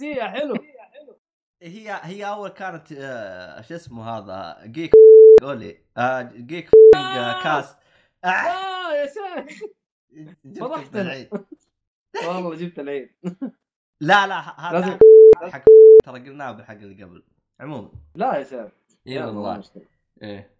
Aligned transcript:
يا 0.00 0.24
حلو. 0.24 0.54
هي 1.62 2.00
هي 2.02 2.28
أول 2.28 2.48
كانت 2.48 2.92
آه، 2.92 3.60
شو 3.60 3.74
اسمه 3.74 4.08
هذا؟ 4.08 4.66
جيك 4.66 4.92
اولي 5.42 5.78
آه، 5.96 6.22
جيك 6.22 6.70
آه، 6.96 7.42
كاست. 7.42 7.76
آه، 8.24 8.28
آه 8.28 8.92
يا 8.94 9.06
شيخ 9.06 9.62
فضحتنا. 10.60 11.02
العيد. 11.02 11.30
والله 12.26 12.54
جبت 12.54 12.78
العيد. 12.78 13.10
لا 14.00 14.26
لا 14.26 14.60
هذا 14.60 14.98
حق 15.42 15.64
ترى 16.04 16.20
قلناه 16.20 16.52
بالحق 16.52 16.74
اللي 16.74 17.04
قبل. 17.04 17.22
عموما. 17.60 17.90
لا 18.14 18.36
يا 18.36 18.44
شيخ 18.44 18.72
إي 19.06 19.22
والله. 19.24 19.62
إيه. 20.22 20.54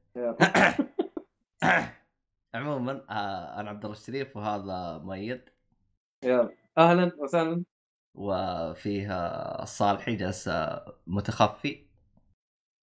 عموما 2.55 3.05
آه، 3.11 3.61
أنا 3.61 3.71
عبد 3.71 3.85
الله 3.85 3.97
الشريف 3.97 4.37
وهذا 4.37 4.99
ميد 5.05 5.49
يلا 6.25 6.51
أهلا 6.79 7.13
وسهلا. 7.19 7.65
وفيها 8.15 9.63
الصالحي 9.63 10.17
جالس 10.17 10.49
آه، 10.49 10.97
متخفي 11.07 11.87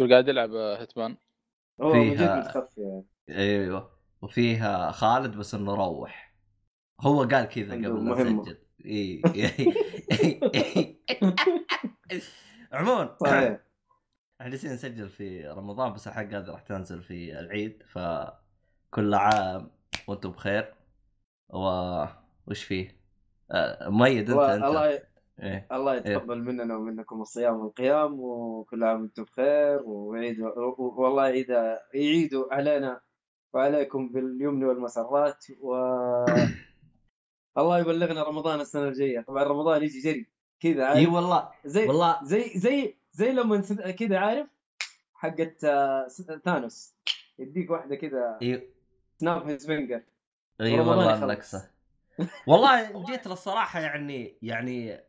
قاعد 0.09 0.27
يلعب 0.27 0.51
هيتمان؟ 0.53 1.17
من 1.79 2.11
جد 2.11 2.17
فيها- 2.17 2.39
متخفي 2.39 2.81
يعني. 2.81 3.05
أيوه. 3.29 3.91
وفيها 4.21 4.91
خالد 4.91 5.35
بس 5.37 5.53
إنه 5.55 5.75
روح. 5.75 6.33
هو 7.01 7.19
قال 7.23 7.45
كذا 7.45 7.73
قبل 7.73 7.83
لا 7.83 7.89
مهمة. 7.93 8.41
نسجل 8.41 8.57
إي. 8.85 9.21
عموما 12.73 13.17
إحنا 14.41 14.49
جالسين 14.51 14.71
نسجل 14.73 15.09
في 15.09 15.47
رمضان 15.47 15.93
بس 15.93 16.07
الحلقة 16.07 16.37
هذه 16.39 16.49
راح 16.51 16.61
تنزل 16.61 17.03
في 17.03 17.39
العيد. 17.39 17.83
فكل 17.87 19.13
عام 19.13 19.71
وأنتم 20.07 20.31
بخير. 20.31 20.73
و 21.49 21.59
وش 22.47 22.63
فيه؟ 22.63 22.99
آه، 23.51 23.89
مؤيد 23.89 24.29
أنت 24.29 24.39
أنت. 24.39 24.63
الله 24.63 24.99
إيه. 25.43 25.67
الله 25.71 25.95
يتقبل 25.95 26.43
مننا 26.43 26.75
ومنكم 26.75 27.21
الصيام 27.21 27.59
والقيام 27.59 28.19
وكل 28.19 28.83
عام 28.83 29.01
وأنتم 29.01 29.23
بخير 29.23 29.81
ويعيد 29.85 30.41
و- 30.41 30.75
والله 30.77 31.27
يعيد 31.27 31.49
يعيدوا 31.93 32.53
علينا 32.53 33.01
وعليكم 33.53 34.09
باليمن 34.09 34.63
والمسرات 34.63 35.45
و 35.61 35.75
الله 37.57 37.79
يبلغنا 37.79 38.23
رمضان 38.23 38.59
السنة 38.61 38.87
الجاية. 38.87 39.21
طبعا 39.21 39.43
رمضان 39.43 39.83
يجي 39.83 39.99
جري 39.99 40.27
كذا 40.59 40.83
إي 40.93 40.99
عارف؟ 41.05 41.13
والله 41.13 41.49
زي 41.65 41.87
والله. 41.87 42.19
زي 42.23 42.43
زي 42.59 42.97
زي 43.11 43.31
لما 43.31 43.61
كذا 43.91 44.17
عارف؟ 44.17 44.47
حقت 45.13 45.63
آه، 45.63 46.07
Thanos. 46.45 46.95
يديك 47.39 47.69
واحدة 47.71 47.95
كذا 47.95 48.37
إي. 48.41 48.69
snap 49.17 49.47
his 49.47 49.65
finger 49.65 50.01
إي 50.61 50.79
والله 50.79 51.25
والله 52.47 53.05
جيت 53.11 53.27
للصراحة 53.27 53.79
يعني 53.79 54.37
يعني 54.41 54.99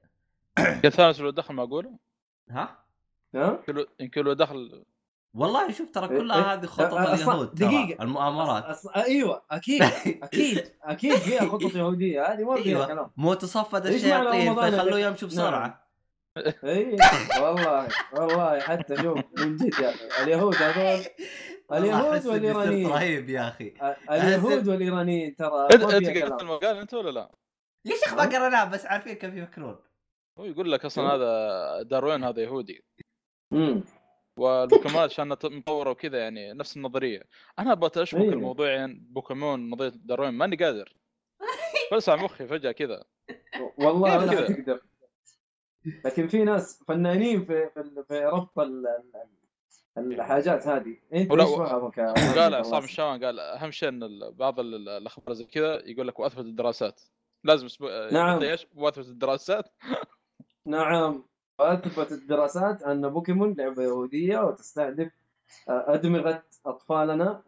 كان 0.65 0.91
Thanos 0.91 1.21
لو 1.21 1.31
دخل 1.31 1.55
معقوله 1.55 1.91
ها؟ 2.51 2.79
ها؟ 3.35 3.63
يمكن 4.01 4.21
لو- 4.23 4.27
لو 4.27 4.33
دخل. 4.33 4.85
والله 5.35 5.73
شوف 5.73 5.91
ترى 5.91 6.11
إيه، 6.11 6.19
كلها 6.19 6.37
إيه. 6.37 6.53
هذه 6.61 6.67
خطط 6.67 6.91
أ- 6.91 6.93
أ- 6.93 6.97
أصلاً 6.97 7.15
اليهود 7.15 7.59
ترى 7.59 7.69
دقيقة. 7.69 8.03
المؤامرات. 8.03 8.65
أص... 8.65 8.87
أيوه 8.87 9.43
أكيد 9.51 9.83
أكيد 10.27 10.73
أكيد 10.83 11.15
فيها 11.17 11.49
خطط 11.49 11.75
يهودية. 11.75 12.33
هذه 12.33 12.45
ما 12.45 12.55
فيها 12.57 12.65
أيوه 12.77 12.87
كلام. 12.87 13.11
مو 13.17 13.35
تصفد 13.35 13.87
الشياطين 13.87 14.55
فيخلوه 14.55 14.83
اللي- 14.83 15.03
يمشوا 15.03 15.29
بسرعة. 15.29 15.91
اي 16.65 16.97
والله 17.43 17.89
والله 18.13 18.61
حتى 18.61 18.97
شوف 18.97 19.19
من 19.39 19.57
جد 19.57 19.75
يا 19.81 19.91
أخي 19.91 20.23
اليهود 20.23 20.55
هذول 20.55 21.05
اليهود 21.73 22.27
والإيرانيين. 22.27 22.87
رهيب 22.91 23.29
يا 23.31 23.49
أخي. 23.49 23.75
اليهود 24.11 24.69
والإيرانيين 24.69 25.37
ترى 25.37 25.69
انت 25.73 26.11
كلام. 26.11 26.41
المقال 26.41 26.77
أنت 26.77 26.95
ولا 26.95 27.11
لا؟ 27.11 27.31
يا 27.85 27.97
شيخ 27.97 28.15
ما 28.15 28.23
قريناه؟ 28.23 28.65
بس 28.65 28.87
عارفين 28.87 29.15
كيف 29.15 29.35
يفكرون. 29.35 29.77
هو 30.39 30.45
يقول 30.45 30.73
لك 30.73 30.85
أصلا 30.85 31.05
هذا 31.15 31.83
داروين 31.83 32.25
هذا 32.25 32.43
يهودي. 32.43 32.85
امم 33.53 33.85
والبوكيمونات 34.37 35.11
عشان 35.11 35.29
مطوره 35.45 35.91
وكذا 35.91 36.19
يعني 36.19 36.53
نفس 36.53 36.77
النظرية. 36.77 37.23
أنا 37.59 37.73
أبغى 37.73 38.03
أشبك 38.03 38.21
أيوه. 38.21 38.33
الموضوع 38.35 38.69
يعني 38.71 38.95
بوكيمون 39.11 39.71
نظرية 39.71 39.93
داروين 39.95 40.31
ماني 40.35 40.57
قادر. 40.57 40.97
فلسع 41.91 42.17
مخي 42.17 42.47
فجأة 42.47 42.73
كذا. 42.73 43.05
والله 43.79 44.25
لا 44.25 44.33
كذا؟ 44.33 44.47
تقدر 44.55 44.81
لكن 46.05 46.29
في 46.29 46.45
ناس 46.45 46.85
فنانين 46.89 47.45
في 47.45 47.71
في, 47.75 48.05
في 48.09 48.19
ربط 48.25 48.59
ال- 48.59 48.87
ال- 49.99 50.13
الحاجات 50.13 50.67
هذه. 50.67 50.97
انت 51.15 51.31
ولا- 51.31 51.45
إيش 51.45 51.51
فهمك 51.57 52.01
قال؟ 52.39 52.55
عصام 52.55 52.85
الشاوان 52.85 53.25
قال 53.25 53.41
أهم 53.41 53.71
شيء 53.71 53.89
إن 53.89 54.31
بعض 54.31 54.61
ال- 54.61 54.89
الأخبار 54.89 55.33
زي 55.35 55.45
كذا 55.45 55.83
يقول 55.89 56.09
لك 56.09 56.19
وأثبت 56.21 56.45
الدراسات. 56.45 57.01
لازم 57.45 57.67
أسبوع 57.67 58.11
نعم. 58.11 58.41
وأثبت 58.75 59.07
الدراسات. 59.07 59.69
نعم. 60.67 61.25
واثبت 61.59 62.13
الدراسات 62.13 62.83
أن 62.83 63.09
بوكيمون 63.09 63.55
لعبة 63.55 63.83
يهودية 63.83 64.39
وتستهدف 64.39 65.13
آه، 65.69 65.95
ال 65.95 66.07
ال 66.07 66.31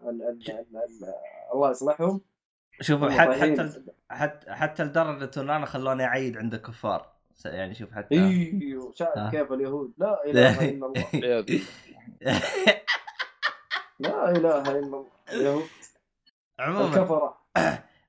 ال 0.09 0.51
ال 0.77 1.15
الله 1.55 1.71
يصلحهم 1.71 2.21
شوف 2.81 3.05
حتى. 3.05 3.41
حتى 3.41 3.83
حتى 4.11 4.53
حتى 4.53 4.85
لدرجه 4.85 5.41
انه 5.41 5.57
أنا 5.57 5.67
خلوني 5.67 6.05
أعيد 6.05 6.39
عند 6.39 6.55
الكفار. 6.55 7.13
يعني 7.45 7.75
شوف 7.75 7.93
حتى 7.93 8.15
أيوه 8.15 8.93
شايف 8.95 9.19
آه. 9.19 9.31
كيف 9.31 9.53
اليهود. 9.53 9.93
لا 9.99 10.25
إله 10.27 10.71
إلا 10.71 10.87
الله. 10.87 11.05
لا 13.99 14.31
إله 14.31 14.61
إلا 14.61 14.79
الله. 14.79 15.07
اليهود. 15.33 15.69
عموما 16.59 17.35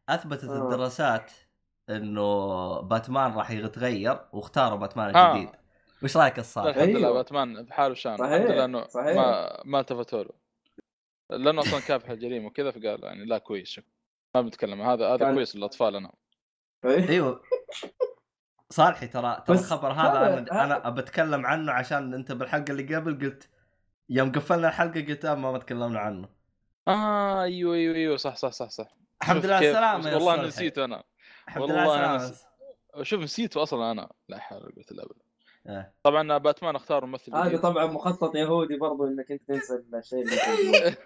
أثبتت 0.10 0.50
آه. 0.50 0.64
الدراسات 0.64 1.32
انه 1.90 2.80
باتمان 2.82 3.34
راح 3.34 3.52
يتغير 3.52 4.20
واختاروا 4.34 4.78
باتمان 4.78 5.16
آه. 5.16 5.32
الجديد 5.36 5.50
وش 6.04 6.18
رأيك 6.18 6.40
الصالح؟ 6.40 6.76
الحمد 6.76 6.90
لله 6.90 6.98
أيوه. 7.08 7.12
باتمان 7.14 7.64
بحاله 7.64 7.94
شان 7.94 8.18
صحيح، 8.18 8.32
الحمد 8.32 8.52
لله 8.52 8.66
إنه 8.66 8.88
صحيح. 8.88 9.16
ما 9.16 9.62
ما 9.66 9.80
التفتوا 9.80 10.24
له 10.24 10.30
لأنه 11.30 11.62
أصلا 11.62 11.80
كافح 11.80 12.10
الجريمه 12.10 12.48
وكذا 12.48 12.72
فقال 12.72 13.04
يعني 13.04 13.26
لا 13.26 13.38
كويس 13.38 13.68
شكرا 13.70 13.88
ما 14.36 14.42
بنتكلم 14.42 14.82
هذا 14.82 15.08
هذا 15.08 15.18
كان- 15.18 15.34
كويس 15.34 15.56
للأطفال 15.56 15.96
أنا 15.96 16.12
إيه. 16.86 17.10
أيوه 17.10 17.42
صالحي 18.70 19.08
ترى 19.08 19.44
ترى 19.48 19.58
الخبر 19.58 19.92
هذا 19.92 20.10
هذا- 20.20 20.40
أنا 20.52 20.64
أنا 20.64 20.90
بتكلم 20.90 21.46
عنه 21.46 21.72
عشان 21.72 22.14
أنت 22.14 22.32
بالحلقة 22.32 22.72
اللي 22.72 22.96
قبل 22.96 23.20
قلت 23.20 23.50
يوم 24.10 24.32
قفلنا 24.32 24.68
الحلقة 24.68 25.02
قلت 25.02 25.26
آه، 25.26 25.36
ما 25.36 25.58
تكلمنا 25.58 26.00
عنه 26.00 26.30
آه 26.88 27.44
أيوه 27.44 27.76
أيوه 27.76 27.96
أيوه 27.96 28.18
صح 28.18 28.36
صح 28.36 28.52
صح 28.52 28.70
صح 28.70 28.88
الحمد 29.22 29.46
لله 29.46 29.60
كيف- 29.60 29.70
السلامه 29.70 30.10
يا 30.10 30.16
والله. 30.16 30.48
نسيت 30.48 30.78
أنا 30.78 31.04
والله 31.58 32.16
أنا 32.16 32.34
شوف 33.02 33.22
نسيت 33.22 33.58
أصلا 33.58 33.92
أنا. 33.92 34.10
لا 34.30 34.40
حول 34.40 34.64
ولا 34.64 34.72
قوة 34.76 34.86
إلا 34.92 35.06
بالله. 35.08 35.24
إيه. 35.70 35.94
طبعا 36.04 36.38
باتمان 36.38 36.76
أختار 36.76 37.06
ممثل 37.06 37.36
هذا 37.36 37.48
جديد. 37.48 37.60
طبعا 37.60 37.86
مخطط 37.86 38.36
يهودي 38.36 38.78
برضو 38.78 39.08
إنك 39.08 39.32
أنت 39.32 39.48
تنسى 39.48 39.84
الشيء 39.94 40.22
اللي. 40.22 40.96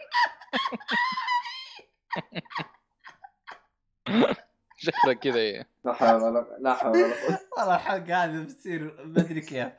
شكلك 4.78 5.19
كذا 5.19 5.39
إيه. 5.39 5.69
لا 5.84 5.94
حول 5.94 6.22
ولا 6.24 6.57
لا 6.60 6.74
حول 6.74 6.98
ولا 6.98 7.28
قوة. 7.28 7.39
والله 7.57 7.75
الحلقة 7.75 8.24
هذه 8.24 8.44
بتصير 8.44 9.06
ما 9.06 9.22
أدري 9.22 9.42
كيف. 9.42 9.74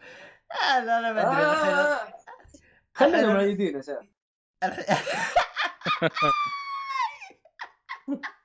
آه، 0.63 0.81
لا 0.81 1.01
لا 1.01 1.13
ما 1.13 1.21
أدري. 1.21 1.43
آه، 1.43 2.15
خلينا 2.95 3.35
معيدين 3.35 3.77
يا 3.77 3.83
شيخ. 3.83 3.99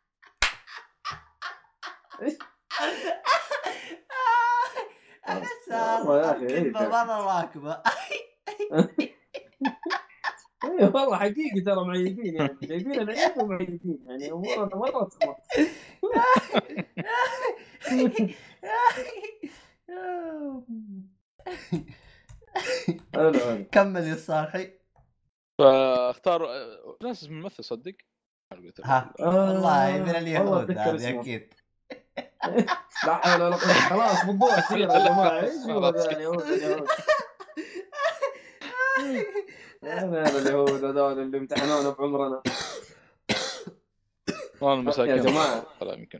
كلمه 6.48 6.81
إيه. 6.81 6.88
مره 6.88 7.38
راكبه 7.39 7.74
اي 7.74 8.33
والله 10.94 11.18
حقيقي 11.18 11.62
ترى 11.62 11.86
معيدين 11.86 12.36
يعني 12.36 12.57
جايبين 12.63 13.01
العيد 13.01 13.38
ومعيدين 13.38 14.00
يعني 14.07 14.31
امورنا 14.31 14.75
مرة. 14.75 15.10
حلو 23.13 23.65
كمل 23.71 24.04
يا 24.07 24.15
صالحي 24.15 24.71
فاختاروا 25.60 26.50
آه، 26.50 26.98
ناس 27.04 27.24
الممثل 27.24 27.63
صدق؟ 27.63 27.95
ها. 28.83 29.13
آه، 29.19 29.25
والله 29.25 30.04
من 30.04 30.10
اليهود 30.10 30.77
هذه. 30.77 31.19
أكيد. 31.19 31.54
لا 33.07 33.13
حول 33.13 33.42
ولا 33.42 33.56
قوة 33.56 33.74
خلاص 33.74 34.25
موضوع 34.25 34.60
كثير 34.60 34.80
يا 34.89 35.07
جماعة. 35.07 35.42
إيش 35.42 35.54
اليهود 35.65 36.42
اليهود. 36.42 36.88
هذا 39.83 40.38
اليهود 40.38 40.83
هذول 40.83 41.19
اللي 41.19 41.38
امتحنونا 41.38 41.89
بعمرنا. 41.89 42.42
والله 44.62 44.80
المساكين 44.80 45.18
يا 45.18 45.24
جماعة. 45.24 45.63
طلع 45.80 45.94
يمكن. 45.94 46.19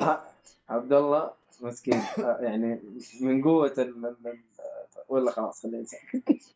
عبد 0.68 0.92
الله 0.92 1.30
مسكين. 1.60 2.02
آه، 2.18 2.38
يعني 2.40 2.82
من 3.20 3.42
قوة 3.42 3.92
ولا 5.08 5.30
خلاص 5.30 5.62
خلينا 5.62 5.82
نسكت. 5.82 6.54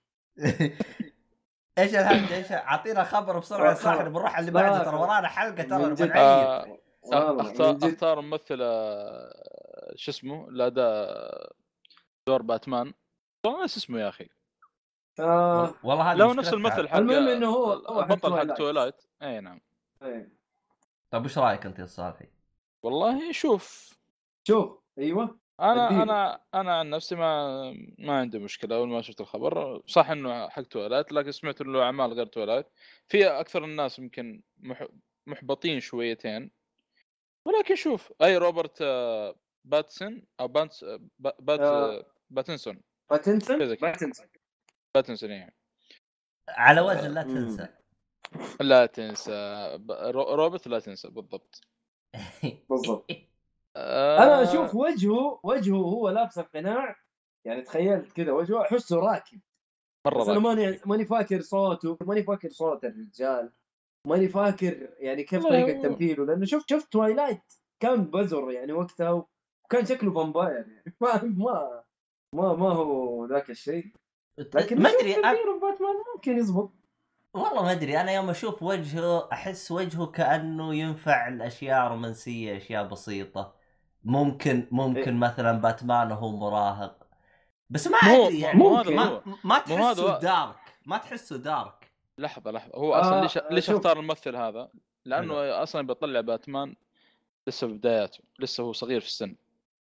إيش 1.79 1.95
الهبد 1.95 2.33
إيش 2.33 2.53
أعطينا 2.53 3.05
خبر 3.05 3.39
بسرعة 3.39 3.71
يا. 3.71 3.75
صاحبي 3.75 4.09
بنروح 4.11 4.35
على 4.35 4.41
اللي 4.41 4.51
بعده 4.51 4.85
ترى. 4.85 4.97
ورانا 4.97 5.29
حلقة 5.29 5.63
ترى. 5.63 5.95
بنعيد 5.95 6.79
اختار 7.05 7.43
من 7.73 7.79
جد. 7.79 7.85
أختار 7.85 8.21
ممثل 8.21 8.59
آه، 8.63 9.93
شو 9.97 10.11
اسمه؟ 10.11 10.51
لاداء 10.51 11.53
دور 12.27 12.43
باتمان. 12.43 12.95
والله 13.45 13.61
ناس 13.61 13.77
اسمه 13.77 14.01
يا 14.01 14.09
أخي. 14.09 14.29
آه 15.21 15.75
والله 15.85 16.13
هذا 16.13 16.19
لو 16.19 16.33
نفس 16.33 16.53
الممثل 16.53 16.89
حق 16.89 16.97
المهم 16.97 17.29
إنه 17.29 17.47
هو- 17.49 17.73
هو 17.73 18.03
حق 18.05 18.11
البطل 18.13 18.39
حق 18.39 18.55
Twilight. 18.55 18.95
إي 19.23 19.41
نعم. 19.41 19.61
إيه. 20.03 20.33
طيب 21.11 21.25
وش 21.25 21.39
رأيك 21.39 21.67
أنت 21.67 21.79
يا 21.79 21.87
صالحي؟ 21.87 22.27
والله 22.83 23.33
شوف. 23.33 23.95
شوف 24.49 24.79
أيوه. 24.99 25.39
أنا 25.61 25.87
اديله. 25.87 26.03
أنا 26.03 26.41
أنا 26.55 26.79
عن 26.79 26.91
نفسي 26.91 27.15
ما 27.15 27.61
ما 27.99 28.19
عندي 28.19 28.39
مشكلة. 28.39 28.77
أول 28.77 28.89
ما 28.89 29.03
شفت 29.03 29.21
الخبر 29.21 29.83
صح 29.87 30.11
إنه 30.11 30.49
حق 30.49 30.63
Twilight 30.63 31.13
لكن 31.13 31.33
سمعت 31.33 31.61
له 31.61 31.83
أعمال 31.83 32.13
غير 32.13 32.27
Twilight. 32.27 32.67
في 33.09 33.27
أكثر 33.27 33.65
الناس 33.65 33.99
يمكن 33.99 34.43
مح... 34.59 34.87
محبطين 35.27 35.81
شويتين. 35.81 36.51
ولكن 37.45 37.75
شوف 37.75 38.13
أي 38.23 38.37
روبرت 38.37 38.79
آه، 38.83 39.35
باتسون 39.65 40.23
أو 40.41 40.49
بانس 40.49 40.85
آه، 40.85 41.01
با- 41.19 41.37
بات 41.39 41.61
آه. 41.61 42.07
باتنسون. 42.31 42.81
باتنسون. 43.11 43.59
باتنسون. 43.59 44.27
باتنسون 44.95 45.31
يعني 45.31 45.55
على 46.49 46.81
وزن 46.81 47.11
لا. 47.15 47.23
تنسى. 47.23 47.69
لا 48.61 48.87
تنسى. 48.87 49.79
روبرت 50.15 50.69
لا 50.69 50.79
تنسى 50.81 51.09
بالضبط. 51.09 51.61
بالضبط. 52.71 53.11
آه، 53.77 54.19
أنا 54.23 54.43
أشوف 54.43 54.75
وجهه 54.75 55.41
وجهه 55.43 55.77
هو 55.77 56.09
لابس 56.11 56.39
القناع 56.39 56.97
يعني 57.45 57.63
تخيلت 57.63 58.13
كذا 58.13 58.33
وجهه 58.33 58.63
أحسه 58.63 58.97
راكب. 58.97 59.41
مرة 60.07 60.19
بس 60.23 60.29
أنا 60.29 60.35
راكب. 60.35 60.47
ماني 60.47 60.81
ماني 60.87 61.05
فاكر 61.05 61.41
صوته 61.41 61.99
ماني 62.01 62.23
فاكر 62.23 62.51
صوت 62.51 62.85
الرجال. 62.85 63.53
ماني 64.07 64.29
فاكر 64.29 64.89
يعني 64.99 65.23
كيف 65.23 65.43
طريقة 65.43 65.83
تمثيله 65.83 66.25
لأنه 66.27 66.45
شفت 66.45 66.71
شفت 66.71 66.93
Twilight 66.93 67.43
كان 67.81 68.05
بزر 68.05 68.51
يعني 68.51 68.73
وقتها 68.73 69.27
وكان 69.65 69.87
شكله 69.87 70.13
vampire 70.13 70.67
يعني. 70.69 70.97
ما 71.01 71.23
ما 71.23 71.83
ما 72.35 72.55
ما 72.55 72.69
هو 72.69 73.27
ذاك 73.27 73.51
الشيء. 73.51 73.93
لكن 74.39 74.83
ما 74.83 74.91
أدري 74.91 75.15
باتمان 75.15 75.95
ممكن 76.15 76.39
يزبط. 76.39 76.73
والله 77.35 77.63
ما 77.63 77.73
أدري 77.73 78.01
أنا 78.01 78.13
يوم 78.13 78.31
أشوف 78.31 78.63
وجهه 78.63 79.29
أحس 79.33 79.71
وجهه 79.71 80.07
كأنه 80.07 80.75
ينفع 80.75 81.29
الأشياء 81.29 81.89
رومانسية 81.89 82.57
أشياء 82.57 82.89
بسيطة. 82.89 83.55
ممكن 84.05 84.69
ممكن 84.71 85.13
إيه. 85.13 85.31
مثلا 85.31 85.53
باتمان 85.61 86.13
وهو 86.13 86.37
مراهق. 86.37 87.07
بس 87.71 87.87
ما 87.87 87.99
أدري 87.99 88.41
يعني 88.41 88.59
مو 88.59 88.77
هذا 88.77 88.91
ما, 88.91 89.03
هو. 89.05 89.23
ما 89.45 89.65
مو 89.69 89.75
هذا 89.77 89.95
تحسه. 89.95 90.21
دارك 90.21 90.57
ما 90.87 90.99
تحسه 90.99 91.37
دارك 91.37 91.78
لحظة 92.19 92.51
لحظة. 92.51 92.73
هو 92.75 92.95
أصلا 92.95 93.19
آه، 93.19 93.23
ليش 93.23 93.39
آه، 93.39 93.49
ليش 93.51 93.67
شوف. 93.67 93.77
اختار 93.77 93.99
الممثل 93.99 94.37
هذا؟ 94.37 94.69
لأنه 95.05 95.63
أصلا 95.63 95.87
بيطلع 95.87 96.21
باتمان 96.21 96.75
لسه 97.47 97.67
في 97.67 97.73
بداياته 97.73 98.19
لسه 98.39 98.63
هو 98.65 98.73
صغير 98.73 99.01
في 99.01 99.07
السن. 99.07 99.37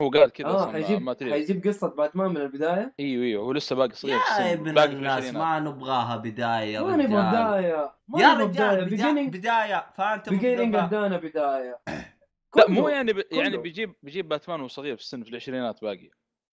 هو 0.03 0.11
قال 0.11 0.31
كذا 0.31 0.47
آه 0.47 0.57
أصلا 0.57 0.73
حيجيب 0.73 1.03
ما 1.03 1.17
حيجيب 1.21 1.67
قصة 1.69 1.89
باتمان 1.89 2.31
من 2.31 2.37
البداية؟ 2.37 2.95
إيوه 3.01 3.25
إيوه 3.25 3.45
هو 3.45 3.53
لسه 3.53 3.77
باقي 3.77 3.95
صغير 3.95 4.19
في 4.19 4.25
يا 4.33 4.39
السن. 4.53 4.61
ابن 4.61 4.75
باقي 4.75 4.89
في 4.89 4.95
الناس 4.95 5.35
ما 5.35 5.61
نبغاها 5.61 6.17
بداية 6.17 6.75
يا 6.75 6.81
ما 6.81 6.97
نبغى 6.97 7.07
بداية. 7.07 7.93
ما 8.09 8.21
يا 8.23 8.35
رجال 8.35 8.85
بداية 8.85 9.29
بداية, 9.29 9.87
فانت 9.97 10.29
beginning 10.31 10.77
ادانا 10.77 11.17
بداية. 11.17 11.81
لا. 12.57 12.69
مو 12.71 12.89
يعني 12.89 13.13
ب... 13.13 13.23
يعني. 13.33 13.57
بيجيب 13.57 13.95
بيجيب 14.03 14.29
باتمان 14.29 14.61
وهو 14.61 14.69
صغير 14.69 14.97
في 14.97 15.03
السن 15.03 15.23
في 15.23 15.31
العشرينات 15.31 15.83
باقي. 15.83 16.11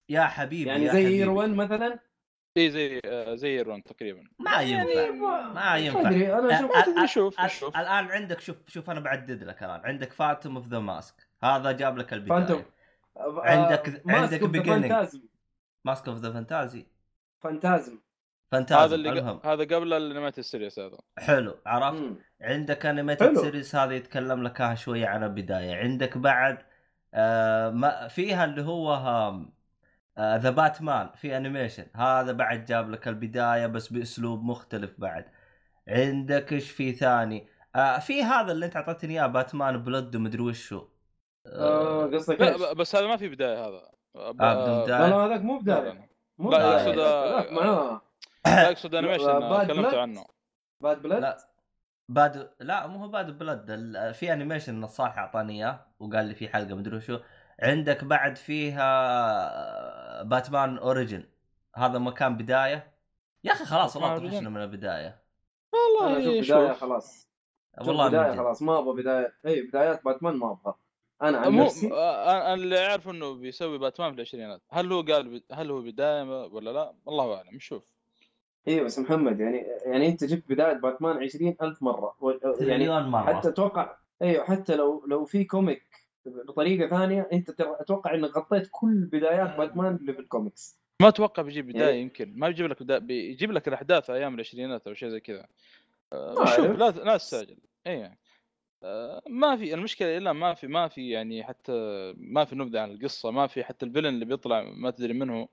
يا 0.08 0.22
حبيبي 0.24 0.70
يعني 0.70 0.84
يا 0.84 0.92
زي. 0.92 1.20
يروان 1.20 1.54
مثلا؟ 1.54 1.98
اي 2.56 2.70
زي 2.70 3.00
آه، 3.04 3.34
زي 3.34 3.48
ايرون 3.48 3.82
تقريبا. 3.82 4.24
ما 4.38 4.60
ينفع. 4.60 5.10
ما 5.10 5.52
ما 5.52 5.76
ينفع. 5.76 6.00
ادري 6.00 6.32
أنا 6.34 6.54
أشوف 6.54 6.70
أ- 6.72 7.02
أ- 7.02 7.06
شوف 7.06 7.40
أ- 7.40 7.46
شوف. 7.46 7.76
الآن 7.76 8.04
عندك 8.10 8.40
شوف 8.40 8.56
شوف 8.68 8.90
أنا 8.90 9.00
بعدد 9.00 9.42
لك 9.42 9.62
الآن. 9.62 9.80
عندك 9.84 10.12
فاتم 10.12 10.56
اوف 10.56 10.68
ذا 10.68 10.78
ماسك 10.78 11.14
هذا 11.42 11.72
جاب 11.72 11.98
لك 11.98 12.12
البداية. 12.12 12.38
فانتوم 12.38 12.64
عندك- 13.38 14.02
عندك 14.08 14.40
beginning. 14.40 14.66
فانتازم 14.68 15.22
ماسك 15.84 16.08
اوف 16.08 16.18
ذا 16.18 16.32
فانتازي 16.32 16.86
فانتازم 17.40 17.98
فانتازم 18.52 18.80
هذا 18.82 18.94
اللي 18.94 19.08
المهم. 19.10 19.38
ق... 19.38 19.46
هذا 19.46 19.62
قبل 19.76 19.92
الانميت 19.92 20.38
السيريس 20.38 20.78
هذا. 20.78 20.98
حلو 21.18 21.56
عرفت؟ 21.66 22.00
مم. 22.00 22.16
عندك 22.42 22.86
انيميتد 22.86 23.26
حلو. 23.26 23.42
سيريز 23.42 23.76
هذا 23.76 23.92
يتكلم 23.94 24.42
لك 24.42 24.74
شوية 24.74 25.06
عن 25.06 25.24
البداية. 25.24 25.74
عندك 25.76 26.18
بعد 26.18 26.58
آه 27.14 27.70
ما 27.70 28.08
فيها 28.08 28.44
اللي 28.44 28.62
هو 28.62 28.94
ذا 30.20 30.50
باتمان 30.50 31.10
في 31.14 31.36
انيميشن 31.36 31.86
هذا 31.96 32.32
بعد 32.32 32.64
جاب 32.64 32.90
لك 32.90 33.08
البداية 33.08 33.66
بس 33.66 33.88
بأسلوب 33.88 34.44
مختلف 34.44 34.94
بعد. 34.98 35.24
عندك 35.88 36.52
إيش 36.52 36.70
في 36.70 36.92
ثاني؟ 36.92 37.48
آه 37.76 37.98
في 37.98 38.22
هذا 38.22 38.52
اللي 38.52 38.66
أنت 38.66 38.76
أعطيتني 38.76 39.14
إياه 39.14 39.26
باتمان 39.26 39.78
بلد 39.84 40.16
ومدري 40.16 40.42
وشو. 40.42 40.88
آه، 41.46 42.04
آه 42.04 42.06
قصدك 42.06 42.40
لا. 42.40 42.72
بس 42.72 42.96
هذا 42.96 43.06
ما 43.06 43.16
في 43.16 43.28
بداية 43.28 43.66
هذا. 43.66 43.82
ب... 44.14 44.42
آه،. 44.42 44.86
لا 44.86 45.08
لا 45.08 45.16
هذاك 45.16 45.40
مو 45.40 45.58
بداية. 45.58 46.08
مو 46.38 46.50
لا، 46.50 46.58
معاه 46.58 48.02
لا 48.46 48.70
اقصد 48.70 48.94
انيميشن 48.94 49.40
باد 49.40 49.66
تكلمت؟ 49.68 49.94
عنه. 49.94 50.24
باد 50.80 51.02
بلد 51.02 51.20
لا. 51.20 51.38
باد 52.08 52.50
لا 52.60 52.86
مو 52.86 52.98
هو 52.98 53.08
باد 53.08 53.38
بلد 53.38 53.70
ال- 53.70 54.14
في 54.14 54.32
انيميشن 54.32 54.84
الصالح 54.84 55.18
أعطاني 55.18 55.52
إياه 55.64 55.86
وقال 56.00 56.26
لي 56.26 56.34
في 56.34 56.48
حلقة 56.48 56.74
مدري 56.74 56.96
وشو. 56.96 57.18
عندك 57.62 58.04
بعد 58.04 58.36
فيها 58.36 58.88
باتمان 60.22 60.78
اوريجن. 60.78 61.24
هذا 61.76 61.98
مكان 61.98 62.36
بداية. 62.36 62.92
يا 63.44 63.52
أخي 63.52 63.64
خلاص 63.64 63.96
والله 63.96 64.18
طفشنا 64.18 64.48
من 64.50 64.62
البداية. 64.62 65.22
أنا 65.74 66.04
والله 66.04 66.18
أشوف 66.40 66.50
بداية 66.54 66.68
شوف. 66.72 66.80
خلاص. 66.80 67.28
والله 67.80 68.08
بداية. 68.08 68.36
خلاص 68.36 68.62
ما 68.62 68.78
أبغى 68.78 69.02
بداية. 69.02 69.34
إي 69.46 69.62
بدايات 69.62 70.04
باتمان 70.04 70.36
ما 70.36 70.50
أبغى. 70.52 70.74
أنا 71.22 71.38
عن 71.38 71.52
مو 71.52 71.64
نفسي 71.64 71.92
آه، 71.92 72.30
أنا 72.46 72.54
اللي 72.54 72.86
أعرف 72.86 73.08
إنه 73.08 73.34
بيسوي 73.34 73.78
باتمان 73.78 74.10
في 74.10 74.16
العشرينات. 74.16 74.62
هل 74.70 74.92
هو 74.92 75.02
قال 75.02 75.38
ب... 75.38 75.42
هل 75.52 75.70
هو 75.70 75.80
بداية 75.82 76.22
ولا 76.46 76.70
لا؟ 76.70 76.94
الله 77.08 77.36
أعلم 77.36 77.54
نشوف 77.54 77.94
أيوه 78.68 78.84
بس 78.84 78.98
محمد 78.98 79.40
يعني 79.40 79.66
يعني 79.84 80.08
أنت 80.08 80.24
جبت 80.24 80.44
بداية 80.48 80.72
باتمان 80.72 81.22
عشرين 81.22 81.56
ألف 81.62 81.82
مرة. 81.82 82.16
و- 82.20 82.30
يعني 82.30 82.54
تريليون 82.58 83.02
مرة. 83.02 83.34
حتى 83.34 83.48
أتوقع 83.48 83.96
أيوه 84.22 84.44
حتى 84.44 84.76
لو 84.76 85.04
لو 85.06 85.24
في 85.24 85.44
comic 85.44 86.07
بطريقة 86.48 86.88
ثانية 86.98 87.28
أنت 87.32 87.60
أتوقع 87.60 88.14
إنك 88.14 88.36
غطيت 88.36 88.68
كل 88.70 89.04
بدايات 89.12 89.56
باتمان 89.56 89.94
اللي 89.96 90.12
في 90.12 90.20
الكوميكس 90.20 90.78
ما 91.02 91.08
أتوقع 91.08 91.42
بيجيب 91.42 91.66
بداية 91.66 91.82
يعني- 91.84 92.00
يمكن. 92.00 92.32
ما 92.36 92.48
بيجيب 92.48 92.66
لك 92.66 92.82
بدايه 92.82 92.98
بيجيب 92.98 93.52
لك 93.52 93.68
الأحداث 93.68 94.10
أيام 94.10 94.34
العشرينات 94.34 94.86
أو 94.86 94.94
شيء 94.94 95.08
زي 95.08 95.20
كذا. 95.20 95.46
آه، 96.12 96.44
شوف. 96.56 96.66
لا 96.66 96.90
لا 96.90 97.16
تستعجل. 97.16 97.56
اي 97.86 98.18
آه، 98.82 99.22
ما 99.28 99.56
في 99.56 99.74
المشكلة 99.74 100.16
إلا 100.16 100.32
ما 100.32 100.54
في 100.54 100.66
ما 100.66 100.88
في 100.88 101.10
يعني 101.10 101.44
حتى 101.44 101.72
ما 102.16 102.44
في 102.44 102.56
نبذة 102.56 102.80
عن 102.80 102.90
القصة 102.90 103.30
ما 103.30 103.46
في 103.46 103.64
حتى 103.64 103.86
الفيلن 103.86 104.06
اللي 104.06 104.24
بيطلع 104.24 104.62
ما 104.62 104.90
تدري 104.90 105.12
منه. 105.12 105.48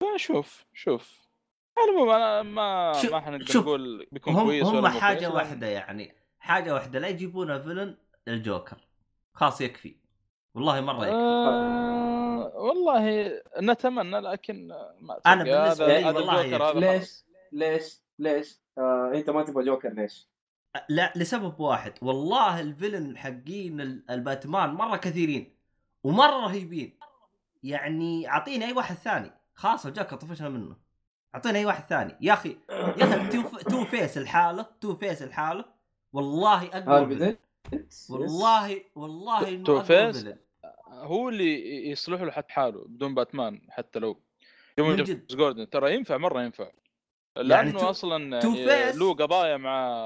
فشوف 0.00 0.64
شوف. 0.74 1.26
على 1.78 1.90
العموم 1.90 2.10
أنا 2.10 2.42
ما 2.42 2.92
شوف- 3.02 3.12
ما 3.12 3.20
حنقدر 3.20 3.58
نقول 3.60 4.06
بيكون 4.12 4.34
هم 4.34 4.44
كويس 4.44 4.66
هم 4.66 4.76
ولا 4.76 4.90
حاجة 4.90 5.30
واحدة 5.30 5.66
يعني 5.66 6.14
حاجة 6.38 6.74
واحدة 6.74 6.98
لا 6.98 7.08
يجيبون 7.08 7.62
فيلن 7.62 7.96
الجوكر. 8.28 8.85
خلاص 9.36 9.60
يكفي. 9.60 9.96
والله 10.54 10.80
مرة 10.80 11.04
يكفي. 11.06 11.16
آه 11.16 12.52
والله 12.54 13.30
نتمنى 13.60 14.20
لكن 14.20 14.68
ما. 15.00 15.18
بالنسبة 15.44 15.86
هذا- 15.86 16.00
لي 16.00 16.04
والله 16.06 16.72
ليش؟ 16.72 17.24
ليش؟ 17.52 18.00
ليش؟ 18.18 18.60
آه 18.78 19.12
أنت 19.14 19.30
ما 19.30 19.42
تبغى 19.42 19.64
جوكر 19.64 19.88
ليش؟ 19.92 20.28
لا 20.88 21.12
لسبب 21.16 21.60
واحد. 21.60 21.92
والله 22.02 22.60
ال 22.60 22.67
villain 22.67 23.18
حقين 23.18 23.80
ال- 23.80 24.10
الباتمان 24.10 24.70
مرة 24.70 24.96
كثيرين 24.96 25.56
ومرة 26.04 26.44
رهيبين. 26.46 26.98
يعني 27.62 28.28
أعطيني 28.28 28.64
أي 28.66 28.72
واحد 28.72 28.94
ثاني. 28.94 29.30
خلاص 29.54 29.86
الجوكر 29.86 30.16
طفشنا 30.16 30.48
منه. 30.48 30.76
أعطيني 31.34 31.58
أي 31.58 31.64
واحد 31.66 31.84
ثاني. 31.88 32.16
يا 32.20 32.32
أخي 32.32 32.56
يا 32.70 33.04
أخي 33.04 33.28
Two, 33.42 33.58
Two-Face 33.58 34.18
لحاله 34.18 34.66
Two-Face 34.80 35.22
لحاله. 35.22 35.64
والله 36.12 36.66
أقوى 36.68 37.36
والله 38.10 38.80
والله 38.94 39.48
إنه 39.48 39.64
Two-Face؟ 39.64 40.26
هو 40.88 41.28
اللي 41.28 41.88
يصلح 41.90 42.20
له 42.20 42.30
حتى 42.30 42.52
لحاله 42.52 42.84
بدون 42.88 43.14
باتمان 43.14 43.60
حتى 43.70 43.98
لو 43.98 44.20
يوم. 44.78 44.96
جوردن 45.30 45.70
ترى 45.70 45.94
ينفع 45.94 46.16
مرة 46.16 46.42
ينفع 46.42 46.64
يعني 47.36 47.48
لأنه 47.48 47.70
Two- 47.80 47.90
أصلا 47.90 48.40
Two 48.40 48.54
يعني 48.54 48.98
له 48.98 49.14
قضايا 49.14 49.56
مع 49.56 50.00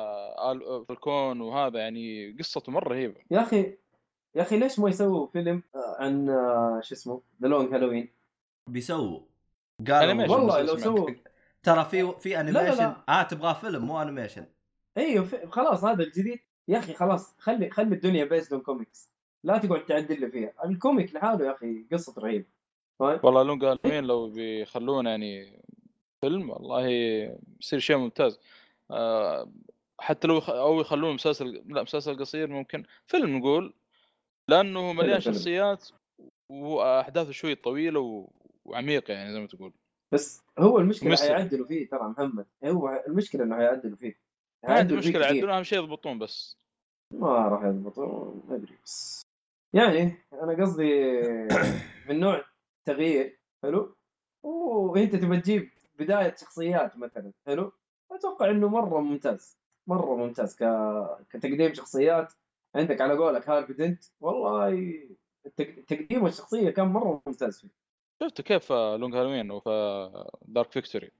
فالكون 0.89 1.41
وهذا 1.41 1.79
يعني 1.79 2.37
قصته 2.39 2.73
مرة 2.73 2.89
رهيبه 2.89 3.21
يا 3.31 3.43
أخي 3.43 3.77
يا 4.35 4.43
أخي 4.43 4.59
ليش 4.59 4.79
ما 4.79 4.89
يسووا 4.89 5.27
فيلم 5.27 5.63
آه، 5.75 5.97
عن 5.99 6.29
آه، 6.29 6.81
شو 6.85 6.95
اسمه؟ 6.95 7.23
The 7.43 7.49
Long 7.49 7.75
Halloween؟ 7.75 8.09
بيسووا 8.67 9.21
قالوا 9.89 10.23
والله 10.29 10.63
لو. 10.63 10.77
سووا 10.77 11.11
ترى 11.63 11.85
في 11.85 12.13
في 12.21 12.41
animation 12.41 12.79
لا. 12.79 12.97
آه 13.09 13.23
تبغى 13.23 13.55
فيلم 13.55 13.85
مو 13.85 14.03
animation 14.03 14.47
إيوه 14.97 15.29
خلاص 15.51 15.85
هذا 15.85 16.03
الجديد 16.03 16.39
يا 16.69 16.79
أخي 16.79 16.95
خلاص 16.95 17.35
خلي 17.39 17.71
خلي 17.71 17.95
الدنيا 17.95 18.25
based 18.25 18.53
on 18.53 18.63
comics 18.63 19.11
لا 19.45 19.59
تقعد 19.59 19.85
تعدل 19.85 20.21
لي 20.21 20.31
فيها. 20.31 20.53
ال 20.65 20.73
comic 20.73 21.15
لحاله 21.15 21.47
يا 21.47 21.53
أخي 21.53 21.85
قصة 21.93 22.15
رهيبة. 22.19 22.47
فاهم؟ 22.99 23.21
والله 23.23 23.43
Long 23.43 23.65
Halloween 23.65 24.05
لو 24.05 24.31
بيخلونه 24.31 25.11
يعني 25.11 25.63
فيلم 26.21 26.51
والله 26.51 26.87
يصير 27.61 27.79
شيء 27.79 27.97
ممتاز. 27.97 28.41
آه، 28.91 29.53
حتى 30.01 30.29
لو 30.29 30.37
يخ... 30.37 30.51
أو 30.51 30.81
يخلوه 30.81 31.13
مسلسل 31.13 31.63
لا 31.67 31.83
مسلسل 31.83 32.19
قصير 32.19 32.47
ممكن. 32.47 32.85
فيلم 33.07 33.37
نقول 33.37 33.75
لأنه 34.49 34.93
مليان. 34.93 35.21
شخصيات 35.21 35.89
وأحداثه 36.49 37.31
شوي 37.31 37.55
طويلة 37.55 38.01
و... 38.01 38.29
وعميقة 38.65 39.13
يعني 39.13 39.33
زي 39.33 39.41
ما 39.41 39.47
تقول. 39.47 39.73
بس 40.13 40.43
هو 40.59 40.79
المشكلة. 40.79 41.17
حيعدلوا 41.17 41.67
فيه 41.67 41.89
ترى 41.89 42.09
محمد. 42.09 42.47
هو 42.65 43.05
المشكلة 43.09 43.45
إنه 43.45 43.57
حيعدلوا 43.57 43.97
فيه. 43.97 44.30
ما 44.69 44.75
عندي 44.75 44.97
مشكلة. 44.97 45.27
عندنا 45.27 45.57
أهم 45.57 45.63
شيء 45.63 45.79
يضبطون 45.79 46.19
بس. 46.19 46.57
ما 47.15 47.49
راح 47.49 47.65
يضبطوا 47.65 48.35
ما 48.49 48.55
أدري 48.57 48.79
بس. 48.85 49.23
يعني 49.75 50.15
أنا 50.33 50.63
قصدي 50.63 51.21
من 52.09 52.21
نوع 52.21 52.45
تغيير 52.85 53.41
حلو؟ 53.63 53.97
وأنت 54.43 55.17
تبى 55.17 55.41
تجيب 55.41 55.71
بداية 55.99 56.35
شخصيات 56.37 56.97
مثلا 56.97 57.33
حلو؟ 57.47 57.73
أتوقع 58.13 58.51
إنه 58.51 58.69
مرة 58.69 59.01
ممتاز 59.01 59.59
مرة 59.87 60.17
ممتاز 60.17 60.57
ك... 60.57 60.65
كتقديم 61.31 61.75
شخصيات. 61.75 62.33
عندك 62.75 63.01
على 63.01 63.15
قولك 63.17 63.49
هارفي 63.49 63.73
دنت 63.73 64.05
والله 64.21 64.69
التق- 65.47 65.85
تقديم 65.89 66.27
الشخصية 66.27 66.71
كان 66.71 66.87
مرة 66.87 67.23
ممتاز 67.27 67.61
فيه. 67.61 67.69
شفت 68.23 68.41
كيف 68.41 68.73
Long 68.73 69.15
Halloween 69.15 69.51
وفي 69.51 70.25
Dark 70.43 70.73
Victory 70.73 71.11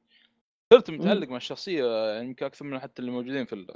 صرت 0.73 0.91
متعلق 0.91 1.29
مع 1.29 1.37
الشخصية 1.37 1.85
يعني 2.13 2.25
يمكن 2.27 2.47
أكثر 2.47 2.65
من 2.65 2.79
حتى 2.79 3.01
اللي 3.03 3.11
موجودين 3.13 3.45
في 3.45 3.53
ال... 3.55 3.67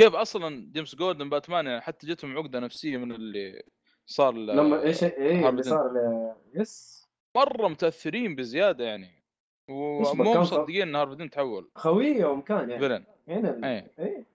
كيف 0.00 0.14
أصلا 0.14 0.72
جيمس 0.72 0.94
جوردن 0.94 1.30
باتمان 1.30 1.66
يعني 1.66 1.80
حتى 1.80 2.06
جتهم 2.06 2.38
عقدة 2.38 2.60
نفسية 2.60 2.96
من 2.96 3.12
اللي 3.12 3.62
صار 4.06 4.34
ل- 4.34 4.46
لما 4.56 4.82
إيش 4.82 5.04
إيه 5.04 5.48
اللي. 5.48 5.62
صار 5.62 5.92
ل- 5.92 6.34
يس؟ 6.60 7.04
مرة 7.36 7.68
متأثرين 7.68 8.34
بزيادة 8.34 8.84
يعني 8.84 9.24
ومو 9.68 10.34
مصدقين 10.34 10.82
إن 10.88 10.96
هارفي 10.96 11.14
دنت 11.14 11.32
تحول. 11.34 11.70
خويه 11.74 12.24
ومكان 12.24 12.70
يعني. 12.70 12.78
villain. 12.78 13.04
هنا 13.28 13.68
إيه. 13.70 13.92
إيه. 13.98 14.26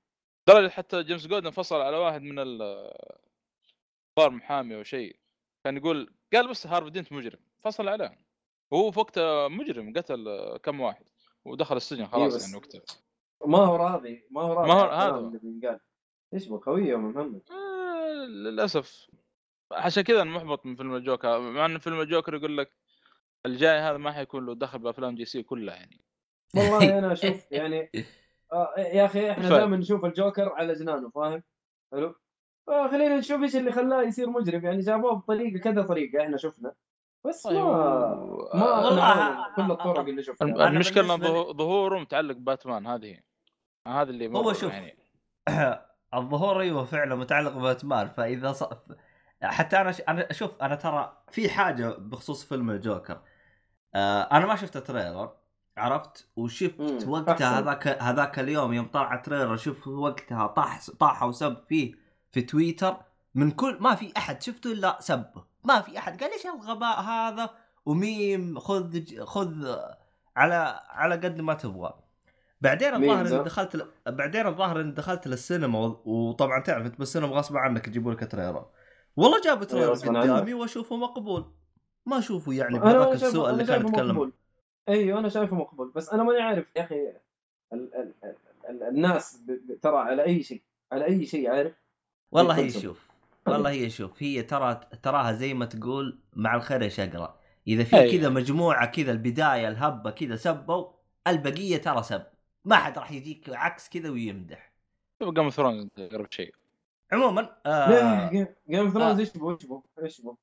لدرجة 0.50 0.70
حتى 0.70 1.04
جيمس 1.04 1.28
جوردن 1.28 1.50
فصل 1.50 1.82
على 1.82 1.98
واحد 1.98 2.22
من 2.22 2.40
ال 2.40 2.60
صار 4.20 4.30
محامي 4.30 4.76
أو 4.76 4.84
شيء. 4.84 5.16
كان 5.66 5.78
يقول 5.78 6.14
قال 6.34 6.50
بس 6.50 6.68
هارفي 6.68 6.90
دنت 6.90 7.12
مجرم 7.14 7.40
فصل 7.64 7.88
عليه. 7.88 8.18
وهو 8.72 8.92
في 8.92 9.00
وقته 9.00 9.48
مجرم 9.48 9.94
قتل 9.98 10.58
كم 10.64 10.80
واحد. 10.80 11.06
ودخل 11.46 11.76
السجن 11.78 12.06
خلاص 12.08 12.36
بس- 12.36 12.44
يعني 12.44 12.56
وقتها. 12.56 12.82
ما 13.46 13.58
هو 13.58 13.76
راضي 13.76 14.28
ما 14.32 14.42
هو 14.42 14.54
راضي. 14.54 14.68
ما 14.68 14.74
هو- 14.74 14.90
هذا 14.90 15.12
هو. 15.12 15.28
اللي 15.28 15.40
بينقال. 15.40 15.80
إيش 16.34 16.50
خويه 16.50 16.86
يا 16.92 16.98
محمد؟ 16.98 17.42
آه، 17.52 18.26
للأسف. 18.26 19.08
عشان 19.72 20.04
كذا 20.04 20.22
أنا 20.22 20.32
محبط 20.32 20.66
من 20.66 20.76
فيلم 20.76 20.96
الجوكر 20.96 21.40
مع 21.40 21.66
إن 21.66 21.78
فيلم 21.78 22.02
الجوكر 22.02 22.36
يقول 22.36 22.58
لك 22.58 22.72
الجاي 23.46 23.80
هذا 23.80 23.98
ما 23.98 24.12
حيكون 24.12 24.46
له 24.46 24.56
دخل 24.56 24.80
بأفلام 24.80 25.16
DC 25.16 25.44
كلها 25.44 25.76
يعني. 25.76 26.02
والله 26.56 27.00
أنا 27.00 27.12
أشوف 27.14 27.52
يعني 27.52 27.92
آه 28.54 28.74
يا 28.78 29.06
أخي 29.06 29.32
إحنا. 29.32 29.50
دائما 29.50 29.78
نشوف 29.78 30.06
الجوكر 30.06 30.50
على 30.54 30.74
جنانه 30.74 31.10
فاهم؟ 31.10 31.44
حلو؟ 31.92 32.16
آه 32.70 32.88
خلينا 32.88 33.18
نشوف 33.18 33.42
إيش 33.42 33.56
اللي 33.56 33.72
خلاه 33.72 34.02
يصير 34.04 34.30
مجرم 34.30 34.66
يعني 34.66 34.80
جابوه 34.80 35.14
بطريقة 35.14 35.60
كذا 35.60 35.82
طريقة 35.82 36.24
إحنا 36.24 36.38
شفنا. 36.38 36.74
بس 37.26 37.46
ما 37.46 37.52
أيوه. 37.52 38.54
ما 38.54 38.66
والله 38.80 39.56
كل 39.56 39.72
الطرق 39.72 40.00
اللي 40.00 40.24
شفناها 40.24 40.56
أنا 40.56 40.68
المشكلة 40.68 41.16
ان 41.16 41.54
ظهوره 41.54 42.00
متعلق 42.00 42.36
باتمان 42.38 42.88
هذه. 42.88 43.20
هذا 43.88 44.10
اللي 44.10 44.28
هو 44.28 44.54
شوف. 44.54 44.72
يعني 44.72 44.98
الظهور 46.14 46.62
أيوه 46.62 46.86
فعلا 46.86 47.16
متعلق 47.16 47.52
بباتمان 47.52 48.10
فإذا 48.10 48.52
ص... 48.54 48.64
حتى 49.44 49.82
أنا 49.82 49.92
ش... 49.92 50.02
أنا 50.02 50.34
شوف 50.34 50.52
أنا 50.62 50.76
ترى 50.76 51.24
في 51.32 51.50
حاجة 51.50 51.90
بخصوص 51.90 52.46
فيلم 52.46 52.70
الجوكر 52.72 53.22
آه 53.96 54.22
أنا 54.22 54.46
ما 54.46 54.56
شفت 54.56 54.78
trailer 54.78 55.38
عرفت 55.78 56.30
وشفت 56.36 56.80
مم، 56.80 57.10
وقتها. 57.12 57.60
هذاك 57.60 57.88
هذاك 57.88 58.40
اليوم 58.40 58.74
يوم 58.74 58.86
طلع 58.88 59.16
trailer 59.16 59.56
شوف 59.58 59.88
وقتها 59.88 60.48
طاح 60.48 60.80
طاح 61.00 61.24
وسب 61.24 61.64
فيه 61.64 61.96
في 62.32 62.42
تويتر 62.42 62.98
من 63.36 63.52
كل 63.52 63.78
ما 63.80 63.96
في 63.96 64.14
أحد. 64.18 64.42
شفته 64.42 64.72
إلا 64.72 64.98
سبه 65.00 65.44
ما 65.64 65.82
في 65.82 65.98
أحد. 65.98 66.24
قال 66.24 66.32
إيش 66.32 66.46
الغباء 66.46 67.02
هذا؟ 67.02 67.50
وميم 67.86 68.60
خذ 68.60 69.00
ج- 69.00 69.24
خذ 69.24 69.76
على 70.36 70.80
على 70.90 71.16
قد 71.16 71.42
ما 71.42 71.54
تبغى. 71.54 71.94
بعدين 72.62 72.94
الظاهر 72.94 73.28
إني؟ 73.28 73.44
دخلت 73.44 73.76
ل... 73.76 73.88
بعدين 74.08 74.48
الظاهر 74.48 74.82
إني 74.82 74.92
دخلت 74.92 75.28
للسينما 75.28 75.80
و... 75.80 76.02
وطبعا 76.06 76.60
تعرف 76.60 76.86
أنت 76.86 77.00
بالسينما 77.00 77.36
غصب 77.36 77.58
عنك 77.58 77.88
يجيبوا 77.88 78.14
لك 78.14 78.32
trailer. 78.32 78.66
والله 79.16 79.42
جابوا 79.42 79.66
تريلر 79.66 79.92
غصباً 79.92 80.22
قدامي 80.22 80.54
وأشوفه 80.54 80.96
مقبول. 80.96 81.52
ما 82.06 82.18
أشوفه 82.18 82.54
يعني 82.54 82.80
بهذاك 82.80 83.14
السوء 83.14 83.50
اللي 83.50 83.66
كان 83.66 83.88
يتكلم. 83.88 84.32
أيوه 84.90 85.20
أنا 85.20 85.30
شايفه 85.30 85.56
مقبول. 85.56 85.92
بس 85.96 86.10
أنا 86.10 86.24
ماني 86.24 86.42
عارف 86.42 86.66
يا 86.76 86.84
أخي 86.84 86.96
ال... 86.96 87.16
ال... 87.74 88.14
ال... 88.24 88.36
ال... 88.70 88.84
الناس 88.84 89.38
ب... 89.38 89.80
ترى 89.82 89.98
على 89.98 90.26
أي 90.26 90.44
شيء 90.44 90.64
على 90.92 91.06
أي 91.06 91.26
شيء 91.26 91.50
عارف؟ 91.50 91.74
والله 92.32 92.58
هي. 92.58 92.70
شوف 92.70 93.13
والله 93.48 93.70
هي 93.70 93.90
شوف 93.90 94.24
هي 94.24 94.42
ترى 94.44 94.80
تراها 95.04 95.32
زي 95.34 95.54
ما 95.54 95.66
تقول 95.66 96.20
مع 96.34 96.56
الخير 96.56 96.82
يا 96.82 96.90
شقرة. 96.90 97.40
إذا 97.68 97.84
في 97.84 97.96
أيوة. 97.96 98.12
كذا 98.12 98.30
مجموعة 98.30 98.86
كذا 98.86 99.12
البداية 99.12 99.68
الهبة 99.68 100.12
كذا 100.12 100.36
سبوا 100.36 100.86
البقية 101.28 101.78
ترى 101.78 102.04
سب. 102.04 102.24
ما 102.66 102.76
حد 102.76 102.98
راح 102.98 103.12
يجيك 103.12 103.50
عكس 103.50 103.90
كذا 103.90 104.10
ويمدح. 104.10 104.72
Game 105.24 105.44
of 105.44 105.54
ثرونز 105.54 105.88
اقرب 105.98 106.32
شيء. 106.32 106.54
عموما 107.12 107.56
آه 107.66 108.30
جيم 108.30 108.48
اوف 108.80 108.94
ثرونز. 108.94 109.20
إيش 109.20 109.38
بو 109.38 109.52
إيش 109.52 109.66
بو 109.66 109.84
إيش 110.04 110.22
بو 110.22 110.36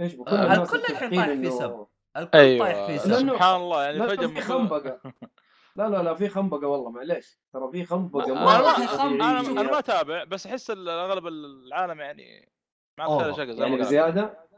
إيش 0.00 0.14
بو 0.14 0.24
كل 0.24 0.80
الحين 0.90 1.10
طايح 1.10 1.26
في 1.26 1.50
إنه- 1.50 1.58
سب. 1.58 1.86
الكل 2.16 2.30
طايح 2.58 2.76
أيوه. 2.76 2.86
في 2.86 2.98
سب. 2.98 3.12
سبحان 3.14 3.56
الله 3.60 3.84
يعني 3.84 4.08
فجأة 4.08 4.26
في 4.26 4.40
خنبقة. 4.40 5.00
لا 5.78 5.88
لا 5.88 6.02
لا 6.02 6.14
في 6.14 6.28
خنبقة 6.28 6.66
والله 6.66 6.90
معليش. 6.90 7.38
ترى 7.52 7.70
في 7.72 7.84
خنبقة 7.84 8.24
أنا 8.24 8.32
والله 8.32 8.78
مرة 8.78 8.86
خنبقة. 8.86 9.30
أنا 9.60 9.62
ما 9.62 9.78
أتابع 9.78 10.24
بس 10.24 10.46
أحس 10.46 10.70
أغلب 10.70 11.26
العالم 11.26 12.00
يعني 12.00 12.22
زي 13.00 13.04
يعني 13.04 13.56
ما 13.56 13.66
قال. 13.66 13.78
بزياده 13.78 14.48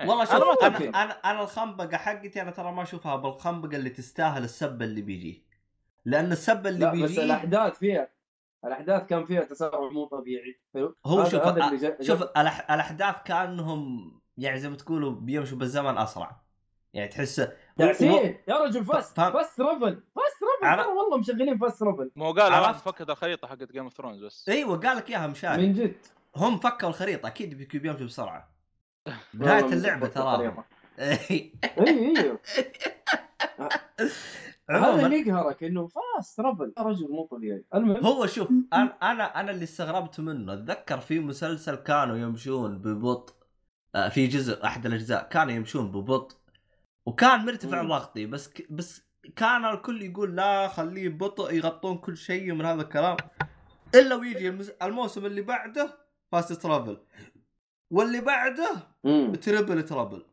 والله 0.00 0.14
أنا 0.14 0.24
شوف 0.24 0.34
ما 0.34 0.44
أنا 0.44 0.52
أتابع. 0.52 1.02
أنا 1.02 1.12
أنا 1.30 1.42
الخنبقة 1.42 1.96
حقتي 1.96 2.42
أنا 2.42 2.50
ترى 2.50 2.72
ما 2.72 2.82
أشوفها 2.82 3.16
بالخنبقة 3.16 3.76
اللي 3.76 3.90
تستاهل 3.90 4.44
السب 4.44 4.82
اللي 4.82 5.02
بيجي. 5.02 5.46
لأن 6.04 6.32
السبب 6.32 6.66
اللي 6.66 6.78
لا 6.84 6.90
بس 6.92 6.98
بيجي 6.98 7.22
الأحداث 7.22 7.78
فيها 7.78 8.08
الأحداث 8.64 9.06
كان 9.06 9.24
فيها 9.24 9.40
تسارع 9.44 9.80
مو 9.88 10.04
طبيعي. 10.06 10.60
هو 11.06 11.24
شوف 11.24 11.34
هذا 11.42 11.60
أ- 11.62 11.64
اللي 11.64 11.76
جا- 11.76 11.96
شوف 12.02 12.22
الأح... 12.22 12.70
الأحداث 12.72 13.14
كأنهم 13.24 14.12
يعني 14.38 14.58
زي 14.58 14.68
ما 14.68 14.76
تقولوا 14.76 15.10
بيمشوا 15.10 15.58
بالزمن 15.58 15.98
أسرع. 15.98 16.40
يعني 16.94 17.08
تحس 17.08 17.48
ياسين 17.78 18.38
يا 18.48 18.56
رجل 18.58 18.84
fast 18.84 19.16
فاهم. 19.16 19.32
fast 19.32 19.60
travel 19.60 20.02
fast 20.16 20.35
عر- 20.62 20.82
ترى 20.82 20.92
والله 20.92 21.18
مشغلين 21.18 21.58
fast 21.58 21.82
ما 22.16 22.26
هو 22.26 22.32
قال 22.32 22.52
عرفت. 22.52 22.84
فكت 22.88 23.10
الخريطة 23.10 23.48
حقت 23.48 23.72
Game 23.72 23.84
of 23.84 23.94
Thrones 23.94 24.24
بس. 24.24 24.48
إيوه 24.48 24.76
قال 24.80 24.96
لك 24.96 25.10
إياها 25.10 25.26
مشاري 25.26 25.66
من 25.66 25.72
جد؟ 25.72 25.96
هم 26.36 26.58
فكوا 26.58 26.88
الخريطة 26.88 27.26
أكيد 27.26 27.68
بيمشوا 27.76 28.06
بسرعة. 28.06 28.50
والله 29.40 29.72
اللعبة 29.72 30.06
ترى. 30.06 30.64
إيه. 30.98 31.52
اي 31.78 32.16
أيوه 32.18 32.38
هذا 34.70 34.86
عموما 34.86 35.06
اللي 35.06 35.18
يقهرك 35.28 35.64
انه 35.64 35.86
fast 35.86 36.38
يا 36.38 36.82
رجل 36.82 37.08
مو 37.10 37.26
طبيعي. 37.26 37.64
المهم. 37.74 38.06
هو 38.06 38.26
شوف 38.26 38.48
أنا 38.72 38.96
أنا 39.02 39.40
أنا 39.40 39.50
اللي 39.50 39.64
استغربت 39.64 40.20
منه. 40.20 40.52
أتذكر 40.52 41.00
في 41.00 41.20
مسلسل 41.20 41.74
كانوا 41.74 42.16
يمشون 42.16 42.78
ببطء 42.78 43.34
آه، 43.94 44.08
في 44.08 44.26
جزء 44.26 44.64
أحد 44.64 44.86
الأجزاء 44.86 45.28
كانوا 45.28 45.52
يمشون 45.52 45.90
ببطء 45.90 46.36
وكان 47.06 47.46
مرتفع. 47.46 47.82
ضغطي 47.82 48.26
بس 48.26 48.48
ك... 48.48 48.72
بس 48.72 49.05
كان 49.36 49.64
الكل 49.64 50.02
يقول 50.02 50.36
لا 50.36 50.68
خليه 50.68 51.08
ببطء 51.08 51.54
يغطون 51.54 51.98
كل 51.98 52.16
شيء 52.16 52.52
من 52.52 52.64
هذا 52.64 52.82
الكلام 52.82 53.16
إلا 53.94 54.14
ويجي. 54.14 54.48
الموسم 54.82 55.26
اللي 55.26 55.42
بعده 55.42 55.98
fast 56.32 56.52
travel 56.62 56.98
واللي 57.90 58.20
بعده. 58.20 58.70
travel 59.42 59.82
travel 59.84 60.24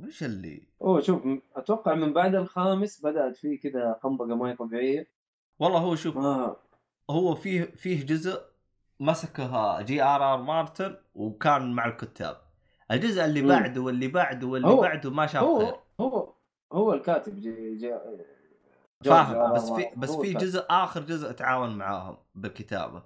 وش 0.00 0.22
اللي 0.22 0.62
هو 0.82 1.00
شوف 1.00 1.22
أتوقع 1.56 1.94
من 1.94 2.12
بعد 2.12 2.34
الخامس 2.34 3.00
بدأت 3.06 3.36
فيه 3.36 3.60
كذا 3.60 3.98
خنبقه 4.02 4.26
ما 4.36 4.50
هي 4.50 4.56
طبيعية 4.56 5.08
والله 5.58 5.78
هو 5.78 5.94
شوف 5.94 6.16
ما 6.16 6.56
هو 7.10 7.34
فيه 7.34 7.62
فيه 7.62 8.06
جزء 8.06 8.40
مسكها 9.00 9.82
جي 9.82 10.02
ار 10.02 10.32
ار 10.34 10.42
مارتن 10.42 10.96
وكان 11.14 11.72
مع 11.74 11.86
الكتاب 11.86 12.36
الجزء 12.90 13.24
اللي 13.24 13.42
مم. 13.42 13.48
بعده 13.48 13.80
واللي 13.80 14.08
بعده 14.08 14.46
واللي 14.46 14.68
هو- 14.68 14.80
بعده 14.80 15.10
ما 15.10 15.26
شاف 15.26 15.42
خير 15.42 15.50
هو 15.50 15.78
هو 16.00 16.34
هو 16.72 16.92
الكاتب 16.92 17.40
جي 17.40 17.74
جي 17.74 17.94
فاهم 19.04 19.52
بس 19.52 19.70
في. 19.70 19.86
بس 19.96 20.16
في. 20.16 20.32
جزء 20.32 20.64
آخر 20.70 21.00
جزء 21.00 21.32
تعاون 21.32 21.76
معاهم 21.78 22.16
بالكتابه 22.34 23.02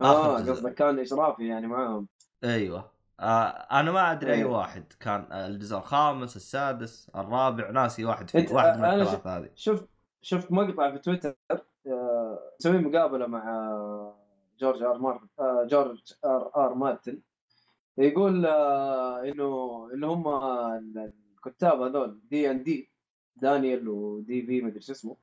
آخر 0.00 0.36
آه 0.36 0.40
جزء. 0.40 0.52
قصدك 0.52 0.74
كان 0.74 0.98
اشرافي 0.98 1.48
يعني 1.48 1.66
معاهم 1.66 2.08
أيوه 2.44 2.90
آه 3.20 3.46
أنا 3.48 3.92
ما 3.92 4.12
أدري 4.12 4.32
أي 4.32 4.38
أيوة. 4.38 4.58
واحد 4.58 4.92
كان 5.00 5.32
الجزء 5.32 5.76
الخامس 5.76 6.36
السادس 6.36 7.10
الرابع 7.16 7.70
ناسي 7.70 8.04
واحد 8.04 8.28
أنت- 8.30 8.32
فيه 8.32 8.54
واحد 8.54 8.78
من 8.78 8.84
أنا 8.84 9.02
الثلاثه 9.02 9.36
هذه 9.38 9.50
شفت 9.54 9.88
شفت 10.22 10.52
مقطع 10.52 10.90
في 10.92 10.98
تويتر 10.98 11.34
آه، 11.86 12.38
مسوي 12.60 12.78
مقابلة 12.78 13.26
مع 13.26 13.44
جورج 14.60 14.82
آر 14.82 14.98
مارتن 14.98 15.28
آه، 15.40 15.64
جورج 15.64 16.12
آر 16.24 16.50
آر 16.56 16.74
مارتن 16.74 17.18
يقول 17.98 18.46
آه، 18.46 19.22
إنه 19.22 19.88
اللي 19.94 20.06
هم 20.06 20.28
الكتاب 21.36 21.80
هذول 21.80 22.20
D 22.30 22.50
and 22.50 22.62
D 22.62 22.91
دانيال 23.36 23.88
ودي 23.88 24.42
في 24.42 24.60
مدري 24.62 24.80
شو 24.80 24.92
اسمه 24.92 25.16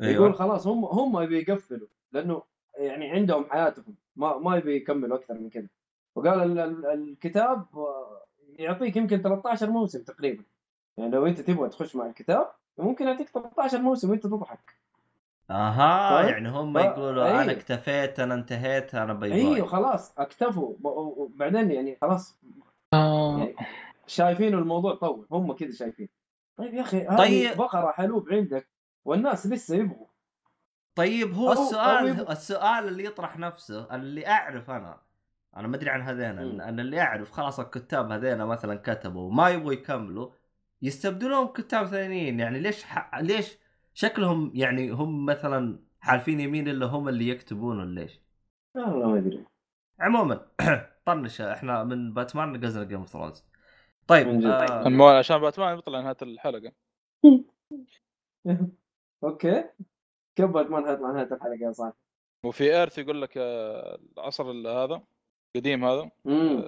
يقول 0.00 0.24
أيوه 0.26 0.32
خلاص 0.32 0.66
هم 0.66 0.84
هم 0.84 1.20
يبي 1.22 1.38
يقفلوا 1.38 1.86
لأنه 2.12 2.42
يعني 2.78 3.10
عندهم 3.10 3.44
حياتهم 3.50 3.94
ما 4.16 4.38
ما 4.38 4.56
يبي 4.56 4.76
يكملوا 4.76 5.16
أكثر 5.16 5.34
من 5.34 5.50
كذا 5.50 5.66
وقال 6.14 6.40
ال- 6.42 6.58
ال- 6.58 6.86
الكتاب 6.86 7.66
يعطيك 8.58 8.96
يمكن 8.96 9.22
13 9.22 9.70
موسم 9.70 10.02
تقريبا. 10.02 10.42
يعني 10.96 11.10
لو 11.10 11.26
أنت 11.26 11.40
تبغى 11.40 11.68
تخش 11.68 11.96
مع 11.96 12.06
الكتاب 12.06 12.50
ممكن 12.78 13.06
يعطيك 13.08 13.28
13 13.28 13.78
موسم 13.82 14.10
وأنت 14.10 14.22
تضحك. 14.26 14.74
أها 15.50 16.22
طيب. 16.22 16.28
يعني 16.30 16.48
هم 16.48 16.78
ف- 16.78 16.84
يقولوا 16.84 17.30
أنا 17.30 17.40
أيوه. 17.40 17.52
اكتفيت 17.52 18.20
أنا 18.20 18.34
انتهيت 18.34 18.94
أنا 18.94 19.12
bye 19.14 19.30
bye. 19.30 19.54
أيوه 19.54 19.66
خلاص 19.66 20.18
اكتفوا. 20.18 20.74
وبعدين 20.84 21.70
يعني 21.70 21.96
خلاص. 22.02 22.38
آه، 22.92 23.38
يعني 23.38 23.54
شايفين 24.06 24.54
الموضوع 24.54 24.94
طول 24.94 25.26
هم 25.30 25.52
كذا 25.52 25.70
شايفين. 25.72 26.08
طيب 26.56 26.74
يا 26.74 26.80
أخي 26.80 27.06
هذه 27.06 27.16
طيب. 27.18 27.56
بقرة 27.58 27.90
حلوب 27.92 28.28
عندك 28.32 28.68
والناس 29.04 29.46
لسه 29.46 29.76
يبغوا 29.76 30.06
طيب 30.94 31.32
هو 31.34 31.54
أو- 31.54 31.56
أو 31.58 31.62
السؤال 31.64 32.16
يبغى- 32.26 32.30
السؤال 32.30 32.88
اللي 32.88 33.04
يطرح 33.04 33.38
نفسه 33.38 33.94
اللي 33.94 34.26
أعرف 34.28 34.70
أنا 34.70 35.00
أنا 35.56 35.68
ما 35.68 35.76
أدري 35.76 35.90
عن 35.90 36.02
هذين. 36.02 36.60
أنا 36.60 36.82
اللي 36.82 37.00
أعرف 37.00 37.30
خلاص 37.30 37.60
الكتاب 37.60 38.12
هذين 38.12 38.38
مثلا 38.38 38.74
كتبوا 38.84 39.32
ما 39.32 39.48
يبغوا 39.48 39.72
يكملوا 39.72 40.30
يستبدلون 40.82 41.46
كتاب 41.48 41.86
ثانيين 41.86 42.40
يعني 42.40 42.60
ليش 42.60 42.84
ح... 42.84 43.18
ليش 43.18 43.58
شكلهم 43.94 44.50
يعني 44.54 44.90
هم 44.90 45.26
مثلا 45.26 45.78
حالفين 46.00 46.40
يمين 46.40 46.68
الا 46.68 46.86
هم 46.86 47.08
اللي 47.08 47.28
يكتبون 47.28 47.78
ولا 47.80 48.00
ليش؟ 48.00 48.20
والله 48.74 49.08
ما 49.08 49.18
أدري 49.18 49.44
عموما 50.00 50.46
طنش 51.06 51.40
إحنا 51.40 51.84
من 51.84 52.14
باتمان 52.14 52.52
نقزنا 52.52 52.84
جيم 52.84 52.98
أوف 52.98 53.08
ثرونز 53.08 53.44
طيب 54.08 54.28
جد. 54.40 54.44
آه 54.46 55.18
عشان 55.18 55.38
باتمان 55.38 55.76
بيطلع 55.76 56.00
نهاية 56.00 56.16
الحلقة. 56.22 56.72
okay. 59.24 59.64
كيف 60.36 60.50
باتمان 60.50 60.86
حيطلع 60.86 61.10
نهاية 61.12 61.32
الحلقة 61.34 61.58
يا 61.60 61.72
صاحبي؟ 61.72 61.94
وفي 62.44 62.64
Earth 62.76 62.98
يقول 62.98 63.22
لك 63.22 63.32
آه، 63.36 63.98
العصر 64.18 64.50
ال- 64.50 64.66
هذا 64.66 65.02
القديم 65.56 65.84
هذا. 65.84 66.10
امم 66.26 66.60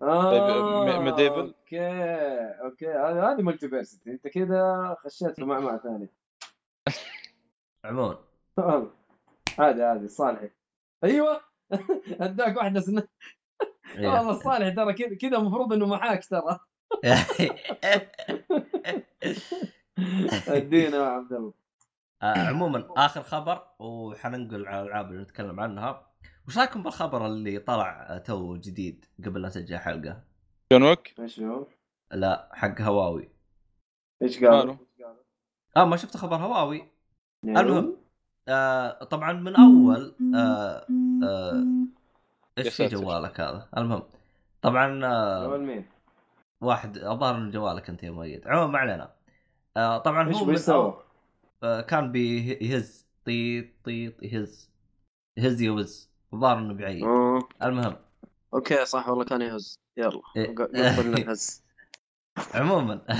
طيب، 0.00 0.42
آه 0.42 0.84
م- 0.98 1.10
medieval. 1.10 1.38
okay 1.38 1.88
okay. 2.64 2.86
هذه 2.88 3.32
هذه 3.32 3.42
Multiversity 3.42 4.10
أنت 4.10 4.28
كذا 4.28 4.96
خشيت 5.04 5.36
في 5.36 5.44
معمعة 5.44 5.80
عموما 7.84 8.18
والله. 8.58 8.90
عادي 9.58 9.82
عادي 9.82 10.08
صالحي 10.08 10.50
أيوه. 11.04 11.40
اداك 12.20 12.56
واحدة 12.56 12.80
سنة 12.80 13.08
والله 13.96 14.30
الصالح 14.30 14.74
ترى 14.74 14.92
كذا 14.92 15.16
كذا 15.16 15.38
المفروض 15.38 15.72
إنه 15.72 15.86
معاك 15.86 16.24
ترى. 16.24 16.58
ادينا 20.48 20.96
يا 20.96 21.02
عبد 21.02 21.32
الله. 21.32 21.52
آه، 22.22 22.48
عموما 22.48 22.88
آخر 22.96 23.22
خبر 23.22 23.62
وحننقل 23.78 24.66
على 24.66 24.82
الألعاب 24.82 25.10
اللي 25.10 25.22
نتكلم 25.22 25.60
عنها. 25.60 26.06
وش 26.48 26.58
رأيكم 26.58 26.82
بالخبر 26.82 27.26
اللي 27.26 27.58
طلع 27.58 28.18
تو 28.18 28.56
جديد 28.56 29.04
قبل 29.24 29.42
لا 29.42 29.48
تسجل 29.48 29.78
حلقة؟ 29.78 30.24
جون 30.72 30.82
ويك؟ 30.82 31.14
إيش 31.20 31.40
هو؟ 31.40 31.66
لا 32.12 32.50
حق 32.52 32.80
هواوي. 32.80 33.28
إيش 34.22 34.44
قالوا؟ 34.44 34.76
آه 35.76 35.84
ما 35.84 35.96
شفت 35.96 36.16
خبر 36.16 36.36
هواوي. 36.36 36.88
يعني 37.42 37.60
المهم 37.60 37.96
آه 38.48 39.04
طبعا 39.04 39.32
من 39.32 39.56
أول 39.56 40.14
آه 40.34 40.86
آه 41.24 41.64
إيش 42.58 42.76
في. 42.76 42.86
جوالك 42.86 43.40
هذا 43.40 43.68
المهم 43.76 44.02
طبعا 44.62 45.04
آه 45.04 45.46
جوال 45.46 45.62
مين؟ 45.62 45.86
واحد 46.60 46.96
الظاهر 46.96 47.36
انه 47.36 47.50
جوالك 47.50 47.90
أنت 47.90 48.02
يا 48.02 48.10
مؤيد 48.10 48.48
عموما 48.48 48.66
ما 48.66 48.78
علينا 48.78 49.14
آه 49.76 49.98
طبعا 49.98 50.32
هو 50.32 50.44
من؟ 50.44 50.58
آه 51.62 51.80
كان 51.80 52.12
بيهز 52.12 53.06
طيط 53.26 53.66
طيط 53.84 54.22
يهز 54.22 54.70
يهز 55.36 55.60
يوز 55.60 56.10
الظاهر 56.32 56.58
إنه 56.58 56.74
بيعيد 56.74 57.04
آه. 57.04 57.38
المهم 57.62 57.96
okay 58.54 58.84
صح 58.84 59.08
والله 59.08 59.24
كان 59.24 59.42
يهز 59.42 59.78
يلا 59.96 60.20
إيه. 60.36 60.54
قبل 60.54 61.18
الهز 61.18 61.64
عموما. 62.54 63.00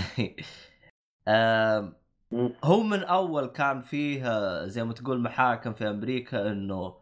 هو 2.65 2.83
من 2.83 3.05
أول 3.05 3.47
كان 3.47 3.83
فيه 3.83 4.67
زي 4.67 4.85
ما 4.85 4.93
تقول 4.93 5.21
محاكم 5.21 5.73
في 5.73 5.91
أمريكا 5.91 6.53
إنه 6.53 6.97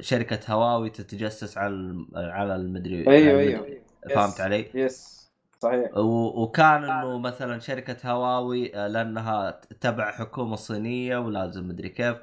شركة 0.00 0.52
هواوي 0.52 0.90
تتجسس 0.90 1.58
على 1.58 2.06
على 2.14 2.56
المدري 2.56 3.08
أيوه 3.10 3.40
أيوه 3.40 3.82
فهمت. 4.14 4.40
علي؟ 4.40 4.70
يس 4.74 5.18
صحيح 5.62 5.90
وكان 5.96 6.84
إنه 6.84 7.18
مثلا 7.18 7.58
شركة 7.58 8.10
هواوي 8.10 8.76
آه، 8.76 8.86
لأنها 8.86 9.60
تبع 9.80 10.10
حكومة 10.10 10.56
صينية 10.56 11.16
ولازم 11.18 11.68
مدري 11.68 11.88
كيف 11.88 12.16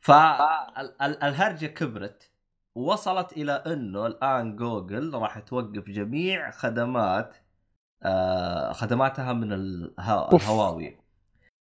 فالهرجه 0.00 1.66
كبرت 1.66 2.30
ووصلت 2.74 3.32
إلى 3.32 3.52
إنه 3.52 4.06
الآن 4.06 4.56
جوجل 4.56 5.14
راح 5.14 5.38
توقف 5.38 5.88
جميع 5.88 6.50
خدمات 6.50 7.36
آه، 8.02 8.72
خدماتها 8.72 9.32
من. 9.32 9.52
الهواوي 9.52 10.98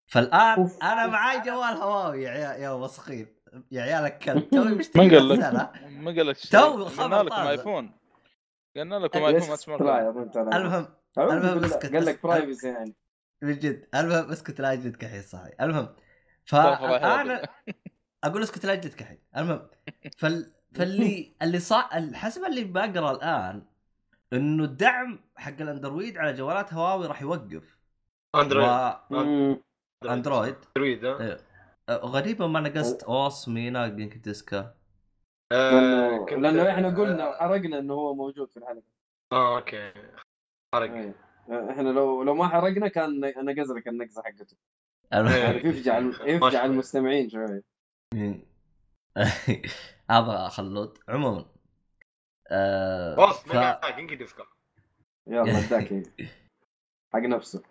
فالآن 0.07 0.59
أوف. 0.59 0.83
أنا 0.83 1.07
معاي 1.07 1.39
جوال 1.39 1.77
هواوي 1.77 2.23
يا 2.23 2.53
يا 2.53 2.69
وسخين 2.69 3.40
يا 3.71 3.81
عيال 3.81 4.05
الكلب 4.05 4.49
توي 4.49 4.65
من 4.65 4.77
مشتري 4.77 5.15
قال 5.17 5.29
لك؟ 5.29 5.39
ما 5.89 6.11
قال 6.11 6.27
لك 6.27 6.37
تو 6.51 6.83
قلنا 6.83 7.23
لكم. 7.23 7.33
ايفون 7.35 7.91
قلنا 8.75 8.95
لكم 8.95 9.23
ايفون 9.23 9.57
أنا- 9.57 10.55
المهم 10.55 10.87
أعوذ 11.17 11.31
المهم. 11.33 11.63
اسكت، 11.63 11.93
قال 11.95 12.05
لك. 12.05 12.23
privacy 12.23 12.67
يعني. 12.67 12.95
من 13.41 13.59
جد. 13.59 13.87
المهم 13.95 14.31
اسكت 14.31 14.61
لا 14.61 14.73
اجلدك 14.73 15.03
الحين 15.03 15.21
صحيح. 15.21 15.61
المهم 15.61 15.87
هذا. 16.53 17.41
أقول 18.23 18.43
اسكت 18.43 18.65
لا 18.65 18.73
اجلدك 18.73 19.01
الحين. 19.01 19.19
المهم 19.37 19.67
فال... 20.17 20.53
فاللي 20.75 21.35
اللي 21.41 21.59
صار 21.59 21.83
حسب 22.13 22.43
اللي 22.43 22.63
بقرا 22.63 23.11
الآن 23.11 23.65
إنه 24.33 24.63
الدعم 24.63 25.19
حق 25.35 25.61
الأندرويد 25.61 26.17
على 26.17 26.33
جوالات 26.33 26.73
هواوي 26.73 27.07
راح 27.07 27.21
يوقف. 27.21 27.77
أندرويد. 28.35 28.67
و... 29.11 29.55
أندرويد. 30.09 30.55
أندرويد 30.77 31.05
إيه. 31.91 32.05
غريبة 32.05 32.47
ما 32.47 32.59
نقصت 32.59 33.03
أوس 33.03 33.47
مينا 33.47 33.87
جينك 33.87 34.17
ديسكا. 34.17 34.75
آه، 35.51 36.25
لأنه 36.31 36.69
إحنا 36.69 36.97
قلنا 36.97 37.23
آه، 37.23 37.37
حرقنا 37.39 37.79
إنه 37.79 37.93
هو 37.93 38.15
موجود 38.15 38.51
في 38.51 38.57
الحلقة. 38.57 38.83
آه 39.31 39.57
okay. 39.57 39.93
حرق. 40.75 40.91
أي. 40.91 41.13
إحنا 41.49 41.89
لو 41.89 42.23
لو 42.23 42.33
ما 42.33 42.47
حرقنا 42.47 42.87
كان 42.87 43.19
نقز 43.19 43.71
لك 43.71 43.87
النقزه 43.87 44.21
حقته. 44.23 44.57
إيه. 45.13 45.47
عارف 45.47 45.65
يفجع 45.65 45.99
يفجع 46.35 46.65
المستمعين 46.65 47.29
شوي. 47.29 47.63
هذا 50.11 50.47
خلود 50.47 50.97
عموما 51.09 51.45
آه، 52.51 53.31
ف... 53.31 53.55
ما 53.55 53.79
جنكي 53.97 54.15
ديسكو 54.15 54.43
يلا 55.27 55.59
اداك 55.67 56.03
حق 57.13 57.19
نفسه. 57.19 57.63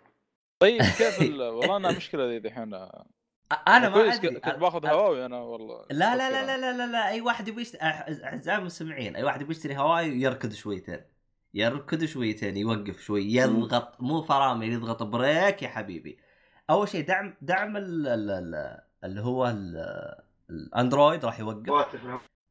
طيب 0.59 0.81
كيف 0.81 1.21
ال... 1.21 1.41
والله 1.41 1.77
أنا 1.77 1.91
مشكلة 1.91 2.25
ذي 2.25 2.37
الحين 2.37 2.87
أنا 3.67 3.89
ما 3.89 3.93
كويس 3.95 4.15
أدري. 4.15 4.39
كنت 4.39 4.55
باخذ 4.55 4.85
هواوي 4.87 5.25
أنا 5.25 5.39
والله. 5.39 5.85
لا 5.91 6.15
لا 6.15 6.31
لا 6.31 6.45
لا 6.45 6.57
لا 6.57 6.77
لا, 6.77 6.91
لا. 6.91 7.07
أي 7.09 7.21
واحد 7.21 7.47
يبي 7.47 7.61
يشتري 7.61 7.81
أعزائي 7.81 8.57
المستمعين 8.59 9.15
أي 9.15 9.23
واحد 9.23 9.41
يبي 9.41 9.51
يشتري 9.51 9.77
هواوي 9.77 10.21
يركض 10.21 10.53
شويتين 10.53 11.01
يركض 11.53 12.05
شويتين 12.05 12.57
يوقف 12.57 13.01
شوي 13.01 13.33
يضغط 13.33 14.01
مو 14.01 14.21
فرامل 14.21 14.71
يضغط 14.71 15.03
brake 15.03 15.63
يا 15.63 15.67
حبيبي. 15.67 16.17
أول 16.69 16.89
شيء 16.89 17.05
دعم 17.07 17.33
دعم 17.41 17.77
ال- 17.77 18.07
ال- 18.07 18.31
ال- 18.31 18.79
اللي 19.03 19.21
هو 19.21 19.47
ال- 19.47 20.15
الأندرويد 20.49 21.25
راح 21.25 21.39
يوقف. 21.39 21.95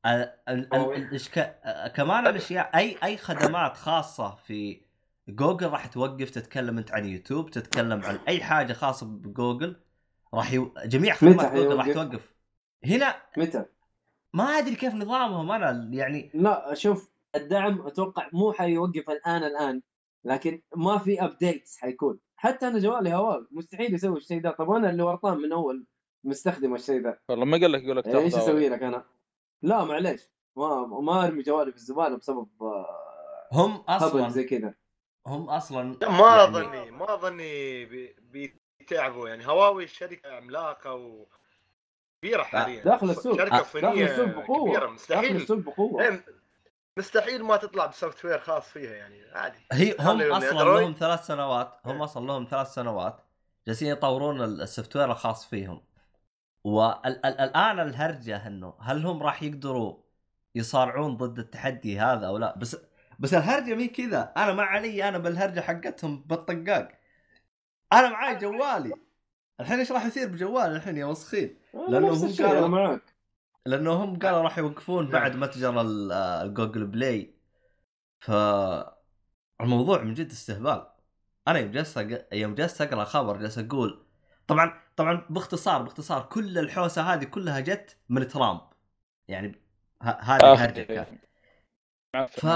الاشكال 0.07 1.55
كمان 1.97 2.27
الأشياء 2.27 2.71
أي 2.77 2.97
أي 3.05 3.17
خدمات 3.17 3.77
خاصة 3.77 4.35
في 4.35 4.81
جوجل 5.29 5.69
راح 5.71 5.87
توقف 5.87 6.31
تتكلم 6.31 6.79
أنت 6.79 6.93
عن 6.93 7.05
يوتيوب 7.05 7.51
تتكلم 7.51 8.03
عن 8.03 8.19
أي 8.29 8.41
حاجة 8.43 8.73
خاصة 8.73 9.07
بجوجل 9.07 9.77
راح 10.35 10.53
يو... 10.53 10.75
جميع 10.85 11.15
خدمات 11.15 11.55
جوجل 11.55 11.77
راح؟ 11.77 11.93
توقف 11.93 12.35
هنا 12.85 13.15
متى؟ 13.37 13.65
ما 14.35 14.45
أدري 14.45 14.75
كيف 14.75 14.95
نظامهم 14.95 15.51
أنا 15.53 15.89
يعني 15.93 16.31
لا 16.35 16.75
شوف 16.75 17.11
الدعم 17.35 17.87
أتوقع 17.87 18.29
مو 18.33 18.53
حيوقف 18.53 19.11
الآن 19.11 19.45
الآن 19.45 19.83
لكن 20.25 20.63
ما 20.77 20.99
في 20.99 21.25
updates 21.25 21.79
حيكون 21.79 22.19
حتى 22.37 22.69
أنا 22.69 22.79
جوالي 22.79 23.15
هواوي 23.15 23.47
مستحيل 23.51 23.95
يسوي 23.95 24.17
الشيء 24.19 24.41
ده 24.43 24.51
طب 24.51 24.71
أنا 24.71 24.91
اللي 24.91 25.03
ورطان 25.03 25.39
من 25.39 25.53
أول 25.53 25.87
مستخدم 26.25 26.75
الشيء 26.75 27.03
ده 27.03 27.21
والله 27.29 27.45
ما 27.45 27.59
قال 27.59 27.73
لك 27.73 27.83
يقول 27.85 27.97
لك 27.97 28.07
يعني 28.07 28.19
إيش 28.19 28.35
أسوي. 28.35 28.69
لك 28.69 28.83
أنا؟ 28.83 29.05
لا 29.63 29.85
معليش 29.85 30.23
ما 30.57 30.87
ما 30.87 31.25
أرمي 31.27 31.43
جوالي 31.43 31.71
في 31.71 31.77
الزبالة 31.77 32.17
بسبب 32.17 32.49
آه، 32.63 33.49
هم 33.53 33.77
أصلا 33.77 34.29
زي 34.29 34.45
كذا 34.45 34.75
هم 35.27 35.51
أصلا 35.51 35.95
لا، 36.01 36.11
ما 36.11 36.19
يعني- 36.29 36.43
أظني 36.45 36.91
ما 36.91 37.15
أظني 37.15 37.85
بي- 37.85 38.17
بيتعبوا 38.91 39.29
يعني. 39.29 39.47
هواوي 39.47 39.87
شركة 39.87 40.37
عملاقة 40.37 40.95
و 40.95 41.27
كبيرة 42.23 42.43
حاليا. 42.43 42.85
داخل 42.85 43.11
السوق. 43.11 43.37
شركة 43.37 43.51
داخل 43.57 43.81
داخل 43.81 43.95
صينيه 43.95 44.05
السوق 44.05 44.27
بقوة. 44.27 44.75
داخل 44.75 44.93
مستحيل. 44.93 45.37
السوق 45.37 45.59
بقوة. 45.59 46.03
إيه، 46.03 46.25
مستحيل 46.97 47.45
ما 47.45 47.57
تطلع 47.57 47.87
بسوفت 47.87 48.25
وير 48.25 48.39
خاص 48.39 48.69
فيها 48.69 48.93
يعني. 48.95 49.23
عادي. 49.33 49.59
هي 49.73 49.97
هم 50.01 50.33
أصلا. 50.33 50.81
لهم 50.81 50.95
ثلاث 50.99 51.27
سنوات. 51.27 51.79
هم 51.85 51.97
إيه. 51.97 52.05
أصلا 52.05 52.27
لهم 52.27 52.47
ثلاث 52.51 52.75
سنوات 52.75 53.21
جالسين 53.67 53.89
يطورون 53.89 54.43
ال- 54.43 54.61
software 54.63 55.11
الخاص 55.11 55.47
فيهم. 55.47 55.83
والان 56.65 57.81
الهرجة 57.81 58.47
إنه 58.47 58.75
هل 58.81 59.07
هم 59.07 59.23
راح 59.23 59.43
يقدروا 59.43 59.97
يصارعون 60.55 61.17
ضد 61.17 61.39
التحدي 61.39 62.01
هذا 62.01 62.27
أو 62.27 62.39
لا؟ 62.39 62.59
بس 62.59 62.77
بس 63.19 63.35
الهرجة 63.35 63.75
مي 63.75 63.89
كذا؟ 63.89 64.33
أنا 64.37 64.53
ما 64.53 64.63
علي 64.63 65.09
أنا 65.09 65.19
بالهرجة 65.19 65.61
حقتهم 65.61 66.23
بالطقاق. 66.27 67.00
أنا 67.93 68.09
معاي 68.11 68.35
جوالي. 68.37 68.93
الحين 69.61 69.79
إيش 69.79 69.93
راح 69.93 70.05
يصير 70.07 70.29
بجوالي 70.29 70.77
الحين 70.77 70.97
يا 70.97 71.05
وسخين 71.05 71.57
لأنه 71.89 72.11
نفس 72.11 72.41
هم 72.41 72.47
قالوا- 72.47 72.69
معك 72.69 73.15
لأنه 73.67 73.93
هم 73.93 74.19
قالوا 74.19 74.43
راح 74.43 74.59
يوقفون 74.59 75.07
بعد 75.11 75.37
متجر 75.37 75.81
ال- 75.81 76.13
آه، 76.13 76.43
ال 76.43 76.49
Google 76.49 76.87
Play. 76.87 77.35
ف 78.21 78.31
الموضوع 79.61 80.03
من 80.03 80.15
جد 80.15 80.31
استهبال. 80.31 80.87
أنا 81.49 81.59
يوم 81.59 81.71
جلست 81.71 82.27
يوم 82.33 82.55
جلست 82.55 82.81
أقرأ 82.81 83.05
خبر 83.05 83.37
جالس 83.37 83.59
أقول 83.59 84.05
طبعا 84.47 84.81
طبعا 84.97 85.27
باختصار 85.31 85.83
باختصار 85.83 86.23
كل 86.23 86.59
الحوسة 86.59 87.03
هذه 87.03 87.25
كلها 87.25 87.61
جت 87.61 87.97
من 88.09 88.29
ترامب. 88.29 88.61
يعني 89.29 89.63
ه- 90.03 90.09
هذه 90.21 90.53
الهرجه 90.53 90.83
كانت. 90.83 91.21
ف 92.31 92.47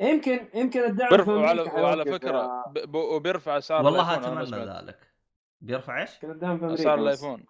يمكن 0.00 0.48
يمكن 0.54 0.80
الدعم 0.80 1.10
بيرفع 1.10 1.32
وعلى, 1.32 1.62
وعلى 1.62 2.04
فكرة 2.04 2.64
وبيرفع 2.94 3.58
أسعار 3.58 3.84
والله 3.84 4.14
أتمنى. 4.14 4.64
ذلك 4.64 5.14
بيرفع 5.60 6.02
إيش؟ 6.02 6.14
يمكن 6.14 6.30
الدعم 6.30 6.58
في 6.58 6.64
أمريكا 6.64 6.82
أسعار. 6.82 6.98
الآيفون 6.98 7.44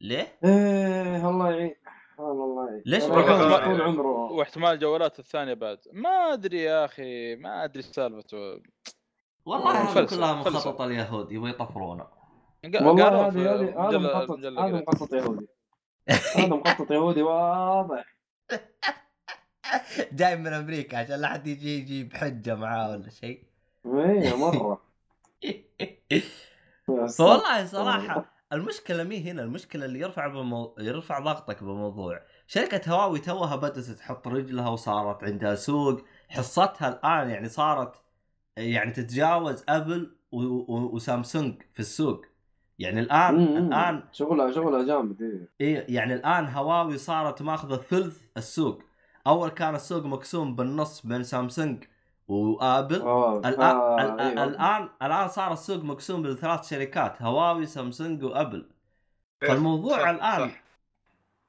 ليه؟ 0.00 0.38
إيه 0.44 1.30
الله 1.30 1.50
يعين 1.50 1.74
والله 2.18 2.44
الله 2.44 2.68
يعين 2.70 2.82
ليش 2.86 3.04
طول 3.04 3.82
عمره 3.82 4.32
واحتمال 4.32 4.72
الجوالات 4.72 5.18
الثانية 5.18 5.54
بعد 5.54 5.78
ما 5.92 6.32
أدري 6.32 6.62
يا 6.62 6.84
أخي 6.84 7.36
ما 7.36 7.64
أدري 7.64 7.82
سالفته 7.82 8.62
والله 9.46 10.06
كلها. 10.06 10.32
مخططه 10.34 10.84
اليهود 10.84 11.32
يبغوا 11.32 11.48
يطفرونا 11.48 12.08
والله 12.64 13.28
هذه 13.28 13.54
هذه 13.54 13.88
هذا 13.88 13.98
مخطط 13.98 14.38
هذا. 14.38 14.82
مخطط 14.88 15.12
يهودي 15.12 15.48
هذا 16.36 16.46
مخطط 16.56 16.90
يهودي 16.90 17.22
واضح 17.22 18.16
جاي 20.12 20.36
من 20.36 20.46
أمريكا 20.46 20.98
عشان 20.98 21.20
لا 21.20 21.28
حد 21.28 21.46
يجي 21.46 21.78
يجيب 21.78 22.14
حجه 22.14 22.54
معاه 22.54 22.90
ولا 22.90 23.10
شيء. 23.10 23.42
إيه 23.86 24.36
مرة. 24.36 24.82
فوالله 27.18 27.66
صراحة 27.66 28.34
المشكلة 28.52 29.04
مي 29.04 29.30
هنا 29.30 29.42
المشكلة 29.42 29.84
اللي 29.84 30.00
يرفع 30.00 30.26
بمو... 30.26 30.74
يرفع 30.78 31.18
ضغطك 31.18 31.62
بالموضوع 31.62 32.20
شركة 32.46 32.92
هواوي 32.92 33.18
توها 33.18 33.56
بدأت 33.56 33.84
تحط 33.84 34.28
رجلها 34.28 34.68
وصارت 34.68 35.24
عندها 35.24 35.54
سوق. 35.54 36.00
حصتها 36.28 36.88
الآن 36.88 37.30
يعني 37.30 37.48
صارت 37.48 37.94
يعني 38.56 38.92
تتجاوز 38.92 39.64
أبل 39.68 40.16
و... 40.32 40.42
و... 40.42 40.94
وسامسونج 40.94 41.62
في 41.74 41.80
السوق. 41.80 42.24
يعني 42.78 43.00
الان 43.00 43.34
مم. 43.34 43.56
الآن 43.56 44.02
شغلها 44.12 44.52
شغلها 44.52 44.86
جامد 44.86 45.22
إيه. 45.22 45.48
إيه 45.60 45.94
يعني 45.94 46.14
الآن 46.14 46.46
هواوي 46.46 46.98
صارت 46.98 47.42
ماخذة 47.42 47.76
ثلث 47.76 48.22
السوق. 48.36 48.82
أول 49.26 49.48
كان 49.50 49.74
السوق 49.74 50.04
مقسوم 50.04 50.56
بالنص 50.56 51.06
بين 51.06 51.22
سامسونج 51.24 51.84
وآبل 52.28 52.96
الان 52.96 53.60
آه، 53.62 54.00
الان 54.02 54.20
أيوة. 54.38 54.44
الان 54.44 54.88
الآن 55.02 55.28
صار 55.28 55.52
السوق 55.52 55.82
مقسوم 55.84 56.22
بثلاث 56.22 56.68
شركات 56.70 57.22
هواوي 57.22 57.66
سامسونج 57.66 58.24
وآبل 58.24 58.68
فالموضوع 59.42 59.98
صح، 60.02 60.08
الان 60.08 60.50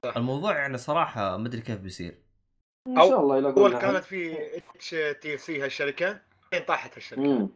صح. 0.05 0.17
الموضوع 0.17 0.55
يعني 0.57 0.77
صراحة 0.77 1.37
ما 1.37 1.47
أدري 1.47 1.61
كيف 1.61 1.79
بيصير 1.79 2.17
إن 2.87 2.95
شاء 2.95 3.19
الله 3.19 3.37
يلاقون 3.37 3.71
أول 3.71 3.81
كانت. 3.81 4.03
في 4.03 4.37
HTC 4.57 5.63
هالشركة 5.63 6.19
الحين 6.51 6.65
طاحت 6.65 6.95
هالشركة 6.95 7.49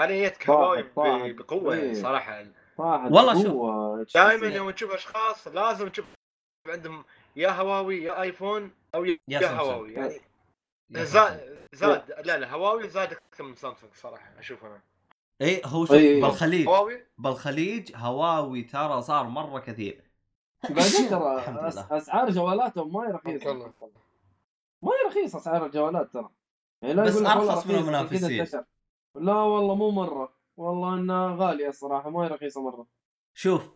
جتك 0.00 0.46
طاحت- 0.46 0.98
هواوي. 0.98 1.32
بقوة 1.32 1.74
يعني 1.76 1.88
إيه. 1.88 1.94
صراحة 2.02 2.44
والله 2.78 3.42
شوف. 3.42 4.14
دائما 4.14 4.46
يوم 4.46 4.70
تشوف 4.70 4.90
أشخاص 4.94 5.48
لازم 5.48 5.88
تشوف 5.88 6.04
عندهم 6.68 7.04
يا 7.36 7.50
هواوي 7.50 8.04
يا 8.04 8.22
آيفون 8.22 8.70
أو 8.94 9.04
يا, 9.04 9.18
يا. 9.28 9.52
هواوي 9.52 9.92
يعني 9.92 10.20
زاد 10.92 11.58
زاد 11.72 12.26
لا 12.26 12.38
لا 12.38 12.52
هواوي 12.52 12.88
زاد 12.88 13.12
أكثر 13.12 13.44
من 13.44 13.54
سامسونج 13.54 13.92
صراحة 13.94 14.38
أشوف 14.38 14.64
أنا. 14.64 14.80
اي 15.42 15.62
هو 15.64 15.84
شوف 15.84 15.96
إيه. 15.96 16.22
بالخليج. 16.22 16.66
هواوي؟ 16.68 17.06
بالخليج 17.18 17.92
هواوي 17.96 18.62
ترى 18.62 19.02
صار 19.02 19.28
مرة 19.28 19.60
كثير. 19.60 20.04
بعدين 20.70 21.08
ترى. 21.10 21.44
أسعار 21.90 22.30
جوالاتهم 22.30 22.92
ما 22.92 23.08
هي 23.08 23.12
رخيصة. 23.12 23.54
ما 24.82 24.90
هي 24.90 25.08
رخيصة 25.08 25.38
أسعار 25.38 25.66
الجوالات 25.66 26.12
ترى. 26.12 26.30
يعني 26.82 26.94
لا 26.94 27.02
بس 27.02 27.16
أرخص 27.16 27.66
من 27.66 27.74
المنافسين. 27.74 28.46
لا 29.14 29.34
والله 29.34 29.74
مو 29.74 29.90
مرة. 29.90 30.32
والله 30.56 30.94
إنها 30.94 31.36
غالية 31.36 31.68
الصراحة 31.68 32.10
ما 32.10 32.24
هي 32.24 32.28
رخيصة 32.28 32.62
مرة. 32.62 32.86
شوف 33.34 33.70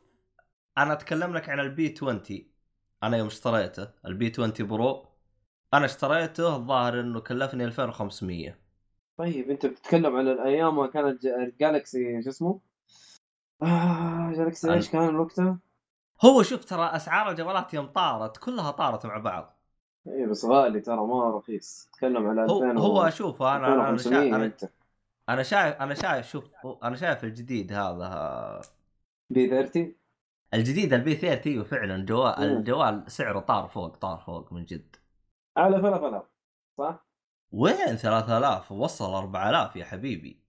أنا 0.78 0.92
أتكلم 0.92 1.36
لك 1.36 1.48
عن 1.48 1.60
ال 1.60 1.94
P20 2.02 2.22
أنا 3.06 3.16
يوم 3.16 3.26
اشتريته 3.26 3.88
ال 4.06 4.32
P20 4.38 4.52
Pro 4.68 5.06
أنا 5.74 5.84
اشتريته 5.84 6.56
الظاهر 6.56 7.00
إنه 7.00 7.20
كلفني 7.20 7.64
2500 7.64 8.58
طيب 9.18 9.50
أنت 9.50 9.66
بتتكلم 9.66 10.16
عن 10.16 10.28
الأيام 10.28 10.76
ما 10.76 10.86
كانت 10.86 11.22
جالكسي 11.60 12.22
شو 12.22 12.28
اسمه؟ 12.28 12.60
آه 13.62 14.32
جالكسي 14.36 14.72
إيش 14.74 14.90
كان 14.90 15.16
وقتها؟ 15.16 15.58
هو 16.24 16.42
شوف 16.42 16.64
ترى 16.64 16.86
أسعار 16.86 17.30
الجوالات 17.30 17.74
يوم 17.74 17.86
طارت 17.86 18.36
كلها 18.36 18.70
طارت 18.70 19.06
مع 19.06 19.18
بعض. 19.18 19.56
اي 20.06 20.26
بس 20.26 20.44
غالي 20.44 20.80
ترى 20.80 20.96
ما 20.96 21.30
رخيص. 21.30 21.88
تتكلم 21.92 22.26
على 22.26 22.44
2000 22.44 22.78
هو 22.78 23.00
هو 23.00 23.10
شوف 23.10 23.42
أنا 23.42 23.74
أنا 23.74 23.90
2500 23.90 24.20
شايف 24.22 24.34
أنا, 24.34 24.44
أنت. 24.44 24.70
أنا 25.28 25.42
شايف 25.42 25.74
أنا 25.76 25.94
شايف 25.94 26.28
شوف 26.28 26.44
أنا 26.82 26.96
شايف 26.96 27.24
الجديد 27.24 27.72
هذا 27.72 28.04
آه، 28.04 28.62
P30 29.30 29.94
الجديد 30.54 30.92
ال 30.92 31.14
P30 31.14 31.52
أيوه 31.52 31.64
فعلا 31.64 32.04
جوال. 32.04 32.42
الجوال 32.42 33.04
سعره 33.10 33.40
طار 33.40 33.68
فوق 33.68 33.96
طار 33.96 34.18
فوق 34.18 34.52
من 34.52 34.64
جد. 34.64 34.96
على 35.56 35.80
3000 35.80 36.24
صح؟ 36.78 37.06
وين 37.52 37.96
3000 37.96 38.72
وصل 38.72 39.14
4000 39.14 39.76
يا 39.76 39.84
حبيبي. 39.84 40.40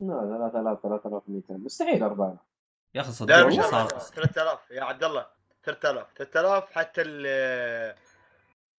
لا 0.00 0.50
3000 0.52 0.82
3200 0.82 1.54
مستحيل 1.54 2.02
4000 2.02 2.38
يا 2.94 3.00
أخي 3.00 3.10
صدق 3.12 3.36
والله 3.44 3.70
صار 3.70 3.88
3000 3.88 4.70
يا 4.70 4.82
عبد 4.82 5.04
الله 5.04 5.26
3000 5.62 6.12
3000 6.16 6.72
حتى 6.72 7.02
ال 7.02 7.26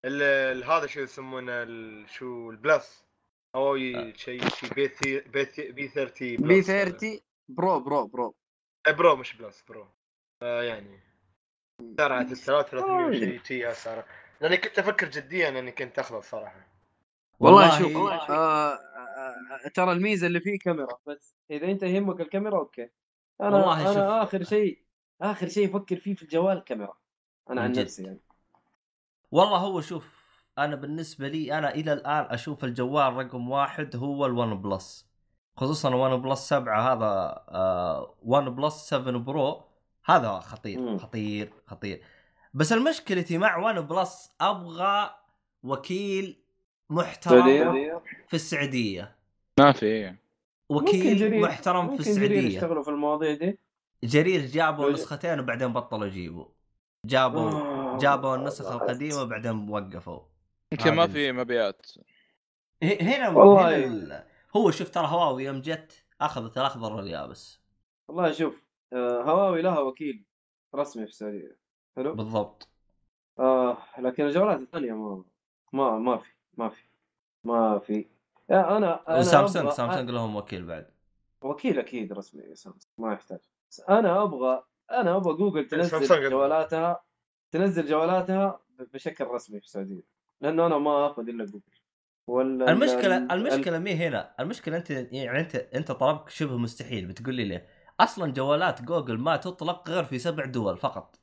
ال 0.06 0.64
هذا 0.64 0.88
شو 0.88 1.00
يسمونه؟ 1.00 1.52
ال- 1.64 2.10
شو 2.10 2.50
البلس 2.52 3.06
هواوي 3.56 4.14
شيء 4.18 4.50
شيء 4.50 4.74
بي 4.74 4.88
ثي 4.88 5.20
بي 5.20 5.46
ثي 5.46 5.72
بي 5.72 5.88
30 5.88 6.38
بي 6.38 6.38
بلس. 6.38 6.68
30 6.68 7.20
برو 7.50 7.80
برو 7.80 8.08
برو. 8.08 8.36
إيه 8.88 8.94
برو 8.94 9.16
مش 9.16 9.38
بلس 9.38 9.62
برو. 9.70 9.82
آه 9.82 9.97
يعني 10.42 11.00
سعره 11.98 12.24
3300 12.24 13.08
آه. 13.08 13.20
شيء 13.20 13.44
شيء 13.44 13.74
سعره 13.74 14.06
لأني 14.42 14.58
كنت 14.58 14.80
أفكر 14.80 15.10
جديا 15.10 15.50
أني 15.50 15.72
كنت 15.72 16.00
أخذه 16.00 16.18
الصراحة. 16.18 16.68
والله 17.40 17.80
شوف 17.80 17.96
آه 17.96 18.74
آه 18.74 19.68
ترى 19.74 19.92
الميزة 19.92 20.28
اللي 20.28 20.40
فيه 20.40 20.60
كاميرا 20.60 20.98
بس 21.08 21.36
إذا 21.52 21.66
أنت 21.72 21.84
يهمك 21.84 22.22
الكاميرا 22.22 22.58
okay. 22.58 22.90
أنا 23.42 23.56
والله 23.58 23.82
أنا 23.82 23.94
شوف. 23.94 23.98
آخر 23.98 24.44
شيء 24.44 24.84
آخر 25.22 25.48
شيء 25.48 25.70
أفكر 25.70 25.96
فيه 25.96 26.16
في 26.16 26.24
الجوال 26.24 26.64
كاميرا. 26.64 26.98
أنا 27.50 27.62
عن. 27.62 27.72
نفسي 27.72 28.04
يعني. 28.04 28.20
والله 29.32 29.58
هو 29.58 29.82
شوف 29.82 30.18
أنا 30.58 30.76
بالنسبة 30.76 31.28
لي 31.28 31.58
أنا 31.58 31.74
إلى 31.76 31.94
الآن 31.94 32.26
أشوف 32.26 32.64
الجوال 32.64 33.14
رقم 33.14 33.50
واحد 33.50 33.96
هو 33.96 34.26
ال 34.26 34.62
OnePlus 34.62 35.08
خصوصا 35.58 35.96
OnePlus 35.96 36.40
7 36.40 36.94
هذا 36.94 37.06
آه 37.50 38.16
OnePlus 38.24 38.74
7 38.74 39.18
Pro 39.18 39.67
هذا 40.08 40.40
خطير 40.40 40.80
مم. 40.80 40.98
خطير 40.98 41.54
خطير. 41.66 42.04
بس 42.54 42.74
المشكلتي 42.74 43.38
مع 43.38 43.58
ون 43.58 43.82
بلس 43.82 44.36
أبغى 44.42 45.16
وكيل 45.64 46.44
محترم 46.90 47.42
سعودية؟ 47.42 48.02
في 48.28 48.34
السعودية. 48.34 49.16
ما 49.60 49.72
في 49.72 50.16
ممكن 50.70 50.88
وكيل 50.98 51.42
محترم 51.42 51.98
في 51.98 52.00
السعودية. 52.00 52.48
يشتغلوا 52.48 52.84
في 52.84 52.90
المواضيع 52.90 53.34
دي؟ 53.34 53.60
جرير 54.04 54.46
جابوا 54.46 54.92
نسختين 54.92 55.40
وبعدين 55.40 55.74
بطلوا 55.74 56.08
يجيبوا. 56.08 56.46
جابوا 57.06 57.52
آه. 57.52 57.98
جابوا 57.98 58.36
النسخ 58.36 58.72
القديمة 58.72 59.22
وبعدين 59.22 59.70
وقفوا. 59.70 60.20
يمكن 60.72 60.94
ما 60.94 61.08
في 61.08 61.32
مبيعات. 61.32 61.86
هنا 62.84 63.30
والله. 63.30 63.78
هنا 63.78 63.86
ال... 63.86 64.24
هو 64.56 64.72
شوف 64.72 64.90
ترى 64.90 65.08
هواوي 65.08 65.44
يوم 65.44 65.62
جت 65.62 66.06
أخذت 66.22 66.58
الأخضر 66.58 66.94
واليابس. 66.94 67.62
والله 68.08 68.32
شوف 68.32 68.67
هواوي 68.94 69.62
لها 69.62 69.80
وكيل 69.80 70.24
رسمي 70.76 71.04
في 71.06 71.12
السعودية. 71.12 71.58
حلو؟ 71.98 72.14
بالضبط. 72.14 72.70
آه 73.40 73.78
لكن 74.00 74.26
الجوالات 74.26 74.60
الثانية 74.60 74.94
ما 74.94 75.24
ما 75.74 75.98
ما 76.00 76.18
في 76.18 76.30
ما 76.58 76.70
في 76.70 76.84
ما 77.44 77.80
في. 77.80 78.06
يا 78.50 78.78
أنا 78.78 79.10
أنا 79.10 79.20
وسامسونج 79.20 79.70
سامسونج 79.70 80.10
لهم 80.10 80.36
وكيل 80.36 80.66
بعد. 80.66 80.90
وكيل 81.42 81.80
أكيد 81.80 82.14
رسمي 82.14 82.56
سامسونج 82.56 82.84
ما 82.98 83.14
يحتاج. 83.14 83.40
أنا 83.90 84.24
أبغى 84.24 84.64
أنا 84.92 85.16
أبغى 85.16 85.34
جوجل 85.34 85.70
سامسونج 85.70 86.10
تنزل. 86.10 86.30
جوالاتها 86.30 87.04
تنزل 87.52 87.86
جوالاتها 87.86 88.60
بشكل 88.94 89.26
رسمي 89.26 89.60
في 89.60 89.66
السعودية. 89.66 90.04
لأنه 90.42 90.66
أنا 90.66 90.78
ما 90.78 91.08
أخذ 91.08 91.30
إلا 91.30 91.46
جوجل. 91.46 91.62
ولا 92.28 92.72
المشكلة 92.72 93.18
ال- 93.18 93.32
المشكلة 93.32 93.80
مي 93.80 93.94
هنا 93.94 94.36
المشكلة 94.40 94.78
أنت 94.78 94.90
يعني 94.90 95.40
أنت 95.40 95.56
أنت 95.56 95.92
طلبك 95.92 96.30
شبه 96.30 96.58
مستحيل. 96.58 97.06
بتقول 97.06 97.36
لي 97.36 97.46
ليه؟ 97.46 97.68
أصلا 98.00 98.32
جوالات 98.32 98.82
جوجل 98.82 99.18
ما 99.18 99.36
تطلق 99.36 99.90
غير 99.90 100.04
في 100.04 100.20
سبع 100.20 100.46
دول 100.46 100.78
فقط. 100.78 101.20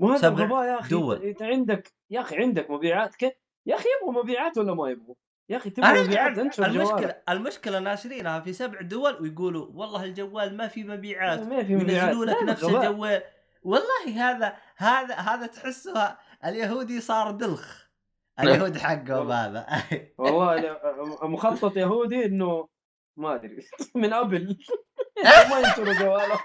مو 0.00 0.08
هذا 0.10 0.18
سبع 0.18 0.44
الغباء 0.44 0.64
يا 0.64 0.80
أخي 0.80 0.88
دول. 0.88 1.16
إنت, 1.16 1.24
انت 1.24 1.42
عندك 1.42 1.94
يا 2.10 2.20
أخي 2.20 2.36
عندك 2.36 2.70
مبيعات 2.70 3.14
كيف 3.14 3.32
يا 3.66 3.74
أخي 3.74 3.88
يبغوا 4.00 4.22
مبيعات 4.22 4.58
ولا 4.58 4.74
ما 4.74 4.90
يبغوا؟ 4.90 5.14
يا 5.48 5.56
أخي 5.56 5.70
تبغى 5.70 6.02
مبيعات 6.02 6.38
أنشر 6.38 6.72
جوالك. 6.72 6.90
المشكلة 6.90 7.22
المشكلة 7.28 7.78
ناشرينها 7.78 8.40
في 8.40 8.52
سبع 8.52 8.80
دول 8.80 9.22
ويقولوا 9.22 9.66
والله 9.74 10.04
الجوال 10.04 10.56
ما 10.56 10.68
في 10.68 10.84
مبيعات. 10.84 11.40
ما 11.40 11.62
في 11.64 11.76
مبيعات. 11.76 12.08
ينزلوا 12.08 12.24
لك 12.24 12.42
نفس 12.42 12.64
غباء. 12.64 12.90
الجوال. 12.90 13.22
والله 13.62 14.30
هذا 14.30 14.56
هذا 14.76 15.14
هذا 15.14 15.46
تحسه 15.46 16.16
اليهودي 16.44 17.00
صار 17.00 17.30
دلخ. 17.30 17.86
اليهود 18.40 18.76
حقهم 18.76 19.32
هذا. 19.32 19.66
والله 20.18 20.80
مخطط 21.32 21.76
يهودي 21.76 22.24
إنه 22.24 22.68
ما 23.16 23.34
أدري 23.34 23.56
من 23.94 24.12
أبل. 24.12 24.58
ما 25.24 25.58
ينشروا 25.58 25.94
جوالهم 25.94 26.38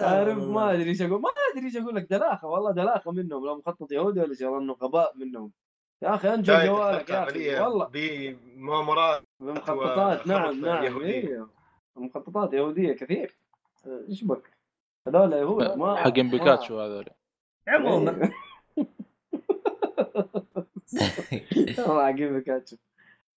عارف 0.00 0.38
ما 0.38 0.72
أدري 0.72 0.90
إيش 0.90 1.02
أقول. 1.02 1.20
ما 1.20 1.28
أدري 1.52 1.66
إيش 1.66 1.76
أقول 1.76 1.96
لك. 1.96 2.10
دلاخة 2.10 2.48
والله 2.48 2.72
دلاخة 2.72 3.12
منهم 3.12 3.46
لا 3.46 3.54
مخطط 3.54 3.92
يهودي 3.92 4.20
ولا 4.20 4.34
شيء 4.34 4.58
إنه 4.58 4.72
غباء 4.72 5.16
منهم. 5.16 5.52
يا 6.02 6.14
أخي 6.14 6.34
انشر 6.34 6.52
جاي 6.52 6.66
جوالك 6.66 7.10
يا 7.10 7.22
أخي 7.22 7.60
والله. 7.60 7.88
بمؤامرات 7.92 9.22
بمخططات. 9.40 10.26
نعم 10.26 10.60
نعم 10.60 10.84
يهودية. 10.84 11.06
إيه. 11.06 11.46
مخططات 11.96 12.52
يهودية 12.52 12.92
كثير. 12.92 13.36
إيش 14.08 14.24
بك؟ 14.24 14.50
هذول 15.08 15.32
يهود 15.32 15.78
ما 15.78 15.96
حقين 15.96 16.30
بيكاتشو 16.30 16.80
هذول. 16.80 17.08
عموما. 17.68 18.30
والله 21.78 22.02
عقيم 22.02 22.38
بيكاتشو. 22.38 22.76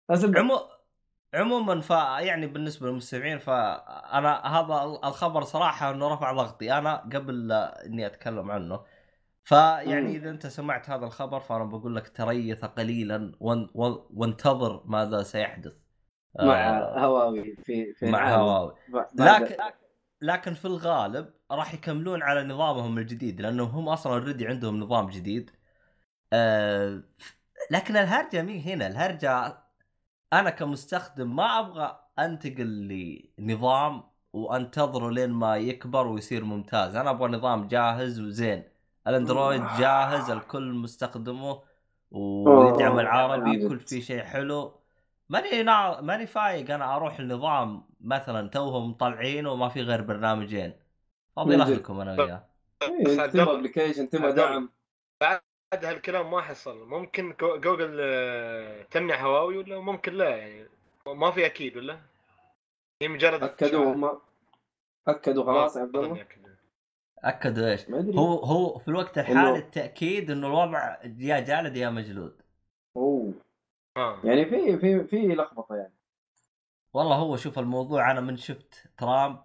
عمو... 0.10 0.60
عموما 1.34 1.82
ف 1.82 1.90
يعني 1.90 2.48
بالنسبة 2.48 2.88
للمستمعين 2.88 3.40
فانا 3.40 4.48
هذا 4.48 5.00
الخبر 5.04 5.44
صراحة 5.44 5.92
إنه 5.92 6.14
رفع 6.14 6.32
ضغطي. 6.32 6.74
أنا 6.74 6.96
قبل 6.96 7.52
إني 7.52 8.06
أتكلم 8.06 8.52
عنه 8.52 8.84
فيعني. 9.44 10.16
إذا 10.16 10.30
أنت 10.30 10.48
سمعت 10.48 10.90
هذا 10.90 11.06
الخبر 11.06 11.40
فأنا 11.40 11.64
بقول 11.64 11.96
لك 11.96 12.08
تريث 12.08 12.66
قليلا 12.66 13.32
وان... 13.40 13.70
وان... 13.74 13.98
وانتظر 14.14 14.84
ماذا 14.86 15.24
سيحدث. 15.24 15.74
مع 16.40 16.70
آه، 16.70 17.00
هواوي 17.00 17.56
في 17.56 17.94
في 17.94 18.06
مع. 18.06 18.36
هواوي. 18.36 18.76
لكن 19.20 19.56
لكن 20.22 20.54
في 20.54 20.66
الغالب 20.66 21.34
راح 21.52 21.74
يكملون 21.74 22.24
على 22.24 22.44
نظامهم 22.44 22.98
الجديد 22.98 23.42
لأنه 23.42 23.64
هم 23.64 23.90
أصلا 23.90 24.14
already 24.14 24.48
عندهم 24.48 24.80
نظام 24.80 25.10
جديد. 25.10 25.52
آه 26.34 27.04
لكن 27.72 27.98
الهرجة 27.98 28.42
مي 28.42 28.62
هنا؟ 28.74 28.88
الهرجة 28.88 29.58
أنا 30.34 30.50
كمستخدم 30.50 31.36
ما 31.36 31.60
أبغى 31.60 32.00
أنتقل 32.20 33.28
لنظام 33.40 34.04
وأنتظره 34.34 35.10
لين 35.10 35.30
ما 35.30 35.58
يكبر 35.58 36.08
ويصير 36.08 36.44
ممتاز 36.44 36.96
أنا 36.96 37.10
أبغى 37.10 37.32
نظام 37.32 37.68
جاهز 37.68 38.20
وزين 38.20 38.64
الأندرويد 39.08 39.62
جاهز 39.80 40.30
الكل 40.30 40.74
مستخدمه 40.74 41.62
ويدعم 42.12 43.00
العربي. 43.00 43.70
كل 43.70 43.80
في 43.80 44.02
شيء 44.02 44.24
حلو 44.24 44.80
ماني 45.30 45.64
نا... 45.64 46.02
ماني 46.02 46.28
فايق 46.28 46.72
أنا 46.72 46.96
أروح 46.96 47.20
لنظام 47.20 47.90
مثلا 48.02 48.50
توهم 48.50 48.90
مطلعينه 48.90 49.52
وما 49.52 49.70
في 49.70 49.82
غير 49.82 50.02
برنامجين 50.02 50.74
فاضي. 51.36 51.56
لكم 51.56 52.00
أنا 52.00 52.24
وياه 52.24 52.50
تبغى. 53.28 53.56
application 53.56 54.10
تبغى. 54.10 54.32
دعم 54.32 54.70
بعد 55.22 55.42
هالكلام 55.74 56.32
ما 56.32 56.42
حصل. 56.42 56.88
ممكن 56.88 57.36
جو- 57.40 57.58
جوجل 57.60 57.98
آه، 58.02 58.84
تمنع 58.84 59.22
هواوي 59.22 59.58
ولا 59.58 59.80
ممكن 59.80 60.14
لا 60.14 60.30
يعني؟ 60.38 60.70
ما 61.08 61.32
في 61.32 61.46
أكيد 61.46 61.78
ولا؟ 61.78 62.00
هي 63.02 63.08
مجرد 63.08 63.44
أكدوا. 63.44 63.94
هم 63.94 64.20
أكدوا 65.08 65.44
خلاص 65.44 65.76
يا 65.76 65.82
عبد 65.82 65.96
الله. 65.96 66.26
أكدوا. 67.24 67.72
إيش؟ 67.72 67.90
ما 67.90 68.00
أدري. 68.00 68.18
هو 68.18 68.34
هو 68.38 68.80
في 68.80 68.88
الوقت 68.88 69.18
الحالي 69.18 69.40
إنه- 69.54 69.56
التأكيد 69.58 70.32
إنه 70.32 70.48
الوضع 70.48 70.98
يا 71.04 71.40
جالد 71.40 71.76
يا 71.78 71.90
مجلود. 71.90 72.42
أوه. 72.98 73.34
آه. 73.98 74.20
يعني 74.24 74.46
في 74.46 74.78
في 74.78 75.04
في 75.04 75.28
لخبطة 75.28 75.76
يعني. 75.76 75.94
والله 76.94 77.16
هو 77.16 77.38
شوف 77.38 77.60
الموضوع 77.60 78.12
أنا 78.12 78.22
من 78.22 78.38
شفت 78.38 78.90
ترامب 78.98 79.40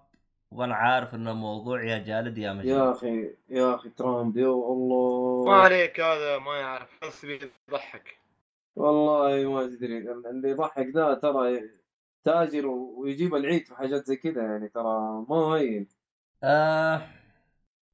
وأنا 0.53 0.75
عارف 0.75 1.15
انه 1.15 1.33
موضوع 1.33 1.85
يا 1.85 1.99
جالد 1.99 2.39
يا 2.39 2.49
يا 2.49 2.53
مجلود 2.53 2.97
أخي 2.97 3.31
يا 3.49 3.75
أخي 3.75 3.89
ترامب 3.89 4.37
يا 4.37 4.47
ما 4.47 4.53
الله 4.53 5.55
عليك 5.55 6.01
هذا 6.01 6.39
ما 6.39 6.57
يعرف. 6.57 6.99
بس 7.05 7.27
بيضحك 7.27 8.19
والله 8.77 9.51
ما 9.51 9.67
تدري 9.67 9.99
اللي 9.99 10.51
يضحك 10.51 10.87
ذا 10.87 11.15
ترى 11.15 11.71
تاجر 12.25 12.67
ويجيب 12.67 13.35
العيد 13.35 13.67
في 13.67 13.75
حاجات 13.77 14.07
زي 14.07 14.17
كذا 14.17 14.43
يعني 14.43 14.69
ترى 14.69 15.25
ما 15.29 15.37
هين. 15.37 15.89
آه 16.45 17.09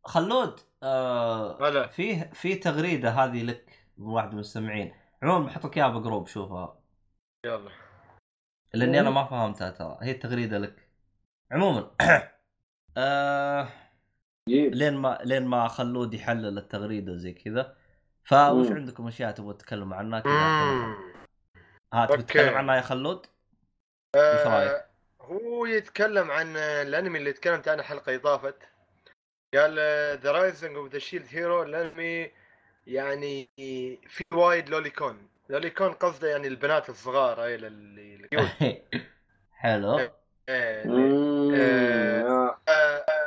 خلود 0.04 0.60
آه 0.82 1.68
هلا. 1.68 1.86
فيه 1.86 2.30
في 2.34 2.54
تغريدة 2.54 3.10
هذه 3.10 3.42
لك 3.42 3.86
من 3.98 4.06
واحد 4.06 4.28
من 4.28 4.34
المستمعين. 4.34 4.94
عموما 5.22 5.46
بحط 5.46 5.64
لك 5.66 5.76
إياها 5.78 5.88
بجروب 5.88 6.26
شوفها. 6.26 6.78
يلا. 7.46 7.70
لأني 8.74 9.00
أنا 9.00 9.10
ما 9.10 9.24
فهمتها 9.24 9.70
ترى. 9.70 9.98
هي 10.02 10.10
التغريده 10.10 10.58
لك. 10.58 10.88
عموما 11.52 11.90
آه 12.98 13.68
لين 14.48 14.96
ما 14.96 15.18
لين 15.24 15.46
ما 15.46 15.68
خلود 15.68 16.14
يحلل 16.14 16.58
التغريده 16.58 17.12
وزي 17.12 17.32
كذا 17.32 17.76
فوش 18.24 18.66
مم. 18.66 18.76
عندكم 18.76 19.06
أشياء 19.08 19.30
تبغوا 19.30 19.52
تتكلموا 19.52 19.96
عنها 19.96 20.20
كذا. 20.20 20.32
ها 21.92 22.06
okay. 22.10 22.22
تتكلم 22.22 22.54
عنها 22.54 22.76
يا 22.76 22.80
خلود؟ 22.80 23.26
إيش 24.16 24.46
رأيك؟ 24.46 24.70
آه، 24.70 24.84
هو 25.20 25.66
يتكلم 25.66 26.30
عن 26.30 26.56
الأنمي 26.56 27.18
اللي 27.18 27.32
تكلمت 27.32 27.68
عنه 27.68 27.82
حلقه 27.82 28.14
اضافه 28.14 28.54
قال 29.54 29.74
The 30.18 30.32
Rising 30.32 30.76
of 30.76 30.92
the 30.92 30.98
Shield 30.98 31.26
Hero 31.30 31.62
الأنمي 31.62 32.30
يعني 32.86 33.48
في 34.08 34.24
وايد 34.34 34.68
lolicon 34.68 35.28
lolicon 35.48 35.92
قصده 35.92 36.28
يعني 36.28 36.48
البنات 36.48 36.90
الصغار 36.90 37.42
هاي 37.42 37.54
اللي 37.54 38.28
حلو 39.62 40.10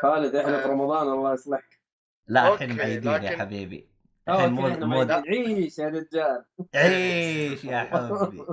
خالد 0.02 0.36
إحنا 0.36 0.58
آه. 0.60 0.62
في 0.62 0.68
رمضان 0.70 1.08
الله 1.08 1.34
يصلحك 1.34 1.80
لا 2.28 2.54
الحين 2.54 2.70
okay، 2.72 2.82
معيدين 2.84 3.12
يا 3.12 3.18
لكن- 3.18 3.40
حبيبي 3.40 3.88
الحين 4.30 4.50
mood 4.52 4.84
mood 4.84 5.12
معيدين. 5.12 5.56
عيش 5.56 5.80
يا 5.80 5.88
رجال 5.88 6.46
عيش 6.76 7.64
يا 7.64 7.80
حبيبي 7.80 8.46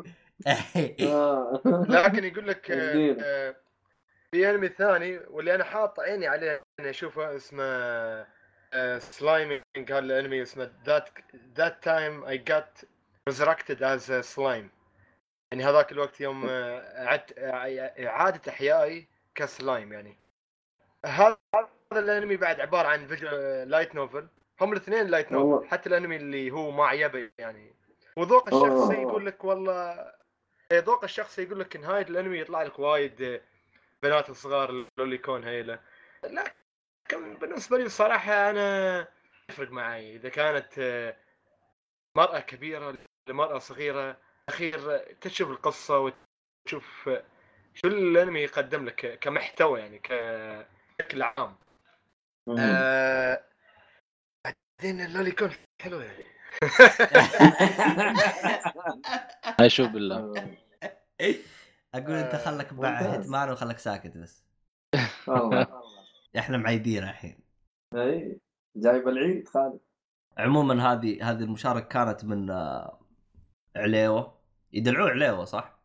آه. 1.12 1.62
لكن 1.88 2.24
يقول 2.24 2.48
لك 2.48 2.70
آه،. 2.70 3.16
آه، 3.22 3.56
في 4.32 4.50
أنمي 4.50 4.68
ثاني 4.68 5.18
واللي 5.30 5.54
أنا 5.54 5.64
حاط 5.64 6.00
عيني 6.00 6.26
عليه 6.26 6.60
اني 6.80 6.90
أشوفه 6.90 7.36
اسمه 7.36 8.26
سلايمينج 8.98 9.62
هذا 9.76 9.98
الأنمي 9.98 10.42
اسمه 10.42 10.70
That 10.86 11.08
that 11.56 11.82
time 11.84 12.24
I 12.24 12.38
got 12.38 12.88
resurrected 13.30 13.82
as 13.82 14.12
slime 14.12 14.70
يعني 15.52 15.64
هذاك 15.64 15.92
الوقت 15.92 16.20
يوم 16.20 16.46
آه، 16.50 17.06
عدت 17.08 17.38
آه، 17.38 18.06
إعادة 18.06 18.40
إحيائي 18.48 19.08
كسلايم 19.34 19.92
يعني 19.92 20.16
هذا 21.06 21.38
الانمي 21.92 22.36
بعد 22.36 22.60
عبارة 22.60 22.88
عن 22.88 23.06
فيجو 23.06 23.28
light 23.66 23.94
novel 23.94 24.28
هم 24.60 24.72
الاثنين 24.72 25.06
light. 25.06 25.32
novel 25.32 25.68
حتى 25.68 25.88
الانمي 25.88 26.16
اللي 26.16 26.50
هو 26.50 26.70
مع 26.70 26.92
يبي 26.92 27.32
يعني. 27.38 27.74
وذوق 28.16 28.46
الشخصي 28.48 28.96
أوه. 28.96 29.02
يقول 29.02 29.26
لك 29.26 29.44
والله 29.44 30.12
إيه، 30.72 30.80
ذوق 30.80 31.04
الشخصي 31.04 31.42
يقول 31.42 31.60
لك 31.60 31.76
نهايه 31.76 32.06
الانمي 32.06 32.38
يطلع 32.38 32.62
لك 32.62 32.78
وايد 32.78 33.22
آه، 33.22 33.40
بنات 34.02 34.30
الصغار 34.30 34.70
ال 34.70 34.79
lolicon 34.80 35.44
هيله. 35.44 35.80
لكن 36.24 37.34
بالنسبة 37.34 37.78
لي 37.78 37.84
الصراحة 37.84 38.50
أنا 38.50 39.08
يفرق 39.50 39.70
معي. 39.70 40.16
إذا 40.16 40.28
كانت 40.28 40.78
آه، 40.78 41.16
مرأة 42.16 42.40
كبيرة 42.40 42.98
لمرأة 43.28 43.58
صغيرة 43.58 44.16
أخير 44.48 44.94
آه، 44.94 45.04
تشوف 45.20 45.50
القصة 45.50 45.98
وتشوف 45.98 47.08
آه، 47.08 47.24
شو 47.74 47.88
الانمي 47.88 48.40
يقدم 48.40 48.84
لك 48.84 49.18
كمحتوى 49.18 49.80
يعني 49.80 50.02
بشكل 51.00 51.22
عام. 51.22 51.54
آه، 52.58 53.44
بعدين 54.44 55.00
اللوليكون 55.00 55.50
حلو 55.82 56.00
يعني. 56.00 56.24
أشوف 59.66 59.88
بالله. 59.90 60.16
أقول 61.94 62.14
أنت 62.14 62.34
آه، 62.34 62.38
خلك 62.38 62.72
مع 62.72 62.90
ممتاز. 62.90 63.06
هيتمان 63.06 63.50
وخلك 63.50 63.78
ساكت 63.78 64.16
بس. 64.16 64.44
والله. 65.26 65.66
إحنا 66.38 66.56
معيدين 66.56 67.02
الحين. 67.02 67.38
إي 67.94 68.40
جايب 68.76 69.08
العيد 69.08 69.48
خالد. 69.48 69.80
عموما 70.38 70.92
هذه 70.92 71.30
هذه 71.30 71.42
المشاركة 71.42 71.88
كانت 71.88 72.24
من 72.24 72.50
آه، 72.50 73.00
عليوه 73.76 74.38
يدلعوه 74.72 75.10
عليوه 75.10 75.44
صح؟ 75.44 75.78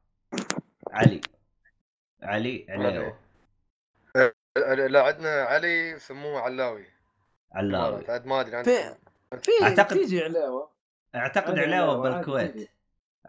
علي. 0.91 1.21
علي 2.23 2.65
عليوه 2.69 3.22
لا 4.57 5.01
عندنا 5.01 5.43
علي 5.43 5.89
يسموه 5.89 6.41
علاوي. 6.41 6.85
علاوي. 7.51 8.05
عاد 8.11 8.25
ما 8.25 8.41
أدري 8.41 8.63
في. 8.63 8.95
في 9.41 9.51
أعتقد- 9.61 9.87
تيجي 9.93 10.23
علاوة. 10.23 10.69
أعتقد 11.15 11.59
عادي 11.59 12.01
بالكويت. 12.01 12.69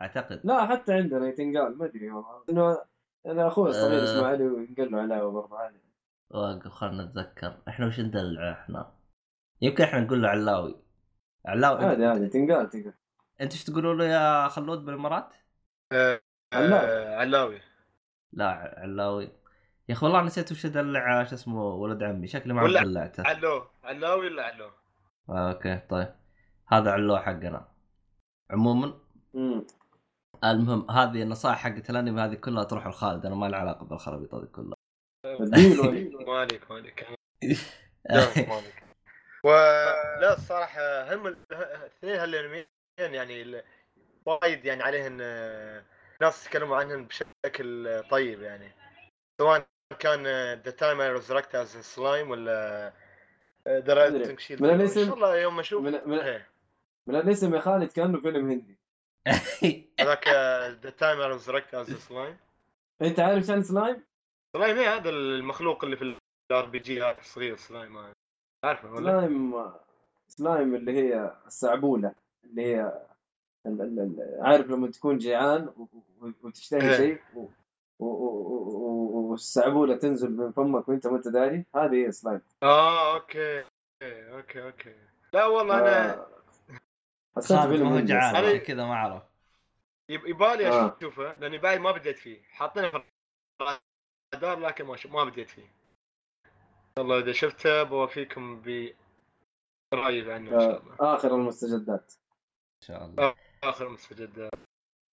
أعتقد. 0.00 0.40
لا 0.44 0.66
حتى 0.66 0.92
عندنا 0.92 1.28
يتنقال 1.28 1.78
ما 1.78 1.84
أدري 1.84 2.10
والله 2.10 2.44
إنه 2.50 2.78
أنا 3.26 3.48
أخوي 3.48 3.70
الصغير 3.70 4.00
آه. 4.00 4.04
اسمه 4.04 4.26
علي 4.26 4.46
وينقال 4.46 4.92
له 4.92 5.00
علاوة 5.00 5.32
برضه 5.32 5.58
عادي. 5.58 5.80
وقف 6.30 6.68
خلنا 6.68 7.04
نتذكر. 7.04 7.56
إحنا 7.68 7.86
وش 7.86 8.00
ندلع 8.00 8.52
إحنا؟ 8.52 8.92
يمكن 9.62 9.84
إحنا 9.84 10.00
نقول 10.00 10.22
له 10.22 10.28
علاوي. 10.28 10.76
علاوي 11.46 11.84
عادي 11.84 12.04
عادي 12.04 12.28
تنقال 12.28 12.70
تنقال. 12.70 12.94
أنت 13.40 13.52
إيش 13.52 13.64
تقولوا 13.64 13.94
له 13.94 14.04
يا 14.04 14.48
خلود 14.48 14.84
بالإمارات؟ 14.84 15.34
آه، 15.92 16.20
علاوي. 16.52 16.88
آه، 16.88 17.16
علاوي. 17.16 17.60
لا 18.32 18.74
علاوي. 18.78 19.32
يا 19.88 19.94
أخي 19.94 20.06
والله 20.06 20.22
نسيت 20.22 20.52
وش 20.52 20.66
دلع 20.66 21.24
شو 21.24 21.34
اسمه 21.34 21.64
ولد 21.64 22.02
عمي. 22.02 22.26
شكلي 22.26 22.54
ما 22.54 22.66
دلعته 22.68 23.22
علو 23.26 23.66
علاوي 23.84 24.26
ولا 24.26 24.42
علو؟ 24.44 24.70
آه، 25.28 25.52
أوكي 25.52 25.78
طيب. 25.90 26.14
هذا 26.68 26.90
علو 26.92 27.18
حقنا. 27.18 27.68
عموما 28.50 28.98
مم. 29.34 29.66
المهم 30.44 30.90
هذه 30.90 31.22
النصائح 31.22 31.56
حقت 31.58 31.90
الأنمي 31.90 32.20
هذه 32.20 32.34
كلها 32.34 32.64
تروح 32.64 32.86
لخالد. 32.86 33.26
أنا 33.26 33.34
ما 33.34 33.46
لي 33.46 33.56
علاقة 33.56 33.84
بالخرابيط 33.86 34.34
هذه 34.34 34.44
كلها. 34.44 34.74
مالك 36.28 36.70
مالك 36.70 37.06
لا، 38.10 38.26
مالك 38.48 38.82
ولا 39.44 40.34
الصراحة 40.34 41.14
هم 41.14 41.26
ال- 41.26 41.36
الاثنين 41.52 42.16
هالأنميين 42.16 42.66
يعني 42.98 43.62
وايد 44.26 44.64
يعني 44.64 44.82
عليهن 44.82 45.18
آه، 45.20 45.84
ناس 46.20 46.44
تكلموا 46.44 46.76
عنهن 46.76 47.04
بشكل 47.04 48.02
طيب 48.10 48.42
يعني. 48.42 48.72
سواء 49.40 49.66
كان 49.94 50.22
that 50.62 50.70
time 50.70 51.00
I 51.00 51.12
resurrect 51.12 51.54
as 51.54 51.76
slime 51.76 52.30
ولا 52.30 52.92
the 53.68 53.94
rising 53.94 54.38
shield 54.40 54.62
من 54.62 54.70
إن 54.70 54.80
الاسم- 54.80 55.06
شاء 55.06 55.14
الله 55.14 55.36
يوم 55.36 55.60
أشوف 55.60 55.82
من 55.82 56.00
من, 56.06 56.18
إيه. 56.18 56.48
من 57.06 57.16
الاسم 57.16 57.54
يا 57.54 57.60
خالد 57.60 57.92
كأنه 57.92 58.20
فيلم 58.20 58.50
هندي 58.50 58.78
هذاك 60.00 60.28
that 60.82 60.90
time 60.90 61.20
I 61.20 61.26
resurrect 61.28 61.74
as 61.74 61.90
slime 61.90 62.36
أنت 63.02 63.20
عارف 63.20 63.44
شان 63.44 63.62
سلايم؟ 63.62 64.02
سلايم 64.56 64.76
إيه 64.78 64.94
هذا 64.96 65.10
المخلوق 65.10 65.84
اللي 65.84 65.96
في 65.96 66.16
ال 66.50 66.66
RPG 66.66 67.02
هذا 67.02 67.18
الصغير 67.18 67.56
سلايم 67.56 68.12
عارفه 68.64 68.92
ولا؟ 68.92 69.10
slime 69.20 69.72
slime 70.28 70.74
اللي 70.74 70.92
هي 70.92 71.36
السعبولة 71.46 72.14
اللي 72.44 72.66
هي 72.66 73.02
عارف 74.40 74.66
لما 74.66 74.90
تكون 74.90 75.18
جيعان 75.18 75.88
وتشتهي 76.42 76.90
إيه. 76.90 76.96
شيء 76.96 77.20
والسعبولة 79.24 79.96
تنزل 79.96 80.30
من 80.36 80.52
فمك 80.52 80.88
وانت 80.88 81.06
ما 81.06 81.16
انت 81.16 81.28
داري 81.28 81.64
هذه 81.76 82.06
هي 82.06 82.12
سلايم 82.12 82.40
آه 82.62 83.14
أوكي. 83.14 83.64
أوكي 84.02 84.62
أوكي. 84.62 84.94
لا 85.32 85.46
والله 85.46 85.78
أنا 85.78 86.14
آه، 87.50 87.64
هندي 87.66 88.12
جعان 88.12 88.58
كذا 88.58 88.84
ما 88.86 88.92
أعرف. 88.92 89.22
يب- 90.08 90.26
يبالي 90.26 90.68
آه. 90.68 90.96
اشوفه 91.00 91.34
لأني 91.40 91.58
بعد 91.58 91.80
ما 91.80 91.92
بديت 91.92 92.18
فيه. 92.18 92.42
حاطينه 92.42 92.90
في 92.90 93.02
الرادار 94.34 94.58
لكن 94.58 94.84
ما 94.84 94.96
شو- 94.96 95.08
ما 95.08 95.24
بديت 95.24 95.50
فيه. 95.50 95.62
ان 95.62 95.70
شاء 96.98 97.04
الله 97.04 97.18
اذا 97.18 97.32
شفته 97.32 97.82
بوافيكم 97.82 98.62
برايي 99.92 100.32
عنه 100.32 100.54
إن 100.54 100.60
شاء 100.60 100.82
الله. 100.82 100.96
آه، 101.00 101.14
آخر 101.16 101.34
المستجدات. 101.34 102.12
إن 102.82 102.86
شاء 102.86 103.04
الله. 103.04 103.34
آخر 103.64 103.88
مستجد 103.88 104.48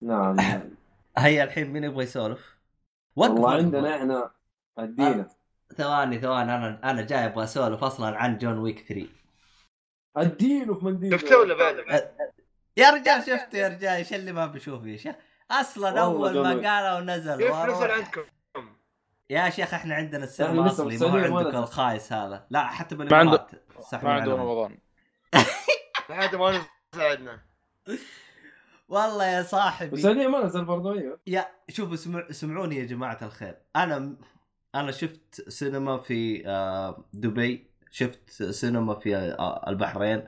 نعم 0.02 0.36
نعم. 0.36 0.70
هيا 1.18 1.44
الحين 1.44 1.72
مين 1.72 1.84
يبغى 1.84 2.04
يسولف؟ 2.04 2.59
وقف. 3.20 3.44
عندنا 3.44 3.96
إحنا 3.96 4.30
أدينا 4.78 5.28
ثواني 5.76 6.18
ثواني 6.20 6.54
أنا 6.54 6.90
أنا 6.90 7.02
جاي 7.02 7.26
أبغى 7.26 7.44
أسولف 7.44 7.85
أصلا 7.85 8.16
عن 8.18 8.38
جون 8.38 8.59
ويك 8.59 8.87
3 8.88 9.06
اديله 10.16 10.74
في 10.74 10.85
منديل 10.85 11.20
شفته 11.20 11.38
ولا 11.38 11.54
بعد؟ 11.54 11.76
يا 12.76 12.90
رجال 12.90 13.22
شفته 13.22 13.59
يا 13.59 13.68
رجال 13.68 13.92
إيش 13.92 14.12
اللي 14.14 14.33
ما 14.33 14.46
بشوف 14.46 14.87
يا 14.87 14.96
شيخ 14.96 15.14
أصلا 15.50 16.00
أول 16.02 16.33
جون 16.33 16.42
ما 16.42 16.54
ويك. 16.54 16.64
قالوا 16.66 17.00
نزل 17.00 17.37
كيف 17.38 17.54
نزل 17.56 17.90
عندكم؟ 17.90 18.22
يا 19.30 19.50
شيخ 19.50 19.74
إحنا 19.74 19.94
عندنا 19.94 20.24
السينما 20.24 20.68
لسه 20.68 20.72
اصلي 20.72 20.98
ما 20.98 21.28
ما 21.28 21.40
نزل. 21.42 21.56
الخايس 21.56 22.12
هذا 22.12 22.46
لا 22.50 22.66
حتى 22.66 22.94
ما 22.96 23.04
بالإمارات 23.04 23.50
ما 24.02 24.11
عنده 24.11 24.33
عليهم. 24.33 24.40
رمضان 24.40 24.78
لحد 26.11 26.35
ما 26.35 26.50
نزل 26.50 26.66
عندنا 26.96 27.40
والله 28.90 29.24
يا 29.26 29.42
صاحبي. 29.42 29.96
السعوديه 29.96 30.26
ما 30.26 30.44
نزل 30.44 30.64
برضه 30.64 30.92
أيوه 30.92 31.20
يا 31.26 31.46
شوفوا 31.68 31.94
اسمع 31.94 32.31
سمعوني 32.31 32.76
يا 32.76 32.85
جماعة 32.85 33.18
الخير. 33.22 33.57
أنا 33.76 34.16
أنا 34.74 34.92
شفت 34.92 35.48
سينما 35.48 35.98
في 35.98 36.48
آه، 36.48 37.05
دبي 37.12 37.70
شفت 37.90 38.31
سينما 38.42 38.94
في 38.94 39.16
آه، 39.16 39.64
البحرين 39.68 40.24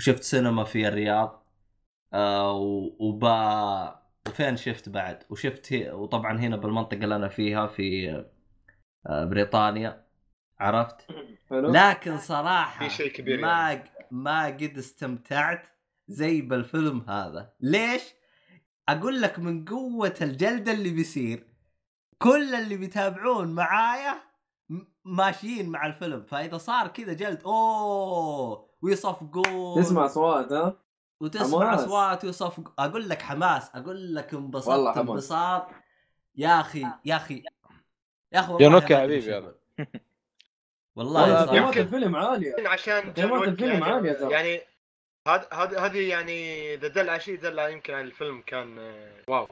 وشفت 0.00 0.22
سينما 0.22 0.64
في 0.64 0.88
الرياض 0.88 1.46
آه، 2.14 2.52
وبا 2.98 4.02
وفين 4.28 4.56
شفت 4.56 4.88
بعد؟ 4.88 5.22
وشفت 5.30 5.72
هي 5.72 5.90
وطبعا 5.90 6.38
هنا 6.38 6.56
بالمنطقة 6.56 7.04
اللي 7.04 7.16
أنا 7.16 7.28
فيها 7.28 7.66
في 7.66 8.24
بريطانيا 9.10 10.04
عرفت؟ 10.60 11.06
حلو. 11.50 11.72
لكن 11.72 12.18
صراحة 12.18 12.88
في 12.88 12.94
شيء 12.94 13.12
كبير 13.12 13.40
ما 13.40 13.72
يعني. 13.72 13.90
ما 14.10 14.46
قد 14.46 14.74
استمتعت. 14.78 15.77
زي 16.08 16.40
بالفيلم 16.40 17.00
هذا. 17.08 17.52
ليش؟ 17.60 18.02
أقول 18.88 19.22
لك 19.22 19.38
من 19.38 19.64
قوة 19.64 20.14
الجلد 20.22 20.68
اللي 20.68 20.90
بيصير. 20.90 21.46
كل 22.18 22.54
اللي 22.54 22.76
بيتابعون 22.76 23.48
معايا 23.48 24.14
ماشيين 25.04 25.68
مع 25.68 25.86
الفيلم. 25.86 26.22
فإذا 26.22 26.58
صار 26.58 26.88
كذا 26.88 27.12
جلد 27.12 27.42
أوه! 27.42 28.68
ويصفقون 28.82 29.82
تسمع 29.82 30.06
أصوات 30.06 30.52
ها؟ 30.52 30.76
وتسمع. 31.20 31.74
أصوات 31.74 32.24
ويصفق 32.24 32.72
أقول 32.78 33.08
لك 33.08 33.22
حماس. 33.22 33.70
أقول 33.74 34.14
لك 34.14 34.32
والله 34.32 34.46
انبسطت. 34.46 34.98
انبساط. 34.98 35.66
يا 36.36 36.60
أخي 36.60 36.86
يا 37.04 37.16
أخي 37.16 37.42
يا 38.32 38.40
أخي 38.40 38.56
جنوك 38.56 38.90
يا 38.90 38.98
حبيبي 38.98 39.36
هذا. 39.36 39.54
والله 40.96 41.46
صاحبي. 41.46 41.80
الفيلم 41.80 42.16
عالية. 42.16 42.68
عشان 42.68 43.30
ويك 43.30 43.48
الفيلم 43.48 43.72
يعني, 43.72 43.84
عالية 43.84 44.12
ترى. 44.12 44.32
يعني 44.32 44.60
هذا 45.28 45.48
هذا 45.52 45.80
هذه 45.80 46.08
يعني 46.08 46.74
إذا 46.74 46.88
دل 46.88 47.10
على 47.10 47.20
شيء 47.20 47.40
دل 47.40 47.60
على 47.60 47.72
يمكن 47.72 47.94
عن 47.94 48.04
الفيلم 48.04 48.42
كان 48.46 48.78
آه، 48.78 49.10
واو. 49.28 49.48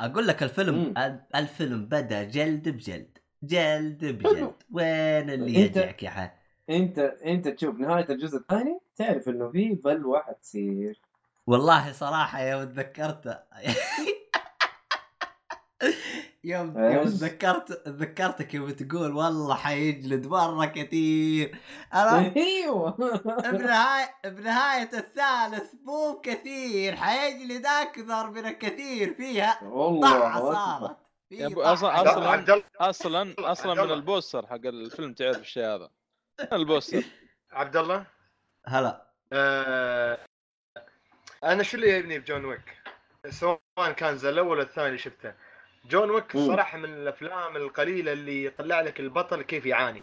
أقول 0.00 0.26
لك 0.26 0.42
الفيلم 0.42 0.74
مم. 0.74 0.94
ال- 0.98 1.20
الفيلم 1.34 1.84
بدأ 1.84 2.22
جلد 2.24 2.68
بجلد 2.68 3.18
جلد 3.42 4.04
بجلد. 4.04 4.52
وين 4.72 5.30
اللي 5.30 5.68
أنت- 5.68 5.76
يجيك 5.76 6.02
يا 6.02 6.10
حي؟ 6.10 6.30
أنت 6.70 6.98
أنت 6.98 7.48
تشوف 7.48 7.76
نهاية 7.78 8.06
الجزء 8.10 8.36
الثاني 8.38 8.78
تعرف 8.96 9.28
إنه 9.28 9.50
في 9.50 9.74
بلوه 9.74 10.22
حتصير 10.22 11.00
والله 11.46 11.92
صراحة 11.92 12.40
يوم 12.42 12.64
تذكرت 12.64 13.26
يوم 16.44 16.78
يوم 16.78 17.06
إيش؟ 17.06 17.08
تذكرت 17.08 17.72
تذكرتك 17.72 18.54
يوم 18.54 18.70
تقول 18.70 19.12
والله 19.12 19.54
حيجلد 19.54 20.26
مرة 20.26 20.66
كثير. 20.66 21.58
أنا 21.94 22.32
أيوه. 22.36 22.96
بنهاية 23.52 24.14
بنهاية 24.24 24.90
الثالث 24.98 25.74
مو 25.84 26.20
كثير 26.20 26.96
حيجلد 26.96 27.66
أكثر 27.66 28.30
من 28.30 28.46
الكثير. 28.46 29.14
فيها 29.14 29.64
والله. 29.64 30.52
صارت. 30.52 30.96
الله 31.32 31.72
أصلا 31.72 33.34
أصلا 33.38 33.80
عبد 33.80 33.90
من. 33.90 33.92
ال 33.92 34.00
poster 34.00 34.46
حق 34.46 34.66
الفيلم 34.66 35.14
تعرف 35.14 35.38
الشيء 35.38 35.64
هذا. 35.64 35.90
ال 36.52 36.59
poster. 36.59 37.04
عبد 37.52 37.76
الله؟ 37.76 38.06
هلا. 38.66 39.08
آه 39.32 40.18
أنا 41.44 41.62
شو 41.62 41.76
اللي 41.76 41.90
يبني 41.90 42.18
بجون 42.18 42.44
ويك؟ 42.44 42.82
سواء 43.30 43.92
كان 43.96 44.18
زي 44.18 44.28
الأول 44.28 44.48
ولا 44.48 44.62
الثاني 44.62 44.98
شفته؟ 44.98 45.34
جون 45.84 46.10
ويك 46.10 46.36
مم. 46.36 46.42
الصراحه 46.42 46.78
من 46.78 46.84
الأفلام 46.84 47.56
القليلة 47.56 48.12
اللي 48.12 48.44
يطلع 48.44 48.80
لك 48.80 49.00
البطل 49.00 49.42
كيف 49.42 49.66
يعاني 49.66 50.02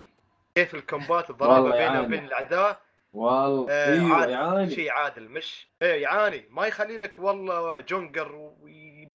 كيف 0.56 0.76
ال 0.76 0.84
combat 0.84 1.30
الضربه 1.30 1.72
بينه. 1.72 2.02
وبين 2.02 2.26
الأعداء 2.26 2.82
والله 3.14 3.68
آه 3.70 3.94
أيوه 3.94 4.16
عادل 4.16 4.32
يعاني 4.32 4.70
شيء 4.70 4.92
عادل 4.92 5.30
مش 5.30 5.68
إيه 5.82 6.02
يعاني 6.02 6.46
ما 6.50 6.68
يخلي 6.68 6.98
لك 6.98 7.14
والله 7.20 7.78
جونجر 7.90 8.32
وي... 8.62 9.08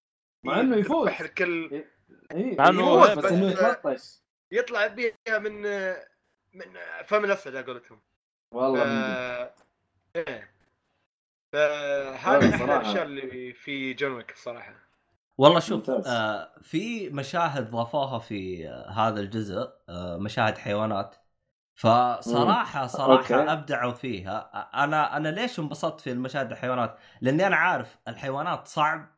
مع 0.45 0.61
إنه 0.61 0.77
يفوز. 0.77 1.09
الكل 1.21 1.85
أيوه 2.33 2.57
مع 2.59 2.71
هو 2.85 3.01
بس 3.01 3.11
بس- 3.11 3.33
إنه 3.33 3.51
يتلطش 3.51 4.21
يطلع 4.53 4.87
بيها 4.87 5.15
من 5.39 5.63
من 6.53 6.65
فم 7.07 7.25
الاسد 7.25 7.57
على 7.57 7.67
قولتهم 7.67 8.01
والله. 8.53 8.83
آه، 8.83 9.55
إيه 10.17 10.51
أحلى 12.15 12.59
صراحة. 12.59 12.81
الأشياء 12.81 13.03
اللي 13.05 13.53
في 13.53 13.93
جون 13.95 14.13
ويك 14.13 14.31
الصراحه 14.33 14.75
والله 15.41 15.61
شوف. 15.61 15.91
آه 15.91 16.53
في 16.63 17.09
مشاهد 17.09 17.71
ضافوها 17.71 18.19
في 18.19 18.69
آه 18.69 18.91
هذا 18.91 19.21
الجزء 19.21 19.69
آه 19.89 20.17
مشاهد 20.17 20.59
حيوانات 20.59 21.17
فصراحة 21.75 22.87
صراحة 22.87 23.35
okay. 23.35 23.53
أبدعوا 23.53 23.93
فيها 23.93 24.39
أنا 24.85 25.17
أنا 25.17 25.29
ليش 25.29 25.61
انبسطت 25.61 26.01
في 26.01 26.13
المشاهد 26.13 26.51
الحيوانات؟ 26.51 26.97
لأني 27.21 27.47
أنا 27.47 27.57
عارف 27.57 27.99
الحيوانات 28.09 28.69
صعب 28.69 29.09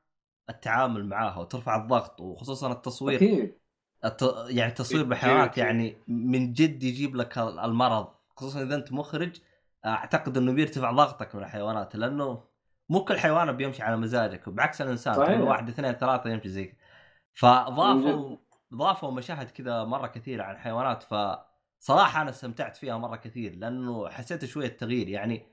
التعامل 0.50 1.06
معاها 1.06 1.38
وترفع 1.38 1.76
الضغط 1.76 2.20
وخصوصا 2.20 2.72
التصوير 2.72 3.16
أكيد 3.16 3.58
الت... 4.04 4.22
يعني 4.48 4.70
التصوير 4.70 5.00
أكيد، 5.00 5.10
بحيوانات 5.10 5.48
أكيد. 5.50 5.64
يعني 5.64 5.96
من 6.08 6.52
جد 6.52 6.82
يجيب 6.82 7.16
لك 7.16 7.38
ال- 7.38 7.58
المرض 7.58 8.08
خصوصا 8.36 8.62
إذا 8.62 8.74
أنت 8.74 8.92
مخرج 8.92 9.40
أعتقد 9.86 10.36
إنه 10.36 10.52
بيرتفع 10.52 10.90
ضغطك 10.92 11.34
من 11.34 11.42
الحيوانات 11.42 11.96
لأنه 11.96 12.51
مو 12.92 13.04
كل 13.04 13.18
حيوان 13.18 13.52
بيمشي 13.52 13.82
على 13.82 13.96
مزاجك 13.96 14.48
بعكس 14.48 14.82
الإنسان 14.82 15.14
صحيح. 15.14 15.40
واحد 15.40 15.68
اثنين 15.68 15.92
ثلاثة 15.92 16.30
يمشي 16.30 16.48
زي 16.48 16.74
فضافوا 17.34 18.36
ضافوا 18.74 19.10
مشاهد 19.10 19.50
كذا 19.50 19.84
مرة 19.84 20.06
كثيرة 20.06 20.42
عن 20.42 20.54
الحيوانات 20.54 21.02
فصراحة 21.02 22.22
أنا 22.22 22.30
استمتعت 22.30 22.76
فيها 22.76 22.98
مرة 22.98 23.16
كثير 23.16 23.54
لأنه 23.54 24.08
حسيت 24.08 24.44
شوية 24.44 24.68
تغيير 24.68 25.08
يعني 25.08 25.46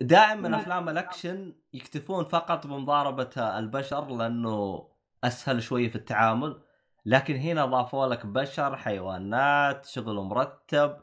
دائما. 0.00 0.60
أفلام 0.60 0.88
الأكشن 0.88 1.52
يكتفون 1.72 2.24
فقط 2.24 2.66
بمضاربة 2.66 3.58
البشر 3.58 4.16
لأنه 4.16 4.88
أسهل 5.24 5.62
شوي 5.62 5.88
في 5.88 5.96
التعامل 5.96 6.60
لكن 7.06 7.36
هنا 7.36 7.66
ضافوا 7.66 8.06
لك 8.06 8.26
بشر 8.26 8.76
حيوانات 8.76 9.86
شغل 9.86 10.16
مرتب 10.16 10.96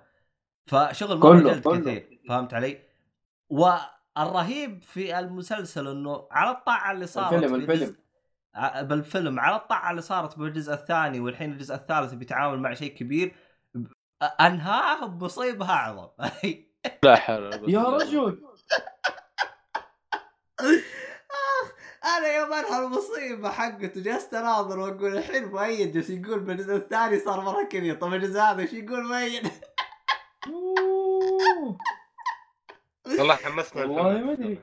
فشغل 0.65 1.17
مره 1.17 1.59
كله. 1.59 1.79
كثير 1.79 2.21
فهمت 2.29 2.53
علي؟ 2.53 2.79
والرهيب 4.17 4.83
في 4.83 5.19
المسلسل 5.19 5.87
إنه 5.87 6.27
على 6.31 6.51
الطاعة 6.51 6.91
اللي 6.91 7.07
صارت 7.07 7.33
الفيلم- 7.33 7.65
في 7.65 7.71
الفيلم. 7.71 7.95
ع- 8.55 8.81
بالفيلم 8.81 9.39
على 9.39 9.55
الطاعة 9.55 9.91
اللي 9.91 10.01
صارت 10.01 10.37
بالجزء 10.39 10.73
الثاني 10.73 11.19
والحين 11.19 11.51
الجزء 11.51 11.75
الثالث 11.75 12.13
بيتعامل 12.13 12.59
مع 12.59 12.73
شيء 12.73 12.95
كبير 12.95 13.35
انهاه 14.41 15.05
بمصيبه 15.05 15.69
أعظم 15.69 16.07
لا 17.03 17.15
حول 17.15 17.41
ولا 17.43 17.57
قوة 17.57 17.69
يا. 17.69 17.83
رجل 17.83 18.41
أنا 22.17 22.27
يوم 22.37 22.53
انهى 22.53 22.85
المصيبة 22.85 23.49
حقته 23.49 24.01
جلست 24.01 24.33
أناظر 24.33 24.79
وأقول 24.79 25.17
الحين 25.17 25.45
مؤيد 25.45 25.91
جالس 25.93 26.09
يقول 26.09 26.39
بالجزء 26.39 26.75
الثاني 26.75 27.19
صار 27.19 27.41
مرة 27.41 27.63
كذا 27.63 27.93
طب 27.93 28.13
الجزء 28.13 28.39
هذا 28.39 28.61
إيش 28.61 28.73
يقول 28.73 29.03
مؤيد؟ 29.07 29.51
أوه. 30.47 31.77
والله 33.19 33.35
حمسنا 33.35 33.81
والله. 33.85 34.03
ما 34.25 34.31
أدري. 34.33 34.59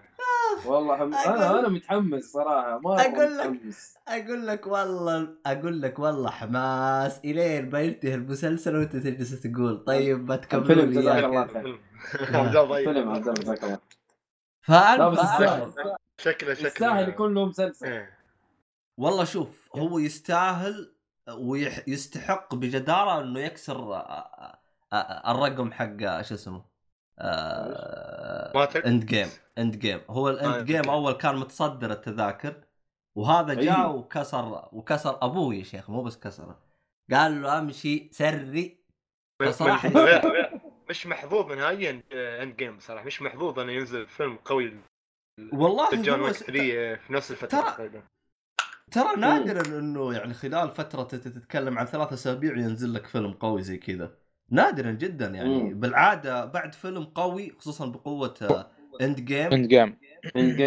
والله 0.66 0.96
حم... 0.96 1.14
أقول- 1.14 1.26
أنا 1.28 1.58
أنا 1.60 1.68
متحمس 1.68 2.24
صراحة 2.24 2.78
ما 2.78 3.00
أقول 3.00 3.38
لك. 3.38 3.46
متحمس 3.46 3.94
أقول 4.08 4.46
لك 4.46 4.66
والله 4.66 5.28
أقول 5.46 5.82
لك 5.82 5.98
والله 5.98 6.30
حماس 6.30 7.18
إلين 7.24 7.70
ما 7.70 7.80
ينتهي 7.80 8.14
المسلسل 8.14 8.76
وأنت 8.76 8.96
تجلس 8.96 9.40
تقول 9.42 9.84
طيب 9.84 10.28
ما 10.28 10.36
تكملوا 10.36 10.64
الفيلم 10.66 10.90
لي 10.90 11.00
جزاك 11.00 11.24
الله. 11.24 11.46
خير. 11.46 11.80
فيلم 12.84 13.08
عبد 13.10 13.28
الله 13.28 13.32
جزاك 13.32 13.64
الله 13.64 13.78
شكله 16.20 16.54
شكله 16.54 16.66
يستاهل 16.68 17.08
يكون 17.08 17.34
له 17.34 17.46
مسلسل 17.46 17.86
إيه. 17.86 18.18
والله 18.96 19.24
شوف 19.24 19.68
هو 19.76 19.98
يستاهل 19.98 20.94
ويستحق 21.38 22.54
بجدارة 22.54 23.20
إنه 23.20 23.40
يكسر 23.40 23.94
آه، 23.94 24.58
آه، 24.92 25.30
الرقم 25.30 25.72
حق 25.72 26.22
شو 26.22 26.34
اسمه 26.34 26.64
Endgame 28.86 29.28
Endgame 29.58 30.00
هو 30.10 30.28
آه، 30.28 30.30
ال 30.32 30.64
Endgame. 30.66 30.90
أول 30.90 31.12
كان 31.12 31.36
متصدر 31.36 31.90
التذاكر 31.92 32.54
وهذا 33.16 33.54
جاء 33.54 33.76
أيوه. 33.78 33.94
وكسر 33.94 34.68
وكسر 34.72 35.18
أبوه 35.22 35.54
يا 35.54 35.62
شيخ 35.62 35.90
مو 35.90 36.02
بس 36.02 36.18
كسره. 36.18 36.58
قال 37.12 37.42
له 37.42 37.58
أمشي 37.58 38.08
سري. 38.12 38.78
يستاهل. 39.42 40.60
مش 40.90 41.06
محظوظ 41.06 41.52
نهائيا 41.52 42.02
Endgame 42.12 42.78
صراحة. 42.80 43.04
مش 43.06 43.22
محظوظ 43.22 43.58
إنه 43.58 43.72
ينزل 43.72 44.06
فيلم 44.06 44.36
قوي 44.44 44.72
والله 45.52 45.84
هو 46.16 46.32
س- 46.32 46.42
3 46.42 46.94
في 46.94 47.12
نفس 47.12 47.30
الفترة 47.30 47.60
ترى- 47.70 48.00
ترى 48.90 49.16
نادرا 49.16 49.78
إنه 49.78 50.14
يعني 50.14 50.34
خلال 50.34 50.70
فترة 50.70 51.02
تتكلم 51.02 51.78
عن 51.78 51.86
ثلاث 51.86 52.12
أسابيع 52.12 52.56
ينزل 52.56 52.94
لك 52.94 53.06
فيلم 53.06 53.32
قوي 53.32 53.62
زي 53.62 53.76
كذا. 53.76 54.10
نادرا 54.50 54.90
جدا 54.90 55.26
يعني 55.26 55.62
مم. 55.62 55.80
بالعادة 55.80 56.44
بعد 56.44 56.74
فيلم 56.74 57.04
قوي 57.04 57.50
خصوصا 57.58 57.86
بقوة 57.86 58.34
Endgame 59.00 59.52
Endgame 59.52 59.96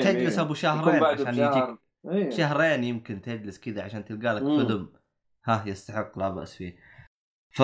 تجلس. 0.03 0.39
أبو 0.39 0.53
شهرين 0.53 1.03
عشان 1.03 1.25
بشهر. 1.25 1.69
يجيك 1.69 1.79
إيه. 2.11 2.29
شهرين 2.29 2.83
يمكن 2.83 3.21
تجلس 3.21 3.59
كذا 3.59 3.83
عشان 3.83 4.05
تلقى 4.05 4.33
لك 4.35 4.41
مم. 4.43 4.65
فيلم 4.67 4.89
ها 5.45 5.63
يستحق 5.67 6.19
لا 6.19 6.29
بأس 6.29 6.55
فيه 6.55 6.75
ف 7.51 7.61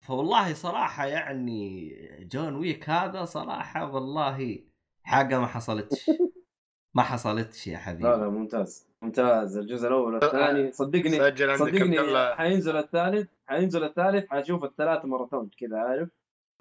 فوالله 0.00 0.54
صراحة 0.54 1.06
يعني 1.06 1.90
جون 2.32 2.54
ويك 2.56 2.90
هذا 2.90 3.24
صراحة 3.24 3.90
والله 3.94 4.58
حاجة 5.02 5.38
ما 5.40 5.46
حصلتش 5.46 6.10
ما 6.96 7.02
حصلتش 7.02 7.66
يا 7.66 7.78
حبيبي 7.78 8.04
لا 8.08 8.16
لا 8.16 8.28
ممتاز 8.28 8.91
ممتاز. 9.02 9.56
الجزء 9.56 9.88
الأول 9.88 10.14
والثاني. 10.14 10.72
صدقني 10.72 11.18
سجل 11.18 11.58
صدقني 11.58 12.34
حينزل 12.34 12.76
الثالث 12.76 13.28
حينزل 13.46 13.84
الثالث 13.84 14.30
حشوف 14.30 14.64
الثلاث 14.64 15.04
ماراثون 15.04 15.50
كذا 15.58 15.78
عارف؟ 15.78 16.08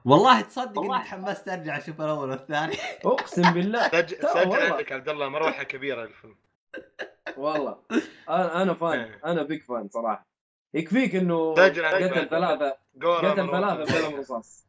والله 0.06 0.42
تصدق 0.42 0.82
إني 0.82 1.04
تحمست 1.04 1.50
أرجع 1.50 1.78
أشوف 1.78 2.02
الأول 2.02 2.30
والثاني. 2.30 2.76
أقسم 3.06 3.54
بالله. 3.54 3.88
سجل 3.88 4.18
سجل 4.18 4.50
والله. 4.50 4.74
عندك 4.74 4.92
عبد 4.92 5.10
الله 5.10 5.30
مروحة 5.30 5.64
كبيرة 5.64 6.04
الفيلم. 6.04 6.36
والله. 7.38 7.78
أنا 8.30 8.62
أنا 8.62 8.74
فان 8.74 9.00
إيه. 9.00 9.22
أنا 9.26 9.44
بيج 9.44 9.62
فان 9.62 9.89
صراحة. 9.89 10.28
يكفيك 10.74 11.16
إنه 11.16 11.54
قتل 11.54 11.76
ثلاثة 11.76 12.22
قتل. 12.22 12.30
ثلاثة 12.30 12.78
بقلم 13.46 14.16
رصاص 14.20 14.68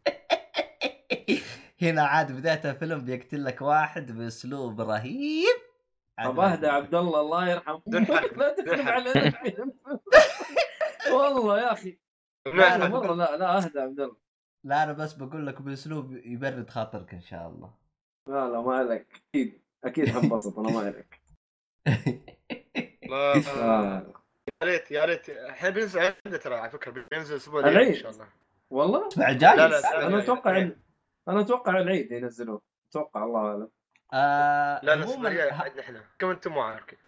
هنا 1.82 2.02
عاد 2.02 2.32
بدايه 2.32 2.70
الفيلم 2.70 3.04
بيقتل 3.04 3.44
لك 3.44 3.62
واحد 3.62 4.12
بأسلوب 4.12 4.80
رهيب. 4.80 5.71
طب 6.24 6.40
اهدى 6.40 6.66
عبد 6.66 6.94
الله 6.94 7.20
الله 7.20 7.50
يرحمه 7.50 7.82
لا 7.86 8.04
حرق. 8.04 8.40
علينا 8.68 9.26
الفيلم 9.26 9.72
والله 11.12 11.60
يا 11.60 11.72
أخي 11.72 11.98
لا، 12.46 12.52
لا 12.52 12.78
لا، 12.78 12.88
مره 12.88 13.14
لا 13.14 13.36
لا 13.36 13.56
اهدى 13.56 13.80
عبد 13.80 14.00
الله 14.00 14.16
لا 14.64 14.82
أنا 14.82 14.92
بس 14.92 15.12
بقول 15.12 15.46
لك 15.46 15.62
باسلوب 15.62 16.12
يبرد 16.12 16.70
خاطرك 16.70 17.14
ان 17.14 17.20
شاء 17.20 17.48
الله 17.48 17.74
لا 18.28 18.48
لا 18.48 18.60
ما 18.60 18.76
عليك 18.76 19.22
أكيد 19.34 19.62
أكيد 19.84 20.08
حنبسط 20.08 20.58
أنا 20.58 20.70
ما 20.70 20.80
عليك 20.80 21.20
لا، 23.10 23.32
آه. 23.56 24.12
يا 24.62 24.66
ريت 24.66 24.90
يا 24.90 25.04
ريت 25.04 25.28
الحين 25.30 25.70
بينزل 25.70 26.00
عنده 26.00 26.38
ترى 26.38 26.54
على 26.54 26.70
فكره 26.70 27.06
بينزل 27.10 27.32
الأسبوع 27.32 27.60
الجاي. 27.68 27.88
ان 27.88 27.94
شاء 27.94 28.10
الله 28.10 28.28
والله 28.70 29.08
اسمع 29.08 29.32
جاي 29.32 29.56
لا، 29.56 29.68
لا، 29.68 30.06
أنا 30.06 30.18
أتوقع 30.18 30.70
أنا 31.28 31.40
أتوقع 31.40 31.78
العيد 31.80 32.12
ينزلوه 32.12 32.62
أتوقع 32.90 33.24
الله 33.24 33.40
اعلم 33.40 33.68
آه 34.12 34.80
لا 34.82 34.94
لا 34.96 35.02
عموما 35.04 35.28
عندنا 35.28 35.80
إحنا 35.80 36.00
كم 36.18 36.30
أنتم 36.30 36.58
عارفين 36.58 36.98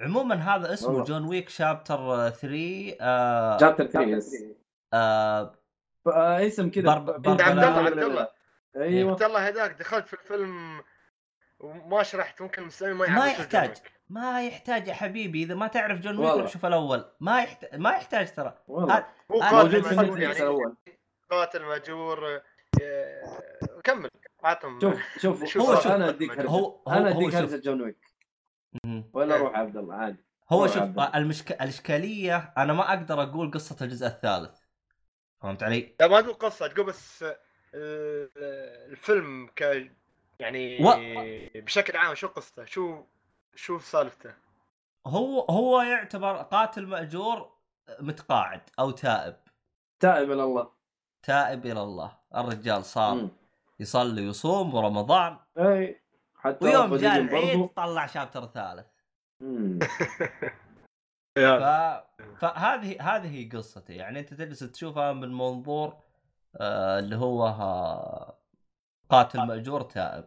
عموما 0.00 0.34
هذا 0.34 0.72
اسمه 0.72 0.88
والله. 0.90 1.04
جون 1.04 1.24
ويك 1.24 1.48
chapter 1.48 2.30
3 2.30 2.96
آه 3.00 3.58
chapter 3.58 3.86
3 3.86 4.08
yes 4.08 4.44
آه 4.92 5.52
آه، 6.06 6.46
اسم 6.46 6.70
كذا. 6.70 6.90
عبد 6.90 7.26
الله 7.28 7.66
عبد 7.66 7.98
الله. 7.98 8.28
أيوه. 8.76 9.10
عبد 9.10 9.22
الله 9.22 9.48
هذاك 9.48 9.70
دخلت 9.78 10.06
في 10.06 10.12
الفيلم 10.12 10.82
وما 11.60 12.02
شرحت 12.02 12.42
ممكن 12.42 12.62
المستمعين 12.62 12.96
ما 12.96 13.06
ما 13.06 13.26
يعرفوا 13.26 13.34
شو 13.34 13.42
يحتاج. 13.42 13.76
ما 14.08 14.46
يحتاج 14.46 14.88
يا 14.88 14.94
حبيبي. 14.94 15.42
إذا 15.42 15.54
ما 15.54 15.66
تعرف 15.66 16.00
جون 16.00 16.18
ويك 16.18 16.46
شوف 16.46 16.66
الأول. 16.66 17.04
ما 17.20 17.42
يحتاج 17.42 17.80
ما 17.80 17.90
يحتاج 17.90 18.34
ترى. 18.34 18.58
والله. 18.68 19.06
هو 19.32 19.42
أنا 19.42 19.50
قاتل 19.50 19.78
نتفلكس 19.78 20.38
يعني. 20.40 20.74
قاتل 21.30 21.62
مأجور 21.62 22.40
آه، 22.82 23.40
كمل. 23.84 24.10
عطهم 24.46 24.80
شوف 24.80 25.00
شوف 25.18 25.44
شوف 25.52 25.62
هو 25.62 25.74
شوف. 25.74 25.86
أنا 25.86 26.08
أديك 26.08 26.40
هو 26.40 26.82
أنا 26.88 27.08
أديك 27.10 27.30
شوف 27.30 27.34
هرجة 27.34 27.56
جون 27.56 27.80
ويك. 27.82 27.98
ولا. 29.12 29.36
روح 29.36 29.54
عبد 29.58 29.76
الله 29.76 29.94
عادي 29.94 30.24
هو 30.52 30.66
شوف. 30.66 30.98
المشك... 31.14 31.52
الإشكالية 31.52 32.52
أنا 32.58 32.72
ما 32.72 32.88
أقدر 32.88 33.22
أقول 33.22 33.50
قصة 33.50 33.84
الجزء 33.84 34.06
الثالث 34.06 34.58
فهمت 35.42 35.62
علي؟ 35.62 35.96
لا 36.00 36.08
ما 36.08 36.20
تقول 36.20 36.34
قصة 36.34 36.66
تقول 36.66 36.86
بس 36.86 37.22
آه، 37.22 38.28
الفيلم 38.90 39.46
ك 39.56 39.90
يعني 40.40 40.84
و- 40.86 41.60
بشكل 41.60 41.96
عام 41.96 42.14
شو 42.14 42.26
قصته 42.28 42.64
شو 42.64 43.04
شو 43.54 43.78
سالفته 43.78 44.34
هو 45.06 45.40
هو 45.40 45.82
يعتبر 45.82 46.36
قاتل 46.36 46.86
مأجور 46.86 47.52
متقاعد 48.00 48.60
أو 48.78 48.90
تائب 48.90 49.36
تائب 50.00 50.32
إلى 50.32 50.42
الله 50.44 50.70
تائب 51.22 51.66
إلى 51.66 51.82
الله 51.82 52.18
الرجال 52.34 52.84
صار 52.84 53.14
مم. 53.14 53.30
يصلي 53.80 54.26
ويصوم 54.26 54.74
ورمضان. 54.74 55.38
اي 55.58 56.00
حتى 56.34 56.64
ويوم 56.64 56.96
جاء 56.96 57.16
العيد 57.18 57.56
برضو. 57.58 57.66
طلع 57.66 58.06
شابتر 58.06 58.46
ثالث. 58.46 58.86
ف... 61.36 61.62
فهذه 62.40 62.96
هذه 63.00 63.30
هي 63.34 63.48
قصته 63.48 63.92
يعني 63.92 64.20
أنت 64.20 64.34
تجلس 64.34 64.58
تشوفها 64.58 65.12
من 65.12 65.34
منظور 65.34 65.96
آه 66.56 66.98
اللي 66.98 67.16
هو 67.16 67.46
ها... 67.46 68.38
قاتل 69.10 69.46
مأجور 69.46 69.82
تائب. 69.82 70.24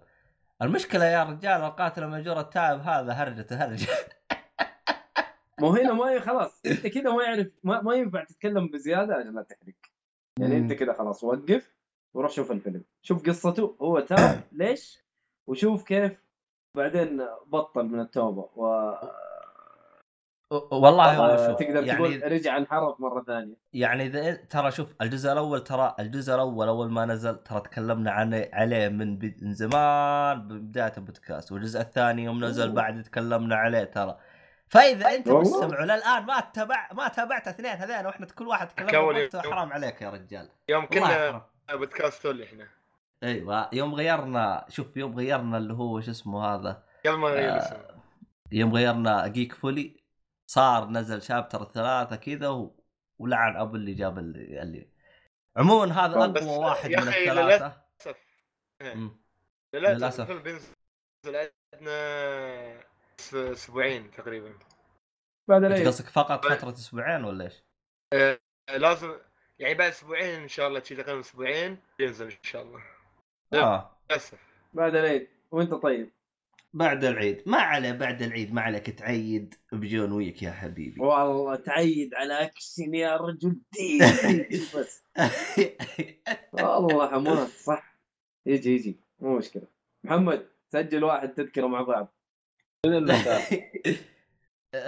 المشكلة 0.61 1.05
يا 1.05 1.23
رجال 1.23 1.61
القاتل 1.61 2.03
المأجور 2.03 2.39
التائب 2.39 2.79
هذا 2.79 3.13
هرجته 3.13 3.55
هرجة 3.55 3.87
ما 5.61 5.67
هو 5.67 5.71
هنا 5.73 5.93
ما 5.93 6.19
خلاص. 6.19 6.61
أنت 6.65 6.87
كذا 6.87 7.11
ما 7.15 7.23
يعرف 7.23 7.47
ما, 7.63 7.81
ما 7.81 7.95
ينفع 7.95 8.23
تتكلم 8.23 8.67
بزيادة 8.67 9.15
عشان 9.15 9.35
لا 9.35 9.41
تحرق. 9.41 9.75
يعني 10.39 10.57
أنت 10.57 10.73
كذا 10.73 10.93
خلاص 10.93 11.23
وقف. 11.23 11.73
وروح 12.13 12.31
شوف 12.31 12.51
الفيلم. 12.51 12.83
شوف 13.01 13.29
قصته 13.29 13.75
هو 13.81 13.99
تاب 13.99 14.43
ليش؟ 14.51 15.03
وشوف 15.47 15.83
كيف 15.83 16.11
بعدين 16.77 17.21
بطل 17.47 17.83
من 17.85 17.99
التوبة. 17.99 18.49
و 18.55 18.93
والله 20.71 21.15
هو 21.17 21.25
آه، 21.25 21.47
شوف 21.47 21.59
تقدر 21.59 21.83
يعني 21.83 21.97
تقول 22.19 22.31
رجع 22.31 22.57
انحرف 22.57 22.99
مرة 23.01 23.23
ثانية. 23.23 23.55
يعني 23.73 24.05
إذا 24.05 24.33
إنت- 24.35 24.47
ترى 24.49 24.71
شوف 24.71 24.93
الجزء 25.01 25.31
الأول 25.31 25.63
ترى 25.63 25.95
الجزء 25.99 26.35
الأول 26.35 26.67
أول 26.67 26.91
ما 26.91 27.05
نزل 27.05 27.35
ترى 27.43 27.61
تكلمنا 27.61 28.11
عنه 28.11 28.49
عليه 28.53 28.87
من 28.89 29.17
بد- 29.17 29.43
من 29.43 29.53
زمان 29.53 30.47
ببدايه 30.47 30.93
البودكاست. 30.97 31.51
والجزء 31.51 31.81
الثاني 31.81 32.23
يوم 32.23 32.43
نزل 32.45 32.65
أوه. 32.67 32.75
بعد 32.75 33.03
تكلمنا 33.03 33.55
عليه 33.55 33.83
ترى. 33.83 34.17
فإذا 34.67 35.15
أنت. 35.15 35.29
مستمع 35.29 35.83
للآن 35.83 36.25
ما 36.25 36.39
تتابع 36.39 36.89
ما 36.93 37.07
تابعت 37.07 37.47
اثنين 37.47 37.71
هذين 37.71 38.05
وإحنا 38.05 38.25
كل 38.25 38.47
واحد 38.47 38.67
يوم. 38.93 39.29
حرام 39.35 39.73
عليك 39.73 40.01
يا 40.01 40.09
رجال. 40.09 40.49
يوم 40.69 40.85
كنا 40.85 41.41
بودكاست 41.71 42.23
تولي 42.23 42.43
إحنا 42.43 42.67
أيوه 43.23 43.69
يوم 43.73 43.95
غيرنا 43.95 44.65
شوف 44.69 44.97
يوم 44.97 45.15
غيرنا 45.17 45.57
اللي 45.57 45.73
هو 45.73 46.01
شو 46.01 46.11
اسمه 46.11 46.45
هذا 46.45 46.83
قبل 47.05 47.15
ما 47.17 47.29
نغير 47.29 47.49
آه، 47.51 48.01
يوم 48.51 48.75
غيرنا 48.75 49.27
جيك 49.27 49.53
فولي 49.53 50.03
صار 50.47 50.89
نزل 50.89 51.21
شابتر 51.21 51.63
ثلاثة 51.65 52.15
كذا 52.15 52.49
و... 52.49 52.83
ولعن 53.19 53.55
أبو 53.55 53.75
اللي 53.75 53.93
جاب 53.93 54.17
اللي, 54.19 54.61
اللي. 54.61 54.89
عموما 55.57 56.05
هذا 56.05 56.25
أقوى 56.25 56.57
واحد 56.57 56.91
يا 56.91 57.01
من 57.01 57.07
أخي 57.07 57.31
الثلاثة 57.31 57.65
للأسف 57.65 58.17
إيه. 58.81 59.09
للأسف. 59.73 60.21
الفيلم 60.31 60.43
بينزل 60.43 61.49
عندنا 61.73 62.83
س- 63.17 63.33
أسبوعين 63.35 64.11
تقريبا 64.11 64.53
بعد 65.47 65.63
العيد 65.63 65.87
قصدك 65.87 66.09
فقط 66.09 66.45
فترة 66.45 66.69
أسبوعين 66.73 67.23
ولا 67.23 67.43
إيش؟ 67.45 67.63
آه، 68.13 68.39
لازم 68.77 69.17
يعني 69.63 69.75
بعد 69.75 69.89
أسبوعين 69.89 70.41
إن 70.41 70.47
شاء 70.47 70.67
الله 70.67 70.79
تقريبا 70.79 71.19
أسبوعين 71.19 71.77
ينزل 71.99 72.25
إن 72.25 72.37
شاء 72.41 72.61
الله. 72.61 72.81
لا. 73.51 73.63
آه 73.63 73.97
للأسف. 74.09 74.39
بعد 74.73 74.95
العيد 74.95 75.27
وأنت 75.51 75.73
طيب؟ 75.73 76.09
بعد 76.73 77.03
العيد. 77.03 77.43
ما 77.45 77.57
عليه 77.57 77.91
بعد 77.91 78.21
العيد 78.21 78.53
ما 78.53 78.61
عليك 78.61 78.89
تعيد 78.89 79.55
بجون 79.71 80.11
ويك 80.11 80.43
يا 80.43 80.51
حبيبي. 80.51 81.01
والله 81.01 81.55
تعيد 81.55 82.15
على 82.15 82.43
اكشن 82.43 82.95
يا 82.95 83.17
رجل 83.17 83.61
دي 83.71 83.99
بس. 84.75 85.03
والله 86.53 87.11
حماس 87.11 87.63
صح؟ 87.63 87.95
يجي 88.45 88.75
يجي. 88.75 88.99
مو 89.19 89.37
مشكلة. 89.37 89.67
محمد 90.03 90.49
سجل 90.73 91.03
واحد 91.03 91.33
تذكرة 91.33 91.67
مع 91.67 91.81
بعض. 91.81 92.13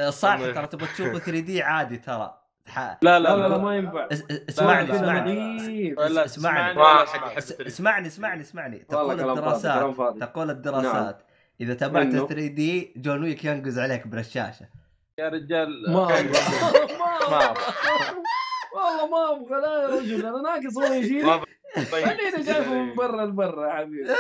صح 0.10 0.38
ترى 0.38 0.68
تبغى 0.68 0.88
تشوفه 0.88 1.20
3D 1.20 1.62
عادي 1.62 1.98
ترى. 1.98 2.45
لا 2.76 2.98
لا 3.02 3.20
لا 3.20 3.36
لا 3.36 3.48
لا. 3.48 3.58
ما 3.58 3.76
ينفع. 3.76 4.08
اس- 4.12 4.24
اسمعني 4.50 4.88
لا، 4.88 4.94
لا، 4.94 5.00
اسمعني. 5.02 5.56
اسمعني. 5.56 5.94
ولا 5.94 6.26
اسمعني. 6.26 6.80
يحب 6.82 7.38
اس- 7.38 7.54
3D. 7.54 8.08
اسمعني 8.08 8.42
اسمعني 8.42 8.78
تقول 8.80 9.20
الدراسات. 9.30 9.96
تقول 10.20 10.50
الدراسات. 10.50 11.24
إذا 11.62 11.74
تابعت 11.74 12.06
إنه؟ 12.06 12.28
3D 12.28 12.94
جون 12.98 13.24
ويك 13.24 13.46
ينقز 13.46 13.80
عليك 13.80 14.08
برشاشة. 14.08 14.66
يا 15.20 15.30
رجال. 15.30 15.92
ما 15.94 16.04
أبغى. 16.04 16.32
ما. 17.32 17.54
والله 18.76 19.08
ما 19.12 19.32
أبغى. 19.32 19.62
لا 19.62 19.82
يا 19.82 19.88
رجل 19.88 20.26
أنا 20.26 20.42
ناقص 20.42 20.78
هو 20.78 20.94
يجي 20.94 21.24
ما 21.24 21.44
طيب. 21.92 22.06
خليني 22.06 22.44
شايفه 22.46 22.74
من 22.74 22.96
برا 22.96 23.26
لبرا 23.26 23.68
يا 23.68 23.74
حبيبي. 23.74 24.12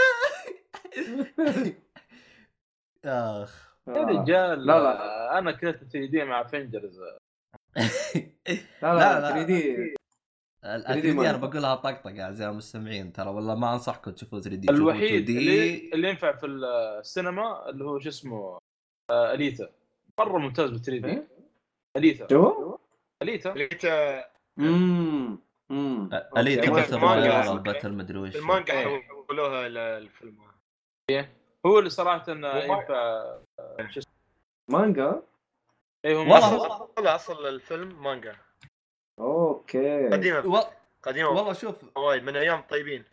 أخ. 3.05 3.75
يا 3.87 3.93
رجال. 4.03 4.65
لا، 4.65 4.79
لا. 4.83 5.37
أنا 5.39 5.51
كنت 5.51 5.75
3D 5.83 6.23
مع 6.23 6.43
Avengers 6.43 6.99
لا 7.75 7.83
لا، 8.81 8.93
لا 8.93 9.19
لا. 9.19 9.29
3D 9.29 9.95
ال 10.65 10.83
3D 10.83 10.87
3D 10.87 11.11
أنا. 11.29 11.37
بقولها 11.37 11.75
طقطقة 11.75 12.23
اعزائي 12.23 12.51
المستمعين 12.51 13.13
ترى 13.13 13.29
والله 13.29 13.55
ما 13.55 13.73
أنصحكم 13.73 14.11
تشوفوا 14.11 14.39
3D 14.39 14.69
الوحيد 14.71 15.23
2 15.29 15.37
اللي, 15.37 15.89
اللي 15.93 16.09
ينفع 16.09 16.31
في 16.35 16.45
السينما 16.45 17.69
اللي 17.69 17.83
هو 17.85 17.99
شو 17.99 18.09
اسمه 18.09 18.57
آه، 19.11 19.33
أليتا 19.33 19.69
مرة 20.19 20.37
ممتاز 20.37 20.69
بال 20.69 20.81
3D 20.81 21.07
إيه؟ 21.11 21.27
أليتا 21.97 22.27
شو؟ 22.29 22.77
أليتا 23.23 23.55
انت 23.55 23.85
امم 24.59 25.39
امم 25.71 26.09
اليت 26.37 26.59
أوكي. 26.59 26.71
باتل 26.81 26.97
مانجا. 26.99 27.41
رويال 27.41 27.57
الباتل 27.57 27.93
مدري 27.93 28.17
وش 28.19 28.35
المانجا 28.35 28.73
إيه. 28.73 29.01
حولوها 29.27 29.67
للفيلم 29.69 30.37
هو 31.65 31.79
اللي 31.79 31.89
صراحة 31.89 32.31
ينفع 32.31 32.95
آه، 33.59 33.87
شو 33.89 33.99
اسمه 33.99 34.13
مانجا 34.69 35.21
اي 36.05 36.15
هو 36.15 36.19
والله- 36.19 36.37
اصل 36.95 37.07
أصل 37.07 37.45
الفيلم 37.47 38.03
مانجا. 38.03 38.35
أوكي. 39.19 40.09
قديمة. 40.09 40.39
و- 40.47 40.63
قديمة. 41.03 41.29
والله 41.29 41.53
شوف. 41.53 41.97
وايد 41.97 42.23
من 42.23 42.35
أيام 42.35 42.61
طيبين. 42.61 43.03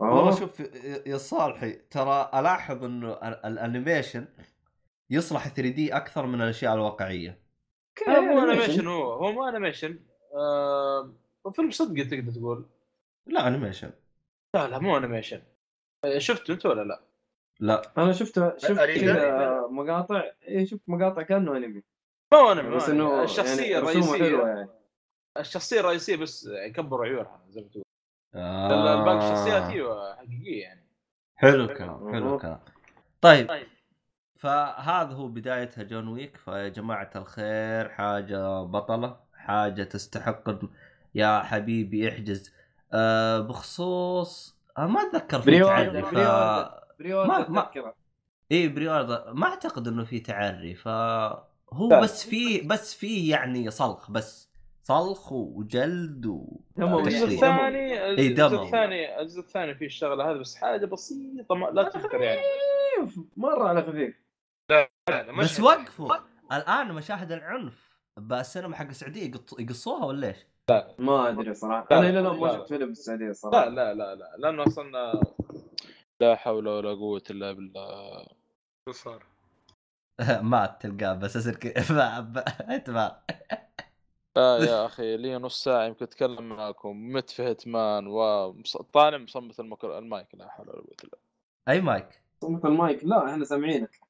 والله 0.00 0.38
شوف 0.38 0.60
يا 1.06 1.16
صالحي 1.16 1.72
ترى 1.72 2.30
ألاحظ 2.34 2.84
إنه 2.84 3.12
ال- 3.12 3.46
الأنيميشن 3.46 4.28
يصلح 5.10 5.48
3D 5.48 5.96
أكثر 5.96 6.26
من 6.26 6.42
الأشياء 6.42 6.74
الواقعية. 6.74 7.38
لا 8.06 8.20
مو 8.20 8.38
animation. 8.50 8.86
هو 8.86 9.12
هو 9.12 9.32
مو 9.32 9.48
animation. 9.48 9.98
آه 10.34 11.12
فيلم 11.54 11.70
صدقي 11.70 12.04
تقدر 12.04 12.32
تقول. 12.32 12.66
لا 13.26 13.48
animation. 13.48 13.90
لا 14.54 14.68
لا 14.68 14.78
مو 14.78 14.96
animation. 14.96 15.42
آه، 16.04 16.18
شفته 16.18 16.54
أنت 16.54 16.66
ولا 16.66 16.82
لا؟ 16.84 17.00
لا. 17.60 17.82
أنا 17.98 18.12
شفت 18.12 18.58
شفت 18.58 18.80
كذا 18.80 19.66
مقاطع. 19.70 20.22
إيه 20.42 20.64
شفت 20.64 20.80
مقاطع 20.86 21.22
كانه 21.22 21.56
أنمي. 21.56 21.82
ما 22.32 22.38
هو 22.38 22.52
انمي 22.52 22.76
بس 22.76 22.88
إنه 22.88 23.12
أنمي. 23.12 23.24
الشخصية 23.24 23.72
يعني 23.72 23.86
رسومه 23.86 24.04
الرئيسية. 24.04 24.24
حلوة 24.24 24.48
يعني. 24.48 24.68
الشخصية 25.38 25.80
الرئيسية 25.80 26.16
بس 26.16 26.48
يكبروا 26.66 27.06
عيونها 27.06 27.40
زي 27.48 27.60
ما 27.60 27.68
تقول. 27.68 27.82
آه. 28.34 28.94
الباقي 29.00 29.18
الشخصيات 29.18 29.62
أيوه 29.62 30.16
حقيقية 30.16 30.62
يعني. 30.62 30.86
حلو 31.36 31.64
الكلام 31.64 32.12
حلو. 32.12 32.34
الكلام. 32.36 32.60
طيب. 33.20 33.48
طيب. 33.48 33.66
فهذا 34.36 35.14
هو 35.14 35.28
بدايتها 35.28 35.84
جون 35.84 36.08
ويك. 36.08 36.36
فيا 36.36 36.68
جماعة 36.68 37.10
الخير 37.16 37.88
حاجة 37.88 38.62
بطلة 38.62 39.16
حاجة 39.34 39.82
تستحق 39.82 40.44
يا 41.14 41.40
حبيبي 41.40 42.08
احجز. 42.08 42.54
أه 42.92 43.40
بخصوص 43.40 44.56
أه 44.78 44.86
ما 44.86 45.00
أتذكر 45.00 45.40
في 45.40 45.62
ف 46.02 46.85
pre-order 46.98 47.50
ما- 47.50 47.60
تذكرة 47.62 47.94
اي 48.52 48.68
pre-order. 48.68 49.32
ما 49.34 49.46
أعتقد 49.46 49.88
إنه 49.88 50.04
في 50.04 50.20
تعري 50.20 50.74
فهو 50.74 51.88
لا. 51.90 52.00
بس 52.00 52.26
في 52.28 52.60
بس 52.60 52.94
في 52.94 53.28
يعني 53.28 53.70
صلخ 53.70 54.10
بس 54.10 54.50
صلخ 54.82 55.32
وجلد 55.32 56.26
و. 56.26 56.60
الجزء. 56.78 57.24
الثاني 57.24 58.04
إي 58.04 58.10
الجزء 58.28 58.48
دموي. 58.48 58.66
الثاني 58.66 59.20
الجزء 59.20 59.40
الثاني 59.40 59.74
فيه 59.74 59.86
الشغلة 59.86 60.30
هذه 60.30 60.36
بس 60.38 60.56
حاجة 60.56 60.86
بسيطة 60.86 61.54
ما 61.54 61.66
لا 61.66 61.88
تذكر 61.88 62.20
يعني 62.22 62.40
مرة 63.36 63.68
على 63.68 63.82
خفيف 63.82 64.14
لا 64.70 64.90
لا 65.10 65.32
بس. 65.38 65.60
وقفوا 65.60 66.14
الآن 66.52 66.92
مشاهد 66.92 67.32
العنف 67.32 67.96
بالسينما 68.16 68.76
حق 68.76 68.86
السعودية 68.88 69.30
يقصوها 69.58 70.04
ولا 70.04 70.28
إيش؟ 70.28 70.36
ما 70.98 71.28
أدري 71.28 71.54
صراحة 71.54 71.86
لا، 71.90 71.98
أنا 71.98 72.08
إلى 72.08 72.20
الآن 72.20 72.36
ما 72.40 72.46
لا. 72.46 72.52
شفت 72.58 72.68
فيلم 72.68 72.86
بالسعوديه 72.88 73.26
لا 73.26 73.32
صراحة 73.32 73.68
لا 73.68 73.94
لا 73.94 74.14
لا 74.14 74.34
لأنه 74.38 74.62
أصلا 74.66 75.20
لا 76.20 76.36
حول 76.36 76.68
ولا 76.68 76.94
قوة 76.94 77.22
إلا 77.30 77.52
بالله. 77.52 78.26
شو 78.88 78.92
صار؟ 78.92 79.26
مات 80.40 80.82
تلقاه 80.82 81.14
بس 81.14 81.36
أنت 82.70 82.90
ما 82.90 83.20
لا 84.36 84.58
يا 84.70 84.86
أخي 84.86 85.16
لي 85.16 85.36
نص 85.38 85.64
ساعة 85.64 85.84
يمكن 85.84 86.04
أتكلم 86.04 86.48
معاكم. 86.48 87.12
مت 87.12 87.30
في 87.30 87.42
هيتمان 87.42 88.06
وطالع 88.06 89.18
مصمت 89.18 89.60
المكر... 89.60 89.98
المايك. 89.98 90.34
لا 90.34 90.48
حول 90.48 90.68
ولا 90.68 90.80
قوة 90.80 90.96
إلا 91.04 91.18
أي 91.68 91.80
مايك؟ 91.80 92.22
صمت 92.40 92.64
المايك. 92.64 93.04
لا 93.04 93.30
إحنا 93.30 93.44
سامعينك. 93.44 94.00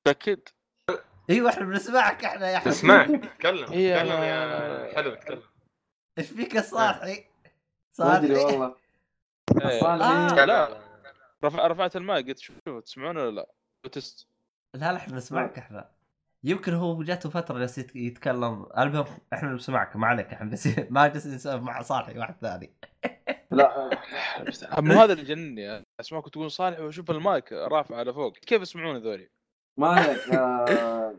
متاكد 0.00 0.40
أيوه 1.30 1.50
إحنا 1.50 1.64
بنسمعك 1.64 2.24
إحنا 2.24 2.50
يا 2.50 2.58
حبيبي. 2.58 2.76
اسمعك 2.76 3.08
تكلم 3.38 3.72
إيه، 3.72 3.96
تكلم 3.96 4.22
يا 4.22 4.94
حلو 4.94 5.14
تكلم 5.14 5.42
إيش 6.18 6.26
فيك 6.30 6.54
يا 6.54 6.60
صاحي؟ 6.60 7.24
ما 7.98 8.16
ادري 8.16 8.34
صاحي 8.34 8.52
والله. 8.56 8.76
إيه. 9.62 9.80
صالحي. 9.80 10.42
آه. 10.42 10.44
لا. 10.44 10.85
رفع 11.44 11.66
رفعت 11.66 11.96
المايك 11.96 12.26
قلت 12.26 12.38
شوفوا 12.38 12.80
تسمعون 12.80 13.16
ولا 13.16 13.30
لا؟ 13.30 13.50
وتست 13.84 14.28
لا 14.74 14.92
لا 14.92 14.96
إحنا 14.96 15.16
نسمعك 15.16 15.58
إحنا. 15.58 15.90
يمكن 16.44 16.74
هو 16.74 17.02
جاته 17.02 17.30
فترة 17.30 17.58
جالس 17.58 17.78
يت- 17.78 17.96
يتكلم. 17.96 18.66
المهم 18.78 19.04
إحنا 19.32 19.48
نسمعك 19.52 19.96
ما 19.96 20.06
عليك 20.06 20.26
إحنا 20.26 20.50
بس 20.50 20.66
ما 20.90 21.08
جالسين 21.08 21.34
نسولف 21.34 21.62
مع 21.62 21.82
صالحي 21.82 22.18
واحد 22.18 22.36
ثاني. 22.40 22.76
لا 23.50 23.90
مو 24.80 24.92
هذا 24.94 25.12
اللي 25.12 25.24
جنني 25.24 25.84
اسمعكم 26.00 26.30
تقول 26.30 26.50
صالح 26.50 26.80
وأشوف 26.80 27.10
المايك 27.10 27.52
رافع 27.52 27.96
على 27.96 28.12
فوق. 28.14 28.36
كيف 28.38 28.62
يسمعون 28.62 28.96
ذولي؟ 28.96 29.30
ما 29.78 29.88
عليك 29.88 30.28
آه، 30.28 31.14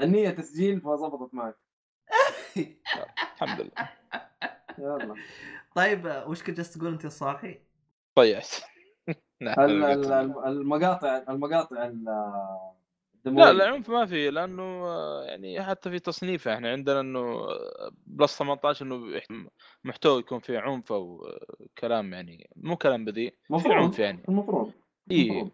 النية 0.00 0.30
تسجيل 0.30 0.80
فظبطت 0.80 1.34
معك. 1.34 1.56
الحمد 2.56 3.60
لله. 3.60 3.88
يلا. 4.78 5.14
طيب 5.74 6.06
آه، 6.06 6.28
وش 6.28 6.42
كنت 6.42 6.56
جالس 6.56 6.74
تقول 6.74 6.92
أنت 6.92 7.04
يا 7.04 7.08
صالحي؟ 7.08 7.60
ضيعت 8.18 8.48
نعم، 9.08 9.08
ال- 9.08 9.08
ال- 9.08 9.16
ال- 9.16 9.29
المقاطع 9.42 11.22
المقاطع 11.28 11.84
ال- 11.86 12.04
لا 12.04 13.26
الدموية 13.26 13.50
لا 13.52 13.68
عنف 13.68 13.90
ما 13.90 14.06
في 14.06 14.30
لأنه 14.30 14.86
يعني 15.22 15.62
حتى 15.62 15.90
في 15.90 15.98
تصنيفه 15.98 16.54
إحنا 16.54 16.70
عندنا 16.72 17.00
إنه 17.00 17.46
بلس 18.06 18.38
18 18.38 18.86
إنه 18.86 19.20
محتوى 19.84 20.18
يكون 20.20 20.38
فيه 20.38 20.58
عنف 20.58 20.92
أو 20.92 21.28
كلام 21.78 22.12
يعني 22.12 22.50
مو 22.56 22.76
كلام 22.76 23.04
بذيء 23.04 23.34
مفروض 23.50 23.74
عنف 23.74 23.98
يعني. 23.98 24.24
المفروض 24.28 24.72
اي. 25.10 25.50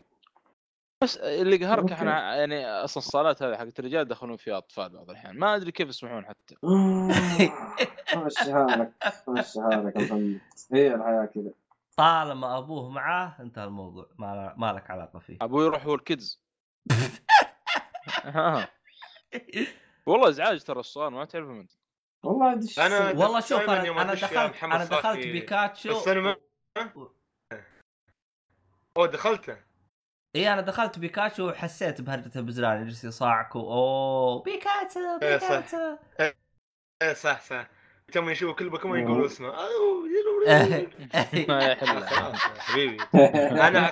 بس 1.02 1.16
اللي 1.16 1.56
قهرك. 1.56 1.92
إحنا 1.92 2.36
يعني 2.36 2.66
أصلا 2.66 3.02
الصالات 3.02 3.42
هذه 3.42 3.56
حقت 3.56 3.78
الرجال 3.78 4.00
يدخلون 4.02 4.36
فيها 4.36 4.58
أطفال 4.58 4.88
بعض 4.88 5.10
الأحيان 5.10 5.38
ما 5.38 5.56
أدري 5.56 5.72
كيف 5.72 5.88
يسمحون 5.88 6.26
حتى. 6.26 6.54
مشيها 8.16 8.66
لك 8.66 8.92
مشيها 9.28 9.70
لك 9.70 9.96
هي 10.72 10.94
الحياة 10.94 11.24
كذا. 11.34 11.50
طالما 11.96 12.58
أبوه 12.58 12.90
معاه 12.90 13.36
انتهى 13.40 13.64
الموضوع. 13.64 14.10
ما, 14.18 14.54
ما 14.56 14.72
لك 14.72 14.90
علاقة 14.90 15.18
فيه. 15.18 15.38
أبوي 15.40 15.64
يروح 15.64 15.84
هو 15.86 15.94
ال 15.94 16.02
kids. 16.02 16.42
ها. 18.24 18.68
والله 20.06 20.28
إزعاج 20.28 20.64
ترى 20.64 20.80
السؤال 20.80 21.12
ما 21.12 21.24
تعرفهم 21.24 21.58
انت 21.60 21.72
والله 22.24 22.54
دش. 22.54 22.80
أنا- 22.80 23.16
والله 23.16 23.40
شوف 23.40 23.60
أنا 23.60 24.02
أنا 24.02 24.12
يا 24.12 24.14
دخلت 24.14 24.64
أنا 24.64 24.84
دخلت 24.84 25.18
بيكاتشو 25.26 25.90
السينما. 25.90 26.36
أوه 28.96 29.06
دخلته. 29.06 29.56
إي 30.36 30.52
أنا 30.52 30.60
دخلت 30.60 30.98
بيكاتشو 30.98 31.48
وحسيت 31.48 32.00
بهرجة 32.00 32.38
البزران 32.38 32.82
يجلس 32.82 33.04
يصاعك 33.04 33.56
أوه 33.56 34.42
بيكاتشو 34.42 35.00
إيه، 35.22 35.38
صح. 35.38 35.48
بيكاتشو. 35.48 35.96
إيه 37.02 37.12
صح 37.12 37.40
صح. 37.40 37.68
تم 38.12 38.30
يشوف 38.30 38.56
كل 38.56 38.68
بوكيمون 38.70 39.00
يقولوا 39.00 39.26
اسمه. 39.26 39.48
يا 40.48 41.74
حبيبي. 42.58 42.96
أنا 43.60 43.88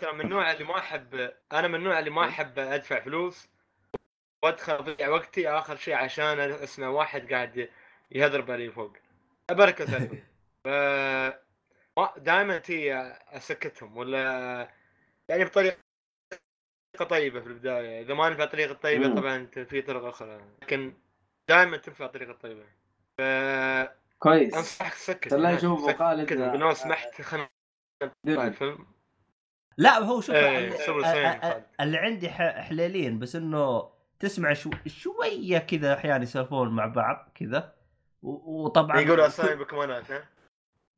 ترى 0.00 0.12
من 0.12 0.20
النوع 0.20 0.52
اللي 0.52 0.64
ما 0.64 0.78
أحب 0.78 1.32
أنا 1.52 1.68
من 1.68 1.74
النوع 1.74 1.98
اللي 1.98 2.10
ما 2.10 2.28
أحب 2.28 2.58
أدفع 2.58 3.00
فلوس 3.00 3.48
وأدخل 4.44 4.72
أضيع 4.72 5.08
وقتي 5.08 5.48
آخر 5.48 5.76
شيء 5.76 5.94
عشان 5.94 6.40
أسمع 6.40 6.88
واحد 6.88 7.32
قاعد 7.32 7.68
يهذر 8.10 8.40
باللي 8.40 8.70
فوق. 8.70 8.92
ابركز 9.50 9.94
عليهم 9.94 10.22
ف 10.64 10.68
دائما 12.16 12.58
تي 12.58 12.94
أسكتهم 13.28 13.96
ولا 13.96 14.68
يعني 15.28 15.44
بطريقة 15.44 15.76
طيبة 17.08 17.40
في 17.40 17.46
البداية. 17.46 18.00
إذا 18.02 18.14
ما 18.14 18.28
نفع 18.28 18.44
الطريقة 18.44 18.72
الطيبه. 18.72 19.14
طبعا 19.14 19.46
في 19.46 19.82
طرق 19.82 20.04
أخرى. 20.04 20.40
لكن 20.62 20.94
دائما 21.48 21.76
تنفع 21.76 22.04
الطريقة 22.04 22.30
الطيبه 22.30 22.64
ف 23.22 23.88
كويس. 24.18 24.54
انصحك 24.54 24.94
تسكت 24.94 25.34
نشوف 25.34 25.90
سكت. 25.90 25.98
خالد. 25.98 26.32
لو 26.32 26.74
سمحت 26.74 27.22
خلينا 27.22 27.48
الفيلم 28.28 28.86
لا 29.78 29.98
هو 29.98 30.20
شوف 30.20 30.36
خالد. 30.36 31.64
اللي 31.80 31.98
عندي 31.98 32.30
حليلين 32.30 33.18
بس 33.18 33.36
إنه 33.36 33.90
تسمع 34.18 34.52
شو 34.52 34.70
شوية 34.86 35.58
كذا 35.58 35.94
أحيانا 35.94 36.22
يسولفون 36.22 36.68
مع 36.68 36.86
بعض 36.86 37.32
كذا. 37.34 37.74
وطبعا 38.22 39.00
يقولوا 39.00 39.26
أسامي 39.26 39.54
بوكيمونات 39.54 40.10
ها؟ 40.10 40.24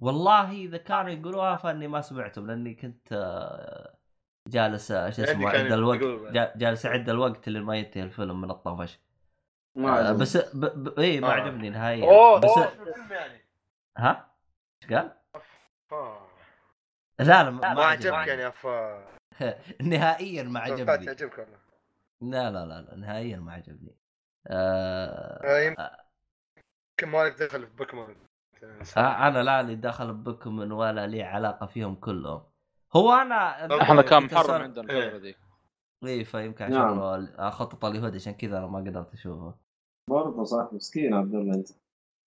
والله 0.01 0.51
إذا 0.51 0.77
كانوا 0.77 1.11
يقولوها 1.11 1.57
فإني 1.57 1.89
ما 1.89 2.01
سمعتهم 2.01 2.47
لأني 2.47 2.75
كنت 2.75 3.12
آه، 3.12 3.95
جالس 4.49 4.91
آه، 4.91 5.11
شو 5.11 5.22
اسمه 5.22 5.49
اعد 5.49 5.72
الوقت 5.72 6.01
جالس 6.57 6.87
أعد 6.87 7.09
الوقت 7.09 7.49
اللي 7.49 7.61
ما 7.61 7.77
ينتهي 7.77 8.03
الفيلم 8.03 8.41
من 8.41 8.51
الطفش. 8.51 9.01
ما 9.75 9.89
آه، 9.89 9.93
عجبني. 9.93 10.18
بس 10.18 10.37
ب... 10.37 10.64
ب... 10.85 10.99
اي 10.99 11.20
ما 11.20 11.29
آه. 11.29 11.33
عجبني 11.33 11.70
نهائيا 11.70 12.05
أوه 12.05 12.41
بس 12.41 12.51
الفيلم 12.59 13.12
يعني؟ 13.12 13.45
ها؟ 13.97 14.35
إيش 14.83 14.93
قال؟ 14.93 15.12
آه. 15.93 16.27
لا 17.18 17.25
لا 17.25 17.51
ما, 17.51 17.75
ما 17.75 17.85
عجبني. 17.85 18.16
عجبك 18.16 18.29
يعني 18.29 18.49
افا 18.49 19.05
نهائيا 19.83 20.43
ما 20.43 20.61
عجبني. 20.61 21.07
يعجبك 21.07 21.39
والله 21.39 21.59
لا 22.20 22.51
لا 22.51 22.66
لا, 22.66 22.81
لا 22.81 22.97
نهائيا 22.97 23.37
ما 23.37 23.53
عجبني. 23.53 23.97
آه... 24.47 25.41
آه، 25.45 25.61
يمكن 25.61 27.12
ما 27.12 27.25
لك 27.25 27.43
دخل 27.43 27.66
في 27.66 27.77
بوكيمون. 27.77 28.16
آه 28.97 29.29
أنا 29.29 29.43
لا 29.43 29.62
لي 29.62 29.75
دخل 29.75 30.14
بكم 30.14 30.72
ولا 30.72 31.07
لي 31.07 31.22
علاقة 31.22 31.66
فيهم 31.66 31.95
كلهم. 31.95 32.43
هو 32.97 33.12
أنا 33.12 33.83
إحنا 33.83 34.03
كان 34.03 34.25
محرم 34.25 34.62
عندنا 34.62 34.93
إيه. 34.93 34.99
الفترة 35.05 35.18
ذيك 35.18 35.39
اي 36.05 36.25
فيمكن 36.25 36.70
نعم. 36.70 37.01
عشان 37.01 37.35
أخطط 37.39 37.85
اليهود 37.85 38.14
عشان 38.14 38.33
كذا 38.33 38.59
أنا 38.59 38.66
ما 38.66 38.79
قدرت 38.79 39.12
أشوفه. 39.12 39.64
برضه 40.11 40.44
صح 40.44 40.68
مسكين 40.72 41.14
عبد 41.14 41.34
الله. 41.34 41.55
انت 41.55 41.68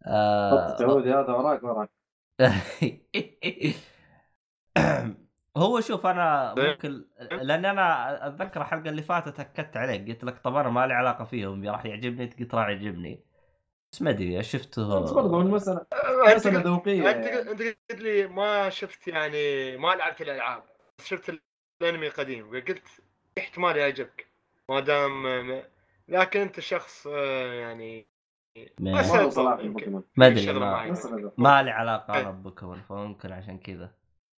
آه... 0.05 0.67
خط 0.67 0.82
عودي 0.82 1.13
هذا 1.13 1.34
وراك 1.34 1.63
وراك. 1.63 1.89
هو 5.57 5.82
شوف 5.82 6.05
أنا 6.05 6.57
إيه. 6.57 6.71
ممكن 6.71 7.05
لأن 7.32 7.65
أنا 7.65 8.28
أتذكر 8.28 8.61
الحلقة 8.61 8.89
اللي 8.89 9.01
فاتت 9.01 9.39
أكدت 9.39 9.78
عليك 9.78 10.07
قلت 10.07 10.23
لك 10.23 10.39
طب 10.39 10.55
أنا 10.55 10.69
ما 10.69 10.88
لي 10.88 10.93
علاقة 10.93 11.23
فيهم 11.23 11.69
راح 11.69 11.86
يعجبني 11.86 12.23
أنت 12.23 12.39
قلت 12.39 12.55
راح 12.55 12.67
يعجبني. 12.67 13.23
بس 13.91 14.01
ما 14.01 14.09
أدري 14.09 14.43
شفته؟ 14.43 14.99
بس 14.99 15.11
برضه 15.11 15.41
المسألة 15.41 15.86
أنت 16.28 16.36
مسألة 16.36 16.59
ذوقية 16.59 17.11
أنت 17.11 17.25
يعني. 17.25 17.51
أنت 17.51 17.61
قلت 17.61 18.01
لي 18.01 18.28
ما 18.28 18.69
شفت 18.69 19.07
يعني 19.07 19.78
ما 19.78 19.88
لعبت 19.88 20.21
الألعاب 20.21 20.63
بس 20.99 21.05
شفت 21.05 21.39
الأنمي 21.82 22.07
القديم 22.07 22.51
قلت 22.51 22.88
احتمال 23.38 23.78
يعجبك 23.78 24.28
ما 24.69 24.80
دام 24.80 25.28
لكن 26.08 26.39
انت 26.39 26.60
شخص 26.60 27.08
آه، 27.08 27.53
يعني 27.53 28.08
ما- 28.80 28.91
ما 30.18 30.28
أدري 30.28 30.53
ما. 30.60 31.32
ما 31.38 31.64
لي 31.64 31.72
علاقة 31.72 32.14
إيه. 32.16 32.22
أنا 32.22 32.32
ببوكيمون 32.32 32.82
فممكن 32.89 33.32
عشان 33.32 33.58
كذا 33.58 33.91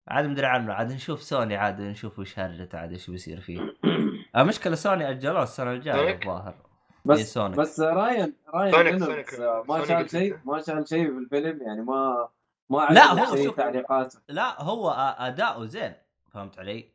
عاد 0.07 0.26
مدري 0.26 0.45
عنه 0.45 0.74
عاد 0.74 0.91
نشوف 0.91 1.24
سونيك 1.24 1.55
عاد 1.57 1.82
نشوف 1.82 2.20
وش 2.20 2.39
هرجته 2.39 2.78
عاد 2.78 2.91
إيش 2.91 3.09
بيصير 3.09 3.39
فيه 3.41 3.59
المشكلة 4.38 4.76
سونيك 4.76 5.09
أجلوه 5.09 5.43
السنة 5.43 5.72
الجاية 5.72 5.95
سونيك؟ 5.97 6.22
الظاهر 6.26 6.53
إيه، 6.53 6.59
بس 7.05 7.34
سونيك. 7.34 7.57
بس 7.59 7.80
راين 7.80 8.34
راين 8.53 8.72
سونيك- 8.99 8.99
سونيك- 8.99 9.39
ما 9.39 9.86
سونيك 9.86 9.88
شال 9.88 10.09
شيء. 10.09 10.38
ما 10.45 10.61
شال 10.61 10.88
شيء 10.89 11.05
في 11.11 11.17
الفيلم 11.17 11.61
يعني 11.61 11.82
ما 11.82 12.30
ما 12.70 12.88
لا، 12.91 13.03
هو 13.05 13.36
شوف- 13.43 13.57
تعليقاته 13.57 14.20
لا 14.30 14.61
هو 14.61 14.89
أداؤه 15.20 15.65
زين 15.65 15.93
فهمت 16.32 16.59
علي؟ 16.59 16.86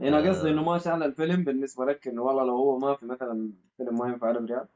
أنا 0.00 0.18
آه. 0.18 0.28
قصدي 0.28 0.50
إنه 0.50 0.62
ما 0.62 0.78
شال 0.78 1.02
الفيلم 1.02 1.44
بالنسبة 1.44 1.84
لك 1.84 2.08
إنه 2.08 2.22
والله 2.22 2.44
لو 2.44 2.56
هو 2.56 2.78
ما 2.78 2.94
في 2.94 3.06
مثلا 3.06 3.52
فيلم 3.76 3.98
ما 3.98 4.06
ينفع 4.08 4.30
له 4.30 4.40
بريال 4.40 4.68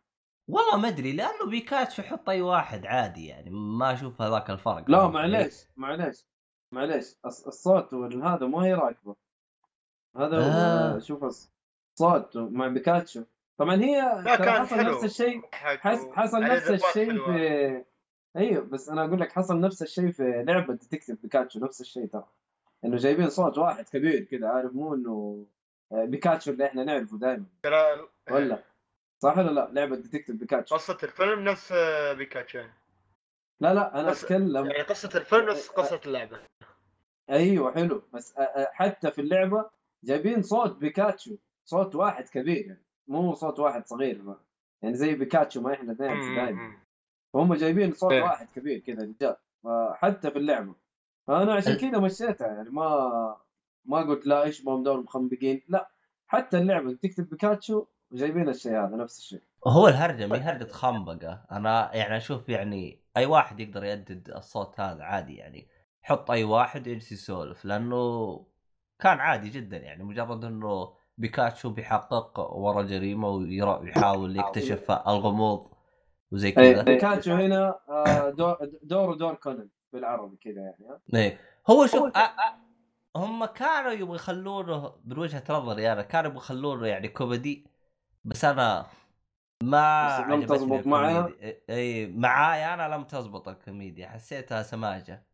والله 0.49 0.77
ما 0.77 0.89
أدري 0.89 1.13
لأنه 1.13 1.47
بيكاتشو 1.51 2.03
يحط 2.03 2.29
أي 2.29 2.43
واحد 2.43 2.87
عادي 2.87 3.27
يعني 3.27 3.51
ما 3.51 3.93
أشوف 3.93 4.23
هذاك 4.23 4.51
الفرق 4.51 4.91
لا؟ 4.91 5.09
معليش 5.09 5.55
معليش 5.77 6.25
معليش 6.73 7.11
الص- 7.13 7.47
الصوت 7.47 7.95
والهذا 7.95 8.47
ما 8.47 8.59
هي 8.65 8.75
راكبه 8.75 9.17
هذا 10.17 10.37
هو 10.37 10.51
آه. 10.97 10.99
شوف 10.99 11.25
الص- 11.25 11.49
الصوت 11.95 12.37
مع 12.37 12.69
بيكاتشو 12.69 13.23
طبعا 13.59 13.77
هي 13.83 14.23
كان 14.37 14.51
حصل 14.61 14.77
نفس 14.77 15.05
الشيء 15.05 15.43
حصل 16.13 16.41
نفس 16.43 16.71
الشيء. 16.71 17.25
في 17.25 17.85
أيوه 18.37 18.65
بس 18.65 18.89
أنا 18.89 19.05
أقول 19.05 19.21
لك 19.21 19.33
حصل 19.33 19.61
نفس 19.61 19.83
الشيء 19.83 20.11
في 20.11 20.43
لعبة 20.47 20.75
Detective 20.75 21.23
بيكاتشو 21.23 21.59
نفس 21.61 21.81
الشيء 21.81 22.07
ترى 22.07 22.27
إنه 22.85 22.97
جايبين 22.97 23.29
صوت 23.29 23.59
واحد 23.59 23.85
كبير 23.89 24.25
كذا 24.25 24.49
عارف؟ 24.49 24.73
مو 24.73 24.95
إنه 24.95 25.47
آه، 25.93 26.05
بيكاتشو 26.05 26.51
اللي 26.51 26.67
إحنا 26.67 26.85
نعرفه 26.85 27.19
دائما 27.19 27.45
ترى 27.63 28.09
ولا؟ 28.31 28.63
صح 29.23 29.39
ولا 29.39 29.51
لا؟ 29.51 29.69
لعبة 29.73 29.97
Detective 29.97 30.37
بيكاتشو 30.37 30.75
قصة 30.75 30.99
الفيلم 31.03 31.41
نفس 31.45 31.73
آه، 31.73 32.13
بيكاتشو 32.13 32.59
يعني. 32.59 32.73
لا 33.61 33.75
لا 33.75 34.01
أنا 34.01 34.11
بس- 34.11 34.25
أتكلم. 34.25 34.67
يعني 34.71 34.83
قصة 34.83 35.11
الفيلم 35.15 35.49
نفس 35.51 35.69
قصة 35.69 36.01
اللعبة. 36.07 36.39
أيوه 37.31 37.73
حلو. 37.75 38.03
بس 38.13 38.35
حتى 38.73 39.11
في 39.11 39.21
اللعبة 39.21 39.71
جايبين 40.05 40.43
صوت 40.43 40.77
بيكاتشو 40.77 41.37
صوت 41.65 41.95
واحد 41.95 42.29
كبير 42.29 42.67
يعني. 42.67 42.83
مو 43.09 43.35
صوت 43.35 43.59
واحد 43.59 43.87
صغير 43.87 44.23
ما. 44.23 44.37
يعني 44.83 44.95
زي 44.95 45.15
بيكاتشو 45.15 45.61
ما 45.61 45.73
إحنا 45.75 45.97
نعرف 46.01 46.35
دائما. 46.37 46.77
فهم 47.35 47.55
جايبين 47.55 47.93
صوت 47.93 48.13
إيه. 48.13 48.23
واحد 48.23 48.47
كبير 48.57 48.79
كذا 48.79 49.03
رجال. 49.03 49.37
حتى 49.95 50.31
في 50.31 50.39
اللعبة 50.39 50.75
فانا 51.27 51.55
عشان 51.55 51.75
كذا 51.75 51.99
مشيتها 51.99 52.47
يعني 52.47 52.71
ما 52.71 53.37
ما 53.85 53.99
قلت 53.99 54.27
لا 54.27 54.43
إيش 54.43 54.65
بهم 54.65 54.83
دول 54.83 55.03
مخنبقين؟ 55.03 55.63
لا 55.69 55.91
حتى 56.27 56.59
اللعبة 56.59 56.93
Detective 56.93 57.29
بيكاتشو 57.29 57.87
جايبين 58.13 58.49
الشيء 58.49 58.73
هذا 58.73 58.97
نفس 58.97 59.19
الشيء. 59.19 59.43
هو 59.67 59.89
الهرجة 59.89 60.27
ما 60.27 60.37
هي 60.37 60.41
هرجة 60.41 60.73
خنبقة. 60.73 61.45
أنا 61.53 61.91
يعني 61.95 62.17
أشوف 62.17 62.49
يعني 62.49 63.03
أي 63.17 63.27
واحد 63.27 63.61
يقدر 63.61 63.85
يؤدي 63.85 64.31
الصوت 64.31 64.81
هذا 64.81 65.03
عادي 65.03 65.37
يعني 65.37 65.69
حط 66.03 66.31
أي 66.31 66.45
واحد 66.45 66.87
يجلس 66.87 67.13
يسولف 67.13 67.65
لأنه 67.65 68.47
كان 68.99 69.19
عادي 69.19 69.49
جدا 69.49 69.77
يعني 69.77 70.05
مجرد 70.05 70.45
إنه 70.45 70.95
بيكاتشو 71.19 71.71
بيحقق 71.71 72.41
ورا 72.41 72.83
جريمة 72.83 73.29
ويحاول 73.29 74.37
يكتشف 74.37 74.91
الغموض 74.91 75.71
وزي 76.33 76.49
إيه، 76.49 76.55
كذا. 76.55 76.83
بيكاتشو 76.83 77.33
هنا 77.33 77.79
آه، 77.89 78.31
دور 78.31 78.57
دوره 78.83 79.15
دور 79.15 79.35
كونان. 79.35 79.69
بالعربي 79.93 80.37
كذا 80.37 80.61
يعني؟ 80.61 81.01
إيه 81.15 81.39
هو 81.71 81.87
شوف 81.87 82.17
أ... 82.17 82.19
أ... 82.19 82.63
هم 83.17 83.45
كانوا 83.45 83.91
يبغوا 83.93 84.17
يخلونه 84.17 84.95
من 85.05 85.19
وجهه 85.19 85.45
نظري 85.51 85.93
أنا 85.93 86.03
كانوا 86.03 86.31
يبغوا 86.31 86.43
يخلونه 86.43 86.87
يعني 86.87 87.09
كوميدي 87.09 87.67
بس 88.25 88.45
أنا 88.45 88.87
ما 89.63 90.21
بس 90.21 90.27
لم 90.29 90.47
تزبط؟ 90.47 90.73
الكوميديا. 90.73 91.63
اي 91.71 92.07
معاي 92.07 92.75
أنا 92.75 92.95
لم 92.95 93.05
تزبط 93.05 93.49
الكوميديا 93.49 94.09
حسيتها 94.09 94.63
سماجة 94.63 95.27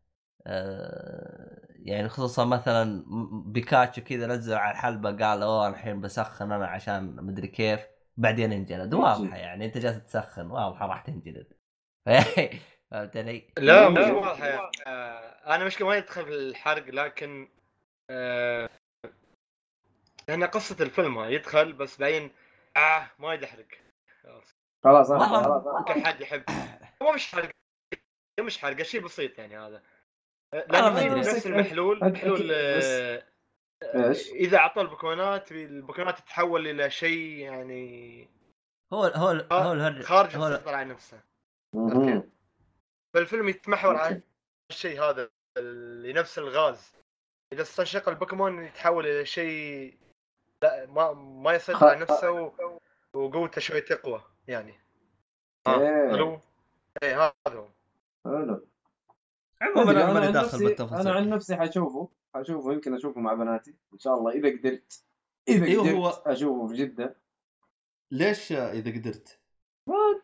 آه، 0.47 1.67
يعني 1.75 2.09
خصوصا 2.09 2.45
مثلا 2.45 3.05
بيكاتشو 3.45 4.01
كذا 4.03 4.27
نزل 4.27 4.53
على 4.53 4.71
الحلبة 4.71 5.11
قال 5.11 5.43
أوه 5.43 5.67
الحين 5.67 6.01
بسخن 6.01 6.51
أنا 6.51 6.67
عشان 6.67 7.15
مدري 7.15 7.47
كيف 7.47 7.87
بعدين 8.17 8.51
انجلد 8.53 8.93
واضحة 8.93 9.37
يعني 9.37 9.65
أنت 9.65 9.77
جالس 9.77 10.03
تسخن 10.05 10.51
واضحة 10.51 10.85
راح 10.87 11.01
تنجلد 11.01 11.53
فهمت 12.91 13.17
علي؟ 13.17 13.43
لا 13.57 13.89
مش 13.89 13.97
واضح. 13.97 14.11
واضحة 14.27 14.47
يعني. 14.47 14.69
آه، 14.87 15.55
أنا 15.55 15.65
مشكلة 15.65 15.87
ما 15.87 15.95
يدخل 15.95 16.25
في 16.25 16.31
الحرق 16.33 16.85
لكن 16.87 17.47
آه، 18.09 18.69
لأن 20.27 20.43
قصة 20.43 20.83
الفيلم 20.83 21.19
يدخل 21.19 21.73
بس 21.73 21.99
بعدين 21.99 22.31
آه 22.77 23.07
ما 23.19 23.33
يدحرق 23.33 23.65
خلاص 24.23 24.55
خلاص 24.83 25.09
ممكن 25.11 26.05
حد 26.05 26.21
يحب 26.21 26.43
هو 27.03 27.11
مش 27.13 27.31
حرق 27.31 27.49
مش 28.39 28.57
حرق 28.57 28.81
شيء 28.81 29.01
بسيط 29.01 29.39
يعني 29.39 29.57
هذا 29.57 29.81
لأن 30.53 30.93
في 30.95 31.05
أدري. 31.05 31.19
نفس 31.19 31.47
المحلول 31.47 31.99
محلول 32.11 32.39
بس- 32.77 32.85
آه، 32.85 33.23
إيش؟ 33.95 34.29
إذا 34.31 34.57
أعطى 34.57 34.81
البوكيمونات 34.81 35.51
البوكيمونات 35.51 36.19
تتحول 36.19 36.67
إلى 36.67 36.89
شيء 36.89 37.37
يعني 37.37 38.27
هو 38.93 39.03
هو 39.03 39.27
هو 39.51 39.73
الهرج 39.73 40.01
خارج 40.01 40.35
هو 40.37 40.47
السيطرة 40.47 40.75
على 40.75 40.89
نفسه. 40.89 41.19
فالفيلم 43.13 43.49
يتمحور 43.49 43.95
على 43.95 44.15
okay. 44.15 44.25
الشيء 44.69 45.01
هذا 45.01 45.29
اللي 45.57 46.13
نفس 46.13 46.39
الغاز. 46.39 46.91
إذا 47.53 47.61
استنشق 47.61 48.09
البوكيمون 48.09 48.63
يتحول 48.63 49.07
إلى 49.07 49.25
شيء 49.25 49.97
لا 50.63 50.85
ما 50.85 51.13
ما 51.13 51.53
يسيطر 51.53 51.87
على 51.87 51.99
نفسه 51.99 52.31
و... 52.31 52.51
وقوته 53.13 53.61
شوي 53.61 53.81
تقوى 53.81 54.23
يعني. 54.47 54.73
ها 55.67 55.79
إيه. 55.81 56.15
ألو 56.15 56.39
إيه 57.03 57.21
هذا 57.25 57.33
هو. 57.55 57.67
حلو. 58.25 58.67
عموما 59.61 59.91
أنا 59.91 60.13
ماني 60.13 60.25
عن 60.25 60.31
داخل 60.33 60.45
نفسي 60.45 60.55
أنا 60.57 60.63
عن 60.63 60.67
بالتفاصيل 60.67 61.29
نفسي 61.29 61.55
حشوفه 61.55 62.09
حشوفه 62.35 62.73
يمكن 62.73 62.95
أشوفه 62.95 63.21
مع 63.21 63.33
بناتي 63.33 63.75
إن 63.93 63.99
شاء 63.99 64.13
الله 64.13 64.31
إذا 64.31 64.49
قدرت. 64.49 65.03
إذا 65.47 65.65
أيوه، 65.65 65.83
قدرت 65.83 65.95
هو- 65.95 66.09
أشوفه 66.31 66.67
في 66.67 66.73
جده 66.73 67.15
ليش 68.11 68.51
إذا 68.51 68.91
قدرت؟ 68.99 69.38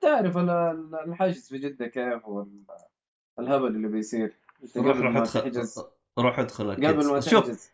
تعرف 0.02 0.38
ال- 0.38 0.50
ال- 0.50 0.96
الحجز 0.96 1.50
في 1.50 1.58
جدة 1.58 1.88
كيف 1.88 2.26
والهبل 2.28 3.68
اللي 3.68 3.88
بيصير. 3.88 4.36
روح 4.78 4.98
روح 4.98 5.16
ادخل 5.16 5.42
تحجز. 5.42 5.84
روح 6.20 6.40
ادخل 6.40 6.72
قبل 6.72 6.82
ما 6.84 6.90
الكيدز. 7.02 7.30
شوف 7.30 7.44
تحجز. 7.46 7.70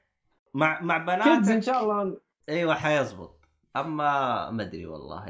مع 0.53 0.81
مع 0.81 0.97
بناتك 0.97 1.49
إن 1.51 1.61
شاء 1.61 1.83
الله 1.83 2.17
أيوه 2.49 2.73
حيزبط. 2.75 3.39
أما 3.75 4.49
ما 4.51 4.63
أدري 4.63 4.85
والله. 4.85 5.25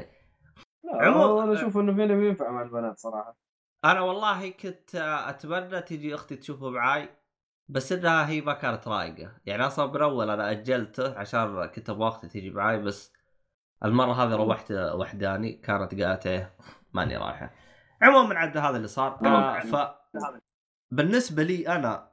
لا 0.84 0.92
عمو- 1.06 1.42
أنا 1.42 1.52
أشوف 1.52 1.78
إنه 1.78 1.94
فيلم 1.94 2.24
ينفع 2.24 2.50
مع 2.50 2.62
البنات 2.62 2.98
صراحة. 2.98 3.36
أنا 3.84 4.00
والله 4.00 4.50
كنت 4.50 4.94
أتمنى 5.28 5.80
تجي 5.82 6.14
أختي 6.14 6.36
تشوفه 6.36 6.70
معاي 6.70 7.08
بس 7.68 7.92
إنها 7.92 8.28
هي 8.28 8.40
ما 8.40 8.52
كانت 8.52 8.88
رايقة. 8.88 9.32
يعني 9.46 9.66
أصلا 9.66 9.92
من 9.92 10.02
أول 10.02 10.30
أنا 10.30 10.50
أجلته 10.50 11.18
عشان 11.18 11.66
كنت 11.66 11.90
أبغى 11.90 12.08
أختي 12.08 12.28
تجي 12.28 12.50
معاي 12.50 12.78
بس 12.78 13.12
المرة 13.84 14.12
هذه 14.12 14.34
روحت 14.36 14.72
وحداني 14.72 15.52
كانت 15.52 16.02
قالت 16.02 16.26
إيه 16.26 16.56
ماني 16.94 17.16
رايحه. 17.16 17.50
عموما 18.02 18.34
عاد 18.38 18.56
هذا 18.56 18.76
اللي 18.76 18.88
صار. 18.88 19.18
آه 19.26 19.60
ف 19.60 19.76
بالنسبة 20.90 21.42
لي 21.42 21.68
أنا 21.68 22.10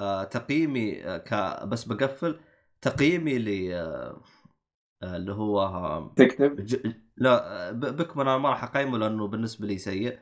آه 0.00 0.24
تقييمي 0.24 1.04
آه 1.04 1.18
ك 1.18 1.62
بس 1.66 1.84
بقفل 1.84 2.40
تقييمي 2.80 3.38
ل 3.38 3.72
آه 3.72 4.20
آه، 5.02 5.16
اللي 5.16 5.32
هو 5.32 5.60
آه 5.62 6.14
تكتب. 6.16 6.60
ج... 6.60 6.92
لا 7.16 7.70
ب- 7.70 7.96
بكمان 7.96 8.28
أنا 8.28 8.38
ما 8.38 8.50
راح 8.50 8.64
أقيمه 8.64 8.98
لأنه 8.98 9.28
بالنسبة 9.28 9.66
لي 9.66 9.78
سيء. 9.78 10.18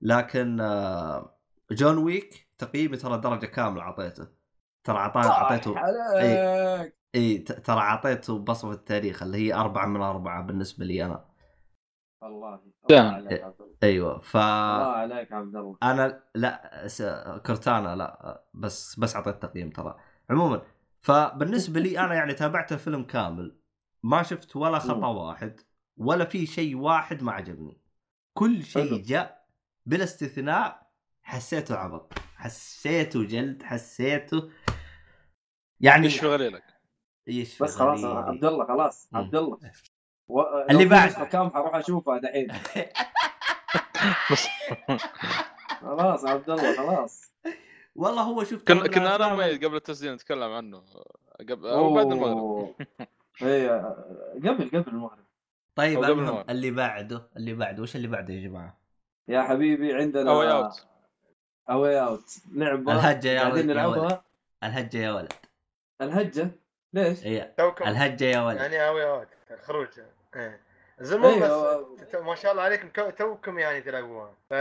لكن 0.00 0.60
آه، 0.60 1.38
جون 1.70 1.98
ويك 1.98 2.48
تقييمي 2.58 2.96
ترى 2.96 3.18
درجة 3.18 3.46
كاملة 3.46 3.82
اعطيته 3.82 4.26
ترى 4.84 4.98
عطا- 4.98 5.16
اعطيته 5.30 5.78
عليك 5.78 6.94
إي 7.14 7.38
ترى 7.38 7.80
اعطيته 7.80 8.38
بصمة 8.38 8.72
التاريخ 8.72 9.22
اللي 9.22 9.38
هي 9.38 9.54
أربعة 9.54 9.86
من 9.86 10.00
أربعة 10.02 10.42
بالنسبة 10.42 10.84
لي 10.84 11.04
أنا. 11.04 11.24
الله 12.24 12.54
الله 12.54 12.60
سهل. 12.88 13.14
عليك 13.14 13.42
عبد 13.42 13.60
الله 13.60 13.74
أيوه 13.82 14.20
ف 14.20 14.36
الله 14.36 14.92
عليك 14.92 15.32
عبد 15.32 15.56
الله 15.56 15.76
أنا 15.82 16.22
لا 16.34 16.84
س... 16.88 17.02
كرتانا 17.46 17.96
لا 17.96 18.44
بس 18.54 18.98
بس 18.98 19.16
أعطيت 19.16 19.42
تقييم 19.42 19.70
ترى 19.70 19.96
عموما 20.30 20.62
فبالنسبة 21.00 21.80
لي 21.80 21.98
أنا 21.98 22.14
يعني 22.14 22.34
تابعت 22.34 22.72
الفيلم 22.72 23.04
كامل 23.04 23.58
ما 24.02 24.22
شفت 24.22 24.56
ولا 24.56 24.78
خطأ 24.78 25.06
واحد 25.06 25.60
ولا 25.96 26.24
في 26.24 26.46
شيء 26.46 26.76
واحد 26.76 27.22
ما 27.22 27.32
عجبني 27.32 27.80
كل 28.38 28.62
شيء. 28.62 29.02
جاء 29.02 29.46
بلا 29.86 30.04
استثناء 30.04 30.90
حسيته 31.22 31.76
عبط 31.76 32.12
حسيته 32.36 33.24
جلد 33.24 33.62
حسيته 33.62 34.50
يعني 35.80 36.04
إيش 36.04 36.20
في 36.20 36.26
غليلك؟ 36.26 36.64
إيش 37.28 37.62
بس 37.62 37.76
خلاص. 37.76 38.04
عبد 38.04 38.44
الله 38.44 38.66
خلاص. 38.66 39.08
عبد 39.14 39.34
الله 39.34 39.58
و... 40.28 40.40
اللي 40.70 40.84
بعد. 40.84 41.12
كام 41.12 41.50
حروح 41.50 41.74
أشوفها 41.74 42.18
دحين. 42.18 42.52
خلاص 45.80 46.24
عبد 46.24 46.50
الله 46.50 46.76
خلاص. 46.76 47.32
والله 47.96 48.22
هو 48.22 48.44
شوف 48.44 48.64
كنا 48.64 48.88
كنا 48.88 49.16
أنا 49.16 49.32
وميت 49.32 49.64
قبل 49.64 49.76
التسجيل 49.76 50.14
نتكلم 50.14 50.52
عنه. 50.52 50.84
قبل 51.50 51.68
أو 51.68 51.94
بعد 51.94 52.12
المغرب. 52.12 52.74
إيه 53.42 53.78
قبل 54.34 54.68
قبل 54.68 54.84
المغرب. 54.88 55.24
طيب 55.74 56.04
قبل 56.04 56.12
المغرب. 56.18 56.50
اللي 56.50 56.70
بعده 56.70 57.22
اللي 57.36 57.54
بعده 57.54 57.82
وش 57.82 57.96
اللي 57.96 58.08
بعده 58.08 58.34
يا 58.34 58.48
جماعة؟ 58.48 58.78
يا 59.28 59.42
حبيبي 59.42 59.94
عندنا 59.94 60.30
أو 60.30 60.42
أوت. 60.42 60.86
اواي 61.70 62.00
أوت. 62.00 62.38
لعبة 62.52 62.92
الهجة 62.92 63.28
يا 63.28 63.46
ولد. 63.46 63.70
الهجة 64.62 64.98
يا 64.98 65.12
ولد. 65.12 65.32
الهجة؟ 66.00 66.50
ليش؟ 66.94 67.26
هي 67.26 67.52
توكم 67.58 67.84
الهجة 67.88 68.24
يا 68.24 68.40
ولد 68.40 68.56
يعني 68.56 68.88
A 68.88 69.04
Way 69.04 69.16
Out 69.16 69.28
الخروج 69.50 69.88
زلمون 71.00 71.32
أيوة. 71.32 71.96
بس 71.96 72.14
ما 72.14 72.34
شاء 72.34 72.52
الله 72.52 72.62
عليكم 72.62 73.10
توكم 73.10 73.58
يعني 73.58 73.80
تلعبوها 73.80 74.34
ف... 74.50 74.54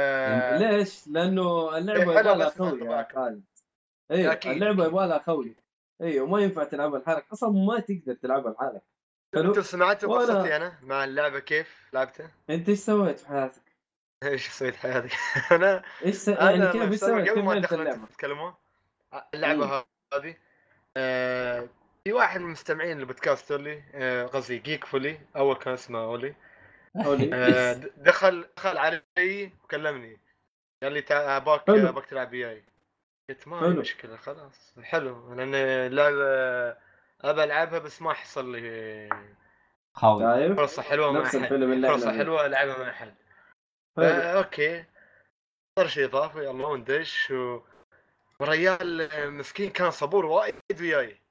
ليش؟ 0.62 1.08
لأنه 1.08 1.78
اللعبة 1.78 2.00
إيه، 2.00 2.20
يبغى 2.20 2.36
لها 2.36 2.50
خوي 2.50 2.68
يا 2.68 2.74
انطباعك. 2.74 3.16
خالد 3.16 3.44
أيوه. 4.12 4.40
اللعبة 4.46 4.86
يبغى 4.86 5.08
لها 5.08 5.20
خوي 5.20 5.56
أيوه 6.02 6.28
ما 6.28 6.40
ينفع 6.42 6.64
تلعبها 6.64 7.00
لحالك 7.00 7.26
أصلا 7.34 7.50
ما 7.50 7.80
تقدر 7.80 8.14
تلعبها 8.14 8.52
لحالك 8.54 8.82
أنتم 9.36 9.62
سمعتوا 9.62 10.10
وأنا- 10.10 10.30
قصتي 10.32 10.56
أنا 10.56 10.74
مع 10.82 11.04
اللعبة 11.04 11.40
كيف 11.40 11.90
لعبتها؟ 11.94 12.32
أنت 12.50 12.70
إيش 12.70 12.80
سويت 12.80 13.20
في 13.20 13.28
حياتك؟ 13.28 13.62
إيش 14.24 14.50
سويت 14.50 14.76
حياتك؟ 14.76 15.12
أنا 15.52 15.84
إيش 16.06 16.16
س... 16.16 16.28
يعني 16.28 16.72
كيف 16.72 16.92
إيش 16.92 17.00
سويت؟ 17.00 17.30
قبل 17.30 17.34
كيف 17.34 17.46
ما 17.46 17.60
تدخلوا 17.60 17.82
اللعبه؟ 17.82 18.06
تتكلمون 18.06 18.54
اللعبة 19.34 19.84
هذه 20.14 20.36
آه، 20.98 21.68
في 22.08 22.14
واحد 22.14 22.40
من 22.40 22.46
المستمعين 22.46 23.00
البودكاست 23.00 23.52
اولي 23.52 23.84
آه، 23.94 24.26
قصدي 24.26 24.58
جيك 24.58 24.86
فولي 24.86 25.20
أول 25.36 25.56
كان 25.56 25.74
اسمه 25.74 26.04
أولي. 26.04 26.36
قولي 27.06 27.30
آه، 27.34 27.74
دخل 27.98 28.48
دخل 28.58 28.78
علي 28.78 29.52
وكلمني. 29.64 30.20
قال 30.84 30.94
لي 30.94 31.04
أباك. 31.12 31.70
أباك 31.70 32.06
تلعب 32.06 32.32
وياي 32.32 32.64
قلت 33.30 33.48
ما 33.48 33.60
في. 33.60 33.68
مشكلة 33.80 34.18
خلاص. 34.18 34.74
حلو. 34.82 35.34
لأن 35.34 35.56
اللعبه 35.56 36.78
أبى 37.22 37.44
ألعبها 37.44 37.80
بس 37.80 38.02
ما 38.02 38.14
حصل 38.14 38.52
لي 38.52 39.10
خوي. 39.94 40.24
شايف؟ 40.24 40.58
فرصة 40.58 40.82
حلوة 40.82 41.12
مع 41.12 41.22
احد 41.22 41.32
فرصة 41.88 42.18
حلوة 42.18 42.46
ألعبها 42.46 42.78
مع 42.78 42.90
احد. 42.90 43.16
آه، 43.98 44.38
okay. 44.38 44.86
صار 45.80 45.88
شيء 45.88 46.06
إضافي 46.06 46.40
يلا 46.40 46.68
وندش. 46.68 47.32
و... 47.32 47.62
والرجال 48.40 49.10
مسكين 49.32 49.70
كان 49.70 49.92
صبور 49.92 50.26
وايد 50.26 50.56
وياي 50.80 51.23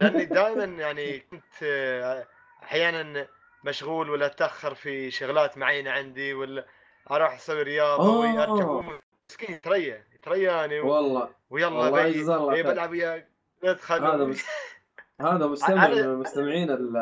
لأني 0.00 0.24
دائما 0.24 0.64
يعني 0.64 1.18
كنت 1.18 1.62
آه، 1.62 2.26
أحيانا 2.62 3.26
مشغول 3.64 4.10
ولا 4.10 4.26
أتأخر 4.26 4.74
في 4.74 5.10
شغلات 5.10 5.58
معينة 5.58 5.90
عندي 5.90 6.34
ولا 6.34 6.66
أروح 7.10 7.34
أسوي 7.34 7.62
رياضة 7.62 8.02
آه. 8.02 8.18
ويرجع 8.20 8.64
هو 8.64 8.84
مسكين 9.30 9.54
يتريى 9.54 10.04
يترياني 10.14 10.80
و... 10.80 10.88
والله 10.94 11.28
ويلا 11.50 11.66
والله 11.68 12.02
بي 12.02 12.20
الله 12.20 12.52
إيه 12.54 12.62
خير. 12.62 12.72
بلعب 12.72 12.90
وياك 12.90 13.28
ندخل 13.64 14.04
هذا 14.04 14.24
مس... 14.24 14.44
هذا 15.20 15.46
مستمع 15.46 15.86
على- 15.86 15.90
من 15.90 15.98
المستمعين 15.98 16.70
ال... 16.70 16.96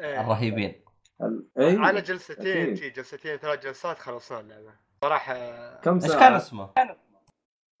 إيه. 0.00 0.20
الرهيبين 0.20 0.84
ال... 1.22 1.44
اي 1.58 1.76
على 1.76 2.00
جلستين 2.00 2.74
جلستين 2.74 3.36
ثلاث 3.36 3.64
جلسات 3.64 3.98
خلصنا 3.98 4.40
اللعبة 4.40 4.72
صراحة 5.02 5.34
كم 5.80 5.94
إيش 5.94 6.04
ساعة؟ 6.04 6.20
كان 6.20 6.34
اسمه؟ 6.34 6.70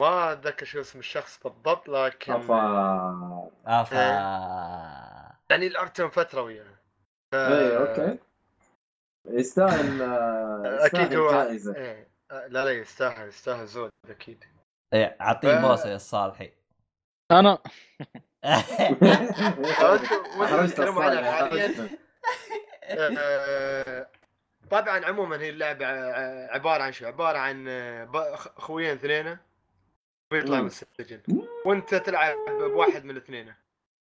ما 0.00 0.32
اتذكر 0.32 0.66
شو 0.66 0.80
اسم 0.80 0.98
الشخص 0.98 1.40
بالضبط 1.44 1.88
لكن 1.88 2.32
أفا. 2.32 3.50
أفا. 3.66 3.96
يعني 5.50 5.68
لعبتهم 5.68 6.10
فترة 6.10 6.42
وياه. 6.42 6.64
ف- 7.32 7.34
اي 7.34 7.76
okay. 7.76 8.18
يستاهل 9.26 10.02
آه، 10.02 10.86
أكيد 10.86 11.14
هو 11.14 11.30
جائزه 11.30 11.76
إيه. 11.76 12.08
لا 12.30 12.48
لا 12.64 12.70
يستاهل 12.70 13.28
يستاهل 13.28 13.66
زود 13.66 13.90
أكيد. 14.10 14.44
إيه، 14.94 15.16
اعطيه 15.20 15.60
ف- 15.60 15.64
بوسة 15.66 15.88
يا 15.90 15.96
الصالحي 15.96 16.52
أنا. 17.30 17.58
آه، 23.18 24.06
طبعا 24.70 25.04
عموما 25.06 25.40
هي 25.40 25.48
اللعبة 25.50 25.86
عبارة 26.52 26.82
عن 26.82 26.92
شو؟ 26.92 27.06
عبارة 27.06 27.38
عن 27.38 27.68
آه، 27.68 28.10
اخوين 28.56 28.90
اثنين 28.92 29.38
ويطلع 30.32 30.56
مم. 30.56 30.62
من 30.62 30.66
السجن. 30.66 31.20
وانت 31.66 31.94
تلعب 31.94 32.36
بواحد 32.48 33.04
من 33.04 33.10
الاثنين. 33.10 33.54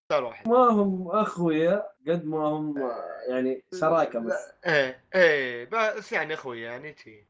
اختار 0.04 0.24
واحد. 0.24 0.48
ما 0.48 0.58
هم 0.58 1.08
أخويا 1.12 1.84
قد 2.08 2.26
ما 2.26 2.38
هم 2.48 2.92
يعني 3.30 3.64
شراكه 3.80 4.20
بس. 4.20 4.34
إيه 4.66 5.04
إيه 5.16 5.66
بس 5.72 6.12
يعني 6.12 6.34
أخوي 6.34 6.62
يعني 6.62 6.94
تي 6.94 7.26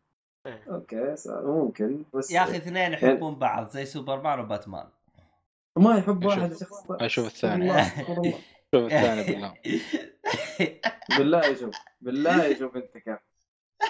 okay 0.47 1.15
س- 1.15 1.27
ممكن 1.27 2.03
بس 2.13 2.31
يا 2.31 2.43
أخي 2.43 2.57
اثنين 2.57 2.93
يحبون 2.93 3.35
بعض 3.35 3.69
زي 3.69 3.85
سوبرمان 3.85 4.39
وباتمان. 4.39 4.87
ما 5.77 5.97
يحب 5.97 6.25
واحد 6.25 6.53
شخص 6.53 6.91
أشوف 6.91 7.27
الثاني. 7.27 7.73
شوف 8.75 8.83
الثاني 8.85 9.23
بالله. 9.23 9.53
بالله 11.17 11.45
يشوف 11.45 11.75
بالله 12.01 12.45
يشوف 12.45 12.75
انت 12.75 12.97
كيف. 12.97 13.17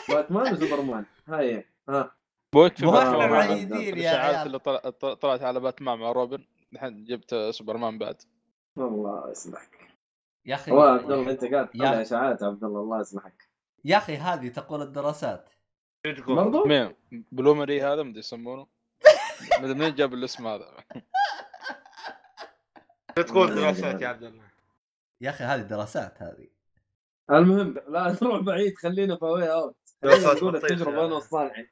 باتمان 0.10 0.54
وسوبرمان. 0.54 1.06
هاي 1.28 1.66
ها. 1.90 2.12
بوك 2.54 2.74
في. 2.76 2.88
إحنا 2.88 3.28
معيدين 3.28 3.82
يا 3.82 3.90
الاشاعات 3.94 4.36
عيال. 4.36 4.48
اللي 4.48 4.60
طلع- 4.60 4.90
طلع- 4.90 5.14
طلعت 5.14 5.42
على 5.42 5.60
باتمان 5.60 6.00
مع 6.00 6.12
روبن. 6.12 6.46
الحين 6.74 7.04
جبت 7.04 7.36
سوبرمان 7.52 7.98
بعد. 7.98 8.22
الله 8.78 9.32
يسمحك 9.32 9.88
يا 10.46 10.56
أخي 10.56 10.72
هو 10.72 10.82
عبد 10.82 11.12
الله 11.12 11.32
أنت 11.32 11.46
قاعد 11.46 11.54
يا- 11.76 11.86
تطلع 11.90 12.02
إشاعات 12.02 12.44
عبد 12.44 12.64
الله 12.64 12.80
الله 12.82 13.00
يسمحك. 13.02 13.50
يا 13.86 13.98
أخي 13.98 14.18
هذه 14.18 14.48
تقول 14.48 14.82
الدراسات؟ 14.82 15.50
برضو 16.28 16.66
مين؟ 16.66 16.96
بلومري 17.32 17.82
هذا 17.82 18.04
مدري 18.04 18.20
يسمونه؟ 18.20 18.68
مدري 19.62 19.74
منين 19.74 19.96
جاب 19.96 20.14
الاسم 20.14 20.48
هذا. 20.48 20.72
تقول 23.16 23.56
دراسات 23.56 24.02
يا 24.02 24.08
عبد 24.08 24.24
الله؟ 24.24 24.44
يا 25.22 25.30
أخي 25.30 25.44
هذه 25.44 25.62
دراسات 25.62 26.22
هذه. 26.22 26.48
المهم 27.32 27.74
لا 27.88 28.08
نروح 28.22 28.42
بعيد 28.42 28.76
خلينا 28.78 29.16
في 29.16 29.26
اوت 29.26 29.76
دراسات 30.04 30.42
يعني. 30.44 30.84
أنا 30.84 31.14
والصالحي 31.14 31.68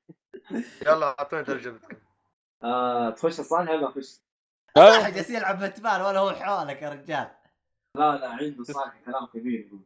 يلا 0.81 1.05
أعطوني 1.19 1.43
تجربتكم 1.43 1.97
آه 2.63 3.09
تخش 3.09 3.39
الصالحي 3.39 3.77
ما 3.77 3.89
اخش 3.89 4.19
صح 4.77 5.09
جالس 5.09 5.29
يلعب 5.29 5.59
باتمان 5.59 6.01
ولا 6.01 6.19
هو 6.19 6.31
حولك 6.31 6.81
يا 6.81 6.89
رجال. 6.89 7.31
لا 7.95 8.17
لا 8.17 8.29
عنده 8.29 8.63
صالحي 8.63 8.99
كلام 9.05 9.25
كبير. 9.25 9.65
يقول 9.67 9.81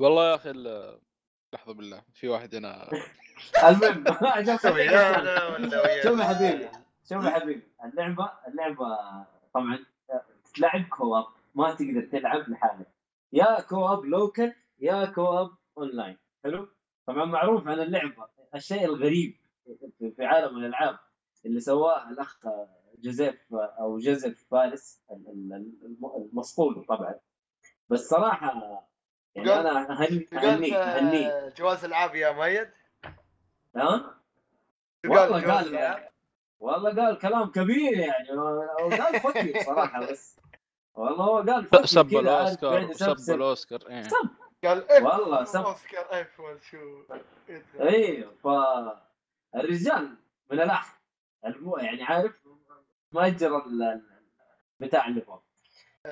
والله 0.00 0.30
يا 0.30 0.34
أخي 0.34 0.52
لحظة 1.54 1.74
بالله 1.74 2.02
في 2.14 2.28
واحد 2.28 2.54
هنا. 2.54 2.88
المهم 3.68 4.04
شوف 6.04 6.18
يا 6.18 6.24
حبيبي 6.24 6.68
شوف 7.08 7.24
يا 7.24 7.30
حبيبي 7.30 7.62
اللعبة 7.84 8.32
اللعبة 8.48 8.98
طبعا 9.54 9.78
تلعب 10.54 10.84
co-op 10.88 11.26
ما 11.54 11.74
تقدر 11.74 12.08
تلعب 12.12 12.48
لحالك. 12.50 12.86
يا 13.32 13.60
co-op 13.60 14.04
local 14.04 14.52
يا 14.78 15.04
co-op 15.04 15.50
online. 15.78 16.18
حلو؟ 16.44 16.68
طبعا 17.06 17.24
معروف 17.24 17.68
عن 17.68 17.80
اللعبة 17.80 18.28
الشيء 18.54 18.84
الغريب. 18.84 19.36
في 20.16 20.24
عالم 20.24 20.56
الألعاب 20.56 20.98
اللي 21.46 21.60
سواه 21.60 22.10
الأخ 22.10 22.38
جوزيف 22.98 23.34
أو 23.52 23.98
جوزيف 23.98 24.46
فارس 24.50 25.00
ال- 25.10 25.26
ال- 25.28 25.52
الم- 25.84 26.28
المصقول 26.32 26.84
طبعا. 26.88 27.14
بس 27.88 28.08
صراحة 28.08 28.82
يعني 29.34 29.54
أنا 29.54 29.92
اهنيك 30.02 30.34
أهنيك. 30.34 30.74
في 30.74 31.52
جوائز 31.58 31.84
ألعاب 31.84 32.14
يا 32.14 32.30
مؤيد 32.32 32.68
ها؟ 33.76 34.14
والله 35.06 35.54
قال 35.54 35.68
العاب. 35.74 36.08
والله 36.60 37.04
قال 37.04 37.18
كلام 37.18 37.50
كبير 37.50 37.98
يعني. 37.98 38.32
وقال 38.32 39.20
فكر 39.20 39.60
صراحة 39.66 40.06
بس. 40.06 40.36
والله 40.94 41.24
هو 41.24 41.36
قال 41.72 41.88
سب 41.88 42.16
الاوسكار 42.16 42.80
يسبسب. 42.82 43.34
الاوسكار 43.34 43.80
إيه. 43.88 44.02
سب. 44.02 44.28
قال 44.64 44.90
F 44.90 45.02
والله 45.20 45.44
سب. 45.44 45.60
أوسكار 45.60 46.06
F 46.20 46.40
ولا 46.40 46.58
شو 46.60 47.02
أيوه 47.80 48.32
فالرجال 49.52 50.16
من 50.50 50.60
الآخر 50.60 50.98
المو 51.46 51.76
يعني 51.76 52.02
عارف 52.02 52.46
ما 53.12 53.26
يجرى 53.26 53.56
ال- 53.56 53.82
ال- 53.82 54.02
بتاع 54.80 55.08
اللي 55.08 55.20
فوق. 55.20 55.42
ف 56.04 56.08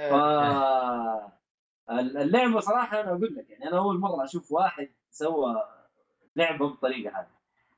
ال- 1.90 2.16
اللعبة 2.16 2.60
صراحة 2.60 3.00
أنا 3.00 3.08
أقول 3.10 3.34
لك 3.36 3.50
يعني 3.50 3.68
أنا 3.68 3.78
أول 3.78 3.98
مرة 3.98 4.24
أشوف 4.24 4.52
واحد 4.52 4.88
سوى 5.10 5.62
لعبة 6.36 6.68
بالطريقة 6.68 7.20
هذه. 7.20 7.28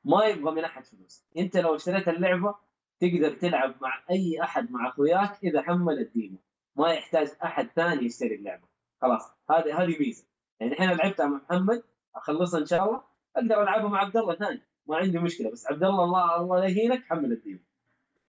ما 0.05 0.25
يبغى 0.25 0.51
من 0.55 0.63
أحد 0.63 0.85
فلوس. 0.85 1.25
أنت 1.37 1.57
لو 1.57 1.75
اشتريت 1.75 2.07
اللعبة 2.07 2.55
تقدر 2.99 3.29
تلعب 3.31 3.75
مع 3.81 4.03
أي 4.11 4.41
أحد 4.43 4.71
مع 4.71 4.87
أخوياك 4.89 5.43
إذا 5.43 5.61
حمل 5.61 5.99
الديمو 5.99 6.37
ما 6.75 6.93
يحتاج 6.93 7.27
أحد 7.43 7.67
ثاني 7.75 8.05
يشتري 8.05 8.35
اللعبة. 8.35 8.67
خلاص. 9.01 9.31
هذه 9.51 9.83
هذه 9.83 9.99
ميزة. 9.99 10.25
يعني 10.59 10.73
الحين 10.73 10.89
لعبتها 10.91 11.25
مع 11.27 11.37
محمد 11.49 11.83
أخلصها 12.15 12.59
إن 12.59 12.65
شاء 12.65 12.85
الله 12.85 13.03
أقدر 13.35 13.63
ألعبها 13.63 13.89
مع 13.89 13.99
عبد 13.99 14.17
الله 14.17 14.35
ثاني. 14.35 14.61
ما 14.87 14.97
عندي 14.97 15.19
مشكلة 15.19 15.51
بس 15.51 15.67
عبد 15.67 15.83
الله 15.83 16.03
الله 16.03 16.35
الله 16.41 16.59
لا 16.59 16.65
يهينك 16.65 17.03
حمل 17.05 17.31
ال 17.31 17.37
demo 17.37 17.59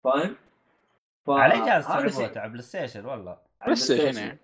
فاهم؟ 0.03 0.35
ف- 1.25 1.29
على 1.29 1.53
اي 1.53 1.59
جهاز 1.65 1.85
تلعبوه 1.87 2.07
شيء. 2.11 2.37
على 2.39 2.49
PlayStation 2.49 3.05
والله. 3.05 3.31
على 3.61 3.65
PlayStation 3.65 4.37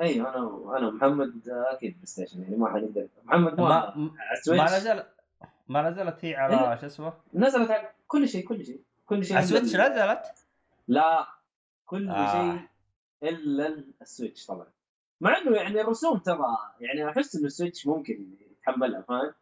أيوه 0.00 0.28
أنا 0.34 0.78
أنا 0.78 0.88
ومحمد 0.88 1.48
أكيد 1.48 1.92
PlayStation 1.94 2.42
يعني 2.42 2.56
ما 2.56 2.68
حنقدر 2.72 3.08
محمد 3.24 3.60
ما, 3.60 3.96
ما 3.96 4.10
ما 4.48 4.64
نزل 4.76 5.02
ما 5.68 5.90
نزلت 5.90 6.24
هي 6.24 6.34
على 6.34 6.78
شو 6.80 6.86
اسمه؟ 6.86 7.12
نزلت 7.34 7.70
على 7.70 7.90
كل 8.08 8.28
شيء 8.28 8.48
كل 8.48 8.64
شيء 8.64 8.80
كل 9.06 9.24
شيء. 9.24 9.38
ال 9.38 9.43
Switch 9.43 9.74
ال- 9.76 9.80
نزلت؟ 9.92 10.22
لا 10.88 11.26
كل 11.86 12.08
آه. 12.10 12.32
شيء 12.32 12.60
إلا 13.30 13.84
ال 14.02 14.08
Switch 14.08 14.46
طبعا. 14.46 14.66
مع 15.20 15.38
إنه 15.38 15.56
يعني 15.56 15.80
الرسوم 15.80 16.18
ترى 16.18 16.56
يعني 16.80 17.10
أحس 17.10 17.36
انه 17.36 17.46
ال 17.46 17.52
Switch 17.52 17.86
ممكن 17.86 18.26
يتحملها 18.50 19.00
فاهم؟ 19.02 19.32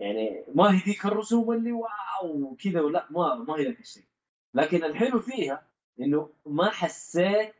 يعني 0.00 0.44
ما 0.54 0.74
هي 0.74 0.78
ذيك 0.78 1.06
الرسوم 1.06 1.52
اللي 1.52 1.72
واو 1.72 2.56
كذا 2.64 2.80
ولا 2.80 3.06
ما 3.10 3.34
ما 3.34 3.54
هي 3.58 3.64
ذاك 3.64 3.80
الشيء. 3.80 4.04
لكن 4.54 4.84
الحلو 4.84 5.20
فيها 5.20 5.62
إنه 6.00 6.30
ما 6.46 6.70
حسيت 6.70 7.54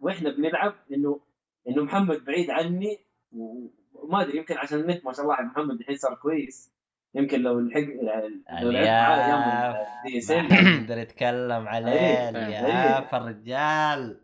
وإحنا 0.00 0.30
بنلعب 0.30 0.74
إنه 0.92 1.20
إنه 1.68 1.84
محمد 1.84 2.24
بعيد 2.24 2.50
عني 2.50 2.98
وما 3.32 4.22
أدري 4.22 4.38
يمكن 4.38 4.58
عشان 4.58 4.78
النت 4.80 5.06
ما 5.06 5.12
شاء 5.12 5.22
الله 5.22 5.34
على 5.34 5.46
محمد 5.46 5.80
الحين 5.80 5.96
صار 5.96 6.14
كويس. 6.14 6.76
يمكن 7.14 7.40
لو 7.40 7.58
الحق 7.58 7.80
لو 7.80 8.70
يقدر 10.50 10.98
يتكلم 10.98 11.68
عليه. 11.68 12.28
الياف 12.28 13.14
الرجال 13.14 14.20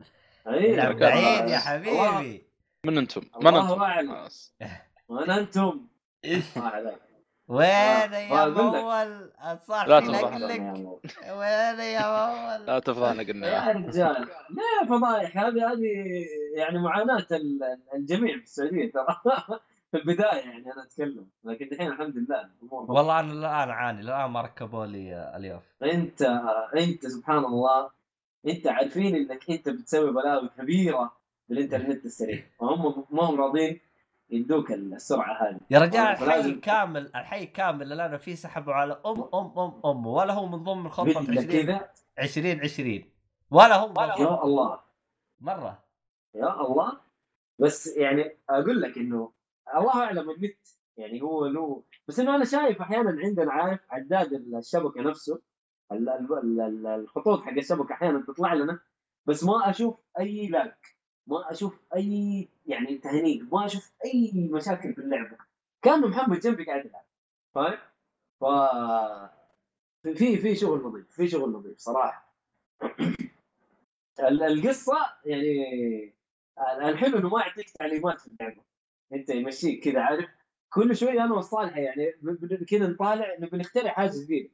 بعيد 0.46 1.48
يا 1.48 1.58
حبيبي. 1.58 2.42
من 2.86 2.98
أنتم؟ 2.98 3.22
من 3.42 3.46
الله 3.46 4.00
أنتم؟ 4.00 4.28
وأنا 5.08 5.38
أنتم؟ 5.38 5.86
وين 7.52 7.66
آه، 7.68 8.18
يا 8.18 8.46
لك. 8.46 8.56
مول 8.56 9.30
لا 9.88 10.00
تفضحنا. 10.00 10.46
وين 11.38 11.78
يا 11.80 12.02
مول. 12.56 12.66
لا 12.66 12.78
تفضحنا 12.78 13.22
قلنا. 13.22 13.46
يا 13.48 13.72
رجال 13.72 14.28
ليه 14.50 14.88
فضايح 14.88 15.38
هذه 15.38 15.72
هذه 15.72 15.88
يعني 16.56 16.78
معاناة 16.78 17.26
ال- 17.32 17.78
الجميع 17.94 18.36
في 18.36 18.42
السعودية 18.42 18.92
ترى. 18.92 19.16
في 19.90 19.98
البداية 19.98 20.40
يعني 20.40 20.72
أنا 20.72 20.82
أتكلم 20.82 21.26
لكن 21.44 21.68
الحين 21.72 21.88
الحمد 21.88 22.16
لله 22.16 22.40
الأمور 22.40 22.90
والله 22.92 23.20
أنا 23.20 23.32
الآن 23.32 23.70
أعاني 23.70 24.00
الآن 24.00 24.30
ما 24.30 24.40
ركبوا 24.40 24.86
لي 24.86 25.32
اليوف 25.36 25.62
أنت 25.82 26.22
أنت 26.76 27.06
سبحان 27.06 27.44
الله 27.44 27.90
أنت 28.48 28.66
عارفين 28.66 29.14
إنك 29.16 29.50
أنت 29.50 29.68
بتسوي 29.68 30.12
بلاوي 30.12 30.48
كبيرة 30.58 31.12
بالانترنت 31.48 32.04
السريع. 32.04 32.42
وهم 32.60 33.04
ما 33.10 33.22
هم 33.22 33.40
راضين 33.40 33.80
يدوك 34.32 34.72
السرعة 34.72 35.48
هذه. 35.48 35.60
يا 35.70 35.78
رجال 35.78 35.98
الحي 36.06 36.54
كامل 36.54 37.06
الحي 37.16 37.46
كامل 37.46 37.92
اللي 37.92 38.06
أنا 38.06 38.18
فيه 38.18 38.34
سحبوا 38.34 38.72
على 38.72 39.00
أم 39.06 39.20
أم 39.34 39.58
أم 39.58 39.80
أم 39.86 40.06
ولا 40.06 40.32
هو 40.32 40.46
من 40.46 40.58
ضمن 40.64 40.88
خطه 40.88 41.20
مثل 41.20 41.38
20 41.38 41.44
كذا؟ 41.66 41.90
20 42.18 42.60
20 42.60 43.04
ولا 43.50 43.76
هو 43.76 43.92
يا 44.02 44.44
الله. 44.44 44.80
مرة. 45.40 45.84
يا 46.34 46.60
الله. 46.66 47.00
بس 47.58 47.96
يعني 47.96 48.36
أقول 48.50 48.80
لك 48.80 48.98
إنه 48.98 49.32
الله 49.76 50.02
أعلم 50.04 50.30
النت 50.30 50.58
يعني 50.96 51.22
هو 51.22 51.46
له 51.46 51.82
بس 52.08 52.20
إنه 52.20 52.36
أنا 52.36 52.44
شايف 52.44 52.80
أحيانا 52.80 53.20
عندنا 53.24 53.52
عارف 53.52 53.80
عداد 53.90 54.32
الشبكة 54.32 55.02
نفسه 55.02 55.40
ال- 55.92 56.08
ال- 56.08 56.38
ال- 56.38 56.60
ال- 56.60 56.86
الخطوط 56.86 57.42
حق 57.42 57.52
الشبكة 57.52 57.92
أحيانا 57.92 58.24
تطلع 58.28 58.54
لنا 58.54 58.80
بس 59.26 59.44
ما 59.44 59.70
أشوف 59.70 59.96
أي 60.18 60.46
لاج 60.48 60.72
ما 61.32 61.50
أشوف 61.50 61.80
أي 61.96 62.48
يعني 62.66 62.98
تهنيج 62.98 63.42
ما 63.52 63.66
أشوف 63.66 63.92
أي 64.04 64.32
مشاكل 64.52 64.94
في 64.94 65.00
اللعبه 65.00 65.36
كان 65.82 66.00
محمد 66.00 66.40
جنبي 66.40 66.64
قاعد 66.64 66.86
يلعب 66.86 67.04
فاهم؟ 67.54 67.78
ف 68.40 68.44
في 70.02 70.36
في 70.36 70.54
شغل 70.54 70.82
نظيف 70.82 71.10
في 71.10 71.28
شغل 71.28 71.52
نظيف 71.52 71.78
صراحة. 71.78 72.32
ال- 74.20 74.42
القصة 74.42 74.96
يعني 75.24 76.14
الحلو 76.82 77.18
إنه 77.18 77.28
ما 77.28 77.40
يعطيك 77.40 77.70
تعليمات 77.70 78.20
في 78.20 78.26
اللعبة. 78.26 78.62
أنت 79.12 79.30
يمشيك 79.30 79.84
كذا 79.84 80.00
عارف؟ 80.00 80.28
كل 80.70 80.96
شوي 80.96 81.20
أنا 81.22 81.34
والصالح 81.34 81.76
يعني 81.76 82.12
كذا 82.68 82.86
نطالع 82.86 83.36
نبي 83.40 83.56
نخترع 83.56 83.90
حاجة 83.90 84.10
جديدة. 84.24 84.50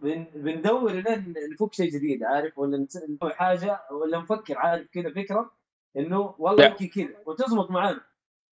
بن- 0.00 0.26
بندور 0.34 0.92
لين 0.92 1.34
نفك 1.52 1.72
شيء 1.72 1.90
جديد 1.90 2.22
عارف؟ 2.22 2.58
ولا 2.58 2.86
نس- 2.86 3.10
نسوي 3.10 3.34
حاجة 3.34 3.80
ولا 3.90 4.18
نفكر 4.18 4.58
عارف؟ 4.58 4.86
كذا 4.92 5.10
فكرة. 5.10 5.59
إنه 5.96 6.34
والله. 6.38 6.64
يمكن 6.66 6.86
كذا 6.86 7.22
وتزبط 7.26 7.70
معانا 7.70 8.00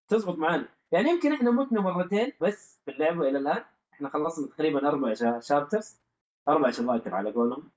تزبط 0.09 0.37
معانا. 0.39 0.69
يعني 0.93 1.11
يمكن 1.11 1.33
إحنا 1.33 1.51
متنا 1.51 1.81
مرتين 1.81 2.33
بس 2.41 2.81
في 2.85 2.91
اللعبه 2.91 3.29
إلى 3.29 3.39
الآن. 3.39 3.65
إحنا 3.93 4.09
خلصنا 4.09 4.47
تقريبا 4.49 4.89
أربع 4.89 5.15
شا- 5.15 5.41
شابترز 5.41 6.01
أربع 6.49 6.71
شباتر 6.71 7.15
على 7.15 7.31
قولهم. 7.33 7.71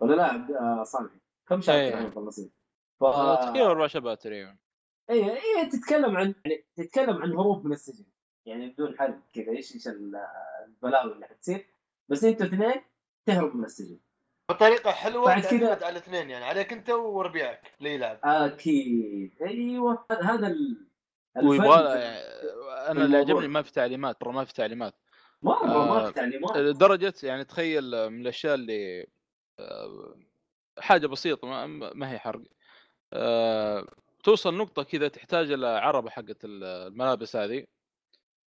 ولا 0.00 0.14
لا 0.14 0.58
آه، 0.60 0.84
صالح. 0.84 1.10
كم 1.48 1.60
شابتر 1.60 1.80
أيه. 1.80 1.94
إحنا 1.94 2.06
مخلصين؟ 2.08 2.50
ف... 3.00 3.04
آه، 3.04 3.34
تقريبا 3.44 3.66
أربع 3.66 3.86
شباب 3.86 4.18
تقريبا 4.18 4.56
اي 5.10 5.30
اي 5.32 5.66
تتكلم 5.72 6.16
عن 6.16 6.34
يعني 6.44 6.64
تتكلم 6.76 7.22
عن 7.22 7.32
هروب 7.32 7.66
من 7.66 7.72
السجن. 7.72 8.04
يعني 8.46 8.68
بدون 8.68 8.98
حرب 8.98 9.20
كذا 9.32 9.50
إيش 9.50 9.74
إيش 9.74 9.88
ال- 9.88 10.26
البلاوي 10.66 11.12
اللي 11.12 11.26
حتصير. 11.26 11.66
بس 12.08 12.24
أنتوا 12.24 12.46
اثنين 12.46 12.74
تهربوا 13.26 13.54
من 13.58 13.64
السجن. 13.64 13.98
بطريقة 14.52 14.90
حلوة 14.90 15.24
بعد 15.26 15.42
كذا- 15.42 15.50
تعتمد 15.50 15.82
على 15.82 15.92
الاثنين 15.92 16.30
يعني 16.30 16.44
عليك 16.44 16.72
أنت 16.72 16.90
وربيعك 16.90 17.72
اللي 17.78 17.94
يلعب 17.94 18.18
أكيد 18.24 19.34
أيوه 19.42 20.06
هذا 20.22 20.46
ال 20.46 20.86
ويبغى 21.44 21.74
أنا 22.88 23.04
اللي. 23.04 23.16
عجبني 23.16 23.48
ما 23.48 23.62
في 23.62 23.72
تعليمات 23.72 24.20
ترى 24.20 24.32
ما 24.32 24.44
في 24.44 24.52
تعليمات. 24.54 24.94
مره 25.42 25.66
ما 25.66 25.74
آه، 25.74 26.06
في 26.06 26.12
تعليمات. 26.12 26.56
لدرجة 26.56 27.14
يعني 27.22 27.44
تخيل 27.44 28.10
من 28.10 28.20
الأشياء 28.20 28.54
اللي 28.54 29.06
آه، 29.60 30.16
حاجة 30.78 31.06
بسيطة 31.06 31.48
ما, 31.48 31.66
ما 31.94 32.10
هي 32.12 32.18
حرق. 32.18 32.42
آه، 33.12 33.86
توصل 34.24 34.54
نقطة 34.54 34.82
كذا 34.82 35.08
تحتاج 35.08 35.50
إلى 35.52 35.66
عربة 35.66 36.10
حقت 36.10 36.36
الملابس 36.44 37.36
هذه. 37.36 37.64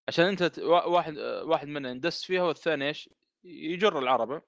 عشان 0.08 0.26
أنت 0.26 0.60
واحد 0.60 1.18
آه، 1.18 1.44
واحد 1.44 1.68
منا 1.68 1.90
يندس 1.90 2.24
فيها 2.24 2.44
والثاني 2.44 2.88
إيش؟ 2.88 3.10
يجر 3.44 4.00
العربة. 4.00 4.42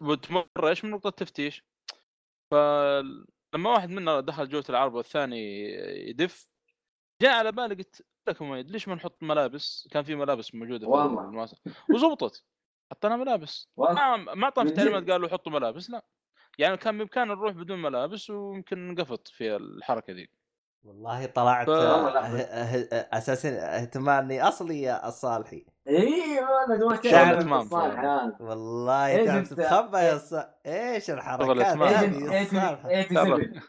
وتمر 0.00 0.46
إيش 0.68 0.84
من 0.84 0.90
نقطة 0.90 1.10
تفتيش. 1.10 1.64
ف 2.50 2.54
لما 3.54 3.70
واحد 3.70 3.90
منا 3.90 4.20
دخل 4.20 4.48
جوة 4.48 4.64
العرض 4.70 4.94
والثاني 4.94 5.64
يدف 6.10 6.48
جاء 7.22 7.38
على 7.38 7.52
بالي 7.52 7.74
قلت 7.74 8.02
لك 8.28 8.42
مؤيد 8.42 8.70
ليش 8.70 8.88
ما 8.88 8.94
نحط 8.94 9.22
ملابس؟ 9.22 9.88
كان 9.90 10.02
في 10.04 10.14
ملابس 10.14 10.54
موجودة 10.54 10.86
في 10.86 10.92
والله. 10.92 11.24
المواس- 11.24 11.54
وزبطت. 11.94 12.44
حطينا 12.92 13.16
ملابس. 13.16 13.68
ما 13.78 14.16
ما 14.16 14.44
اعطانا 14.44 14.70
تعليمات؟ 14.70 15.10
قالوا 15.10 15.28
حطوا 15.28 15.52
ملابس 15.52 15.90
لا. 15.90 16.04
يعني 16.58 16.76
كان 16.76 16.98
بامكاننا 16.98 17.34
نروح 17.34 17.52
بدون 17.52 17.82
ملابس 17.82 18.30
ويمكن 18.30 18.88
نقفط 18.94 19.28
في 19.28 19.56
الحركة 19.56 20.12
ذي. 20.12 20.28
والله 20.84 21.26
طلعت 21.26 21.66
ف- 21.66 21.70
لا. 21.70 22.12
أه- 22.12 22.88
أه- 22.88 23.14
أساسا 23.16 23.76
اهتمامي 23.80 24.42
أصلي 24.42 24.82
يا 24.82 25.08
الصالحي. 25.08 25.66
اي 25.90 26.38
والله 26.40 26.88
ما 26.88 26.94
شغل 26.96 27.10
تعرف 27.10 27.38
إتمام 27.38 27.60
الصالح 27.60 27.94
فعلا. 27.94 28.24
هذا. 28.24 28.36
والله 28.40 29.06
إيه 29.06 29.26
تعرف 29.26 29.50
جبت- 29.50 29.60
تتخبى 29.60 29.98
يا 29.98 30.18
ص... 30.18 30.34
إيش 30.66 31.10
الحركات. 31.10 31.76
هذه 31.78 32.34
يا؟ 32.34 32.44
87 32.44 33.60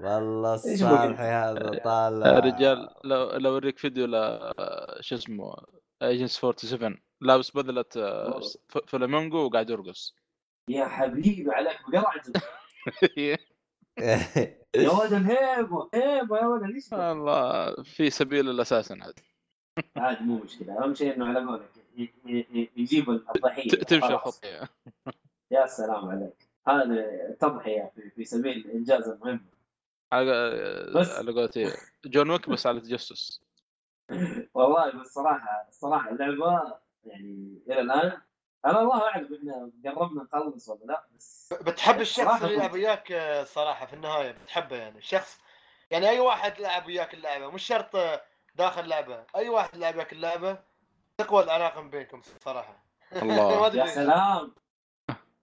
والله 0.00 0.52
إيش 0.66 0.82
الصالحي 0.82 1.22
هذا 1.24 1.80
طالع. 1.84 2.26
يا 2.26 2.38
رجال 2.38 2.88
لو 3.04 3.30
لو 3.30 3.50
أوريك 3.52 3.78
فيديو 3.78 4.06
ل 4.06 4.12
شو 5.00 5.14
اسمه 5.14 5.54
ايجنس 6.02 6.30
47 6.40 7.00
لابس 7.20 7.50
بدلة 7.56 7.84
آه، 7.96 8.40
ف- 8.68 8.78
فلامينجو 8.86 9.38
وقاعد 9.38 9.70
يرقص. 9.70 10.14
يا 10.70 10.84
حبيبي 10.84 11.52
عليك 11.52 11.78
بقرعته 11.92 12.32
يا 13.98 14.90
ولد 14.90 15.12
الهيبة 15.12 15.88
هيبة 15.94 16.38
يا 16.38 16.46
ولد 16.46 16.62
ليش 16.62 16.92
والله 16.92 17.74
في 17.82 18.10
سبيل 18.10 18.50
الاساسا 18.50 18.98
عاد 19.02 19.20
عاد 19.96 20.22
مو 20.22 20.38
مشكلة. 20.38 20.84
أهم 20.84 20.94
شيء 20.94 21.16
إنه 21.16 21.26
على 21.26 21.46
قولك 21.46 21.70
يجيب 22.76 23.10
الضحيه 23.10 23.70
تمشي. 23.70 24.06
الخطيه 24.06 24.68
يا 25.50 25.66
سلام 25.66 26.08
عليك. 26.08 26.48
هذا 26.68 27.30
تضحية 27.40 27.92
في, 28.16 28.24
سبيل 28.24 28.70
انجاز 28.70 29.08
المهمه 29.08 29.40
بس. 30.94 31.18
على 31.18 31.32
قولتي 31.32 31.72
جون 32.04 32.30
ويك 32.30 32.48
بس 32.48 32.66
على 32.66 32.80
تجسس 32.80 33.40
والله 34.54 35.00
بس 35.00 35.06
صراحة 35.06 35.66
الصراحه 35.68 36.10
اللعبة 36.10 36.74
يعني 37.04 37.58
إلى 37.68 37.80
الآن 37.80 38.12
أنا 38.66 38.80
الله 38.80 39.02
اعلم 39.08 39.28
إحنا 39.34 39.92
قربنا 39.94 40.22
نخلص 40.22 40.68
ولا 40.68 40.84
لا 40.84 41.04
بس 41.16 41.52
بتحب 41.62 42.00
الشخص 42.00 42.42
اللي 42.42 42.54
يلعب 42.54 42.72
وياك 42.72 43.12
آه، 43.12 43.44
صراحة 43.44 43.86
في 43.86 43.92
النهاية 43.92 44.30
بتحبه 44.32 44.76
يعني 44.76 44.98
الشخص 44.98 45.38
يعني 45.90 46.08
أي 46.08 46.20
واحد 46.20 46.60
لعب 46.60 46.86
وياك 46.86 47.14
اللعبة 47.14 47.50
مش 47.50 47.62
شرط 47.66 47.96
آه، 47.96 48.22
داخل 48.54 48.88
لعبه 48.88 49.24
أي 49.36 49.48
واحد 49.48 49.76
لعب 49.76 49.94
وياك 49.96 50.12
اللعبة 50.12 50.58
تقوى 51.18 51.42
العلاقة 51.44 51.80
بينكم 51.80 52.20
صراحة 52.40 52.84
الله. 53.12 53.66
يا. 53.76 53.86
سلام 53.86 54.54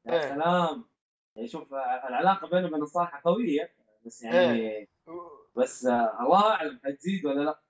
يا 0.05 0.13
إيه. 0.13 0.22
سلام 0.36 0.86
يعني 1.36 1.47
شوف 1.47 1.74
العلاقة 1.74 2.47
بيني 2.47 2.65
وبين 2.65 2.82
الصالحه 2.82 3.22
قوية 3.26 3.74
بس 4.05 4.24
يعني 4.24 4.89
بس 5.55 5.86
آه، 5.86 6.17
الله 6.24 6.51
أعلم 6.51 6.80
حتزيد 6.86 7.26
ولا 7.26 7.41
لا 7.43 7.61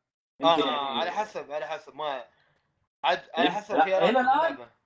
آه 0.44 0.60
يعني- 0.60 0.72
على 1.00 1.12
حسب 1.12 1.52
على 1.52 1.68
حسب 1.68 1.96
ما 1.96 2.26
عاد 3.04 3.22
على 3.34 3.44
إيه، 3.48 3.50
حسب 3.50 3.76
الآن 3.76 4.18
اللعبة. 4.18 4.64
ع- 4.64 4.81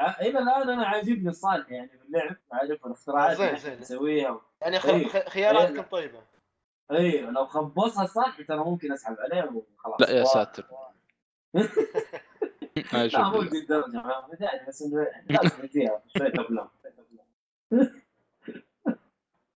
إلى 0.00 0.38
الآن 0.38 0.70
أنا 0.70 0.86
عاجبني 0.86 1.28
الصالح 1.28 1.70
يعني 1.70 1.88
في 1.88 2.04
اللعب 2.04 2.36
عارف 2.52 2.86
الاختراعات 2.86 3.36
زين، 3.36 3.48
اللي 3.72 3.76
نسويها 3.80 4.40
يعني 4.60 4.80
خ- 4.80 4.86
إيه. 4.86 5.28
خياراتكم 5.28 5.74
إيه. 5.76 5.82
طيبة. 5.82 6.22
أيوه 6.90 7.30
لو 7.30 7.46
خبصها 7.46 8.04
الصالح 8.04 8.42
ترى 8.42 8.56
ممكن 8.58 8.92
أسحب 8.92 9.16
عليه 9.18 9.44
وخلاص. 9.76 10.00
لا 10.00 10.10
يا 10.10 10.24
ساتر. 10.24 10.64
لا 12.92 13.28
مو 13.30 13.42
ذي 13.42 13.58
الدرجه 13.58 13.96
ما 13.96 14.28
يعني 14.40 14.68
بس 14.68 14.82
انه 14.82 15.06
لازم 15.30 15.68
فيها 15.68 16.02
شوية 16.18 16.32
أفلام 16.40 16.68
شوية 16.82 16.94
أفلام. 16.98 18.02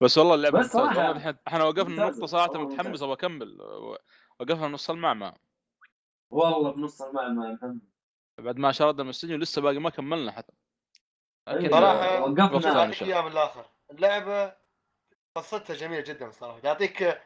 بس 0.01 0.18
والله 0.18 0.34
اللعبة 0.34 0.59
بس 0.59 0.76
الحين 0.76 1.34
إحنا 1.49 1.64
وقفنا 1.64 2.07
نقطة 2.07 2.26
صراحة 2.26 2.59
متحمس. 2.59 3.03
أبغى 3.03 3.14
أكمل. 3.14 3.59
وقفنا 4.41 4.68
نص 4.68 4.91
المعمعة. 4.91 5.34
والله 6.30 6.70
بنص 6.72 7.03
المعمى 7.03 7.47
يا 7.47 7.53
محمد 7.53 7.80
بعد 8.41 8.57
ما 8.57 8.72
شردنا 8.72 9.03
من 9.03 9.11
السجن 9.11 9.38
لسه 9.41 9.62
باقي 9.62 9.78
ما 9.78 9.91
كملنا 9.91 10.32
حتى. 10.32 10.53
صراحة 11.70 12.20
وقفنا 12.20 13.22
من 13.22 13.32
الآخر. 13.32 13.66
اللعبة 13.91 14.53
قصتها 15.36 15.74
جميلة 15.76 16.01
جدا 16.01 16.30
صراحة. 16.30 16.59
تعطيك 16.59 17.20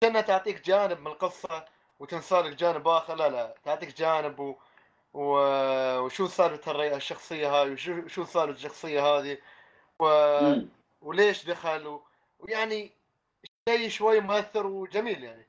كأنها 0.00 0.20
تعطيك 0.20 0.64
جانب 0.66 1.00
من 1.00 1.06
القصة 1.06 1.64
وتنسى 1.98 2.34
لك 2.34 2.54
جانب 2.56 2.88
آخر. 2.88 3.14
لا 3.14 3.28
لا 3.28 3.54
تعطيك 3.64 3.96
جانب 3.96 4.40
و... 4.40 4.56
و... 5.14 5.22
وشو 6.00 6.26
سالفة 6.26 6.70
الري- 6.72 6.94
الشخصية 6.94 7.48
هاي 7.48 7.70
وشو 7.72 8.06
شو 8.08 8.24
سالفة 8.24 8.52
الشخصية 8.56 9.02
هذه 9.06 9.38
و... 9.98 10.06
مم. 10.40 10.68
وليش 11.00 11.44
دخل 11.46 11.86
و... 11.86 12.02
ويعني 12.38 12.92
شيء 13.68 13.88
شوي 13.88 14.20
مؤثر 14.20 14.66
وجميل 14.66 15.24
يعني. 15.24 15.46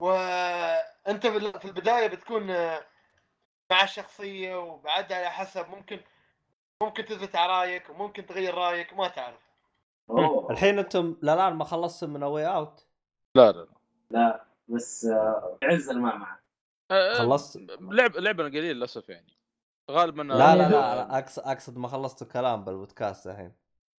وانت 0.00 1.26
في 1.26 1.36
ال- 1.36 1.60
في 1.60 1.64
البداية 1.64 2.06
بتكون 2.06 2.50
مع 3.70 3.84
الشخصيه 3.84 4.56
وبعدها 4.56 5.16
على 5.16 5.30
حسب 5.30 5.68
ممكن 5.68 6.00
ممكن 6.82 7.04
تثبت 7.04 7.36
على 7.36 7.52
رأيك 7.52 7.90
وممكن 7.90 8.26
تغير 8.26 8.54
رأيك 8.54 8.94
ما 8.94 9.08
تعرف. 9.08 9.50
أوه. 10.10 10.50
الحين 10.50 10.78
أنتم 10.78 11.16
للان 11.22 11.52
ما 11.52 11.64
خلصتم 11.64 12.10
من 12.10 12.22
A 12.22 12.46
Way 12.46 12.66
Out 12.66 12.86
لا 13.34 13.52
لا 13.52 13.66
لا. 14.10 14.44
بس 14.68 15.04
آه، 15.04 15.58
عز 15.62 15.88
المعمعة 15.90 16.40
لا 16.90 17.14
خلصت؟ 17.14 17.56
لعب 17.80 18.16
لعبنا 18.16 18.48
قليل 18.48 18.76
للأسف 18.76 19.08
يعني. 19.08 19.36
غالبا 19.90 20.22
لا 20.22 20.56
لا 20.56 20.68
لا 20.68 21.18
اقصد 21.18 21.42
أقصد 21.42 21.78
ما 21.78 21.88
خلصتوا 21.88 22.26
كلام 22.26 22.64
بالبودكاست 22.64 23.26
الحين. 23.26 23.52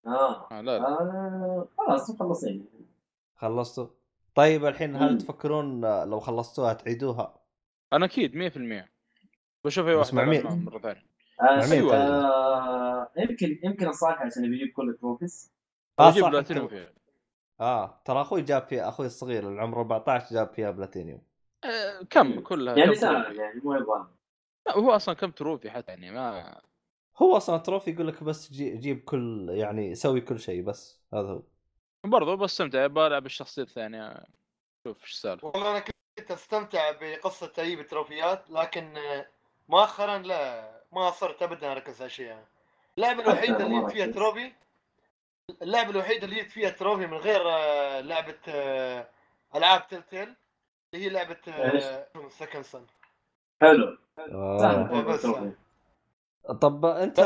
آه. 0.06 0.48
آه 0.52 0.60
لا 0.60 0.78
لا. 0.78 0.88
آه، 0.88 1.68
خلاص 1.78 2.10
مخلصين. 2.10 2.66
خلصتوا؟ 3.36 3.86
طيب 4.34 4.66
الحين 4.66 4.92
مم. 4.92 4.96
هل 4.96 5.18
تفكرون 5.18 5.80
لو 6.10 6.20
خلصتوها 6.20 6.72
تعيدوها؟ 6.72 7.34
أنا 7.92 8.04
أكيد 8.06 8.34
100% 8.34 8.88
بشوف 9.64 9.86
أي 9.86 9.94
واحد 9.94 10.14
مع 10.14 10.24
مين؟ 10.24 10.46
مرة 10.64 10.78
ثانية. 10.78 11.04
آه، 11.40 11.72
أيوة. 11.72 11.96
آه، 11.96 13.10
يمكن 13.16 13.58
يمكن 13.64 13.88
الصالح 13.88 14.22
عشان 14.22 14.50
بيجيب 14.50 14.72
كل 14.72 14.88
التروفيز. 14.90 15.52
آه 15.98 16.08
أجيب 16.08 16.22
صح. 16.24 16.30
بلاتينيوم 16.30 16.68
فيها. 16.68 16.92
آه 17.60 18.00
ترى 18.04 18.20
أخوي 18.20 18.42
جاب 18.42 18.62
فيها 18.62 18.88
أخوي 18.88 19.06
الصغير 19.06 19.48
اللي 19.48 19.60
عمره 19.60 19.78
14 19.80 20.34
جاب 20.34 20.48
فيها 20.54 20.70
بلاتينيوم. 20.70 21.22
آه، 21.64 22.02
كم؟ 22.10 22.40
كلها 22.40 22.76
يعني 22.76 22.94
سهل؟ 22.94 23.36
يعني 23.38 23.60
مو 23.64 23.74
يبغى. 23.74 24.08
لا، 24.66 24.76
هو 24.76 24.90
أصلا 24.90 25.14
كم 25.14 25.30
trophy 25.30 25.70
حتى 25.70 25.92
يعني 25.92 26.10
ما 26.10 26.60
هو 27.16 27.36
أصلا 27.36 27.58
trophy 27.58 27.90
يقول 27.90 28.08
لك 28.08 28.22
بس 28.24 28.52
جي- 28.52 28.76
جيب 28.76 29.04
كل 29.04 29.48
يعني 29.50 29.94
سوي 29.94 30.20
كل 30.20 30.40
شيء 30.40 30.62
بس 30.62 31.00
هذا 31.14 31.28
هو. 31.28 31.42
برضو 32.04 32.36
بستمتع 32.36 32.86
بلعب 32.86 33.26
الشخصية 33.26 33.62
الثانية. 33.62 34.24
شوف 34.86 35.02
إيش 35.02 35.12
السالفة؟ 35.12 35.48
والله 35.48 35.70
أنا 35.70 35.78
كنت 36.18 36.30
أستمتع 36.30 36.90
بقصة 37.00 37.46
تجيب 37.46 37.80
التروفيات 37.80 38.50
لكن 38.50 38.94
مؤخرا 39.70 40.18
لا 40.18 40.70
ما 40.92 41.10
صرت 41.10 41.42
ابدا 41.42 41.72
أركز 41.72 42.00
على 42.00 42.10
شيء 42.10 42.26
يعني. 42.26 42.46
اللعبه 42.98 43.22
الوحيده 43.22 43.66
اللي 43.66 43.80
جبت 43.80 43.92
فيها. 43.92 44.06
trophy 44.06 44.52
اللعبه 45.62 45.90
الوحيده 45.90 46.24
اللي 46.24 46.36
جبت 46.42 46.50
فيها 46.50 46.70
trophy 46.70 47.06
من 47.06 47.16
غير 47.16 47.42
آه، 47.50 48.00
لعبة 48.00 48.38
آه، 48.48 49.08
ألعاب 49.54 49.86
Telltale 49.88 50.34
اللي 50.94 51.04
هي 51.04 51.08
لعبة 51.08 51.36
Second 52.28 52.62
Son 52.64 52.86
حلو 53.62 53.98
آه. 54.18 55.02
بس 55.02 55.22
trophy. 55.22 55.52
طب 56.60 56.84
أنت 56.86 57.20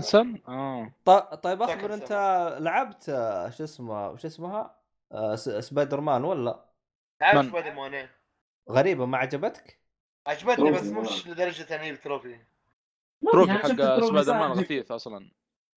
سن 0.00 0.38
آه 0.48 0.92
ط- 1.04 1.34
طيب 1.34 1.62
أخبر 1.62 1.94
أنت 1.94 2.12
لعبت 2.60 3.04
شو 3.58 3.64
اسمه 3.64 4.16
شو 4.16 4.26
اسمها 4.26 4.74
س- 5.34 5.48
سبايدر 5.48 6.00
مان 6.00 6.24
ولا 6.24 6.64
لعبت؟ 7.20 7.46
سبايدر 7.48 7.72
مان 7.72 7.94
إيه. 7.94 8.10
غريبة 8.70 9.06
ما 9.06 9.18
عجبتك؟ 9.18 9.79
عجبتني 10.30 10.70
بس 10.70 10.82
مش 10.86 11.26
لدرجة 11.26 11.74
اني 11.76 11.82
أجيب 11.86 12.00
trophy. 12.00 12.38
ما 13.22 13.32
trophy 13.32 13.48
يعني 13.50 13.62
حق 13.62 13.70
ال 13.70 14.06
trophy 14.06 14.32
Spider-Man. 14.34 14.50
غثيث 14.52 14.90
أصلا. 14.90 15.18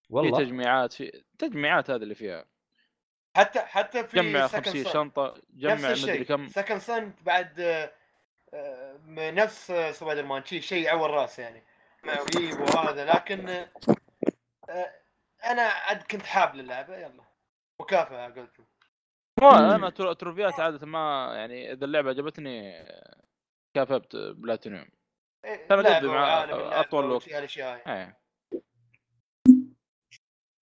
في 0.08 0.14
والله. 0.14 0.38
تجميعات 0.38 0.93
في 0.93 1.24
تجميعات 1.39 1.89
هذه 1.89 2.04
اللي 2.04 2.16
فيها. 2.16 2.45
حتى 3.38 3.60
حتى 3.60 4.04
في 4.08 4.18
جمع 4.18 4.47
Second 4.47 4.84
Son. 4.84 4.88
شنطة 4.93 5.34
جمع 5.54 5.91
مدري 5.91 6.24
كم. 6.26 6.47
Second 6.47 6.78
Son 6.78 7.13
بعد 7.22 7.60
آه، 8.54 8.99
نفس 9.32 9.72
سبايدر 9.91 10.26
مان. 10.26 10.45
شيء 10.45 10.62
شيء 10.62 10.89
عور 10.89 11.12
راس 11.12 11.39
يعني. 11.39 11.64
مع 12.04 12.14
ويب 12.14 12.60
وهذا 12.62 13.06
لكن 13.06 13.49
آه، 14.70 14.93
أنا 15.45 15.62
عاد 15.62 16.04
كنت 16.04 16.24
حاب 16.26 16.56
للعبة. 16.56 16.97
يلا. 16.97 17.24
مكافأة 17.80 18.26
قلت 18.28 18.51
ما 19.41 19.76
أنا 19.76 19.89
ترو- 19.89 20.14
تروفيات 20.14 20.60
عادة 20.60 20.86
ما 20.88 21.32
يعني 21.36 21.72
إذا 21.72 21.86
اللعبة 21.86 22.10
عجبتني 22.10 22.74
كافبت 23.74 24.15
بلاتينيوم؟ 24.15 24.86
إيه، 25.45 25.67
ترى 25.67 25.95
قد 25.95 26.05
مع 26.05 26.43
أطول 26.80 27.11
وقت. 27.11 27.28
إيه. 27.28 28.19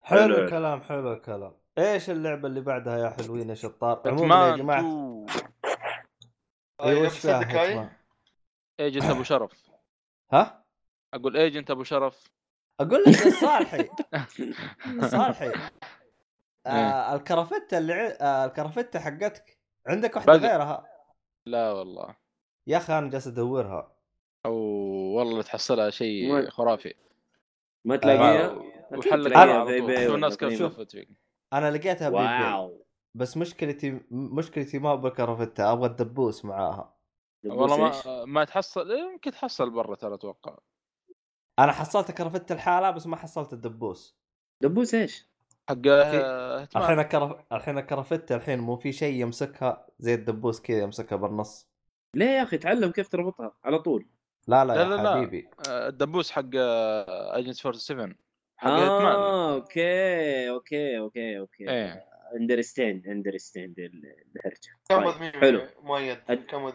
حلو. 0.03 0.35
الكلام 0.37 0.83
حلو 0.83 1.13
الكلام. 1.13 1.55
إيش 1.79 2.11
اللعبة 2.11 2.49
اللي 2.49 2.61
بعدها 2.61 2.99
يا 2.99 3.11
حلوين 3.11 3.51
يا 3.51 3.55
شطار؟ 3.55 4.03
عموما 4.07 4.49
يا 4.49 4.57
جماعة. 4.57 4.81
2 4.81 5.27
أيوه 6.81 6.99
yep 6.99 7.05
إيش 7.05 7.19
فيها؟ 7.19 7.99
Agent 8.81 9.05
أبو 9.05 9.23
شرف. 9.23 9.71
ها؟ 10.33 10.65
أقول 11.15 11.37
Agent 11.37 11.71
أبو 11.71 11.85
شرف. 11.85 12.25
أقول 12.81 13.03
لك 13.07 13.29
صالحي. 13.29 13.89
صالحي. 15.17 15.53
آه 16.67 17.15
الكرافتة 17.15 17.79
اللي 17.79 17.93
ع- 17.93 18.17
آه 18.21 18.45
الكرافتة 18.45 19.01
حقتك. 19.01 19.59
عندك 19.87 20.17
واحدة 20.17 20.33
بدل. 20.33 20.47
غيرها؟ 20.47 20.87
لا 21.47 21.73
والله. 21.73 22.17
يا 22.69 22.77
أخي 22.77 22.99
أنا 22.99 23.11
جالس 23.11 23.27
أدورها. 23.27 23.93
أو 24.47 24.55
والله 25.17 25.43
تحصلها 25.43 25.91
شيء 25.91 26.51
خرافي. 26.51 26.95
ما 27.85 27.97
تلاقيها؟ 27.97 28.47
آه، 28.47 28.63
أكيد 28.93 28.99
وحلق 28.99 29.29
تلاقيها 29.29 29.59
على 29.59 29.67
في 29.67 29.81
طول 29.81 29.97
eBay 29.97 29.99
شوف 29.99 30.07
ولا 30.07 30.15
الناس 30.15 30.37
كيف 30.37 30.49
في- 30.49 30.57
سولفت 30.57 30.91
فيك 30.93 31.09
أنا 31.53 31.71
لقيتها 31.71 32.09
بي 32.09 32.17
بي 32.17 32.23
wow. 32.23 32.87
بس 33.15 33.37
مشكلتي 33.37 34.01
مشكلتي 34.11 34.79
ما 34.79 34.95
بالكرافتة 34.95 35.73
أبغى 35.73 35.87
الدبوس 35.87 36.45
معاها. 36.45 36.95
والله؟ 37.45 37.77
ما 37.79 38.25
ما 38.25 38.45
تحصل 38.45 38.91
يمكن 38.91 39.31
تحصل 39.31 39.71
برا 39.71 39.95
ترى 39.95 40.15
أتوقع. 40.15 40.59
أنا 41.59 41.73
حصلت 41.73 42.11
كرافتة 42.11 42.53
الحالة 42.53 42.91
بس 42.91 43.07
ما 43.07 43.17
حصلت 43.17 43.53
الدبوس. 43.53 44.17
دبوس 44.61 44.95
إيش؟ 44.95 45.29
حق 45.69 45.77
آه،. 45.87 46.69
الحين 46.77 46.99
الكرف... 46.99 47.37
الحين 47.53 47.79
الكرافتة 47.79 48.37
الحين 48.37 48.59
مو 48.59 48.77
في 48.77 48.93
شيء 48.93 49.15
يمسكها 49.15 49.87
زي 49.99 50.15
الدبوس 50.15 50.61
كذا 50.61 50.79
يمسكها 50.79 51.17
بالنص. 51.17 51.68
ليه 52.15 52.27
يا 52.27 52.43
أخي؟ 52.43 52.59
تعلم 52.59 52.91
كيف 52.91 53.09
تربطها 53.09 53.53
على 53.65 53.79
طول. 53.79 54.07
لا 54.49 54.65
لا, 54.65 54.73
لا، 54.75 54.81
يا 54.83 54.89
لا، 54.89 55.03
لا. 55.03 55.15
حبيبي. 55.17 55.49
آه، 55.69 55.89
الدبوس 55.89 56.31
حق 56.31 56.45
Agent 56.55 57.55
47 57.55 58.15
حق 58.57 58.71
آه 58.71 59.55
okay 59.55 60.51
okay 60.51 60.99
okay 60.99 61.39
okay. 61.39 61.71
إيه. 61.71 62.05
understand 62.37 63.07
understand 63.07 63.75
الهرجة. 63.79 64.71
كم 64.89 65.11
طيب، 65.11 65.35
حلو. 65.37 65.63
مؤيد؟ 65.83 66.19
أد- 66.31 66.33
كم 66.33 66.73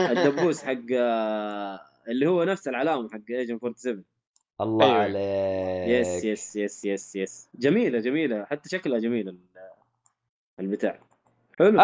الدبوس 0.00 0.64
حق 0.64 0.76
آه، 0.94 1.80
اللي 2.08 2.26
هو 2.26 2.44
نفس 2.44 2.68
العلامة 2.68 3.08
حق 3.10 3.20
ايجن 3.30 3.58
47 3.58 4.04
الله 4.60 4.84
أيوة. 4.86 4.96
عليك. 5.02 5.88
yes 6.06 6.24
yes 6.24 6.56
yes 6.56 6.84
yes 6.84 7.16
yes 7.16 7.48
جميلة 7.54 7.98
جميلة. 7.98 8.44
حتى 8.44 8.68
شكلها 8.68 8.98
جميل 8.98 9.28
ال- 9.28 9.38
البتاع. 10.60 11.00
حلو. 11.58 11.80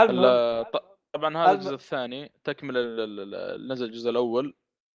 طبعا 1.16 1.36
هذا 1.36 1.50
الم- 1.50 1.54
الجزء 1.60 1.74
الثاني 1.74 2.32
تكمل 2.44 2.76
ال- 2.76 3.00
ال- 3.00 3.34
ال- 3.34 3.68
نزل 3.68 3.86
الجزء 3.86 4.10
الأول. 4.10 4.54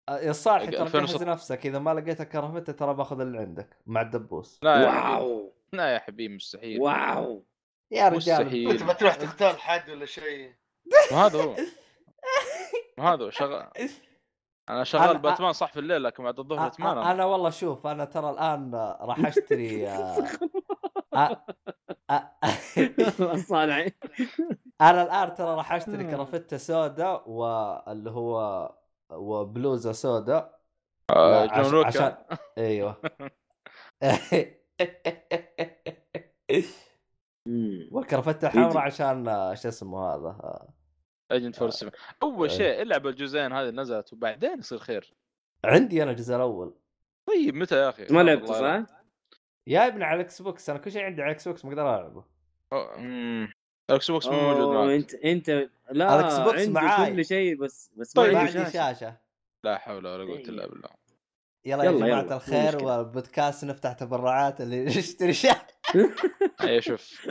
يا 0.10 0.32
صالح 0.32 0.66
ترى 0.66 0.82
2016. 0.82 1.14
جهز 1.18 1.24
نفسك 1.24 1.66
إذا 1.66 1.80
ما 1.80 1.94
لقيت 1.94 2.22
الكرافتة 2.22 2.74
ترى 2.74 2.94
باخذ 2.94 3.22
اللي 3.22 3.38
عندك 3.38 3.78
مع 3.86 4.02
الدبوس. 4.02 4.60
لا 4.64 4.76
يا 4.84 4.92
حبيبي. 4.92 5.16
wow! 5.26 5.54
لا 5.74 5.94
يا 5.94 6.00
حبيبي 6.00 6.36
مستحيل. 6.36 6.82
wow! 6.82 7.46
يا 7.92 8.10
رجال. 8.10 8.42
مستحيل. 8.42 8.72
انت 8.72 8.84
بتروح 8.84 9.16
تقتل 9.16 9.58
حد 9.58 9.90
ولا 9.90 10.06
شيء؟ 10.06 10.54
ما 11.12 11.18
هذا 11.18 11.44
هو. 11.44 11.56
ما 12.98 13.14
هذا 13.14 13.24
هو. 13.26 13.30
شغال 13.30 13.70
أنا 14.70 14.84
شغال 14.84 15.16
أنا- 15.16 15.20
باتمان 15.20 15.54
صح 15.54 15.72
في 15.74 15.80
الليل 15.80 16.04
لكن 16.04 16.24
بعد 16.24 16.40
الظهر 16.40 16.60
باتمان 16.70 16.88
أ- 16.96 16.98
أنا. 16.98 17.12
أنا 17.12 17.26
والله 17.26 17.50
شوف 17.50 17.88
أنا 17.88 18.06
ترى 18.06 18.30
الآن 18.30 18.72
راح 19.02 19.26
أشتري 19.26 19.88
آه، 19.88 20.16
أ- 21.16 21.36
أ- 22.12 23.38
صالح 23.50 23.88
أنا 24.82 25.04
الان 25.04 25.36
ترى 25.36 25.56
راح 25.56 25.74
اشتري 25.74 26.04
كرافتة 26.12 26.58
سوداء 26.58 27.30
واللي 27.30 28.10
هو 28.12 28.70
وبلوزة 29.12 29.92
سوداء 29.92 30.62
آه، 31.10 31.48
عش- 31.52 31.62
جون 31.68 31.72
لوكا 31.74 31.88
عشان 31.88 32.16
أيوه 32.58 33.02
مم. 37.48 37.88
والكرافتة 37.92 38.48
الحمراء 38.48 38.78
عشان 38.78 39.28
آه، 39.28 39.54
شو 39.54 39.68
اسمه 39.68 40.00
هذا 40.16 40.28
آه، 40.28 40.74
Agent 41.32 41.56
47 41.56 41.92
أول. 42.24 42.52
شيء 42.52 42.82
العب 42.82 43.08
الجزئين 43.08 43.52
هذه 43.54 43.70
نزلت 43.70 44.14
وبعدين 44.14 44.60
يصير 44.60 44.78
خير 44.80 45.14
عندي 45.66 46.04
أنا 46.04 46.12
الجزء 46.12 46.36
الأول 46.36 46.76
طيب 47.28 47.56
متى 47.56 47.76
يا 47.76 47.90
أخي؟ 47.90 48.06
ما 48.10 48.22
لعبته 48.24 48.60
لا. 48.62 48.86
صح؟ 48.86 49.02
يا 49.68 49.88
ابني 49.88 50.04
على 50.04 50.16
ال 50.16 50.42
Xbox 50.42 50.70
أنا 50.70 50.80
كل 50.80 50.92
شيء 50.92 51.04
عندي 51.04 51.22
على 51.22 51.32
ال 51.32 51.48
Xbox 51.48 51.66
ما 51.66 51.72
أقدر 51.72 51.96
ألعبه. 52.00 52.24
ال 53.90 54.12
Xbox 54.12 54.28
مو 54.28 54.34
موجود 54.54 54.76
معك 54.76 54.90
أنت 54.96 55.14
أنت 55.50 55.70
لا 55.92 56.20
ال 56.20 56.38
Xbox 56.38 56.68
معاي. 56.68 57.14
كل 57.14 57.26
شيء 57.26 57.56
بس 57.56 57.92
بس 57.96 58.14
طيب، 58.14 58.34
ما 58.34 58.40
عندي 58.40 58.52
شاشة 58.52 58.72
شاشة 58.72 59.18
لا 59.64 59.78
حول 59.78 60.08
ولا 60.08 60.24
قوة 60.24 60.38
إيه. 60.38 60.46
إلا 60.50 60.68
بالله 60.68 60.90
يلا 61.66 61.84
يا 61.84 61.90
يلا، 61.90 62.00
جماعة 62.08 62.22
يلا، 62.22 62.36
الخير 62.36 62.76
مشكلة. 62.76 62.98
والبودكاست 62.98 63.66
نفتح 63.66 63.94
تبرعات 63.94 64.62
اللي 64.62 64.84
يشتري 64.98 65.34
شاشه 65.34 65.62
اي 66.62 66.82
شوف 66.82 67.28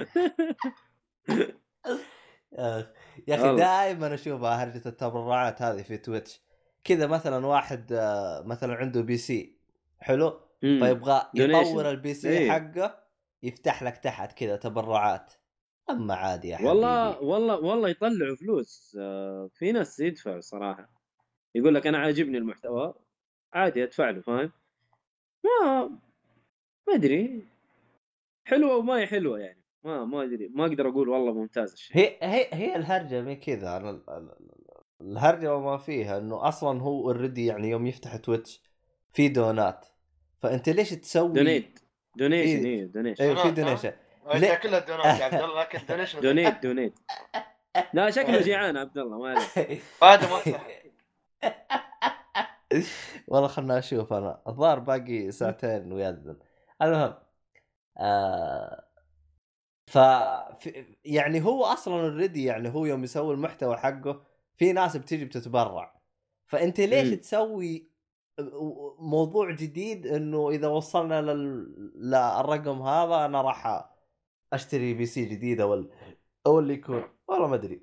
آه، 2.58 2.92
يا 3.28 3.34
أخي. 3.34 3.56
دائما 3.56 4.14
اشوفها 4.14 4.64
هرجة 4.64 4.88
التبرعات 4.88 5.62
هذه 5.62 5.82
في 5.82 5.96
Twitch 5.98 6.40
كذا 6.84 7.06
مثلا 7.06 7.46
واحد 7.46 7.92
آه، 7.92 8.42
مثلا 8.46 8.74
عنده 8.74 9.00
PC 9.00 9.56
حلو. 10.00 10.40
فيبغى. 10.60 11.22
يطور 11.34 11.90
ال 11.90 12.14
PC 12.14 12.28
إيه. 12.28 12.50
حقه 12.50 13.04
يفتح 13.42 13.82
لك 13.82 13.96
تحت 13.96 14.32
كذا 14.32 14.56
تبرعات 14.56 15.32
أما 15.90 16.14
عادي 16.14 16.48
يا 16.48 16.56
حبيبي. 16.56 16.70
والله 16.70 17.22
والله 17.22 17.58
والله 17.58 17.88
يطلعوا 17.88 18.36
فلوس 18.36 18.96
آه، 19.00 19.50
في 19.54 19.72
ناس 19.72 20.00
يدفعوا 20.00 20.40
صراحة. 20.40 20.90
يقول 21.54 21.74
لك 21.74 21.86
أنا 21.86 21.98
عاجبني 21.98 22.38
المحتوى 22.38 22.94
عادي 23.52 23.84
أدفع 23.84 24.10
له 24.10 24.20
فاهم؟ 24.20 24.52
ما 25.44 25.90
ما 26.88 26.94
أدري. 26.94 27.42
حلوة 28.44 28.76
وما 28.76 28.98
هي 28.98 29.06
حلوة 29.06 29.38
يعني. 29.38 29.60
ما 29.84 30.04
ما 30.04 30.22
أدري. 30.22 30.48
ما 30.48 30.66
أقدر 30.66 30.88
أقول 30.88 31.08
والله 31.08 31.32
ممتاز 31.32 31.72
الشيء. 31.72 31.96
هي 31.96 32.16
هي 32.22 32.48
هي 32.52 32.76
الهرجة 32.76 33.20
من 33.20 33.34
كذا 33.34 34.00
الهرجة 35.00 35.56
وما 35.56 35.76
فيها 35.76 36.18
إنه 36.18 36.48
أصلا 36.48 36.80
هو 36.82 37.10
already 37.10 37.46
يعني 37.46 37.70
يوم 37.70 37.86
يفتح 37.86 38.16
Twitch 38.16 38.62
في 39.12 39.28
دونات. 39.28 39.86
فأنت 40.38 40.68
ليش 40.68 40.90
تسوي 40.90 41.32
donate. 41.32 41.78
donation 42.16 42.64
إيه 42.64 42.84
donation. 42.84 43.24
أيوه 43.24 43.34
في 43.34 43.50
دونات، 43.50 43.58
ها؟ 43.58 43.64
donation. 43.64 43.92
ليه؟ 44.34 44.54
كلها 44.54 44.78
دونات 44.78 45.20
يا 45.20 45.24
عبد 45.24 45.34
الله 45.34 45.60
لكن 45.60 45.78
donation 45.88 46.20
donate 46.20 46.62
donate. 46.62 46.98
لا 47.92 48.10
شكله 48.10 48.40
جيعان 48.40 48.76
عبد 48.76 48.98
الله 48.98 49.18
ما 49.18 49.30
عليك. 49.30 49.82
هذا 50.02 50.30
ما 50.30 50.40
والله 53.28 53.48
خلنا 53.48 53.78
أشوف 53.78 54.12
أنا. 54.12 54.42
الظاهر 54.48 54.78
باقي 54.78 55.30
ساعتين 55.30 55.92
ويأذن 55.92 56.36
المهم 56.82 57.14
آه 57.98 58.84
ف 59.86 59.96
يعني 61.04 61.44
هو 61.44 61.64
أصلا 61.64 61.94
already 61.94 62.44
يعني 62.44 62.68
هو 62.68 62.86
يوم 62.86 63.04
يسوي 63.04 63.34
المحتوى 63.34 63.76
حقه 63.76 64.22
في 64.56 64.72
ناس 64.72 64.96
بتيجي 64.96 65.24
بتتبرع. 65.24 66.00
فأنت 66.46 66.80
ليش 66.80 67.08
مم. 67.08 67.14
تسوي 67.14 67.90
موضوع 68.98 69.50
جديد 69.50 70.06
إنه 70.06 70.50
إذا 70.50 70.68
وصلنا 70.68 71.22
لل... 71.22 71.74
للرقم 72.10 72.82
هذا 72.82 73.24
أنا 73.24 73.42
راح 73.42 73.89
أشتري 74.52 74.94
PC 74.94 75.24
جديد 75.24 75.60
أو 75.60 75.74
ال... 75.74 75.90
أو 76.46 76.58
اللي 76.58 76.74
يكون 76.74 77.18
والله 77.28 77.48
ما 77.48 77.54
أدري. 77.54 77.82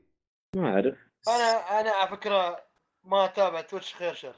ما 0.56 0.74
أعرف. 0.74 0.98
أنا 1.28 1.80
أنا 1.80 1.92
على 1.92 2.10
فكرة 2.10 2.64
ما 3.04 3.26
أتابع 3.26 3.62
Twitch 3.62 3.94
خير 3.94 4.14
شر. 4.14 4.36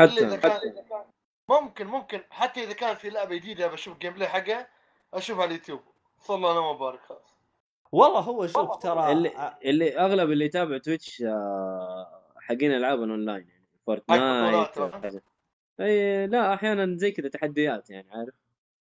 إلا 0.00 0.34
إذا 0.34 0.36
حتى 0.36 0.70
كان 0.70 1.04
ممكن 1.48 1.86
ممكن 1.86 2.22
حتى 2.30 2.64
إذا 2.64 2.72
كان 2.72 2.96
في 2.96 3.10
لعبة 3.10 3.36
جديدة 3.36 3.66
بشوف 3.66 3.98
gameplay 3.98 4.28
حقها 4.28 4.68
أشوفها 5.14 5.42
على 5.42 5.54
اليوتيوب. 5.54 5.80
صلى 6.20 6.36
الله 6.36 6.52
أنا 6.52 6.72
مبارك 6.72 7.00
خلاص 7.00 7.36
والله 7.92 8.20
هو 8.20 8.46
شوف 8.46 8.76
ترى 8.76 9.12
اللي, 9.12 9.58
اللي 9.64 9.98
أغلب 9.98 10.30
اللي 10.30 10.44
يتابع 10.44 10.78
Twitch 10.78 11.22
آه، 11.22 12.32
حقين 12.36 12.72
ألعاب 12.72 13.02
الأونلاين 13.02 13.48
يعني 13.48 13.66
Fortnite 13.86 15.22
اي 15.80 16.26
لا 16.26 16.54
أحيانا 16.54 16.96
زي 16.96 17.10
كذا 17.10 17.28
تحديات 17.28 17.90
يعني 17.90 18.10
عارف؟ 18.10 18.34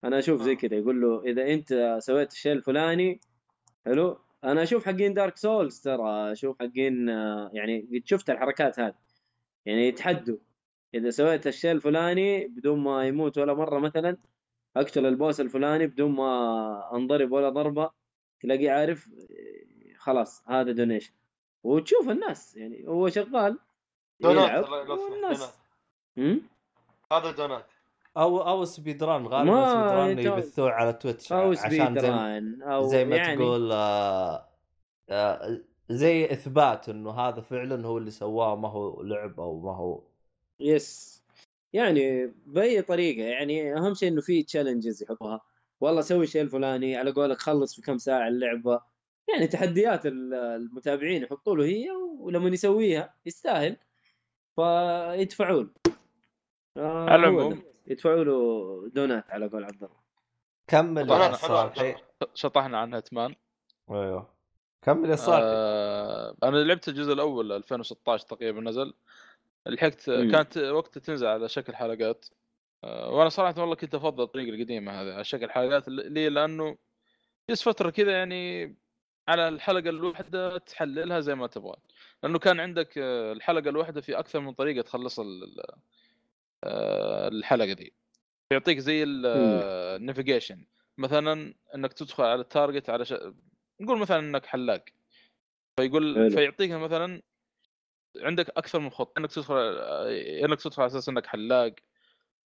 أنا 0.04 0.20
أشوف 0.20 0.42
زي 0.42 0.52
آه. 0.52 0.56
كذا 0.56 0.76
يقول 0.78 1.02
له 1.02 1.24
إذا 1.24 1.54
أنت 1.54 1.98
سويت 2.00 2.32
الشيء 2.32 2.52
الفلاني 2.52 3.22
حلو؟ 3.86 4.20
أنا 4.44 4.64
أشوف 4.64 4.86
حقين 4.86 5.14
Dark 5.14 5.38
Souls 5.38 5.80
ترى 5.82 6.32
أشوف 6.32 6.60
حقين 6.60 7.10
آه، 7.10 7.50
يعني 7.54 7.90
قد 7.94 8.02
شفت 8.06 8.30
الحركات 8.30 8.80
هذه. 8.80 8.96
يعني 9.66 9.88
يتحدوا. 9.88 10.38
إذا 10.94 11.10
سويت 11.10 11.48
الشيء 11.48 11.72
الفلاني 11.72 12.48
بدون 12.48 12.80
ما 12.80 13.08
يموت 13.08 13.38
ولا 13.38 13.54
مرة 13.54 13.80
مثلا 13.80 14.18
أقتل 14.78 15.06
ال 15.06 15.13
boss 15.13 15.42
الفلاني 15.42 15.88
بدون 15.88 16.12
ما 16.12 16.96
أنضرب 16.96 17.32
ولا 17.32 17.50
ضربة 17.50 17.92
تلاقيه 18.42 18.72
عارف 18.72 19.08
آه، 19.08 19.98
خلاص 19.98 20.44
هذا 20.48 20.72
donation 20.72 21.14
وتشوف 21.64 22.10
الناس 22.10 22.58
يعني 22.58 22.88
هو 22.88 23.10
شغال 23.10 23.60
donate 24.20 24.50
يلعب 24.50 24.90
والناس؟ 24.90 25.60
هذا 27.12 27.32
donate 27.32 27.75
أو 28.18 28.38
أو 28.48 28.66
speed 28.66 29.04
run 29.04 29.28
غالبا 29.28 29.70
speed 29.70 29.92
run 29.92 30.18
يتو- 30.18 30.38
يبثوه 30.38 30.72
على 30.72 30.94
Twitch 30.94 31.34
أو 31.34 31.52
عشان 31.52 31.70
speed 31.70 32.00
زي, 32.00 32.10
run 32.10 32.62
أو 32.64 32.88
زي 32.88 33.06
ما 33.06 33.16
يعني 33.16 33.36
تقول 33.36 33.72
آه 33.72 34.48
آه 35.10 35.62
زي 35.90 36.26
إثبات 36.26 36.90
إنه 36.90 37.12
هذا 37.12 37.42
فعلا 37.42 37.88
هو 37.88 37.98
اللي 37.98 38.12
سواه 38.12 38.56
ما 38.56 38.70
هو 38.70 39.02
لعب 39.02 39.40
أو 39.40 39.60
ما 39.60 39.76
هو. 39.76 40.02
yes. 40.60 41.16
يعني 41.74 42.28
بأي 42.46 42.82
طريقة 42.82 43.24
يعني 43.28 43.78
أهم 43.78 43.94
شيء 43.94 44.10
إنه 44.10 44.22
في 44.22 44.44
challenges 44.44 45.04
يحطوها. 45.04 45.42
والله 45.82 46.02
سوي 46.02 46.24
الشيء 46.24 46.42
الفلاني 46.42 46.96
على 46.98 47.12
قولك 47.12 47.38
خلص 47.38 47.76
في 47.76 47.82
كم 47.82 47.98
ساعة 47.98 48.28
اللعبة. 48.28 48.82
يعني 49.34 49.48
تحديات 49.48 50.06
ال- 50.06 50.34
المتابعين 50.34 51.24
يحطوا 51.24 51.56
له 51.56 51.66
هي 51.66 51.88
ولما 52.20 52.50
يسويها 52.50 53.14
يستاهل. 53.26 53.78
فيدفعون. 54.56 55.74
آه 56.78 57.10
على 57.10 57.16
العموم. 57.16 57.62
يدفعوا 57.88 58.24
له 58.24 58.90
donate 58.94 59.32
على 59.32 59.48
قول 59.48 59.64
عبد 59.64 59.84
الله. 59.84 60.06
كمل 60.68 61.10
يا 61.10 61.32
صالحي 61.32 61.96
شطحنا 62.34 62.78
عن 62.78 62.94
هيتمان. 62.94 63.36
أيوه. 63.92 64.36
كمل 64.82 65.10
يا 65.10 65.16
صالحي 65.16 65.44
آه 65.46 66.36
أنا 66.44 66.58
لعبت 66.58 66.88
الجزء 66.88 67.14
الأول 67.14 67.52
2016 67.52 68.26
تقريبا 68.26 68.62
نزل. 68.62 68.94
لحقت. 69.66 70.06
كانت 70.06 70.58
وقتها 70.58 71.02
تنزل 71.02 71.28
على 71.28 71.50
شكل 71.50 71.76
حلقات. 71.76 72.26
آه 72.84 73.10
وأنا 73.10 73.30
صراحة 73.30 73.62
والله 73.62 73.76
كنت 73.76 73.96
أفضل 73.96 74.24
الطريقة 74.24 74.56
القديمة 74.56 74.92
هذه 74.92 75.14
على 75.14 75.24
شكل 75.24 75.50
حلقات. 75.50 75.88
ليه؟ 75.88 76.30
لأنه 76.30 76.78
جلس 77.50 77.64
فترة 77.64 77.90
كذا 77.90 78.12
يعني 78.12 78.76
على 79.28 79.48
الحلقة 79.48 79.90
الواحدة 79.90 80.58
تحللها 80.58 81.20
زي 81.20 81.36
ما 81.36 81.48
تبغى. 81.48 81.76
لأنه 82.24 82.40
كان 82.40 82.60
عندك 82.60 82.98
آه، 82.98 83.34
الحلقة 83.34 83.70
الواحدة 83.70 84.02
في 84.02 84.20
أكثر 84.20 84.40
من 84.40 84.54
طريقة 84.54 84.82
تخلص 84.82 85.20
الحلقة 86.68 87.74
دي 87.74 87.94
يعطيك 88.52 88.80
زي 88.80 89.04
ال 89.04 89.19
navigation 89.19 90.66
مثلا 90.98 91.54
إنك 91.76 91.94
تدخل 91.94 92.24
على 92.24 92.42
ال 92.42 92.49
target 92.49 92.90
على 92.90 93.06
ش... 93.06 93.14
نقول 93.82 94.00
مثلا 94.00 94.20
إنك 94.20 94.46
حلاق. 94.46 94.86
فيقول. 95.80 96.32
فيعطيك 96.32 96.72
مثلا 96.72 97.22
عندك 98.18 98.50
أكثر 98.50 98.80
من 98.80 98.90
خط. 98.90 99.18
إنك 99.18 99.32
تدخل 99.32 99.54
آه، 99.56 100.46
إنك 100.46 100.62
تدخل 100.62 100.82
على 100.82 100.92
أساس 100.92 101.10
إنك 101.10 101.26
حلاق. 101.26 101.76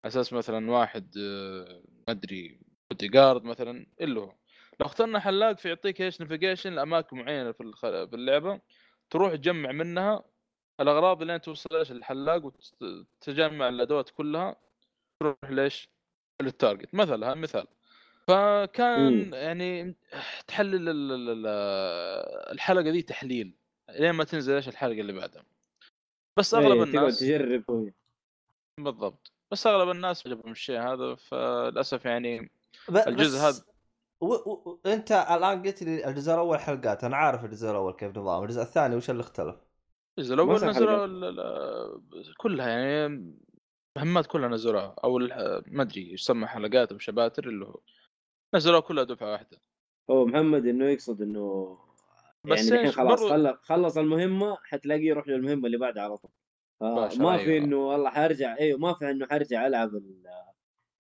أساس 0.05 0.33
مثلا 0.33 0.71
واحد 0.71 1.15
آه، 1.19 1.83
ما 2.09 2.13
أدري 2.13 2.61
بودي 2.91 3.09
جارد 3.09 3.45
مثلا 3.45 3.87
الا 4.01 4.21
هو. 4.21 4.35
لو 4.81 4.87
اخترنا 4.87 5.21
حلاق 5.21 5.59
فيعطيك 5.59 6.01
إيش؟ 6.01 6.21
navigation 6.21 6.73
لأماكن 6.73 7.17
معينة 7.17 7.53
في 7.53 8.09
اللعبة. 8.15 8.61
تروح 9.11 9.35
تجمع 9.35 9.73
منها 9.73 10.25
الأغراض 10.81 11.21
اللي 11.21 11.35
أنت 11.35 11.45
توصل 11.45 11.77
إيش 11.77 11.93
الحلاق 11.93 12.53
وتجمع 12.81 13.69
الأدوات 13.69 14.11
كلها 14.11 14.57
تروح 15.21 15.37
ليش 15.51 15.89
للتارجت. 16.43 16.95
مثلا 16.95 17.27
هذا 17.27 17.35
مثال. 17.35 17.67
فكان 18.29 19.13
مم. 19.13 19.35
يعني 19.35 19.95
تحلل 20.47 20.89
ال- 20.89 21.13
ال- 21.13 21.31
ال- 21.31 21.47
الحلقة 22.53 22.91
دي 22.91 23.03
تحليل 23.03 23.55
لين 23.91 24.11
ما 24.11 24.25
تنزل 24.25 24.55
إيش 24.55 24.69
الحلقة 24.69 25.01
اللي 25.01 25.13
بعدها. 25.13 25.45
بس 26.37 26.55
أغلب 26.55 26.67
إيه، 26.73 26.85
تقعد 26.85 26.95
الناس 26.97 27.19
تجرب 27.19 27.93
بالضبط. 28.81 29.33
بس 29.51 29.67
أغلب 29.67 29.91
الناس 29.91 30.27
عجبهم 30.27 30.53
الشيء 30.53 30.81
هذا 30.81 31.15
فللأسف 31.15 32.05
يعني 32.05 32.51
الجزء 33.07 33.39
بس 33.39 33.45
هذا- 33.45 33.65
و... 34.21 34.27
و... 34.35 34.81
أنت 34.87 35.13
الآن 35.13 35.63
قلت 35.63 35.83
لي 35.83 36.09
الجزء 36.09 36.33
الأول 36.35 36.59
حلقات 36.59 37.05
أنا 37.05 37.17
عارف 37.17 37.45
الجزء 37.45 37.71
الأول 37.71 37.93
كيف 37.93 38.17
نظام 38.19 38.43
الجزء 38.43 38.63
الثاني 38.63 38.97
وش 38.97 39.11
اللي 39.11 39.21
اختلف؟ 39.21 39.57
الجزء 40.19 40.35
الأول 40.35 40.55
نزلوا 40.65 42.01
كلها 42.37 42.69
يعني 42.69 43.35
مهمات 43.97 44.27
كلها 44.27 44.49
نزلوها 44.49 44.95
أو 45.05 45.19
ما 45.67 45.83
أدري 45.83 46.13
يسمى 46.13 46.47
حلقات 46.47 46.93
أو 46.93 46.99
شباتر 46.99 47.49
اللي 47.49 47.65
هو 47.65 47.81
نزلوها 48.55 48.81
كلها 48.81 49.05
دفعة 49.05 49.33
واحدة. 49.33 49.61
هو 50.11 50.27
محمد 50.27 50.67
إنه 50.67 50.85
يقصد 50.85 51.23
إنه 51.23 51.79
بس 52.45 52.59
يعني 52.71 52.81
الحين 52.81 52.93
خلاص 52.93 53.23
برضو- 53.23 53.57
خلص 53.63 53.99
المهمة 53.99 54.57
حتلاقيه 54.65 55.07
يروح 55.09 55.29
للمهمة 55.29 55.67
اللي 55.67 55.79
بعدها 55.79 56.03
على 56.03 56.17
طول. 56.17 56.31
ما 56.81 57.09
في 57.09 57.51
أيوة. 57.51 57.65
إنه 57.65 57.77
والله 57.77 58.11
حرجع 58.11 58.57
أيوه 58.59 58.79
ما 58.79 58.95
في 58.95 59.11
إنه 59.11 59.27
حرجع 59.27 59.67
ألعب 59.67 59.91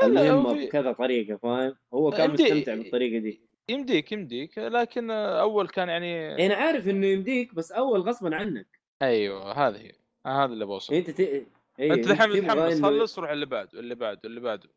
المهمة 0.02 0.54
في- 0.54 0.66
بكذا 0.66 0.92
طريقة 0.92 1.36
فاهم؟ 1.36 1.74
هو 1.94 2.10
كان 2.10 2.30
يمدي- 2.30 2.42
مستمتع 2.42 2.74
بالطريقة 2.74 3.18
دي. 3.22 3.48
يمديك 3.68 4.12
يمديك 4.12 4.58
لكن 4.58 5.10
أول 5.10 5.68
كان 5.68 5.88
يعني 5.88 6.46
أنا 6.46 6.54
عارف 6.54 6.88
إنه 6.88 7.06
يمديك 7.06 7.54
بس 7.54 7.72
أول 7.72 8.00
غصبا 8.00 8.36
عنك. 8.36 8.77
أيوه 9.02 9.52
هذه 9.68 9.76
هي 9.76 9.92
هذا 10.26 10.52
اللي 10.52 10.64
بوصل 10.64 10.94
أنت 10.94 11.10
ت... 11.10 11.20
إيه 11.20 11.46
أنت 11.80 12.06
الحين 12.10 12.30
متحمس 12.44 12.82
خلص 12.82 13.18
روح 13.18 13.30
اللي 13.30 13.46
بعده 13.46 13.78
اللي 13.80 13.94
بعده 13.94 14.20
اللي 14.24 14.40
بعده 14.40 14.68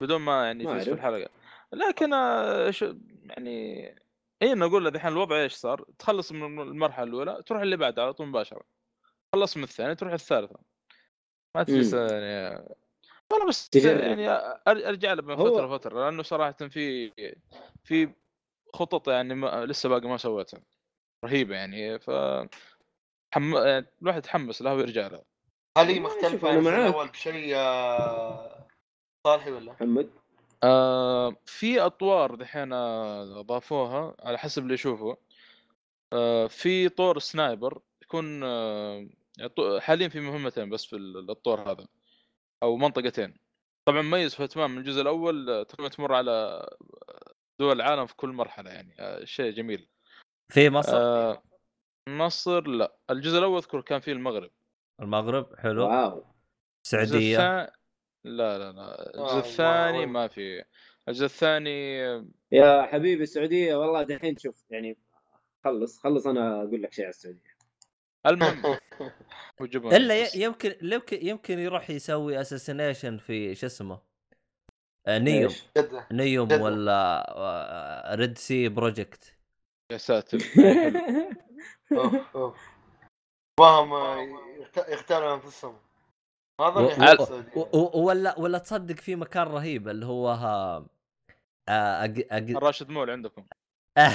بدون 0.00 0.20
ما 0.20 0.46
يعني 0.46 0.64
يفوز 0.64 0.82
في. 0.82 0.92
الحلقة 0.92 1.30
لكن 1.72 2.12
آه، 2.14 2.70
شو 2.70 2.94
يعني 3.24 3.84
اي 4.42 4.54
نقول 4.54 4.84
له 4.84 4.90
الحين 4.90 5.12
الوضع 5.12 5.36
إيش 5.42 5.52
صار؟ 5.52 5.84
تخلص 5.98 6.32
من 6.32 6.60
المرحلة 6.60 7.04
الأولى 7.06 7.42
تروح 7.46 7.62
اللي 7.62 7.76
بعدها 7.76 8.04
على 8.04 8.12
طول 8.12 8.26
مباشرة 8.26 8.62
خلص 9.34 9.56
من 9.56 9.62
الثانية 9.62 9.92
تروح 9.94 10.12
الثالثة 10.12 10.56
ما 11.54 11.62
تجلس 11.62 11.94
مم. 11.94 12.06
يعني 12.10 12.64
والله 13.32 13.46
بس 13.48 13.68
تجرب. 13.68 14.00
يعني 14.00 14.38
أر- 14.38 14.58
أرجع 14.66 15.12
له 15.12 15.22
من 15.22 15.34
هو- 15.34 15.68
فترة 15.78 16.04
لأنه 16.04 16.22
صراحة 16.22 16.52
في 16.68 17.12
في 17.84 18.08
خطط 18.74 19.08
يعني 19.08 19.34
ما 19.34 19.66
لسه 19.66 19.88
باقي 19.88 20.08
ما 20.08 20.16
سويتها 20.16 20.60
رهيبة 21.24 21.54
يعني 21.54 21.98
ف 21.98 22.10
حم... 23.34 23.56
يعني 23.56 23.86
الواحد 24.02 24.18
يتحمس 24.18 24.62
لها 24.62 24.72
ويرجع 24.72 25.06
لها. 25.06 25.24
هل 25.78 26.00
مختلفة 26.02 26.48
عن. 26.48 26.66
الأول 26.66 27.08
بشيء 27.08 27.56
آه، 27.56 28.66
صالحي 29.26 29.50
ولا؟ 29.50 29.72
محمد؟ 29.72 30.10
آه 30.64 31.36
في 31.46 31.80
أطوار 31.80 32.34
دحين 32.34 32.72
آه، 32.72 33.40
اضافوها 33.40 34.14
على 34.20 34.38
حسب 34.38 34.62
اللي 34.62 34.74
يشوفه 34.74 35.16
آه 36.12 36.46
في 36.46 36.88
طور 36.88 37.18
سنايبر 37.18 37.80
يكون 38.02 38.40
آه 38.44 39.08
حاليا 39.80 40.08
في 40.08 40.20
مهمتين 40.20 40.70
بس 40.70 40.84
في 40.84 40.96
ال- 40.96 41.30
الطور 41.30 41.70
هذا 41.70 41.86
أو 42.62 42.76
منطقتين. 42.76 43.34
طبعا 43.88 44.02
مميز 44.02 44.34
في 44.34 44.44
اتمام 44.44 44.70
من 44.70 44.78
الجزء 44.78 45.00
الأول 45.02 45.50
آه، 45.50 45.62
تقريبا 45.62 45.88
تمر 45.94 46.14
على 46.14 46.66
دول 47.60 47.76
العالم 47.76 48.06
في 48.06 48.16
كل 48.16 48.28
مرحلة 48.28 48.70
يعني 48.70 48.94
آه 49.00 49.24
شيء 49.24 49.52
جميل. 49.52 49.88
في 50.52 50.70
مصر؟ 50.70 50.96
آه 50.96 51.42
مصر 52.16 52.68
لا. 52.68 52.96
الجزء 53.10 53.38
الأول 53.38 53.56
أذكر 53.58 53.80
كان 53.80 54.00
فيه 54.00 54.12
المغرب. 54.12 54.50
المغرب 55.00 55.56
حلو. 55.58 55.82
واو. 55.82 56.24
الجزء 56.94 57.18
السعوديه 57.18 57.36
الثاني 57.36 57.72
لا 58.24 58.58
لا 58.58 58.72
لا. 58.72 59.16
الجزء 59.16 59.38
الثاني. 59.38 60.06
ما 60.06 60.28
في. 60.28 60.64
الجزء 61.08 61.24
الثاني 61.24 61.98
يا 62.52 62.82
حبيبي 62.82 63.22
السعودية. 63.22 63.74
والله 63.74 64.02
دحين 64.02 64.36
شوف 64.36 64.64
يعني 64.70 64.98
خلص 65.64 65.98
خلص 65.98 66.26
أنا 66.26 66.62
أقول 66.62 66.82
لك 66.82 66.92
شيء 66.92 67.04
على 67.04 67.10
السعودية. 67.10 67.58
المهم 68.26 68.62
إلا. 69.74 70.36
يمكن 70.36 70.74
يمكن 70.82 71.26
يمكن 71.26 71.58
يروح 71.58 71.90
يسوي 71.90 72.40
assassination 72.40 73.18
في 73.18 73.54
شو 73.54 73.66
اسمه 73.66 74.00
آه، 75.06 75.18
نيوم؟ 75.18 75.52
جدة. 75.78 76.06
نيوم 76.12 76.48
جدة. 76.48 76.62
ولا 76.62 78.14
Red 78.14 78.38
Sea 78.38 78.68
Project 78.68 79.34
يا 79.92 79.96
ساتر. 79.96 80.38
أوف 81.92 82.14
أوف. 82.36 82.56
وهم 83.60 83.92
يخت- 84.60 84.88
يختاروا 84.88 85.34
أنفسهم. 85.34 85.78
هذا 86.60 86.80
اللي 86.80 86.88
و- 86.88 86.90
يحب 86.90 87.20
و- 87.20 87.22
السعودية. 87.22 87.68
ولا 87.94 88.38
ولا 88.38 88.58
تصدق 88.58 88.94
في 88.94 89.16
مكان 89.16 89.42
رهيب 89.46 89.88
اللي 89.88 90.06
هو 90.06 90.28
ها 90.28 90.86
آه، 91.68 92.04
أج... 92.04 92.26
أج... 92.30 92.50
الراشد 92.50 92.88
مول 92.90 93.10
عندكم. 93.10 93.44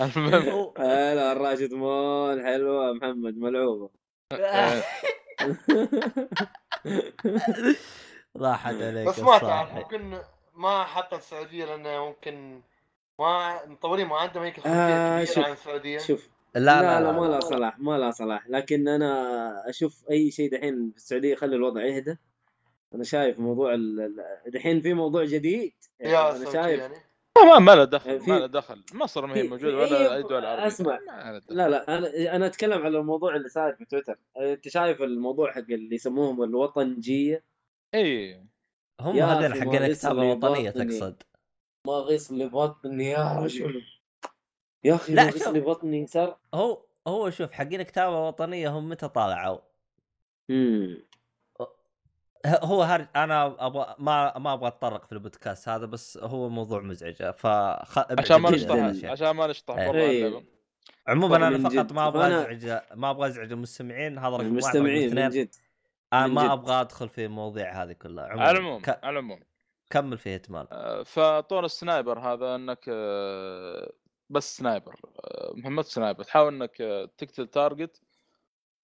المهم. 0.00 0.72
هلا 0.78 1.32
الراشد 1.32 1.74
مول. 1.74 2.42
حلوة 2.46 2.92
محمد 2.92 3.36
ملعوبة. 3.36 3.90
راحت 8.36 8.74
عليك 8.74 9.08
بس 9.08 9.18
ما. 9.18 9.38
تعرف 9.38 9.72
ممكن 9.74 10.18
ما 10.54 10.84
حتى 10.84 11.16
السعودية 11.16 11.64
لأنه 11.64 12.06
ممكن 12.06 12.62
ما 13.18 14.16
عندهم 14.16 14.42
هيك 14.42 14.56
خلفية 14.56 14.70
آه، 14.70 15.24
شوف. 15.24 15.38
عن 15.38 15.52
السعودية؟ 15.52 15.98
شوف. 15.98 16.28
لا 16.54 16.60
لا 16.60 17.00
لا, 17.00 17.00
لا, 17.00 17.12
ما 17.12 17.26
لا. 17.26 17.40
صلاح 17.40 17.78
ما 17.78 17.98
لا 17.98 18.10
صلاح. 18.10 18.48
لكن 18.48 18.88
أنا 18.88 19.68
أشوف 19.68 20.04
أي 20.10 20.30
شيء 20.30 20.50
دحين 20.50 20.90
في 20.90 20.96
السعودية 20.96 21.32
يخلي 21.32 21.56
الوضع 21.56 21.84
يهدى. 21.84 22.16
أنا 22.94 23.04
شايف 23.04 23.38
موضوع 23.40 23.74
ال- 23.74 24.00
ال- 24.00 24.50
دحين 24.50 24.80
في 24.80 24.94
موضوع 24.94 25.24
جديد. 25.24 25.72
يا 26.00 26.36
أنا 26.36 26.50
شايف 26.52 26.80
يعني. 26.80 26.94
ما 27.46 27.58
ما 27.58 27.74
له 27.74 27.84
دخل 27.84 28.20
في- 28.20 28.30
ما 28.30 28.38
له 28.38 28.46
دخل. 28.46 28.82
مصر 28.94 29.26
ما 29.26 29.36
هي 29.36 29.42
موجودة 29.42 29.76
ولا 29.76 30.16
أي 30.16 30.22
دول 30.22 30.44
عربية. 30.44 30.68
دخل. 30.68 30.98
لا 31.48 31.68
لا 31.68 31.98
أنا 31.98 32.36
أنا 32.36 32.46
أتكلم 32.46 32.82
على 32.82 32.98
الموضوع 32.98 33.36
اللي 33.36 33.48
صاير 33.48 33.74
في 33.74 33.84
تويتر. 33.84 34.18
أنت 34.40 34.68
شايف 34.68 35.02
الموضوع 35.02 35.52
حق 35.52 35.58
اللي 35.58 35.94
يسموهم 35.94 36.42
الوطنجية؟ 36.42 37.44
اي 37.94 38.34
هم 39.00 39.16
هذين 39.18 39.52
أخي 39.52 39.60
حقين 39.60 39.82
الكتابه 39.84 40.22
الوطنية. 40.22 40.70
تقصد. 40.70 41.22
ما 41.88 41.94
غيص 41.94 42.32
لي 42.32 42.48
بطني 42.48 43.04
يا 43.04 43.38
رجل 43.38 43.82
يا 44.84 44.94
أخي 44.94 45.14
لا، 45.14 45.24
ما 45.24 45.30
غيص 45.30 45.44
شوف. 45.44 45.54
لي 45.54 45.60
بطني 45.60 46.06
صار 46.06 46.38
هو 46.54 46.82
هو 47.06 47.30
شوف 47.30 47.52
حقين 47.52 47.82
كتابه 47.82 48.28
وطنيه 48.28 48.68
هم 48.68 48.88
متى 48.88 49.08
طالعوا؟ 49.08 49.58
امم 50.50 51.08
هو 52.46 52.82
هر... 52.82 53.08
أنا 53.16 53.66
أبغى 53.66 53.94
ما 53.98 54.38
ما 54.38 54.52
أبغى 54.52 54.68
أتطرق 54.68 55.06
في 55.06 55.12
البودكاست 55.12 55.68
هذا 55.68 55.86
بس 55.86 56.18
هو 56.18 56.48
موضوع 56.48 56.80
مزعج 56.80 57.14
ف 57.30 57.46
عشان 57.46 58.36
ما. 58.36 58.50
نشطح 58.50 59.10
عشان 59.10 59.30
ما 59.30 59.46
نشطح 59.46 59.76
إيه. 59.76 59.88
برا 59.88 60.00
إيه. 60.00 60.44
عموما 61.08 61.36
أنا 61.36 61.68
فقط. 61.68 61.92
ما 61.92 62.08
أبغى 62.08 62.26
أزعج 62.26 62.80
ما 62.94 63.10
أبغى 63.10 63.28
أزعج 63.28 63.52
المستمعين 63.52 64.18
هذا 64.18 64.28
رقم 64.28 64.34
واحد 64.34 64.46
المستمعين 64.46 65.14
من 65.14 65.28
جد 65.28 65.54
أنا 66.12 66.26
ما. 66.26 66.52
أبغى 66.52 66.80
أدخل 66.80 67.08
في 67.08 67.24
المواضيع 67.24 67.82
هذه 67.82 67.92
كلها 67.92 68.24
عموما 68.24 68.44
على 68.46 68.58
العموم 68.58 68.82
ك... 68.82 68.88
على 68.88 69.10
العموم 69.18 69.40
كمل 69.90 70.18
في 70.18 70.30
هيتمان 70.30 70.66
آه، 70.72 71.02
فطور 71.02 71.64
ال 71.64 71.72
sniper 71.72 72.18
هذا 72.18 72.54
انك 72.54 72.84
آه، 72.88 73.92
بس 74.30 74.56
sniper 74.56 75.00
آه، 75.24 75.52
مهمة 75.56 75.82
سنايبر. 75.82 76.24
تحاول 76.24 76.54
انك 76.54 76.76
تقتل 77.18 77.46
target 77.46 78.02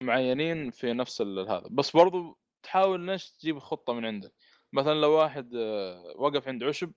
معينين 0.02 0.70
في 0.70 0.92
نفس 0.92 1.22
هذا. 1.22 1.68
بس 1.70 1.90
برضو 1.96 2.38
تحاول 2.62 3.10
انك 3.10 3.20
تجيب 3.38 3.58
خطة 3.58 3.92
من 3.92 4.04
عندك؟ 4.06 4.32
مثلا 4.72 4.94
لو 4.94 5.12
واحد 5.12 5.54
وقف 6.16 6.48
عند 6.48 6.64
عشب 6.64 6.92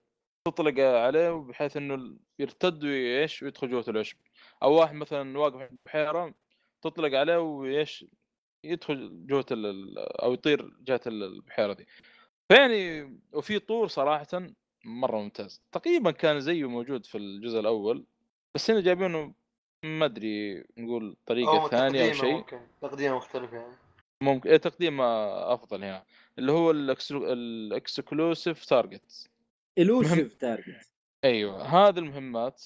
تطلق 0.46 0.84
عليه 0.84 1.30
بحيث 1.30 1.78
إنه 1.78 2.18
يرتد 2.40 2.84
وايش 2.84 3.44
ويدخل 3.44 3.70
جوة 3.70 3.86
العشب. 3.88 4.18
أو 4.64 4.74
واحد 4.74 4.96
مثلا 4.96 5.40
واقف 5.40 5.56
عند 5.56 5.78
بحيره 5.86 6.34
تطلق 6.82 7.18
عليه 7.20 7.38
وايش 7.38 8.06
يدخل 8.64 9.26
جوة 9.28 9.46
أو 10.24 10.34
يطير 10.34 10.78
جهة 10.82 11.02
ال- 11.08 11.24
البحيره 11.24 11.74
دي. 11.74 11.88
فيعني 12.50 13.04
وفي 13.34 13.60
طور 13.60 13.88
صراحة 13.88 14.28
مرة 14.86 15.18
ممتاز. 15.18 15.62
تقريبا 15.72 16.12
كان 16.12 16.40
زيه 16.40 16.70
موجود 16.70 17.06
في 17.06 17.18
الجزء 17.18 17.60
الأول 17.60 18.06
بس 18.56 18.72
هنا 18.72 18.82
جايبينه 18.82 19.34
ما 19.84 20.06
أدري 20.06 20.64
نقول 20.78 21.16
طريقة 21.26 21.62
أو 21.62 21.68
ثانية 21.70 22.10
أو 22.10 22.14
شيء. 22.14 22.34
ممكن 22.34 22.60
تقديمة 22.82 23.16
مختلف 23.16 23.54
يعني. 23.54 23.74
ممكن 24.22 24.50
إيه 24.50 24.58
تقديم 24.58 25.02
أفضل 25.02 25.84
هنا 25.84 26.04
اللي 26.40 26.52
هو 26.52 26.72
ال 26.72 26.91
exclusive 26.91 28.66
target 28.66 29.30
ال 29.78 29.85
elusive 29.85 30.34
target 30.34 30.90
أيوه 31.24 31.64
هذه 31.64 32.00
المهمات. 32.00 32.64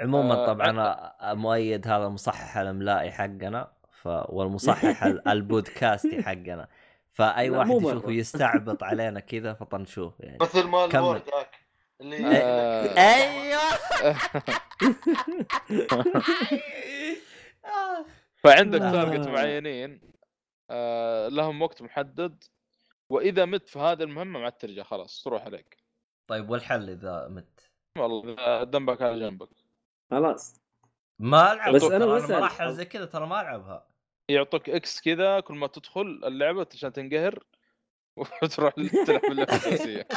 عموما 0.00 0.34
آه، 0.34 0.46
طبعا 0.46 1.34
مؤيد 1.34 1.88
هذا 1.88 2.06
المصحح 2.06 2.56
الاملائي 2.56 3.10
حقنا 3.12 3.72
ف... 3.90 4.06
والمصحح 4.06 5.04
ال- 5.06 5.28
البودكاستي 5.28 6.22
حقنا. 6.22 6.68
فأي 7.14 7.50
واحد. 7.50 7.70
يشوفه 7.70 8.10
يستعبط 8.12 8.82
علينا 8.90 9.20
كذا 9.20 9.54
فطنشوه 9.54 10.14
يعني 10.20 10.38
مثل 10.40 10.64
ما 10.64 10.86
كمل. 10.86 11.00
ال 11.00 11.04
Word 11.04 11.22
ذاك 11.30 11.56
اللي. 12.00 12.16
أيوه 12.98 13.60
فعندك. 18.44 18.78
target 18.78 19.28
معينين 19.28 20.00
آه 20.70 21.28
لهم 21.28 21.62
وقت 21.62 21.82
محدد 21.82 22.44
وإذا 23.10 23.44
مت 23.44 23.68
في 23.68 23.78
هذه 23.78 24.02
المهمة 24.02 24.38
ما 24.38 24.44
عاد 24.44 24.52
ترجع 24.52 24.82
خلاص 24.82 25.22
تروح 25.24 25.42
عليك 25.44 25.76
طيب 26.26 26.50
والحل 26.50 26.90
إذا 26.90 27.28
مت؟ 27.28 27.70
والله 27.98 28.62
ذنبك 28.62 29.02
على 29.02 29.20
جنبك 29.20 29.48
خلاص 30.10 30.60
ما 31.18 31.52
ألعب 31.52 31.74
بس 31.74 31.82
أنا 31.84 32.06
بسأل. 32.06 32.40
مراحل 32.40 32.72
زي 32.72 32.84
كذا 32.84 33.04
ترى 33.04 33.26
ما 33.26 33.40
ألعبها 33.40 33.86
يعطوك 34.28 34.70
X 34.70 35.00
كذا 35.00 35.40
كل 35.40 35.54
ما 35.54 35.66
تدخل 35.66 36.20
اللعبة 36.24 36.66
عشان 36.74 36.92
تنقهر 36.92 37.44
وتروح 38.42 38.74
تلعب 39.06 39.24
اللعبة 39.24 39.56
الاساسيه 39.56 40.08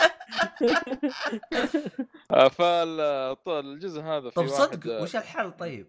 آه، 2.32 3.34
فالجزء 3.34 4.02
هذا 4.02 4.30
في 4.30 4.36
طب 4.36 4.44
واحد 4.44 4.54
صدق 4.54 4.92
آه، 4.94 5.02
وش 5.02 5.16
الحل 5.16 5.52
طيب؟ 5.52 5.88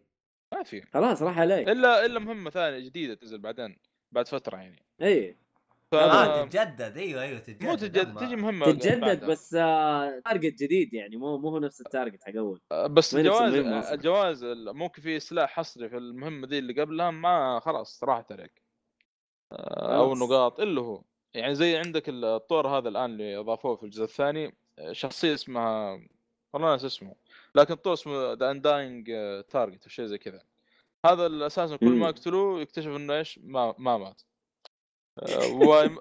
ما 0.54 0.62
في. 0.62 0.82
خلاص 0.82 1.22
راح 1.22 1.38
عليك. 1.38 1.68
إلا 1.68 2.06
إلا 2.06 2.18
مهمة 2.18 2.50
ثانية 2.50 2.78
جديدة 2.78 3.14
تنزل 3.14 3.38
بعدين 3.38 3.78
بعد 4.12 4.28
فترة 4.28 4.56
يعني. 4.56 4.82
اي 5.02 5.36
ف... 5.92 5.94
آه 5.94 6.44
تتجدد. 6.44 6.96
أيوه 6.98 7.22
أيوه 7.22 7.38
تتجدد. 7.38 7.62
مو 7.64 7.74
تجدد 7.74 8.14
أما- 8.16 8.20
تجي 8.20 8.36
مهمة 8.36 8.66
تتجدد 8.66 9.00
بعدها. 9.00 9.28
بس 9.28 9.54
آه، 9.54 10.20
target 10.24 10.62
جديد 10.62 10.94
يعني 10.94 11.16
مو 11.16 11.38
مو 11.38 11.48
هو 11.48 11.58
نفس 11.58 11.80
ال 11.80 11.86
target 11.86 12.22
حق 12.24 12.36
أول. 12.36 12.60
آه، 12.72 12.86
بس 12.86 13.14
الجوائز. 13.14 13.54
الجوائز 13.92 14.42
ال- 14.42 14.76
ممكن 14.76 15.02
في 15.02 15.20
سلاح 15.20 15.50
حصري 15.50 15.88
في 15.88 15.96
المهمة 15.96 16.46
دي 16.46 16.58
اللي 16.58 16.80
قبلها 16.82 17.10
ما 17.10 17.60
خلاص 17.64 18.04
راحت 18.04 18.32
عليك. 18.32 18.62
آه، 19.52 19.96
أو. 19.98 20.14
نقاط 20.14 20.60
إلا 20.60 20.80
هو. 20.80 21.02
يعني 21.34 21.54
زي 21.54 21.76
عندك 21.76 22.04
الطور 22.08 22.68
هذا 22.78 22.88
الآن 22.88 23.10
اللي 23.10 23.36
أضافوه 23.36 23.76
في 23.76 23.82
الجزء 23.82 24.04
الثاني 24.04 24.56
آه، 24.78 24.92
شخصية 24.92 25.34
اسمها 25.34 26.00
والله 26.52 26.70
ناسي 26.72 26.84
اسمه. 26.84 27.14
لكن 27.54 27.74
طور 27.74 27.92
اسمه 27.92 28.32
The 28.32 28.50
Undying 28.50 29.06
target 29.48 29.82
أو 29.82 29.88
شيء 29.88 30.04
زي 30.06 30.18
كذا. 30.18 30.42
هذا 31.06 31.46
أساسا 31.46 31.76
كل 31.76 31.86
ما. 31.92 32.08
يقتلوه 32.08 32.60
يكتشف 32.60 32.88
إنه 32.88 33.14
إيش؟ 33.14 33.40
ما 33.42 33.74
ما 33.78 33.98
مات. 33.98 34.22
آه، 35.22 35.52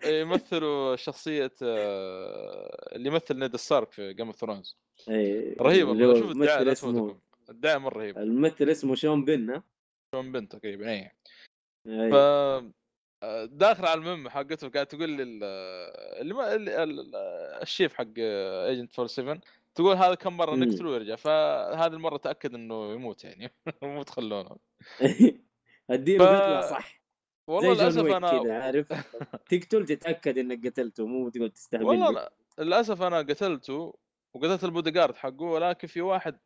ويمثلوا 0.06 0.96
شخصية 0.96 1.52
آه، 1.62 2.96
اللي 2.96 3.10
يمثل 3.10 3.40
Ned 3.40 3.56
Stark 3.56 3.92
في 3.92 4.14
Game 4.14 4.26
of 4.28 4.36
Thrones 4.36 4.78
اي 5.10 5.56
رهيب 5.62 5.90
اللي 5.90 6.06
والله 6.06 6.20
هو 6.20 6.22
شوف 6.22 6.32
الدعايه 6.32 6.72
اسمه 6.72 7.18
مره 7.64 7.98
رهيبه 7.98 8.22
الممثل 8.22 8.70
اسمه 8.70 8.96
Sean 8.96 9.26
Bean 9.26 9.50
ها؟ 9.50 9.64
Sean 10.16 10.32
Bean 10.32 10.56
تقريبا 10.56 10.90
اي 10.92 11.12
أي. 11.88 12.12
ف 12.12 12.16
داخل 13.52 13.86
على 13.86 14.00
المهمه 14.00 14.30
حقته 14.30 14.70
قاعد 14.70 14.86
تقول 14.86 15.10
لي 15.10 15.24
ال- 15.24 15.44
اللي 16.22 16.34
ما 16.34 16.56
ال 17.62 17.67
chief 17.67 17.94
حق 17.94 18.08
agent 18.18 18.92
47 18.92 19.40
تقول 19.76 19.96
هذا 19.96 20.16
كم 20.16 20.38
مرة. 20.38 20.56
نقتله 20.56 20.90
ويرجع. 20.90 21.16
فهذه 21.16 21.94
المرة 21.94 22.18
تأكد 22.18 22.54
إنه 22.54 22.92
يموت 22.94 23.24
يعني. 23.24 23.54
مو 23.84 24.04
تخلونه. 24.04 24.56
أديله 25.90 26.26
ف- 26.26 26.30
قتله 26.30 26.62
صح. 26.62 26.97
والله 27.48 27.74
للأسف 27.74 28.06
أنا 28.06 28.44
كذا 28.44 28.54
عارف؟ 28.64 28.88
تقتل 29.50 29.86
تتأكد 29.86 30.38
إنك 30.38 30.68
قتلته 30.68 31.06
مو 31.08 31.30
تقعد 31.30 31.50
تستهبل 31.50 31.86
والله. 31.86 32.10
أنا 32.10 32.30
للأسف 32.60 33.02
أنا 33.02 33.18
قتلته 33.18 33.94
وقتلت 34.34 34.64
البودي 34.64 34.92
جارد 34.92 35.16
حقه 35.16 35.42
ولكن 35.44 35.88
في 35.88 36.02
واحد 36.02 36.40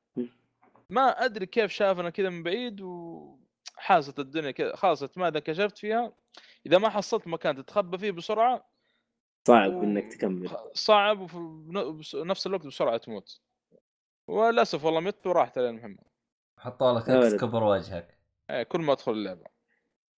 ما 0.89 1.25
أدري 1.25 1.45
كيف 1.45 1.71
شافنا 1.71 2.09
كذا 2.09 2.29
من 2.29 2.43
بعيد 2.43 2.81
وحاست 2.81 4.19
الدنيا 4.19 4.51
كذا 4.51 4.75
خلاص 4.75 5.17
ما 5.17 5.27
اذا 5.27 5.39
كشفت 5.39 5.77
فيها؟ 5.77 6.13
إذا 6.65 6.77
ما 6.77 6.89
حصلت 6.89 7.27
مكان 7.27 7.55
تتخبى 7.55 7.97
فيه 7.97 8.11
بسرعة 8.11 8.65
صعب 9.47 9.73
و- 9.73 9.83
إنك 9.83 10.13
تكمل. 10.13 10.49
صعب 10.73 11.19
وفي 11.19 11.37
نفس 12.15 12.47
الوقت 12.47 12.65
بسرعة 12.65 12.97
تموت. 12.97 13.41
وللأسف 14.27 14.85
والله 14.85 14.99
مت 14.99 15.27
وراحت 15.27 15.57
علي 15.57 15.69
المهمه 15.69 15.97
حطوا 16.57 16.99
لك. 16.99 17.09
X 17.09 17.35
كبر 17.35 17.63
وجهك. 17.63 18.17
إيه، 18.49 18.63
كل 18.63 18.81
ما 18.81 18.93
أدخل 18.93 19.11
اللعبة. 19.11 19.45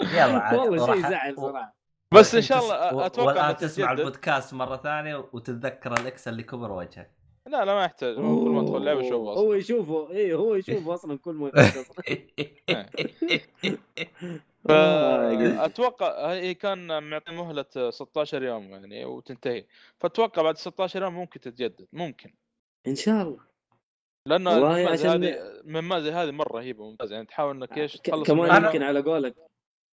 يلا 0.00 0.38
عاد 0.38 0.58
والله 0.58 0.94
شيء 0.94 1.10
زعل 1.10 1.36
صراحة. 1.36 1.76
بس 2.14 2.34
إن 2.34 2.42
شاء 2.42 2.58
الله 2.58 3.06
أتوقع 3.06 3.26
والآن 3.26 3.56
تسمع. 3.56 3.92
البودكاست 3.92 4.54
مرة 4.54 4.76
ثانية 4.76 5.16
وتتذكر 5.32 5.92
ال 5.92 6.10
X 6.10 6.28
اللي 6.28 6.42
كبر 6.42 6.72
وجهك. 6.72 7.10
لا 7.46 7.64
لا 7.64 7.74
ما 7.74 7.84
يحتاج. 7.84 8.18
هو 8.18 8.44
كل 8.44 8.50
ما 8.50 8.60
ادخل 8.60 8.76
اللعبه 8.76 9.00
اشوفه 9.00 9.16
هو 9.16 9.32
أصلا. 9.32 9.56
يشوفه. 9.56 10.10
اي 10.10 10.34
هو 10.34 10.54
يشوفه 10.54 10.94
أصلا 10.94 11.18
كل 11.18 11.34
ما. 11.34 11.52
آه،. 14.70 15.56
فاتوقع 15.56 16.32
هي 16.32 16.54
كان 16.54 17.10
معطي 17.10 17.32
مهلة 17.32 17.90
16 17.90 18.42
يوم 18.42 18.62
يعني 18.62 19.04
وتنتهي. 19.04 19.66
فأتوقع 19.98 20.42
بعد 20.42 20.56
16 20.56 21.02
يوم 21.02 21.14
ممكن 21.14 21.40
تتجدد. 21.40 21.86
ممكن. 21.92 22.34
إن 22.86 22.94
شاء 22.94 23.22
الله. 23.22 23.53
لأن 24.26 24.46
والله 24.48 24.90
عشان- 24.90 25.24
هذه 25.24 25.60
مهمة 25.64 26.00
زي 26.00 26.10
هذه 26.10 26.30
مرة 26.30 26.52
رهيبه 26.58 26.90
ممتازة 26.90 27.14
يعني 27.14 27.26
تحاول 27.26 27.56
إنك 27.56 27.78
إيش 27.78 27.96
ك- 27.96 28.00
تخلص 28.00 28.26
كمان. 28.28 28.64
يمكن 28.64 28.82
على 28.82 29.00
قولك 29.00 29.34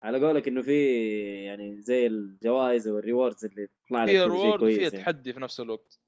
على 0.04 0.26
قولك 0.26 0.48
إنه 0.48 0.62
في 0.62 1.06
يعني 1.46 1.82
زي 1.82 2.08
الجوائز 2.08 2.88
وال 2.88 3.01
rewards 3.01 3.46
اللي 3.46 3.68
تطلع 3.86 4.04
لك 4.04 4.10
شيء 4.12 4.24
reward 4.28 4.64
وفيها 4.64 4.82
يعني. 4.82 4.98
تحدي 4.98 5.34
في 5.34 5.40
نفس 5.40 5.60
الوقت. 5.60 6.00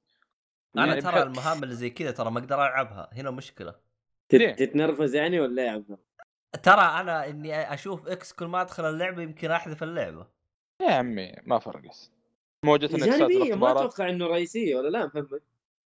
أنا 0.78 0.86
يعني 0.88 1.02
ترى 1.02 1.12
بح- 1.12 1.18
المهام 1.18 1.64
اللي 1.64 1.76
زي 1.76 1.90
كذا 1.90 2.12
ترى 2.12 2.32
ما 2.32 2.40
أقدر 2.40 2.56
ألعبها 2.56 3.10
هنا 3.14 3.32
مشكلة. 3.32 3.76
تتنرفز 4.30 5.16
يعني 5.16 5.40
ولا 5.40 5.62
إيه 5.62 5.68
يا 5.68 5.74
عبد؟ 5.74 5.98
ترى 6.64 6.82
أنا 6.82 7.30
إني 7.30 7.74
أشوف 7.74 8.08
X 8.08 8.34
كل 8.34 8.46
ما 8.46 8.62
أدخل 8.62 8.86
اللعبة 8.90 9.22
يمكن 9.22 9.52
أحذف 9.52 9.84
اللعبة. 9.84 10.28
يا 10.82 10.92
عمي 10.92 11.32
ما 11.44 11.60
فرقت 11.60 12.12
مواجهه 12.66 12.86
ال 12.96 13.04
X 13.04 13.12
ات 13.12 13.20
جانبيه 13.20 13.56
ما 13.56 13.72
أتوقع 13.72 14.10
إنه 14.10 14.28
رئيسية 14.28 14.76
ولا 14.76 14.90
لا 14.90 15.06
محمد؟ 15.06 15.42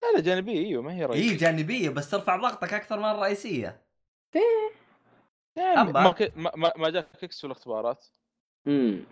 لا 0.02 0.12
لا 0.16 0.20
جانبية 0.20 0.66
إيوه 0.66 0.82
ما 0.82 0.92
هي 0.92 1.00
هي 1.00 1.04
رئيسية. 1.06 1.36
جانبية 1.38 1.90
بس 1.90 2.10
ترفع 2.10 2.36
ضغطك 2.36 2.74
أكثر 2.74 2.98
من 2.98 3.04
الرئيسية. 3.10 3.82
عمي 5.58 5.92
أما- 5.92 5.96
ما, 5.96 6.12
ك... 6.12 6.32
ما, 6.36 6.72
ما- 6.76 6.90
جاك 6.90 7.06
X 7.22 7.40
في 7.40 7.46
الاختبارات. 7.46 8.04
امم 8.66 9.04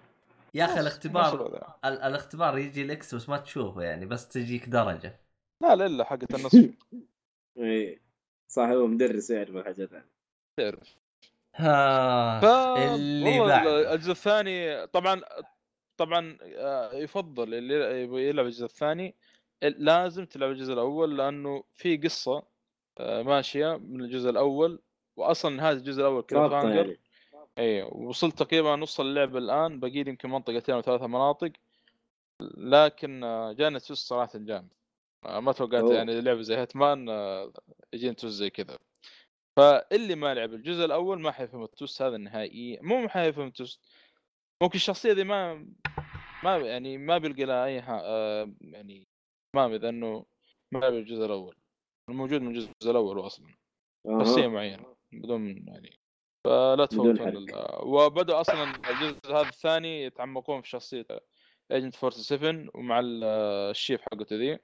يا 0.54 0.64
أخي 0.64 0.80
الاختبار. 0.80 1.46
ال- 1.84 2.02
الاختبار 2.02 2.58
يجي 2.58 2.82
الاكس 2.82 3.14
بس 3.14 3.28
ما 3.28 3.38
تشوفه 3.38 3.82
يعني 3.82 4.06
بس 4.06 4.28
تجيك 4.28 4.68
درجة. 4.68 5.20
لا 5.62 5.76
لا 5.76 5.86
إلا 5.86 6.04
حقت 6.04 6.34
النصف 6.34 6.70
إيه. 7.58 8.00
صح 8.48 8.62
هو 8.68 8.86
مدرس 8.86 9.30
يعرف 9.30 9.56
الحاجات 9.56 9.92
هذه. 9.94 10.04
تعرف. 10.56 10.96
ها 11.56 12.40
ف 12.40 12.44
اللي 12.94 13.38
بعده. 13.40 13.94
الجزء 13.94 14.10
الثاني 14.10 14.86
طبعا 14.86 15.22
طبعا 15.96 16.38
آه، 16.42 16.92
يفضل 16.94 17.54
اللي 17.54 18.02
يبغى 18.02 18.28
يلعب 18.28 18.46
الجزء 18.46 18.64
الثاني. 18.64 19.14
لازم 19.62 20.26
تلعب 20.26 20.50
الجزء 20.50 20.72
الأول 20.72 21.18
لأنه 21.18 21.64
في 21.74 21.96
قصة 21.96 22.42
آه، 22.98 23.22
ماشية 23.22 23.76
من 23.76 24.00
الجزء 24.00 24.30
الأول 24.30 24.82
واصلا 25.16 25.70
هذا 25.70 25.78
الجزء 25.78 26.00
الأول 26.00 26.22
كذا 26.22 26.48
فانجر 26.48 26.96
اي 27.58 27.82
وصلت 27.82 28.38
تقريبا 28.38 28.76
نص 28.76 29.00
اللعبة 29.00 29.38
الآن 29.38 29.80
باقي 29.80 30.02
لي 30.02 30.10
يمكن 30.10 30.30
منطقتين 30.30 30.74
أو 30.74 30.82
ثلاث 30.82 31.02
مناطق 31.02 31.52
لكن 32.56 33.24
آه، 33.24 33.52
جاني 33.52 33.80
twist 33.80 34.08
صراحة 34.08 34.30
جامد. 34.34 34.68
آه، 35.24 35.40
ما 35.40 35.52
توقعت 35.52 35.82
أوه. 35.82 35.94
يعني 35.94 36.20
لعبة 36.20 36.42
زي 36.42 36.56
هيتمان 36.56 37.08
يجيني 37.92 38.14
twist 38.14 38.34
زي 38.34 38.50
كذا. 38.50 38.78
فاللي 39.56 40.14
ما 40.14 40.34
لعب 40.34 40.54
الجزء 40.54 40.84
الأول 40.84 41.20
ما 41.20 41.32
حيفهم 41.32 41.64
ال 41.64 41.70
twist 41.70 42.02
هذا 42.02 42.16
النهائي 42.16 42.78
مو 42.82 43.00
ما 43.00 43.08
حيفهم 43.08 43.46
ال 43.46 43.51
twist. 43.51 43.80
ممكن 44.62 44.76
الشخصية 44.76 45.12
دي 45.12 45.24
ما 45.24 45.66
ما 46.44 46.56
يعني 46.56 46.98
ما 46.98 47.18
بيلقى 47.18 47.44
لها 47.44 47.64
أي 47.64 47.80
ها 47.80 48.02
يعني 48.60 49.06
ما 49.54 49.66
اذا 49.66 49.88
إنه 49.88 50.24
ما 50.72 50.78
لعب 50.78 50.94
الجزء 50.94 51.24
الأول 51.24 51.56
الموجود 52.10 52.40
من 52.40 52.48
الجزء 52.48 52.70
الأول 52.84 53.26
أصلا 53.26 53.54
شخصيه. 54.20 54.46
معينة 54.46 54.96
بدون 55.12 55.68
يعني 55.68 56.00
فلا 56.46 56.86
تفوتون 56.86 57.46
وبدأوا 57.82 58.40
أصلا 58.40 58.62
الجزء 58.90 59.18
هذا 59.26 59.48
الثاني 59.48 60.02
يتعمقون 60.04 60.62
في 60.62 60.68
شخصية 60.68 61.06
ايجنت 61.72 61.94
47 61.94 62.70
ومع 62.74 63.00
ال- 63.00 63.24
الشيف 63.70 64.00
حقته 64.00 64.36
ذي 64.36 64.58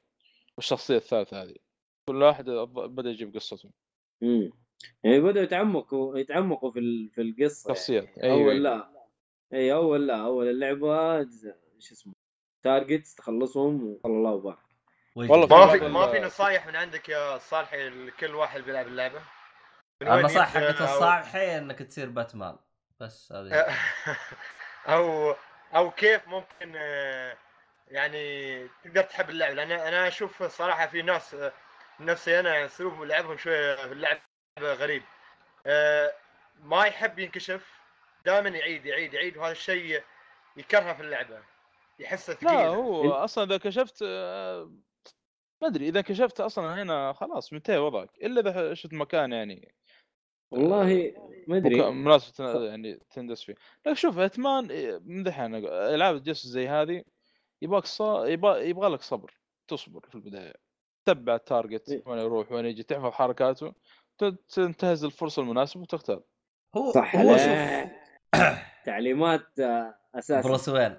والشخصية 0.57 0.97
الثالثة 0.97 1.43
هذه 1.43 1.55
كل 2.09 2.23
واحد 2.23 2.45
بدأ 2.71 3.11
يجيب 3.11 3.35
قصته. 3.35 3.71
امم 4.23 4.51
يعني 5.05 5.21
بدأوا 5.21 5.45
يتعمقوا 5.45 6.19
يتعمقوا 6.19 6.71
في 6.71 7.09
في 7.15 7.21
القصة 7.23 7.69
يعني. 7.69 7.79
شخصيات 7.79 8.19
أول 8.19 8.31
أيوه. 8.51 8.53
لا 8.55 9.07
أي 9.53 9.73
أول 9.75 10.07
لا 10.07 10.17
أول 10.17 10.49
اللعبة 10.51 11.23
ج- 11.23 11.55
شو 11.79 11.95
اسمه 11.95 12.13
تارجتس 12.65 13.15
تخلصهم 13.15 13.85
وصلى 13.85 14.13
الله 14.13 14.35
وبارك. 14.35 14.66
والله 15.17 15.67
ما 15.67 15.79
في 15.79 15.89
ما 15.89 16.07
في 16.07 16.21
نصايح 16.21 16.67
من 16.67 16.77
عندك 16.77 17.09
يا 17.09 17.39
صالحي 17.39 17.89
لكل 17.89 18.35
واحد 18.35 18.61
بيلعب 18.61 18.87
اللعبة؟ 18.87 19.23
النصائح 20.03 20.55
حقت 20.55 20.81
الصالحي 20.81 21.59
إنك 21.59 21.79
تصير 21.79 22.09
باتمان. 22.09 22.57
بس 23.01 23.33
هذه. 23.33 23.67
أو 24.95 25.35
أو 25.75 25.91
كيف 25.91 26.29
ممكن 26.29 26.73
آه، 26.77 27.37
يعني 27.89 28.69
تقدر 28.85 29.03
تحب 29.03 29.31
اللعبه 29.31 29.55
لأن 29.55 29.73
أنا 29.73 30.09
أشوف 30.09 30.43
الصراحه 30.43 30.87
في 30.87 31.03
ناس 31.03 31.35
آه، 31.35 31.53
نفسي 32.01 32.41
أنا 32.41 32.65
اسلوب 32.65 33.03
لعبهم 33.03 33.37
شوية 33.37 33.77
في 33.77 33.93
اللعب 33.93 34.19
غريب. 34.61 35.03
آه، 35.67 36.13
ما 36.63 36.85
يحب 36.85 37.19
ينكشف 37.19 37.81
دائما 38.25 38.49
يعيد 38.49 38.87
يعيد 38.87 39.15
يعيد 39.15 39.37
وهذا 39.37 39.53
الشيء 39.53 40.03
يكرهه 40.57 40.95
في 40.95 41.03
اللعبة. 41.03 41.39
يحسه 41.99 42.35
ثقيل. 42.35 42.49
لا 42.49 42.67
هو 42.67 43.13
أصلا 43.13 43.45
إذا 43.45 43.57
كشفت 43.57 44.05
ما 45.63 45.69
أدري 45.69 45.89
إذا 45.89 46.01
كشفت 46.01 46.41
أصلا 46.41 46.83
هنا 46.83 47.13
خلاص 47.13 47.53
منتهي 47.53 47.79
وضعك؟ 47.79 48.11
إلا 48.23 48.41
إذا 48.41 48.75
شفت 48.75 48.95
مكان 48.95 49.33
يعني 49.33 49.75
والله 50.51 51.15
ما 51.49 51.57
أدري. 51.57 51.91
مناسب 51.91 52.45
يعني 52.45 53.01
تندس 53.11 53.43
فيه. 53.43 53.55
لكن 53.87 53.95
شوف 53.95 54.19
اتمان 54.19 54.69
من 55.05 55.23
دحين 55.23 55.55
ألعاب 55.65 56.17
الجس 56.17 56.47
زي 56.47 56.69
هذه 56.69 57.03
يبغاك 57.63 57.85
صا... 57.85 58.27
يبغى 58.27 58.69
يبغى 58.71 58.89
لك 58.89 59.03
صبر 59.03 59.41
تصبر 59.69 60.01
في 60.09 60.15
البداية. 60.15 60.55
تتبع 61.07 61.35
التارجت. 61.35 62.03
وين 62.07 62.19
يروح 62.19 62.53
وين 62.53 62.67
يجي 62.67 62.83
تحفظ 62.83 63.11
حركاته 63.11 63.75
تنتهز 64.49 65.05
الفرصة 65.05 65.43
المناسبة 65.43 65.81
وتختار. 65.83 66.23
هو 66.77 66.93
صح. 66.93 67.17
هو. 67.17 67.37
شوف 67.37 67.91
تعليمات 68.87 69.61
آه، 69.61 69.95
أساسا 70.15 70.49
بروس 70.49 70.69
وين 70.69 70.97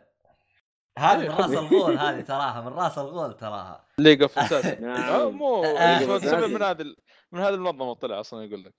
هذه 0.97 1.21
إيه. 1.21 1.29
من 1.29 1.35
راس 1.35 1.51
الغول 1.51 1.97
هذه 1.97 2.21
تراها 2.21 2.61
من 2.61 2.73
راس 2.73 2.97
الغول 2.97 3.37
تراها. 3.37 3.85
League 3.99 4.21
of 4.21 4.39
Assassin 4.39 4.81
نعم. 4.81 5.31
مو 5.31 5.63
آه. 5.63 5.99
League 5.99 6.21
of 6.21 6.23
Assassin 6.23 6.33
من 6.33 6.61
هذه 6.61 6.95
من 7.31 7.39
هذه 7.39 7.53
المنظمة 7.53 7.93
طلع 7.93 8.19
أصلا 8.19 8.43
يقول 8.43 8.63
لك. 8.63 8.73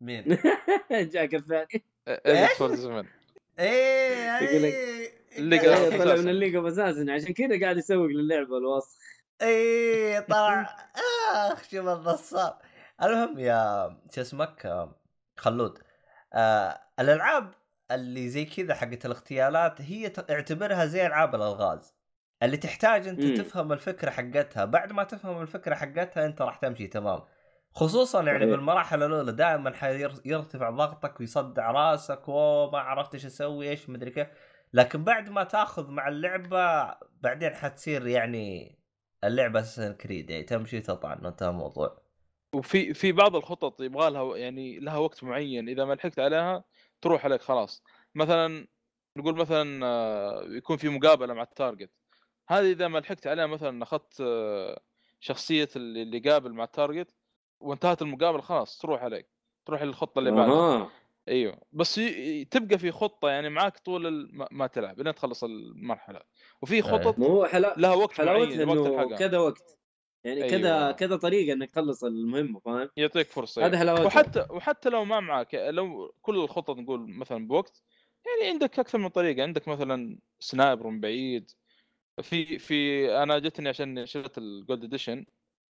مين؟ 0.00 0.38
جاك 1.12 1.34
الثاني. 1.34 1.84
47 2.58 3.08
إيه 3.58 4.38
يقول 4.42 4.62
لك 4.62 4.74
إيه 4.74 5.12
ال 5.38 5.43
League 5.43 5.76
إيه، 5.76 5.90
of 5.90 6.02
طلع. 6.02 6.14
من 6.14 6.28
ال 6.28 6.32
League 6.32 6.56
of 6.56 6.66
Assassin 6.66 7.10
عشان 7.10 7.32
كذا 7.32 7.60
قاعد 7.60 7.76
يسوق 7.76 8.06
للعبة 8.06 8.58
الوسخ. 8.58 8.96
إيه 9.42 10.20
طلع. 10.30 10.76
آخ 11.34 11.62
شوف 11.70 11.88
النصاب. 11.88 12.58
المهم 13.02 13.38
يا 13.38 13.88
شو 14.14 14.20
اسمك؟ 14.20 14.66
آه، 14.66 15.00
خلود. 15.36 15.78
آه 16.34 16.80
الألعاب 17.00 17.52
اللي 17.94 18.28
زي 18.28 18.44
كذا 18.44 18.74
حقت 18.74 19.06
الاغتيالات 19.06 19.80
هي 19.80 20.12
اعتبرها 20.30 20.86
زي 20.86 21.06
العاب 21.06 21.34
الألغاز 21.34 21.94
اللي 22.42 22.56
تحتاج 22.56 23.08
أنت 23.08 23.24
مم. 23.24 23.34
تفهم 23.34 23.72
الفكرة 23.72 24.10
حقتها 24.10 24.64
بعد 24.64 24.92
ما 24.92 25.04
تفهم 25.04 25.42
الفكرة 25.42 25.74
حقتها 25.74 26.26
أنت 26.26 26.42
راح 26.42 26.56
تمشي 26.56 26.86
تمام 26.86 27.20
خصوصا 27.72 28.22
يعني. 28.22 28.46
بالمراحل 28.46 29.02
الأولى 29.02 29.32
دائما 29.32 29.72
حيرتفع 29.72 30.70
ضغطك 30.70 31.20
ويصدع 31.20 31.70
راسك 31.70 32.28
اوه 32.28 32.70
ما 32.70 32.78
عرفت 32.78 33.14
إيش 33.14 33.26
أسوي 33.26 33.70
إيش 33.70 33.90
مدري 33.90 34.10
كيف 34.10 34.28
لكن 34.72 35.04
بعد 35.04 35.30
ما 35.30 35.44
تاخذ 35.44 35.90
مع 35.90 36.08
اللعبة 36.08 36.94
بعدين 37.20 37.54
حتصير 37.54 38.06
يعني 38.06 38.78
اللعبة 39.24 39.60
Assassin's 39.60 39.92
Creed 39.92 40.30
يعني 40.30 40.42
تمشي 40.42 40.80
تطعن 40.80 41.24
وانتهى 41.24 41.48
الموضوع 41.48 42.02
وفي 42.54 42.94
في 42.94 43.12
بعض 43.12 43.36
الخطط 43.36 43.80
يبغى 43.80 44.10
لها 44.10 44.36
يعني 44.36 44.78
لها 44.78 44.96
وقت 44.96 45.24
معين 45.24 45.68
إذا 45.68 45.84
ما 45.84 45.94
لحقت 45.94 46.18
عليها 46.18 46.64
تروح 47.02 47.24
عليك 47.24 47.40
خلاص. 47.42 47.82
مثلا 48.14 48.66
نقول 49.16 49.36
مثلا 49.36 49.86
آه، 49.86 50.42
يكون 50.44 50.76
في 50.76 50.88
مقابلة 50.88 51.34
مع 51.34 51.42
ال 51.42 51.49
target 51.49 51.90
هذه 52.48 52.70
إذا 52.72 52.88
ما 52.88 52.98
لحقت 52.98 53.26
عليها 53.26 53.46
مثلا 53.46 53.82
أخذت 53.82 54.20
آه، 54.20 54.80
شخصية 55.20 55.68
اللي 55.76 56.02
اللي 56.02 56.18
قابل 56.18 56.52
مع 56.52 56.64
ال 56.64 56.71
target 56.71 57.14
وانتهت 57.60 58.02
المقابلة 58.02 58.42
خلاص 58.42 58.78
تروح 58.78 59.02
عليك. 59.02 59.28
تروح 59.66 59.82
للخطة 59.82 60.18
اللي 60.18 60.30
بعدها. 60.30 60.90
أيوه. 61.28 61.58
بس 61.72 62.00
تبقى 62.50 62.78
في 62.78 62.90
خطة 62.92 63.28
يعني 63.28 63.48
معاك 63.50 63.78
طول 63.78 64.06
ال... 64.06 64.28
ما- 64.50 64.66
تلعب 64.66 65.00
لين 65.00 65.14
تخلص 65.14 65.44
المرحلة. 65.44 66.20
وفي 66.62 66.82
خطط 66.82 67.18
ما 67.18 67.26
هو 67.26 67.46
حلا... 67.46 67.74
لها 67.78 67.94
وقت 67.94 68.12
حلاوتها 68.12 68.56
معين 68.56 68.68
وقت 68.68 68.86
الحلقة 68.86 69.16
كذا 69.16 69.38
وقت. 69.38 69.78
يعني 70.24 70.44
أيوة. 70.44 70.50
كذا 70.50 70.92
كذا 70.92 71.16
طريقة 71.16 71.52
إنك 71.52 71.70
تخلص 71.70 72.04
المهمة 72.04 72.60
فاهم؟ 72.60 72.88
يعطيك 72.96 73.26
فرصة 73.26 73.66
هذا 73.66 73.92
وحتى 73.92 74.46
وحتى 74.50 74.88
لو 74.88 75.04
ما 75.04 75.20
معك 75.20 75.54
لو 75.54 76.14
كل 76.22 76.36
الخطط 76.36 76.76
نقول 76.76 77.10
مثلا 77.10 77.46
بوقت 77.46 77.82
يعني 78.26 78.50
عندك 78.52 78.78
أكثر 78.78 78.98
من 78.98 79.08
طريقة. 79.08 79.42
عندك 79.42 79.68
مثلا 79.68 80.18
sniper 80.40 80.86
من 80.86 81.00
بعيد. 81.00 81.50
في 82.22 82.58
في 82.58 83.10
أنا 83.22 83.38
جتني 83.38 83.68
عشان 83.68 84.06
شريت 84.06 84.38
ال 84.38 84.47
Gold 84.47 84.84
Edition 84.84 85.26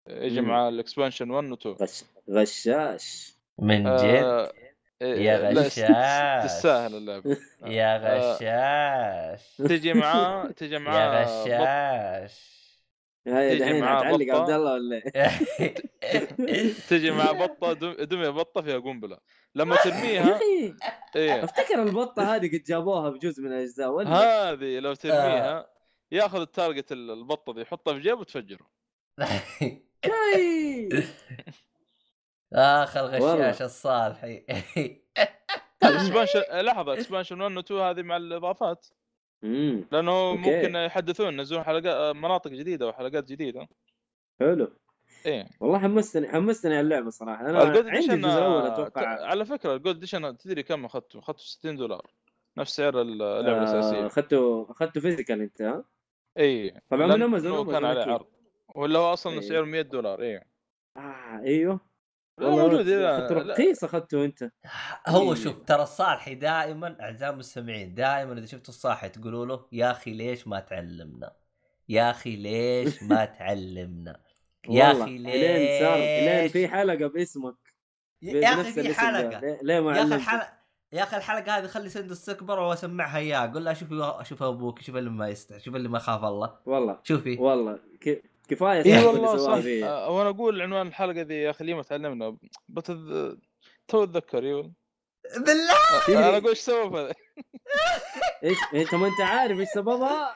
يجي. 0.09 0.41
مع 0.41 0.69
ال 0.69 0.75
expansion 0.75 1.29
1 1.31 1.51
و 1.51 1.53
2 1.53 1.75
غش... 1.75 2.03
غشاش. 2.29 3.33
من 3.59 3.83
جد؟ 3.83 4.23
آه، 4.23 4.51
يا 5.01 5.49
غشاش. 5.49 6.45
تستاهل 6.51 6.95
اللعبة. 6.95 7.37
يا 7.65 7.95
آه، 7.95 9.35
غشاش. 9.35 9.57
تجي 9.57 9.93
معاه 9.93 10.47
تجي 10.51 10.73
يا 10.73 10.79
معاه 10.79 11.23
بط- 11.23 11.29
غشاش. 11.29 12.58
هاي 13.27 13.49
تيجي 13.49 13.59
دحين 13.63 13.83
هتعلق 13.83 14.25
بطة. 14.33 14.41
عبد 14.41 14.49
الله 14.49 14.73
ولا 14.73 15.01
إيه؟ 15.15 15.37
تجي 16.89 17.11
مع 17.11 17.31
بطة 17.31 17.73
دم- 17.73 17.93
دمية 18.03 18.29
بطة 18.29 18.61
فيها 18.61 18.79
قنبلة 18.79 19.17
لما 19.55 19.75
ترميها 19.83 20.39
إيه 21.15 21.43
أفتكر 21.43 21.83
البطة 21.83 22.35
هذه 22.35 22.47
قد 22.47 22.63
جابوها 22.63 23.09
بجزء 23.09 23.43
من 23.43 23.47
الاجزاء 23.53 23.89
ولا 23.89 24.09
هذه 24.51 24.79
لو 24.79 24.93
ترميها 24.93 25.69
ياخذ 26.11 26.41
التارجت 26.41 26.91
ال- 26.91 27.11
البطة 27.11 27.53
دي 27.53 27.61
يحطها 27.61 27.93
في 27.93 27.99
جيبه 27.99 28.19
وتفجره 28.19 28.69
هاي. 30.05 30.89
آخ 32.53 32.97
الغشاش. 32.97 33.61
الصالحي 33.61 34.45
expansion 35.83 36.39
لحظة 36.51 36.93
expansion 36.93 37.41
1 37.41 37.57
و 37.57 37.59
2 37.59 37.79
هذه 37.81 38.01
مع 38.01 38.17
الإضافات 38.17 38.87
امم 39.43 39.85
لأنه 39.91 40.11
okay. 40.11 40.39
ممكن 40.55 40.75
يحدثون 40.75 41.33
ينزلون 41.33 41.63
حلقات 41.63 42.15
مناطق 42.15 42.51
جديدة 42.51 42.87
وحلقات 42.87 43.23
جديدة. 43.23 43.67
حلو. 44.39 44.67
إيه. 45.25 45.47
والله 45.59 45.79
حمستني 45.79 46.27
حمستني 46.27 46.73
على 46.73 46.81
اللعبة 46.81 47.09
صراحة. 47.09 47.49
أنا 47.49 47.63
ال 47.63 47.68
Gold 47.68 47.87
عندي 47.87 48.13
الجزء 48.13 48.37
الأول 48.37 48.61
آه، 48.61 48.67
أتوقع. 48.73 49.25
على 49.25 49.45
فكرة 49.45 49.75
ال 49.75 49.80
Gold 49.80 49.97
Edition 49.97 50.37
تدري 50.37 50.63
كم 50.63 50.85
أخذته؟ 50.85 51.19
أخذته 51.19 51.39
60 51.39 51.75
دولار. 51.75 52.11
نفس 52.57 52.75
سعر 52.75 53.01
اللعبة 53.01 53.57
آه، 53.57 53.59
الاساسيه 53.59 54.05
أخذته 54.05 54.67
أخذته 54.71 55.01
physical 55.01 55.41
أنت 55.41 55.61
ها؟ 55.61 55.83
اي 56.37 56.81
طبعاً 56.89 57.07
من 57.07 57.11
لأنه 57.11 57.25
أمازون، 57.25 57.71
كان 57.71 57.85
عليه. 57.85 58.01
عرض. 58.01 58.25
ولا 58.75 58.99
هو 58.99 59.13
أصلا 59.13 59.33
إيه. 59.33 59.41
سعره 59.41 59.65
100 59.65 59.81
دولار 59.81 60.21
اي 60.21 60.43
آه 60.97 61.39
أيوه. 61.45 61.88
موجود،. 62.41 62.89
رخيص 63.31 63.83
أخذته 63.83 64.25
أنت 64.25 64.51
هو 65.07 65.33
إيه. 65.33 65.39
شوف 65.39 65.61
ترى 65.61 65.83
الصالحي 65.83 66.35
دائما 66.35 66.97
أعزائي 67.01 67.33
المستمعين 67.33 67.93
دائما 67.95 68.33
إذا 68.33 68.45
شفتوا 68.45 68.73
الصالحي 68.73 69.09
تقولوا 69.09 69.45
له 69.45 69.65
يا 69.71 69.91
أخي 69.91 70.11
ليش 70.13 70.47
ما 70.47 70.59
تعلمنا؟ 70.59 71.31
يا 71.89 72.09
أخي 72.09 72.35
ليش 72.35 73.03
ما 73.03 73.25
تعلمنا؟ 73.39 74.19
يا 74.69 74.91
أخي 74.91 75.17
لين 75.17 75.79
صار 75.85 75.97
لين 75.97 76.41
ليش؟ 76.41 76.51
في 76.51 76.67
حلقة 76.67 77.07
باسمك 77.07 77.55
يا 78.21 78.47
أخي 78.61 78.71
في 78.71 78.93
حلقة. 78.93 79.57
ليه- 79.63 79.79
ما 79.79 79.97
يا 79.97 80.03
أخي؟ 80.03 80.15
الحلقة 80.15 80.59
يا 80.93 81.03
أخي 81.03 81.17
الحلقة 81.17 81.57
هذه 81.57 81.67
خلي 81.67 81.89
سندس 81.89 82.25
تكبر 82.25 82.59
وأسمعها 82.59 83.17
إياه 83.17 83.53
قول 83.53 83.65
لها 83.65 83.73
شوفي 83.73 84.13
شوف 84.23 84.43
أبوك 84.43 84.81
شوف 84.81 84.95
اللي 84.95 85.09
ما 85.09 85.27
يستح 85.29 85.57
شوف 85.57 85.75
اللي 85.75 85.89
ما 85.89 85.97
يخاف 85.97 86.23
الله 86.23 86.59
والله 86.65 86.99
شوفي 87.03 87.37
والله 87.37 87.79
ك... 88.01 88.23
كفاية 88.49 88.85
اي 88.85 89.05
والله 89.05 89.37
صح. 89.37 89.61
آه، 89.83 90.09
وأنا 90.09 90.29
أقول 90.29 90.61
عنوان 90.61 90.87
الحلقة 90.87 91.21
ذي 91.21 91.35
يا 91.35 91.49
أخي 91.49 91.63
ليه 91.63 91.73
ما 91.73 91.83
تعلمنا؟ 91.83 92.37
بتذ... 92.67 93.31
تو 93.87 94.03
اتذكر 94.03 94.43
يقول. 94.43 94.73
بالله! 95.37 96.19
أنا 96.19 96.37
أقول 96.37 96.47
إيش 96.47 96.59
سوى 96.59 96.89
في- 96.89 97.13
إيش 98.43 98.57
انت 98.73 98.95
ما 98.95 99.07
أنت 99.07 99.21
عارف 99.21 99.59
إيش 99.59 99.69
سببها؟ 99.69 100.35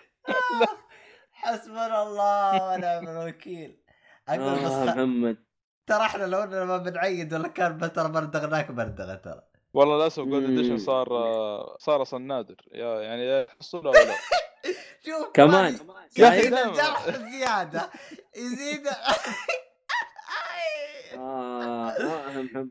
حسبنا 1.31 2.03
الله 2.03 2.73
ونعم 2.73 3.07
الوكيل. 3.07 3.83
أقول 4.27 4.55
بس 4.65 4.71
آه 4.71 4.85
خ... 4.85 4.89
محمد. 4.89 5.37
ترى 5.87 6.01
إحنا 6.01 6.23
لو 6.23 6.43
إننا 6.43 6.65
ما 6.65 6.77
بنعيد 6.77 7.33
ولا 7.33 7.47
كان 7.47 7.93
ترى 7.93 8.09
بردغناك 8.09 8.71
بردغه 8.71 9.15
ترى. 9.15 9.41
والله 9.73 9.95
للأسف 9.97 10.23
Gold. 10.23 10.49
Edition 10.49 10.77
صار 10.77 11.07
آه، 11.17 11.77
صار 11.79 12.01
أصلا 12.01 12.19
نادر. 12.19 12.55
يا 12.71 13.01
يعني 13.01 13.45
يحصلها 13.55 13.89
ولا 13.91 14.15
شوف 15.05 15.27
كمان. 15.33 15.73
يا 16.17 16.29
دائما. 16.29 16.69
الجرح 16.69 17.09
زياده 17.09 17.89
يزيد 18.35 18.87
آه 21.17 21.89
آه 21.89 22.31
يا 22.31 22.41
محمد 22.41 22.69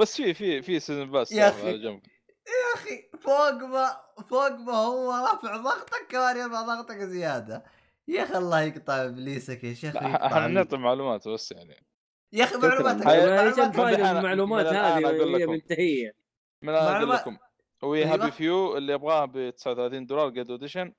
بس 0.00 0.16
في 0.16 0.34
في 0.34 0.62
في 0.62 0.80
season 0.80 1.10
pass 1.10 1.32
يا 1.32 1.50
جنب. 1.76 2.02
يا 2.46 2.74
أخي 2.74 3.10
فوق 3.20 3.50
ما 3.52 3.96
فوق 4.30 4.50
ما 4.50 4.72
هو 4.76 5.10
رافع 5.12 5.56
ضغطك 5.56 6.06
كمان 6.08 6.36
يرفع 6.36 6.62
ضغطك 6.62 6.96
زيادة. 6.98 7.64
يا 8.08 8.22
أخي 8.22 8.38
الله 8.38 8.60
يقطع 8.62 9.04
إبليسك 9.04 9.64
يا 9.64 9.74
شيخ 9.74 9.96
إحنا. 9.96 10.46
نعطي 10.48 10.76
معلومات 10.76 11.28
بس 11.28 11.52
يعني. 11.52 11.86
يا 12.34 12.44
أخي 12.44 12.54
شكراً. 12.54 12.68
معلوماتك 12.68 13.06
إيش 13.06 13.58
الفائده 13.58 14.12
من 14.12 14.18
المعلومات 14.18 14.66
هذه 14.66 15.04
وهي 15.04 15.44
لكم. 15.44 15.52
منتهية. 15.52 16.14
من 16.62 16.68
الآن 16.68 16.96
أقول 16.96 17.10
لكم. 17.10 17.36
أيوة. 17.84 18.12
هابي 18.14 18.30
فيو 18.30 18.76
اللي 18.76 18.92
يبغاها 18.92 19.24
ب 19.24 19.50
39 19.50 20.06
دولار 20.06 20.30
جيد 20.30 20.50
اوديشن 20.50 20.92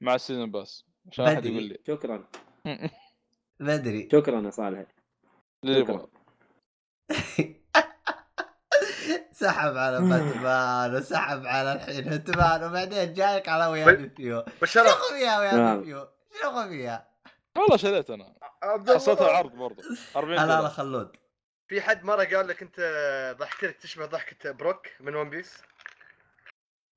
مع 0.00 0.14
السيزون 0.14 0.50
باس 0.50 0.84
عشان 1.08 1.24
احد. 1.24 1.46
يقول 1.46 1.62
لي. 1.62 1.78
شكرا. 1.86 2.24
بدري. 3.60 4.08
شكرا 4.12 4.40
يا 4.40 4.50
صالح. 4.50 4.86
يبغى 5.64 6.06
سحب 9.32 9.76
على 9.76 10.00
باتمان 10.00 10.94
وسحب 10.94 11.46
على 11.46 11.72
الحين 11.72 12.12
هتمان 12.12 12.64
وبعدين 12.64 13.12
جايك 13.14 13.48
على 13.48 13.66
ويا 13.66 14.12
فيو 14.16 14.44
شو 14.64 14.80
فيها 15.14 15.40
ويا 15.40 15.54
نعم. 15.54 15.84
فيو 15.84 16.06
شو 16.42 16.68
فيها 16.68 17.11
والله 17.56 17.76
شريت 17.76 18.10
أنا. 18.10 18.34
حصلتها 18.88 19.36
عرض 19.36 19.52
برضه 19.52 19.82
40 20.16 20.38
هلا 20.38 20.44
هلا 20.44 20.56
دولار 20.56 20.70
خلود. 20.70 21.16
في 21.68 21.80
حد 21.80 22.04
مرة 22.04 22.24
قال 22.24 22.48
لك 22.48 22.62
أنت 22.62 22.76
ضحكتك 23.38 23.76
تشبه 23.76 24.06
ضحكة 24.06 24.50
بروك 24.50 24.86
من 25.00 25.14
ون 25.16 25.30
بيس؟ 25.30 25.62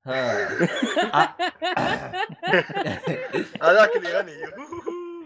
ها. 0.05 0.47
هذاك 3.63 3.95
اللي 3.95 4.09
يغني. 4.09 4.43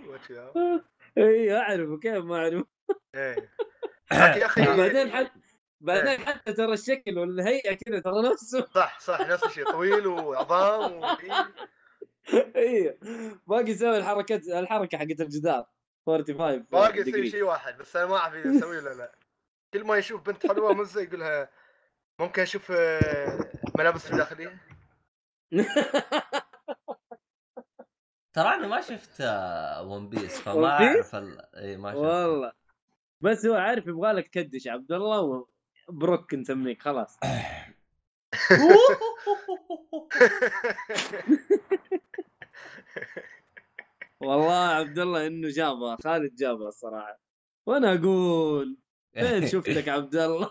وجهه. 0.08 0.54
إي 1.18 1.58
اعرف 1.58 2.00
كيف 2.00 2.24
ما 2.24 2.36
اعرف 2.38 2.64
إيه. 3.16 3.36
لكن 4.12 4.42
يا 4.42 4.46
أخي. 4.46 4.66
بعدين 4.66 5.12
حتى 5.12 5.32
بعدين 5.82 6.26
حتى 6.26 6.54
ترى 6.54 6.74
الشكل 6.74 7.20
والهيئة 7.20 7.74
كذا 7.74 8.00
ترى 8.00 8.30
نفسه. 8.32 8.68
صح 8.76 9.00
صح 9.00 9.22
نفس 9.22 9.44
الشيء 9.44 9.72
طويل 9.72 10.08
وعظام 10.08 10.94
و... 10.94 11.06
اي 12.56 12.98
باقي 13.48 13.72
يسوي 13.72 13.98
الحركات 13.98 14.48
الحركة 14.48 14.98
حقت 14.98 15.22
الجدار. 15.22 15.66
45 16.08 16.66
باقي 16.72 17.04
degree. 17.04 17.32
شيء 17.32 17.44
واحد 17.44 17.78
بس 17.78 17.96
أنا 17.96 18.06
ما 18.06 18.18
أعرف 18.18 18.46
يسوي 18.46 18.78
ولا 18.78 18.94
لا. 18.94 19.12
كل 19.74 19.84
ما 19.84 19.98
يشوف 19.98 20.22
بنت 20.22 20.48
حلوة 20.48 20.74
مزه 20.74 21.02
يقولها 21.02 21.50
ممكن 22.20 22.42
أشوف 22.42 22.72
آه، 22.72 23.52
ملابس 23.78 24.12
الداخليه 24.12 24.58
ترى 28.34 28.48
أنا 28.56 28.68
ما 28.68 28.82
شفت 28.82 29.22
ون 29.82 30.10
بيس 30.10 30.40
فما؟ 30.40 30.68
أعرف 30.68 31.16
ال... 31.16 31.56
اي 31.56 31.78
ما 31.78 31.92
شفت. 31.92 32.02
والله. 32.02 32.52
بس 33.22 33.46
هو 33.46 33.56
عارف 33.56 33.88
يبغى 33.88 34.12
لك 34.12 34.28
تكدش 34.28 34.68
عبد 34.68 34.92
الله 34.92 35.46
وبروك 35.90 36.34
نسميك 36.34 36.82
خلاص. 36.82 37.18
والله 44.22 44.54
عبد 44.54 45.00
الله 45.00 45.28
إنه 45.28 45.50
جابها 45.50 45.98
خالد 46.04 46.36
جابها 46.36 46.68
الصراحة. 46.68 47.20
وأنا 47.66 47.94
أقول 47.94 48.78
فين 49.14 49.48
شفتك 49.48 49.90
عبد 49.90 50.16
الله؟ 50.16 50.50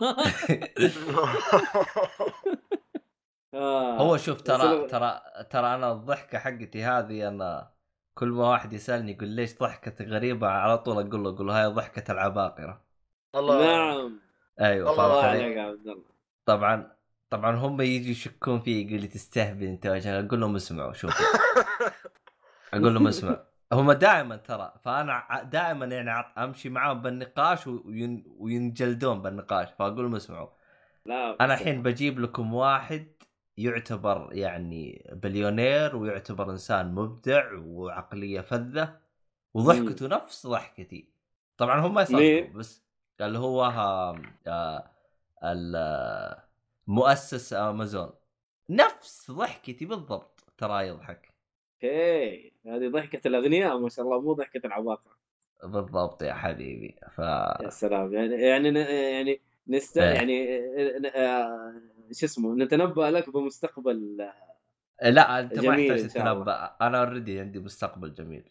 آه. 3.54 3.98
هو 3.98 4.16
شوف 4.16 4.40
ترى 4.40 4.86
ترى 4.88 5.20
ترى 5.50 5.74
أنا 5.74 5.92
الضحكة 5.92 6.38
حقتي 6.38 6.82
هذه 6.84 7.28
أنا 7.28 7.72
كل 8.14 8.28
ما 8.28 8.48
واحد 8.50 8.72
يسألني 8.72 9.12
يقول 9.12 9.28
ليش 9.28 9.58
ضحكتك 9.58 10.06
غريبة 10.06 10.48
على 10.48 10.78
طول 10.78 11.06
أقول 11.06 11.24
له 11.24 11.30
أقول 11.30 11.46
له 11.46 11.62
هاي 11.62 11.66
ضحكة 11.66 12.12
العباقرة. 12.12 12.84
الله 13.34 13.66
نعم. 13.66 14.20
أيوه 14.60 14.90
الله؟ 14.92 15.22
عليك 15.24 15.56
يا 15.56 15.62
عبد 15.62 15.88
الله. 15.88 16.04
طبعا 16.46 16.96
طبعا 17.30 17.56
هم 17.56 17.80
يجي 17.80 18.10
يشكون 18.10 18.60
فيه 18.60 18.86
يقول 18.86 19.00
لي 19.00 19.08
تستهبل 19.08 19.66
أنت 19.66 19.86
وجهك 19.86 20.24
أقول 20.24 20.40
لهم 20.40 20.56
اسمعوا 20.56 20.92
شوفوا. 20.92 21.26
أقول 22.74 22.94
لهم 22.94 23.06
اسمع 23.12 23.40
هم 23.72 23.92
دائما 23.92 24.36
ترى 24.36 24.72
فأنا 24.84 25.42
دائما 25.42 25.86
يعني 25.86 26.10
أمشي 26.38 26.68
معاهم 26.68 27.02
بالنقاش 27.02 27.66
وين 27.66 28.24
وينجلدون 28.38 29.22
بالنقاش 29.22 29.68
فأقول 29.78 30.04
لهم 30.04 30.14
اسمعوا. 30.14 30.48
لا 31.06 31.36
أنا 31.40 31.54
الحين 31.54 31.82
بجيب 31.82 32.18
لكم 32.18 32.54
واحد 32.54 33.06
يعتبر 33.56 34.28
يعني 34.32 35.10
بليونير 35.12 35.96
ويعتبر 35.96 36.50
إنسان 36.50 36.94
مبدع 36.94 37.52
وعقلية 37.54 38.40
فذة 38.40 39.00
وضحكته 39.54 40.06
نفس 40.06 40.46
ضحكتي. 40.46 41.08
طبعا 41.56 41.80
هم 41.80 41.94
ما 41.94 42.02
يصدقوا؟ 42.02 42.58
بس 42.58 42.82
قال 43.20 43.36
هو 43.36 43.62
ها 43.64 44.14
آه 44.46 44.90
مؤسس 46.86 47.52
أمازون. 47.52 48.10
نفس 48.70 49.30
ضحكتي 49.30 49.86
بالضبط 49.86 50.44
ترى 50.58 50.88
يضحك. 50.88 51.37
okay 51.84 52.52
هذه 52.66 52.88
ضحكة 52.88 53.28
الأغنياء 53.28 53.78
ما 53.78 53.88
شاء 53.88 54.04
الله 54.04 54.20
مو 54.20 54.32
ضحكة 54.32 54.66
العباقرة 54.66 55.18
بالضبط 55.64 56.22
يا 56.22 56.32
حبيبي 56.32 56.96
ف 57.10 57.18
يا 57.18 57.68
سلام 57.70 58.12
يعني 58.14 58.34
يعني 58.34 58.70
ن- 58.70 58.76
يعني 58.76 59.40
نست 59.68 59.98
إيه. 59.98 60.04
يعني 60.14 60.58
آه، 61.14 61.72
شو 62.12 62.26
اسمه 62.26 62.54
نتنبأ 62.54 63.10
لك 63.10 63.30
بمستقبل 63.30 64.16
لا 65.02 65.40
أنت 65.40 65.58
ما 65.58 65.76
يحتاج. 65.76 66.08
تتنبأ 66.08 66.76
أنا 66.80 66.98
already 67.04 67.40
عندي 67.40 67.58
مستقبل 67.58 68.14
جميل 68.14 68.50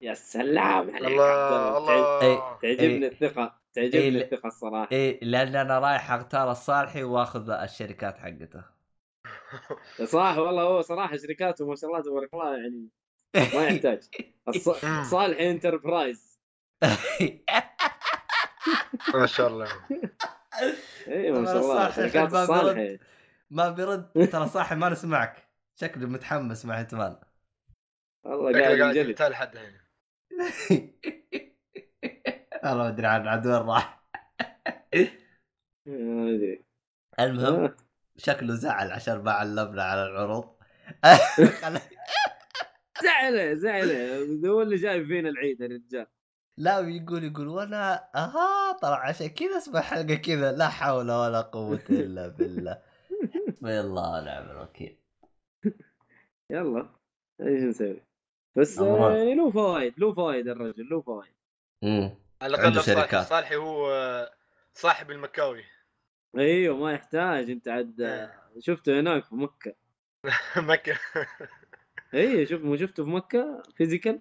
يا 0.00 0.14
سلام 0.14 0.90
عليك 0.90 1.06
الله 1.06 1.78
الله. 1.78 2.58
تعجبني 2.62 3.06
إيه. 3.06 3.52
تعجبني 3.74 3.98
إيه. 4.18 4.22
الثقة 4.24 4.46
الصراحة 4.46 4.88
إيه 4.92 5.24
لأن 5.24 5.56
أنا 5.56 5.78
رايح 5.78 6.12
أختار 6.12 6.50
الصالحي 6.50 7.02
وأخذ 7.02 7.50
الشركات 7.50 8.18
حقته 8.18 8.77
صح 10.04 10.36
والله 10.38 10.62
هو 10.62 10.80
صراحة 10.80 11.16
شركاته 11.16 11.66
ما 11.66 11.76
شاء 11.76 11.90
الله 11.90 12.02
تبارك 12.02 12.34
الله 12.34 12.56
يعني 12.56 12.88
ما 13.54 13.66
يحتاج. 13.66 14.08
الص- 14.50 14.84
صالح 15.10 15.40
Enterprise. 15.40 16.38
ما 19.14 19.26
شاء 19.26 19.48
الله. 19.48 19.68
اي 21.08 21.32
ما 21.32 21.44
شاء 21.44 21.56
الله. 21.56 21.90
صالح 21.90 21.96
شركات 21.96 22.30
برد. 22.30 23.00
ما 23.50 23.70
بيرد 23.70 24.28
ترى 24.32 24.48
صاحي 24.48 24.74
ما 24.74 24.88
نسمعك. 24.88 25.48
شكله 25.80 26.06
متحمس 26.06 26.64
مع 26.64 26.74
احتمال. 26.74 27.20
والله 28.24 28.60
قاعد 28.60 28.78
قاعد 28.80 28.96
ينجلد. 28.96 29.08
يقتال 29.10 29.34
حد 29.34 29.56
هنا 29.56 29.80
والله 32.64 32.82
ما 32.82 32.88
أدري 32.88 33.06
عن 33.06 33.28
عاد 33.28 33.46
وين 33.46 33.56
راح؟ 33.56 34.04
المهم 37.20 37.64
آه. 37.64 37.76
شكله 38.18 38.54
زعل 38.54 38.90
عشان 38.90 39.22
ما 39.22 39.32
علمنا 39.32 39.82
على 39.82 40.06
العروض. 40.06 40.44
زعله 43.04 43.54
زعله. 43.54 44.24
هو 44.48 44.62
اللي 44.62 44.76
جايب 44.76 45.06
فينا 45.06 45.28
العيد 45.28 45.62
الرجال 45.62 46.06
لا 46.58 46.78
يقول 46.78 47.24
يقول 47.24 47.48
وأنا 47.48 48.08
أها 48.14 48.72
طلع 48.72 49.08
عشان 49.08 49.26
كذا 49.26 49.58
اسمع 49.58 49.80
حلقة 49.80 50.14
كذا. 50.14 50.52
لا 50.52 50.68
حول 50.68 51.10
ولا 51.10 51.40
قوة 51.40 51.80
إلا 51.90 52.28
بالله. 52.28 52.82
بالله 53.62 54.22
ونعم 54.22 54.50
الوكيل. 54.50 54.98
يلا 56.50 56.88
إيش 57.40 57.62
نسوي؟ 57.62 58.02
بس. 58.56 58.78
آه، 58.78 59.16
يعني 59.16 59.34
له 59.34 59.50
فوائد 59.50 59.94
له 59.98 60.14
فوائد 60.14 60.48
الرجل 60.48 60.88
له 60.88 61.00
فوائد 61.00 61.32
امم 61.84 62.10
على 62.42 62.56
عنده 62.58 62.80
الاقل. 62.80 63.24
صالحي 63.24 63.56
هو 63.56 63.92
آه، 63.92 64.30
صاحب 64.74 65.10
المكاوي. 65.10 65.64
أيوه 66.36 66.76
ما 66.76 66.92
يحتاج 66.92 67.50
أنت 67.50 67.68
عاد 67.68 68.00
آه، 68.00 68.32
شفته 68.58 69.00
هناك 69.00 69.24
في 69.24 69.34
مكة. 69.34 69.74
مكة. 70.56 70.98
اي 72.14 72.46
شوف 72.46 72.62
مو 72.62 72.76
شفته 72.76 73.04
في 73.04 73.10
مكة؟ 73.10 73.62
physical؟ 73.76 74.20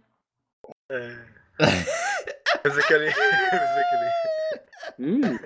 physically 2.63 3.11
physically 3.11 4.11
امم 4.99 5.39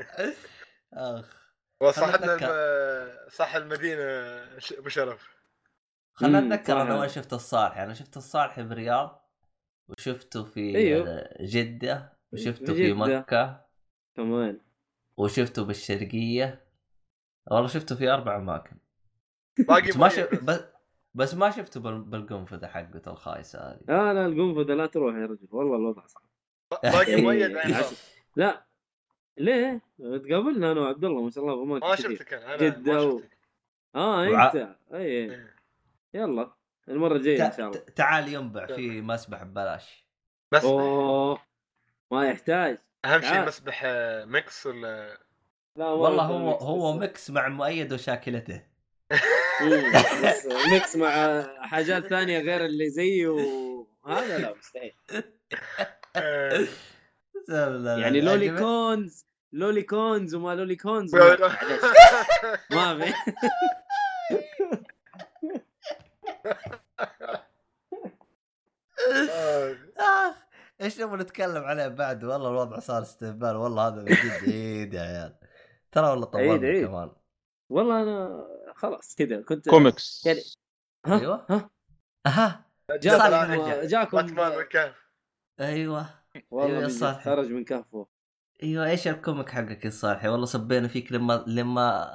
أخ. 0.94 1.42
وصاحبنا 1.82 2.34
أتذكر. 2.36 2.48
الم- 2.52 3.30
صاحب 3.30 3.62
المدينة 3.62 4.02
ش- 4.60 4.74
أبو 4.74 4.90
شرف. 4.90 5.30
خلنا 6.14 6.40
اتذكر 6.40 6.82
أنا 6.82 6.94
صح. 6.94 7.00
وين 7.00 7.10
شفت 7.10 7.34
الصالحي 7.34 7.84
أنا 7.84 7.94
شفت 7.94 8.18
الصالحي 8.18 8.64
بالرياض 8.64 9.30
وشفته 9.90 10.44
في 10.44 10.76
أيوه. 10.78 11.30
جدة 11.42 12.18
وشفته 12.34 12.74
في. 12.74 12.94
مكة. 12.94 13.66
كمان 14.16 14.62
وشفته 15.22 15.66
بالشرقية. 15.66 16.62
والله 17.52 17.68
شفته 17.68 17.96
في 17.96 18.10
أربع 18.10 18.36
أماكن. 18.36 18.78
باقي 19.68 19.88
بس 19.90 19.98
ما 19.98 20.10
شف... 20.10 20.44
بس. 21.16 21.34
ما 21.34 21.50
شفته 21.52 21.80
بال... 21.80 22.02
بالقنفذة 22.02 22.68
حقته 22.68 23.12
الخايسة 23.12 23.60
هذه. 23.60 23.80
آه 23.90 24.14
لا 24.14 24.26
القنفذة 24.26 24.74
لا 24.74 24.86
تروح 24.86 25.16
يا 25.16 25.26
رجل. 25.26 25.48
والله 25.52 25.76
الوضع 25.76 26.06
صعب. 26.06 26.24
باقي 26.84 27.22
مؤيد. 27.22 27.58
لا 28.36 28.66
ليه؟ 29.38 29.82
تقابلنا 30.00 30.72
أنا 30.72 30.82
وعبد 30.82 31.06
الله 31.06 31.22
ما 31.24 31.30
شاء 31.30 31.44
الله 31.44 31.66
ما. 31.66 31.96
شفتك 31.96 32.34
أنا 32.34 32.58
جدة 32.58 32.94
ما 32.94 33.00
و- 33.02 33.20
شفتك. 33.20 33.38
آه 33.96 34.30
وع- 34.30 34.46
أنت. 34.48 34.76
اي 34.94 35.02
إيه. 35.06 35.56
يلا. 36.14 36.52
المرة 36.90 37.16
الجاية 37.16 37.46
إن 37.46 37.52
ت... 37.52 37.58
شاء 37.58 37.68
الله. 37.70 37.80
تعال 37.80 38.34
ينبع 38.34 38.66
في 38.66 39.02
مسبح 39.02 39.44
ببلاش. 39.44 40.08
بس 40.52 40.66
ما 42.12 42.28
يحتاج. 42.30 42.78
أهم 43.06 43.22
شيء 43.22 43.30
تعال. 43.30 43.48
مسبح 43.48 43.82
آه، 43.86 44.26
mix 44.26 44.66
ولا؟ 44.66 45.18
لا 45.76 45.86
والله 45.86 46.24
هو 46.24 46.38
mix 46.52 46.64
هو 46.64 46.94
mix 46.94 47.30
مع 47.30 47.48
مؤيد 47.48 47.94
وشاكلته. 47.94 48.62
بس 50.26 50.46
mix 50.72 50.96
مع 50.96 51.44
حاجات 51.62 52.08
ثانية 52.08 52.40
غير 52.40 52.66
اللي 52.66 52.90
زيه 52.90 53.28
وهذا 53.28 54.38
لا 54.38 54.54
مستحيل. 54.58 54.94
آه. 56.16 56.68
يعني 57.98 58.22
لولي 58.22 58.58
كونز 58.60 59.26
لولي 59.52 59.84
كونز 59.84 60.36
وما 60.36 60.56
لولي 60.56 60.76
كونز. 60.76 61.16
ما- 61.16 61.36
في. 63.00 63.14
آه. 69.30 69.76
اخ 69.98 70.36
إيش 70.82 71.02
نبغى 71.02 71.18
نتكلم 71.18 71.64
عليه 71.64 71.88
بعد؟ 71.88 72.24
والله 72.24 72.50
الوضع 72.50 72.80
صار 72.80 73.02
استهبال 73.02 73.56
والله 73.56 73.88
هذا 73.88 73.96
من 73.96 74.06
جد 74.06 74.50
عيد 74.50 74.94
يا 74.94 75.02
عيال. 75.02 75.36
ترى 75.92 76.10
والله 76.10 76.26
طولنا 76.26 76.68
عيد. 76.68 76.88
كمان. 76.88 77.12
والله 77.70 78.04
أنا 78.04 78.48
خلاص 78.76 79.16
كذا 79.16 79.42
كنت 79.42 79.70
كوميكس. 79.70 80.26
يعني 80.26 80.42
ها؟ 81.06 81.20
أيوة. 81.20 81.46
ها؟ 81.50 81.70
أها. 82.26 82.66
جاكم. 82.92 83.88
جاكم 83.88 84.18
باتمان 84.18 84.56
بالكهف 84.56 84.96
أيوه. 85.60 86.10
والله 86.52 86.78
أيوة، 86.78 86.82
من 86.84 86.90
صح. 86.90 87.24
خرج 87.24 87.52
من 87.52 87.64
كهفه. 87.64 88.08
أيوه 88.64 88.90
إيش 88.90 89.08
الكوميك 89.08 89.50
حقك 89.50 89.86
يا 89.86 89.90
صالحي 89.90 90.28
والله 90.28 90.46
سبينا 90.46 90.88
فيك 90.88 91.12
لما 91.12 91.44
لما 91.48 92.12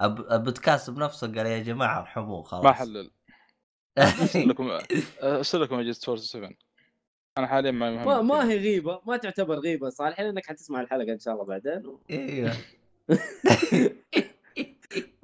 أب... 0.00 0.20
البودكاست 0.32 0.90
بنفسه 0.90 1.26
قال 1.26 1.46
يا 1.46 1.58
جماعة 1.58 2.00
ارحموه 2.00 2.42
خلاص. 2.42 2.64
ما 2.64 2.72
حلل. 2.72 3.10
أرسل 3.98 4.48
لكم 4.48 4.78
أرسل 5.22 5.62
لكم 5.62 5.78
أجهزة 5.78 6.00
فورس 6.00 6.32
7 6.32 6.50
أنا 7.38 7.46
حاليا 7.46 7.70
ما 7.70 8.04
ما 8.04 8.22
ما 8.22 8.50
هي 8.50 8.58
غيبة 8.58 9.00
ما 9.06 9.16
تعتبر 9.16 9.54
غيبة 9.58 9.88
صالح 9.90 10.20
لأنك 10.20 10.46
حتسمع 10.46 10.80
الحلقة 10.80 11.12
إن 11.12 11.18
شاء 11.18 11.34
الله 11.34 11.44
بعدين. 11.44 11.98
إيوه. 12.10 12.52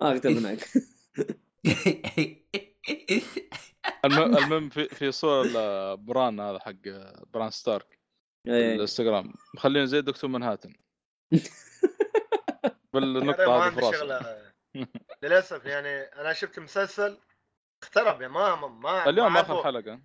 ما 0.01 0.17
اكتبناك 0.17 0.59
الم- 4.05 4.37
المهم 4.37 4.69
في 4.69 4.89
في 4.89 5.13
صور 5.13 5.47
بران 5.95 6.41
هذا 6.41 6.59
حق 6.59 6.75
بران 7.35 7.51
ستارك 7.51 7.99
إيه. 8.49 8.75
الإنستغرام. 8.75 9.35
مخلينه 9.55 9.85
زي 9.85 10.01
دكتور 10.01 10.31
منهاتن. 10.31 10.75
بالنقطة 12.93 13.47
ما 13.47 13.67
هذه 13.67 13.75
في 13.75 13.81
راسه 13.81 14.51
للأسف 15.23 15.65
يعني 15.65 15.89
أنا 16.01 16.33
شفت 16.33 16.59
مسلسل 16.59 17.19
اخترب 17.83 18.21
يعني 18.21 18.33
ما 18.33 18.55
ما 18.57 18.69
ما 18.69 19.09
اليوم 19.09 19.37
آخر. 19.37 19.63
حلقة. 19.65 20.01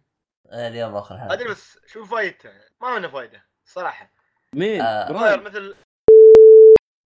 اليوم 0.53 0.95
آخر 0.95 1.15
أدري 1.15 1.29
حلقه 1.29 1.51
بس 1.51 1.79
شو 1.87 2.05
فايدته؟ 2.05 2.49
ما 2.81 2.99
منه 2.99 3.07
فايدة 3.07 3.45
صراحة. 3.65 4.11
مين؟ 4.53 4.81
آه. 4.81 5.11
بران. 5.11 5.43
مثل 5.43 5.75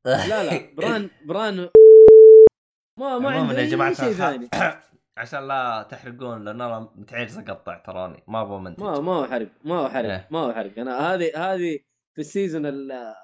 لا 0.06 0.44
لا 0.44 0.76
بران 0.76 1.10
بران. 1.26 1.58
ما 1.58 1.70
ما 2.98 3.32
عموما 3.32 3.50
عنده 3.50 3.62
يا 3.62 3.70
جماعة 3.70 3.90
اي 3.90 3.96
شيء 3.96 4.12
ثاني. 4.12 4.50
عشان 5.18 5.48
لا 5.48 5.88
تحرقون 5.92 6.46
لأن 6.46 6.62
أنا 6.62 6.80
متعجز 6.96 7.38
أقطع 7.38 7.78
تراني. 7.78 8.24
ما 8.28 8.42
أبغى 8.42 8.60
أمنتج. 8.60 8.84
ما 8.84 9.00
ما 9.00 9.12
هو 9.14 9.26
حرق 9.28 9.48
ما 9.64 9.76
هو 9.80 9.90
حرق 9.90 10.10
إيه. 10.10 10.28
ما 10.32 10.40
هو 10.40 10.54
حرق. 10.54 10.80
أنا 10.80 11.14
هذه 11.14 11.32
هذه 11.54 11.80
في 12.14 12.22
ال 12.22 12.28
season 12.28 12.66
ال- 12.66 13.16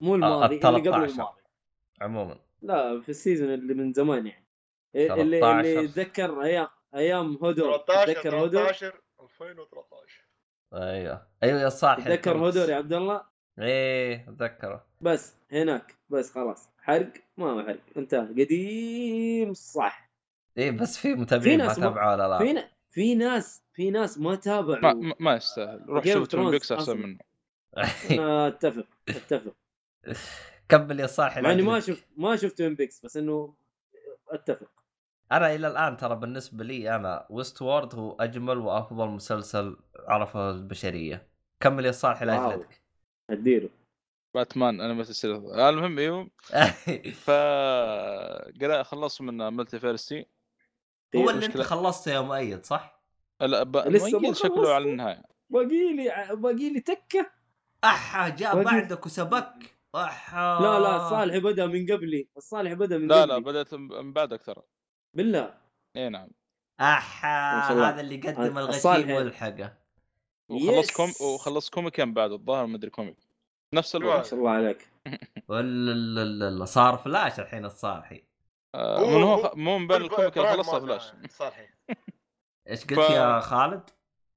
مو 0.00 0.14
الماضي 0.14 0.56
ال 0.56 0.66
اللي 0.66 0.80
قبل 0.80 0.90
13. 0.90 1.12
الماضي. 1.12 1.40
عموما. 2.00 2.38
لا 2.62 3.00
في 3.00 3.08
ال 3.08 3.15
season 3.15 3.54
اللي 3.54 3.74
من 3.74 3.92
زمان 3.92 4.26
يعني. 4.26 4.46
اللي 4.94 5.40
13. 5.40 5.60
اللي 5.60 5.84
يتذكر 5.84 6.42
أيام 6.42 6.68
أيام 6.94 7.38
13 7.40 8.12
تذكر 8.12 8.36
هودور 8.36 8.64
13 8.72 9.00
2013 9.26 10.24
أيوه. 10.74 11.26
أيوه 11.42 11.60
يا 11.60 11.68
صالح 11.68 12.04
تذكر. 12.04 12.36
هودور 12.38 12.68
يا 12.68 12.76
عبد 12.76 12.92
الله؟ 12.92 13.22
إيه 13.58 14.28
أتذكره. 14.28 14.86
بس 15.00 15.34
هناك. 15.52 15.94
بس 16.10 16.32
خلاص. 16.32 16.68
حرق؟ 16.82 17.12
ما 17.36 17.50
هو 17.50 17.62
حرق. 17.62 17.80
انتهى. 17.96 18.44
قديم 18.44 19.54
صح. 19.54 20.10
إيه 20.58 20.70
بس 20.70 20.98
في 20.98 21.14
متابعين 21.14 21.58
ما 21.58 21.66
ناس 21.66 21.78
ما- 21.78 21.84
تابعوا 21.84 22.12
ولا 22.14 22.28
لا؟ 22.28 22.38
في 22.38 22.52
ن- 22.52 22.68
في 22.90 23.14
ناس 23.14 23.62
في 23.72 23.90
ناس 23.90 24.18
ما 24.18 24.34
تابعوا. 24.34 24.94
ما, 24.94 25.14
ما- 25.20 25.34
يستاهل. 25.34 25.84
روح 25.88 26.04
شوف 26.04 26.28
Twin 26.28 26.46
Thrones 26.46 26.50
Peaks 26.50 26.72
أحسن. 26.72 26.96
منه. 26.96 27.18
أتفق 28.48 28.86
أتفق. 29.08 29.54
كمل 30.68 31.00
يا 31.00 31.06
صالح 31.06 31.38
مع 31.38 31.52
إني 31.52 31.62
ما. 31.62 31.80
شفت 31.80 32.04
ما 32.16 32.36
شفت 32.36 32.58
Twin 32.58 32.74
Peaks 32.74 33.04
بس 33.04 33.16
إنه 33.16 33.54
أتفق. 34.28 34.70
أنا 35.32 35.54
إلى 35.54 35.66
الآن 35.68 35.96
ترى 35.96 36.16
بالنسبة 36.16 36.64
لي 36.64 36.96
أنا 36.96 37.26
Westworld 37.30 37.94
هو 37.94 38.16
أجمل 38.20 38.58
وأفضل 38.58 39.08
مسلسل 39.08 39.76
عرفه 40.08 40.50
البشرية 40.50 41.28
كمل 41.60 41.84
يا 41.86 41.92
صالح 41.92 42.22
واو. 42.22 42.50
لاجلك 42.50 42.82
أديله 43.30 43.68
باتمان 44.34 44.80
أنا 44.80 44.94
مثل 44.94 45.10
السلسلة. 45.10 45.68
المهم 45.68 45.98
أيوه 45.98 46.30
ف 47.24 47.30
خلصت 48.82 49.22
من 49.22 49.36
Multiversity 49.52 50.26
هو 51.16 51.30
اللي 51.30 51.46
أنت. 51.46 51.60
خلصته 51.60 52.12
يا 52.12 52.20
مؤيد 52.20 52.64
صح؟ 52.66 53.02
لا 53.40 53.62
ب... 53.62 53.76
لسه 53.76 54.12
ما 54.12 54.18
مؤيد 54.18 54.34
شكله. 54.34 54.74
على 54.74 54.90
النهاية 54.90 55.22
باقي 55.50 55.92
لي 55.96 56.36
باقي 56.36 56.70
لي 56.70 56.80
تكة 56.80 57.30
أحا 57.84 58.28
جاء. 58.28 58.62
بعدك 58.62 59.06
وسبك 59.06 59.78
أحا 59.94 60.60
لا 60.60 60.80
لا 60.80 60.96
الصالح 60.96 61.36
بدأ 61.36 61.66
من 61.66 61.92
قبلي 61.92 62.28
الصالح 62.36 62.72
بدأ 62.72 62.98
من 62.98 63.08
لا 63.08 63.22
قبلي 63.22 63.34
لا 63.34 63.38
بدأت 63.38 63.74
من 63.74 64.12
بعدك 64.12 64.42
ترى 64.42 64.62
بالله. 65.16 65.54
إي 65.96 66.08
نعم. 66.08 66.28
أحا 66.80 67.74
ما. 67.74 67.88
هذا 67.88 68.00
اللي 68.00 68.20
الصالح- 68.70 68.96
الغشيم 68.96 69.10
والحقه 69.10 69.72
وخلصت 70.48 70.90
يس. 70.90 70.96
كوم 70.96 71.12
وخلصت 71.20 71.74
كوميكين 71.74 72.14
بعد 72.14 72.32
الظاهر 72.32 72.66
ما 72.66 72.76
أدري 72.76 72.90
كوميك. 72.90 73.16
نفس 73.74 73.96
ما 73.96 74.00
الوقت 74.02 74.26
شاء 74.26 74.38
الله 74.38 74.50
عليك. 74.50 74.88
ولا 75.48 75.92
لا- 75.92 76.24
لا- 76.24 76.50
لا، 76.58 76.64
صار 76.64 76.96
فلاش 76.96 77.40
الحين 77.40 77.64
الصالحي. 77.64 78.24
آه، 78.74 78.98
هو- 78.98 79.06
من 79.18 79.22
هو. 79.22 79.52
مو 79.54 79.78
من 79.78 79.86
بين 79.86 80.02
الكوميك 80.02 80.38
اللي 80.38 80.48
خلصها 80.48 80.80
فلاش؟ 80.80 81.12
صالحي. 81.30 81.66
إيش 82.70 82.84
قلت 82.84 83.00
ف- 83.00 83.10
يا 83.10 83.40
خالد؟ 83.40 83.90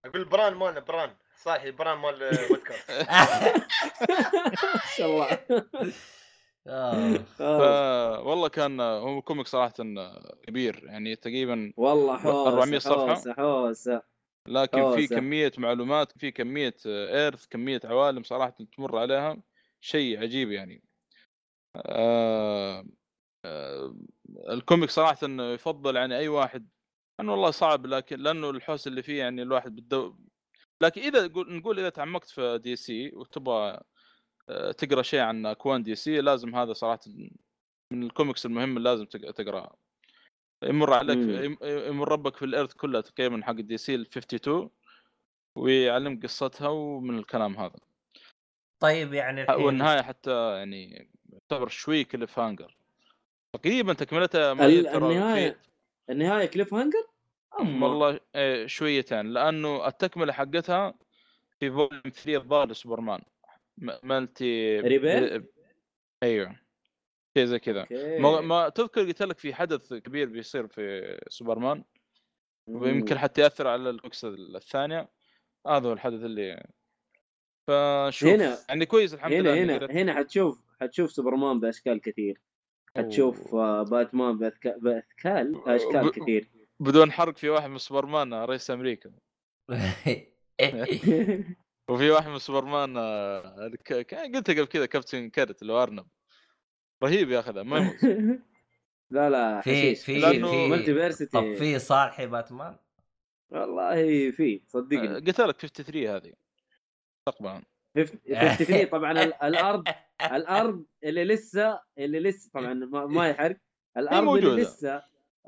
أقول 0.05 0.25
بران 0.25 0.53
مالنا 0.53 0.79
بران. 0.79 1.15
صالحي 1.37 1.71
بران 1.71 1.97
مال 1.97 2.19
بودكاست 2.49 2.91
ما 2.91 4.81
شاء 4.97 5.07
الله. 5.07 5.39
والله 8.25 8.47
كان 8.47 8.81
هو 8.81 9.21
comic 9.21 9.47
صراحة 9.47 9.73
كبير 10.43 10.83
يعني 10.85 11.15
تقريبا 11.15 11.73
والله 11.77 12.17
حوسة 12.17 12.47
400 12.47 12.79
صفحة. 12.79 13.13
حوسة 13.13 13.33
حوسة. 13.33 14.01
لكن 14.47 14.91
في. 14.91 15.07
كمية 15.07 15.51
معلومات 15.57 16.17
في 16.17 16.31
كمية 16.31 16.75
earth 16.85 17.45
كمية 17.45 17.81
عوالم 17.83 18.23
صراحة 18.23 18.55
تمر 18.77 18.97
عليها 18.97 19.37
شيء 19.81 20.21
عجيب 20.21 20.51
يعني. 20.51 20.83
آه 21.75 22.85
آه 23.45 23.95
ال 24.49 24.56
comic 24.56 24.89
صراحة 24.89 25.17
يفضل 25.23 25.95
يعني 25.95 26.17
أي 26.17 26.27
واحد. 26.27 26.69
انه 27.19 27.31
والله 27.31 27.51
صعب 27.51 27.85
لكن 27.85 28.19
لأنه 28.19 28.49
الحوس 28.49 28.87
اللي 28.87 29.03
فيه 29.03 29.19
يعني 29.19 29.41
الواحد 29.41 29.75
بالدو 29.75 30.15
لكن 30.81 31.01
إذا 31.01 31.27
نقول 31.27 31.79
إذا 31.79 31.89
تعمقت 31.89 32.29
في 32.29 32.57
DC 32.57 33.11
وتبغى 33.15 33.69
آه، 33.69 33.83
تقرأ 34.77 35.01
شيء 35.01 35.19
عن 35.19 35.45
اكوان 35.45 35.83
DC 35.83 36.21
لازم 36.21 36.55
هذا 36.55 36.73
صراحة 36.73 36.99
من 37.93 38.03
الكوميكس 38.03 38.45
المهم 38.45 38.77
اللي 38.77 38.89
لازم 38.89 39.05
تق- 39.05 39.31
تقراها 39.31 39.75
يمر 40.63 40.93
عليك 40.93 41.17
مم. 41.17 41.29
يم- 41.43 41.57
يمر 41.61 42.11
بك 42.11 42.35
في 42.35 42.45
ال 42.45 42.50
Earth 42.50 42.73
كلها 42.73 43.01
تقريبا 43.01 43.41
حق 43.43 43.51
DC 43.53 43.95
ال 43.95 44.01
52 44.01 44.69
ويعلمك 45.55 46.23
قصتها 46.23 46.67
ومن 46.67 47.17
الكلام 47.19 47.57
هذا. 47.57 47.75
طيب 48.79 49.13
يعني 49.13 49.41
الحين 49.43 49.55
والنهاية 49.65 50.01
حتى 50.01 50.55
يعني 50.57 51.09
تعتبر 51.49 51.67
شوي 51.67 52.03
cliffhanger. 52.03 52.75
تقريبا 53.53 53.93
تكملتها 53.93 54.51
النهاية 54.51 55.49
في- 55.51 55.55
النهاية 56.09 56.45
cliffhanger. 56.45 57.07
والله 57.59 58.19
إيه، 58.35 58.67
شويتين 58.67 59.25
لأنه 59.33 59.87
التكملة 59.87 60.33
حقتها 60.33 60.93
في 61.59 61.71
volume 61.71 62.01
3 62.13 62.35
الظاهر 62.35 62.73
سوبرمان. 62.73 63.21
Multi 64.03 64.79
Rebirth؟ 64.79 65.43
أيوه 66.23 66.55
شيء 67.37 67.45
زي 67.45 67.59
كذا. 67.59 67.87
ما, 68.19 68.41
ما 68.41 68.69
تذكر 68.69 69.01
قلت 69.01 69.21
لك 69.23 69.37
في 69.39 69.53
حدث 69.53 69.93
كبير 69.93 70.29
بيصير 70.29 70.67
في 70.67 71.17
سوبرمان. 71.29 71.83
ويمكن 72.67 73.17
حتى 73.17 73.41
يأثر 73.41 73.67
على 73.67 73.89
الكوكس 73.89 74.25
الثانية. 74.25 75.09
هذا 75.67 75.87
هو 75.89 75.93
الحدث 75.93 76.23
اللي 76.23 76.67
فشوف 77.67 78.29
هنا- 78.29 78.57
يعني 78.69 78.85
كويس 78.85 79.13
الحمد 79.13 79.33
هنا 79.33 79.49
لله 79.49 79.77
هنا 79.77 79.85
هنا 80.01 80.13
حتشوف 80.13 80.61
حتشوف 80.81 81.11
سوبرمان 81.11 81.59
بأشكال 81.59 82.01
كثير. 82.01 82.41
حتشوف 82.97 83.55
آه، 83.55 83.83
باتمان 83.83 84.37
بأذكا- 84.37 84.77
بأشكال 84.79 85.61
اشكال 85.67 86.07
ب- 86.07 86.11
كثير. 86.11 86.47
بدون 86.79 87.11
حرق 87.11 87.37
في 87.37 87.49
واحد 87.49 87.69
من 87.69 87.77
سوبرمان 87.77 88.33
رئيس 88.33 88.71
أمريكا. 88.71 89.11
وفي 91.89 92.09
واحد 92.11 92.29
من 92.29 92.39
سوبرمان 92.39 92.97
آه، 92.97 93.71
ك- 93.85 93.93
ك- 93.93 94.35
قلت 94.35 94.49
قبل 94.51 94.65
كذا 94.65 94.85
Captain 94.85 95.29
Carrot 95.29 95.61
اللي 95.61 95.73
هو 95.73 95.83
أرنب. 95.83 96.07
رهيب 97.03 97.31
يا 97.31 97.39
أخي 97.39 97.51
ذا 97.51 97.63
ما 97.63 97.77
يموت. 97.77 97.95
لا 99.11 99.29
لا 99.29 99.61
في 99.61 99.95
في 99.95 100.19
في 100.21 101.25
طب 101.25 101.53
في 101.53 101.79
صالحي 101.79 102.27
باتمان؟ 102.27 102.75
والله 103.49 104.31
في 104.31 104.61
صدقني. 104.67 105.07
قلت 105.15 105.39
لك 105.39 105.55
53 105.61 106.07
هذه. 106.07 106.33
مستقبلا 107.27 107.63
53 107.95 108.85
طبعا 108.85 109.11
ال- 109.11 109.33
الأرض 109.43 109.83
الأرض 110.37 110.85
اللي 111.03 111.23
لسه 111.25 111.79
اللي 111.97 112.19
لسه 112.19 112.51
طبعا 112.53 112.73
ما, 112.73 113.05
ما 113.05 113.29
يحرق. 113.29 113.57
الأرض 113.97 114.29
اللي. 114.37 114.61
لسه 114.61 115.03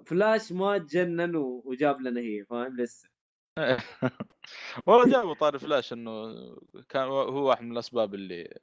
فلاش 0.05 0.51
ما 0.51 0.77
تجنن 0.77 1.35
وجاب 1.35 2.01
لنا 2.01 2.21
هي 2.21 2.45
فاهم؟ 2.45 2.77
لسه. 2.77 3.09
والله 4.85 5.11
جابوا 5.11 5.33
طاري 5.33 5.59
فلاش 5.59 5.93
إنه 5.93 6.35
كان 6.89 7.07
هو 7.07 7.47
واحد 7.47 7.63
من 7.63 7.71
الأسباب 7.71 8.13
اللي 8.13 8.59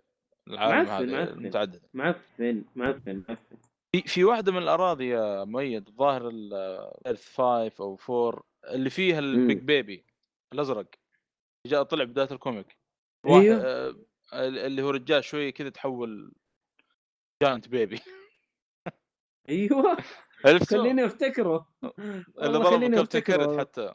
العالم 0.49 0.89
هذا 0.89 1.25
معفن. 1.25 1.43
متعددة. 1.43 1.89
معفن 1.95 2.65
معفن 2.77 3.25
معفن. 3.29 3.57
في 3.93 4.03
في 4.03 4.25
واحدة 4.25 4.53
من 4.53 4.59
الأراضي 4.59 5.09
يا 5.09 5.45
مؤيد 5.45 5.89
الظاهر 5.89 6.29
ال 6.29 6.47
Earth 6.47 7.37
5 7.37 7.73
أو 7.81 7.99
4 8.11 8.43
اللي 8.65 8.91
فيها 8.91 9.19
ال 9.19 9.29
big 9.29 9.59
baby 9.59 10.05
الأزرق. 10.53 10.87
جاء 11.67 11.83
طلع 11.83 12.05
بداية 12.05 12.29
ال 12.31 12.38
comic. 12.38 12.79
واحد 13.27 13.45
أيوه. 13.45 13.65
آه، 13.65 13.95
اللي 14.49 14.83
هو 14.83 14.91
رجال 14.91 15.25
شوي 15.25 15.53
كذا 15.53 15.69
تحول 15.69 16.33
giant 17.43 17.69
baby 17.69 18.01
أيوه. 19.49 19.97
خليني 20.71 21.07
أفتكره. 21.07 21.69
خليني 22.37 23.01
أفتكره 23.01 23.59
حتى. 23.59 23.95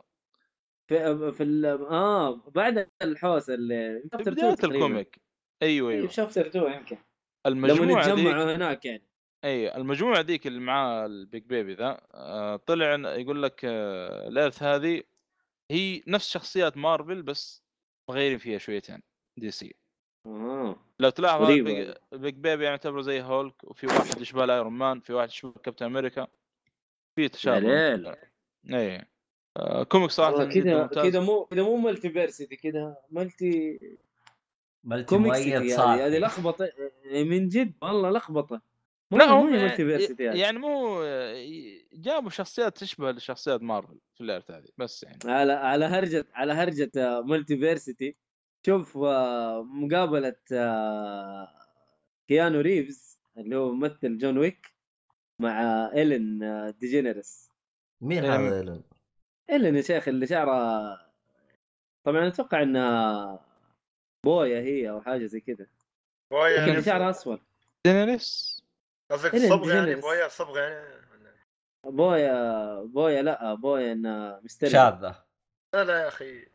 في 0.87 1.31
في 1.31 1.43
ال... 1.43 1.65
آه 1.89 2.35
بعد 2.35 2.89
الحوسه 3.01 3.53
اللي 3.53 4.01
في 4.01 4.09
chapter 4.11 4.31
2 4.31 4.53
بدايه. 4.53 4.75
ال 4.75 4.82
comic. 4.82 5.21
أيوه 5.61 5.89
أيوه 5.89 5.99
أيوه. 5.99 6.11
chapter 6.11 6.47
2 6.47 6.73
يمكن. 6.73 6.97
لما 7.47 7.67
المجموعة 7.67 8.05
ذيك 8.05 8.13
نتجمعوا 8.13 8.55
هناك 8.55 8.85
يعني. 8.85 9.03
اي 9.43 9.75
المجموعة 9.75 10.21
ذيك 10.21 10.47
اللي 10.47 10.59
معاه 10.59 11.05
ال 11.05 11.15
big 11.15 11.43
baby 11.43 11.73
ذا 11.73 12.01
آه، 12.13 12.55
طلع 12.55 13.15
يقول 13.15 13.43
لك 13.43 13.61
آه، 13.65 14.27
ال 14.27 14.33
Earth 14.33 14.63
هذه 14.63 15.03
هي 15.71 16.01
نفس 16.07 16.29
شخصيات 16.29 16.77
مارفل 16.77 17.21
بس 17.21 17.63
مغيرين 18.09 18.37
فيها 18.37 18.57
شويتين 18.57 18.99
DC. 19.37 19.75
آه 20.25 20.75
لو 20.99 21.09
تلاحظ 21.09 21.49
ال 21.49 21.58
big, 21.58 21.93
baby 22.13 22.63
يعتبر 22.63 23.01
زي 23.01 23.21
هولك 23.21 23.63
وفي 23.63 23.87
واحد 23.87 24.21
يشبه 24.21 24.43
الأيرون 24.43 24.73
مان 24.73 24.99
في 24.99 25.13
واحد 25.13 25.29
يشبه 25.29 25.51
كابتن 25.51 25.85
أمريكا. 25.85 26.27
في 27.15 27.23
يا 27.23 27.27
تشابه 27.27 27.59
ليل 27.59 28.07
أي. 28.07 28.95
آه، 28.95 29.05
comic 29.89 30.11
صراحة 30.11 30.45
كذا 30.45 30.87
كذا 30.87 31.19
مو 31.19 31.45
كذا 31.45 31.63
مو 31.63 31.77
Multiversity 31.77 32.55
كذا 32.55 32.97
ملتي 33.11 33.79
ملتي 34.83 35.05
كوميك 35.05 35.31
مؤيد 35.31 35.53
هذه 35.53 35.75
صالح 35.75 36.01
هذه 36.01 36.17
لخبطة 36.17 36.69
من 37.13 37.47
جد 37.49 37.73
والله 37.81 38.09
لخبطة. 38.09 38.61
لا 39.11 39.75
versity 39.75 40.29
هذه. 40.29 40.37
يعني 40.37 40.59
مو 40.59 41.03
جابوا 41.93 42.29
شخصيات 42.29 42.77
تشبه 42.77 43.11
لشخصيات 43.11 43.61
مارفل 43.61 43.99
في 44.15 44.21
ال 44.21 44.26
Earth 44.26 44.51
هذه 44.51 44.67
بس 44.77 45.03
يعني. 45.03 45.19
على 45.25 45.53
على 45.53 45.85
هرجة 45.85 46.25
على 46.33 46.53
هرجة 46.53 46.91
Multiversity 47.21 48.15
شوف 48.65 48.97
آه، 48.97 49.63
مقابلة 49.63 50.35
آه، 50.51 51.47
كيانو 52.27 52.59
ريفز 52.59 53.19
اللي 53.37 53.55
هو 53.55 53.73
ممثل 53.73 54.17
جون 54.17 54.37
ويك 54.37 54.67
مع 55.39 55.89
إيلين 55.93 56.43
آه، 56.43 56.69
ديجينيرس. 56.69 57.49
مين 58.01 58.25
إيه، 58.25 58.35
هذا 58.35 58.59
إيلين؟ 58.59 58.83
ايلين 59.53 59.75
يا 59.75 59.81
شيخ 59.81 60.07
اللي 60.07 60.27
شعرها 60.27 60.99
طبعا 62.03 62.27
أتوقع 62.27 62.61
انها 62.61 63.39
بويا 64.25 64.61
هي 64.61 64.89
أو 64.89 65.01
حاجة 65.01 65.25
زي 65.25 65.39
كذا. 65.39 65.65
لكن 66.33 66.71
بويا 66.71 66.81
شعرها 66.81 67.09
أصفر. 67.09 67.41
دينيريس 67.85 68.63
قصدك 69.11 69.35
صبغ 69.35 69.73
يعني. 69.75 69.95
بويا 69.95 70.27
صبغ 70.27 70.57
يعني؟ 70.57 71.03
بويا 71.85 72.81
بويا 72.83 73.21
لا 73.21 73.53
بويا 73.53 73.91
انها 73.91 74.39
مستري 74.43 74.69
شاذة. 74.69 75.23
لا 75.73 75.83
لا 75.83 76.01
يا 76.01 76.07
أخي. 76.07 76.47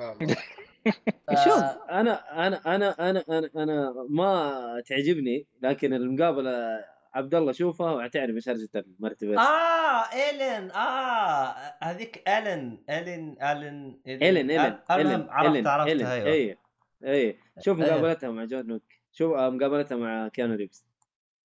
شوف 1.44 1.62
أنا 1.90 2.46
أنا 2.46 2.74
أنا 2.74 3.10
أنا 3.10 3.24
أنا 3.28 3.50
أنا 3.56 4.06
ما 4.08 4.82
تعجبني 4.86 5.46
لكن 5.62 5.94
المقابلة 5.94 6.84
عبد 7.18 7.34
الله 7.34 7.52
شوفها 7.52 7.92
وحتعرف 7.92 8.34
إيش 8.34 8.48
هرجه 8.48 8.68
المرتبة. 8.74 9.40
آه 9.40 10.12
إيلين. 10.12 10.70
آه 10.70 11.54
هذيك 11.82 12.28
الين 12.28 12.84
الين 12.90 13.36
الين 13.42 14.00
إيلين 14.06 14.50
إيلين 14.50 14.78
المهم 14.90 15.30
عرفت 15.30 15.66
عرفتها 15.66 16.14
أيوه. 16.14 16.26
اي 16.26 16.58
اي 17.04 17.38
شوف 17.60 17.80
أيوه. 17.80 17.90
مقابلتها 17.90 18.30
مع 18.30 18.44
جون 18.44 18.72
ويك. 18.72 19.00
شوف 19.12 19.32
آه، 19.32 19.50
مقابلتها 19.50 19.96
مع 19.96 20.28
كيانو 20.28 20.54
ريفز. 20.54 20.84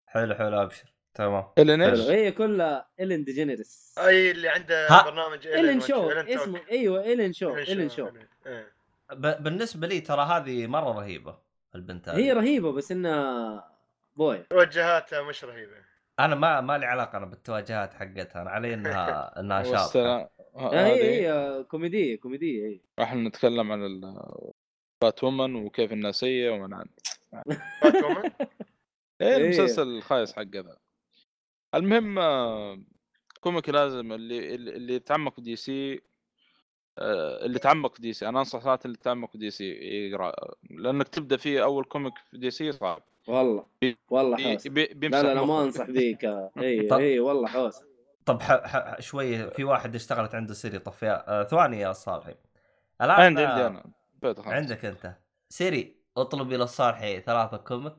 حلو 0.06 0.36
حلو 0.36 0.62
أبشر. 0.62 0.94
تمام. 1.14 1.46
الين 1.58 1.82
إيش؟ 1.82 2.00
هي 2.00 2.32
كلها 2.32 2.88
إيلين 3.00 3.24
ديجينيرس. 3.24 3.96
أي 3.98 4.32
اللي 4.32 4.50
عنده. 4.50 5.04
برنامج 5.04 5.48
Ellen 5.48 5.80
Show. 5.82 6.10
اسمه 6.10 6.62
أيوه 6.72 7.04
Ellen 7.04 7.34
Show 7.34 7.56
Ellen 7.56 7.90
Show 7.90 8.10
إيه. 8.46 8.74
بالنسبة 9.16 9.88
لي 9.88 10.02
ترى 10.02 10.22
هذه 10.22 10.68
مرة 10.68 10.92
رهيبة 10.92 11.38
البنت 11.76 12.10
هي 12.10 12.32
رهيبة 12.32 12.72
بس 12.72 12.92
انها 12.92 13.73
بوي. 14.16 14.38
توجهاتها 14.38 15.22
مش 15.22 15.44
رهيبة. 15.46 15.76
أنا 16.20 16.36
ما 16.36 16.62
ما 16.62 16.78
لي 16.78 16.86
علاقة 16.86 17.18
أنا 17.18 17.26
بالتوجهات 17.26 17.94
حقتها 17.94 18.42
أنا 18.42 18.50
علي 18.50 18.74
انها 18.74 19.34
إنها 19.40 19.64
شاطره 19.64 19.78
والسلام 19.82 20.28
آه، 20.56 20.86
هي 20.86 21.28
هي 21.30 21.64
كوميدية 21.64 22.16
كوميدية 22.16 22.68
هي. 22.68 22.80
راح 23.00 23.14
نتكلم 23.16 23.72
عن 23.72 23.86
ال- 23.86 24.52
بات 25.02 25.24
وومن 25.24 25.56
وكيف 25.56 25.94
الناسيه 25.94 26.50
ومن 26.50 26.74
عن 26.74 26.86
بات 27.84 28.04
وومن 28.04 28.24
إيه 29.22 29.28
إيه. 29.28 29.38
المسلسل 29.38 29.88
الخايس 29.88 30.34
حق 30.34 30.42
ذا 30.56 30.78
المهم 31.76 32.20
آه، 32.20 32.82
كوميك 33.42 33.70
لازم 33.70 34.12
اللي 34.14 34.56
اللي 34.56 34.72
اللي 34.76 34.94
يتعمق 34.94 35.36
في 35.36 35.42
دي 35.42 35.56
سي 35.56 36.02
آه، 36.98 37.46
اللي 37.46 37.60
تعمق 37.60 37.96
في 37.96 38.02
دي 38.02 38.14
سي. 38.14 38.30
أنا 38.30 38.40
أنصح 38.40 38.60
صراحة 38.60 38.80
اللي 38.86 38.98
تعمق 38.98 39.32
في 39.32 39.38
دي 39.38 39.52
سي 39.52 39.66
يقرأ. 39.72 40.34
لأنك 40.70 41.08
تبدأ 41.08 41.38
فيه 41.38 41.64
أول 41.64 41.84
كوميك 41.86 42.14
في 42.32 42.38
دي 42.38 42.52
سي 42.52 42.72
صعب. 42.72 43.04
والله 43.28 43.66
والله 44.10 44.38
حوسة 44.38 44.70
بي- 44.70 44.86
لا 45.08 45.24
لا 45.24 45.34
لا 45.36 45.44
ما. 45.46 45.64
أنصح 45.64 45.86
بيك 45.90 46.26
إي 46.58 46.92
إي 46.98 47.20
والله 47.20 47.48
حوسة 47.48 47.86
طب 48.26 48.42
ح... 48.42 48.52
ح... 48.52 49.00
شوي 49.00 49.52
في 49.52 49.64
واحد 49.64 49.96
اشتغلت 49.96 50.36
عنده 50.36 50.54
سيري 50.54 50.80
طفيها 50.80 51.26
آه 51.42 51.44
ثواني 51.44 51.80
يا 51.80 51.94
صالحي 51.94 52.36
الآن 53.02 53.12
عندي 53.22 53.42
آه، 53.46 53.68
عندي 53.68 53.68
أنا 53.68 53.84
بيت 54.22 54.40
خلاص. 54.40 54.54
عندك 54.54 54.86
أنت 54.86 55.16
سيري 55.50 55.98
اطلب 56.18 56.54
إلى 56.54 56.64
الصالحي 56.64 57.22
ثلاثة 57.22 57.58
كوميك 57.58 57.94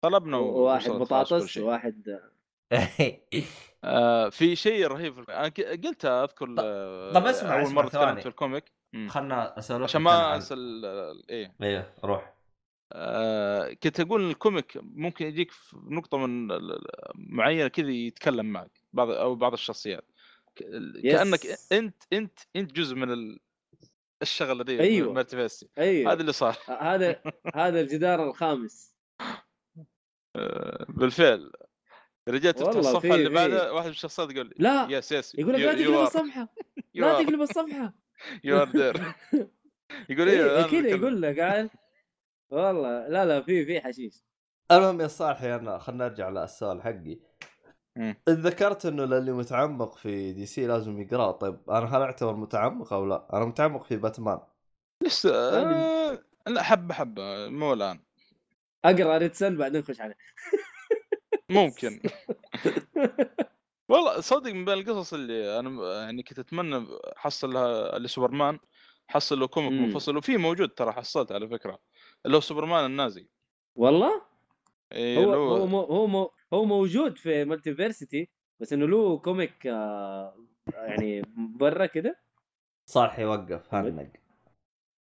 طلبنا 0.00 0.38
كل 0.38 1.00
بطاطس 1.00 1.46
شيء. 1.46 1.62
وواحد 1.64 2.08
آه، 2.08 2.30
آه 3.84 4.28
في 4.28 4.56
شيء 4.56 4.86
رهيب 4.86 5.30
أنا 5.30 5.48
ك- 5.48 5.60
قلتها 5.86 6.24
أذكر 6.24 6.54
آه، 6.58 7.12
طب 7.14 7.26
اسمع- 7.26 7.54
أول 7.54 7.62
اسمع 7.62 7.82
مرة 7.82 7.88
تكلمت 7.88 7.92
ثواني. 7.92 8.20
في 8.22 8.28
الكوميك. 8.28 8.64
خلنا 9.08 9.58
اسولف 9.58 9.84
عشان 9.84 10.00
ما 10.00 10.34
أنسى 10.34 10.54
إيه 11.30 11.52
أيوه 11.62 11.92
روح 12.04 12.35
آه 12.92 13.72
كنت 13.72 14.00
أقول 14.00 14.30
ال 14.30 14.38
comic 14.38 14.78
ممكن 14.82 15.26
يجيك 15.26 15.50
في 15.50 15.76
نقطة 15.90 16.18
من 16.18 16.48
معينة 17.14 17.68
كذا 17.68 17.90
يتكلم 17.90 18.46
معك 18.46 18.70
بعض 18.92 19.10
أو 19.10 19.34
بعض 19.34 19.52
الشخصيات. 19.52 20.04
كأنك 21.02 21.40
أنت 21.72 21.94
أنت 22.12 22.38
أنت 22.56 22.72
جزء 22.72 22.94
من 22.96 23.12
ال- 23.12 23.38
الشغلة 24.22 24.64
دي 24.64 24.80
أيوة. 24.80 25.12
Multiversity 25.12 25.68
أيوه. 25.78 26.12
هذا 26.12 26.20
اللي 26.20 26.32
صار. 26.32 26.56
هذا 26.80 27.22
هذا 27.54 27.80
الجدار 27.80 28.28
الخامس. 28.28 28.94
آه 30.36 30.86
بالفعل. 30.88 31.52
رجعت 32.28 32.58
تفتح 32.58 32.76
الصفحه 32.76 33.14
اللي. 33.14 33.28
بعدها 33.30 33.70
واحد 33.70 33.86
من 33.86 33.90
الشخصيات 33.92 34.30
يقول 34.30 34.46
لي 34.46 34.54
لا 34.58 34.86
yes 34.90 35.12
yes 35.12 35.34
يقول 35.34 35.54
لك 35.54 35.60
لا 35.60 35.72
تقلب 35.74 35.94
الصفحة. 35.94 36.48
لا 36.94 37.22
تقلب 37.22 37.40
الصفحة. 37.42 37.92
you 38.44 38.62
are 38.62 38.68
there 38.68 39.02
يقول 40.10 40.28
إيه 40.28 40.56
إيه 40.56 40.62
كذا. 40.70 40.88
يقول 40.88 41.22
لك 41.22 41.40
قال 41.40 41.70
والله 42.50 43.08
لا 43.08 43.24
لا 43.24 43.42
في 43.42 43.66
في 43.66 43.80
حشيش. 43.80 44.24
المهم 44.72 45.00
يا 45.00 45.08
صالحي 45.08 45.54
انا 45.54 45.78
خلنا 45.78 46.08
نرجع 46.08 46.28
للسؤال 46.28 46.82
حقي. 46.82 47.18
ذكرت 48.28 48.86
إنه 48.86 49.04
للي 49.04 49.32
متعمق 49.32 49.96
في 49.96 50.32
DC 50.32 50.66
لازم 50.66 51.00
يقراه 51.00 51.30
طيب 51.30 51.70
أنا 51.70 51.96
هل 51.96 52.02
أعتبر 52.02 52.36
متعمق 52.36 52.92
أو 52.92 53.06
لا؟ 53.06 53.26
أنا 53.32 53.44
متعمق 53.44 53.84
في 53.84 53.96
باتمان. 53.96 54.38
لسه 55.02 55.30
آه 55.34 56.24
لا 56.46 56.62
حبة 56.62 56.94
حبة 56.94 57.48
مو 57.48 57.72
الآن. 57.72 58.00
أقرأ 58.84 59.18
ريتسل 59.18 59.56
بعدين 59.56 59.80
نخش 59.80 60.00
عليه. 60.00 60.16
ممكن. 61.50 62.00
والله 63.88 64.20
صدق 64.20 64.52
من 64.52 64.64
بين 64.64 64.74
القصص 64.74 65.14
اللي 65.14 65.58
أنا 65.58 66.02
يعني 66.04 66.22
كنت 66.22 66.38
أتمنى 66.38 66.86
حصل 67.16 67.52
لها 67.52 67.96
اللي 67.96 68.08
سوبرمان 68.08 68.58
حصل 69.08 69.40
له 69.40 69.46
comic. 69.46 69.72
منفصل 69.72 70.16
وفي 70.16 70.36
موجود 70.36 70.68
ترى 70.68 70.92
حصلت 70.92 71.32
على 71.32 71.48
فكرة. 71.48 71.78
اللي 72.26 72.36
هو 72.36 72.40
سوبرمان 72.40 72.84
النازي. 72.86 73.28
والله؟ 73.76 74.22
إيه 74.92 75.18
هو 75.24 75.32
هو 75.34 75.66
مو 75.66 75.80
هو 75.80 76.06
مو 76.06 76.30
هو 76.54 76.64
موجود 76.64 77.18
في 77.18 77.44
Multiversity 77.44 78.28
بس 78.60 78.72
إنه 78.72 78.86
له 78.86 79.18
comic 79.18 79.66
آه، 79.66 80.36
يعني 80.74 81.22
برا 81.36 81.86
كده. 81.86 82.18
صالحي 82.86 83.24
وقف 83.24 83.74
هنق. 83.74 84.06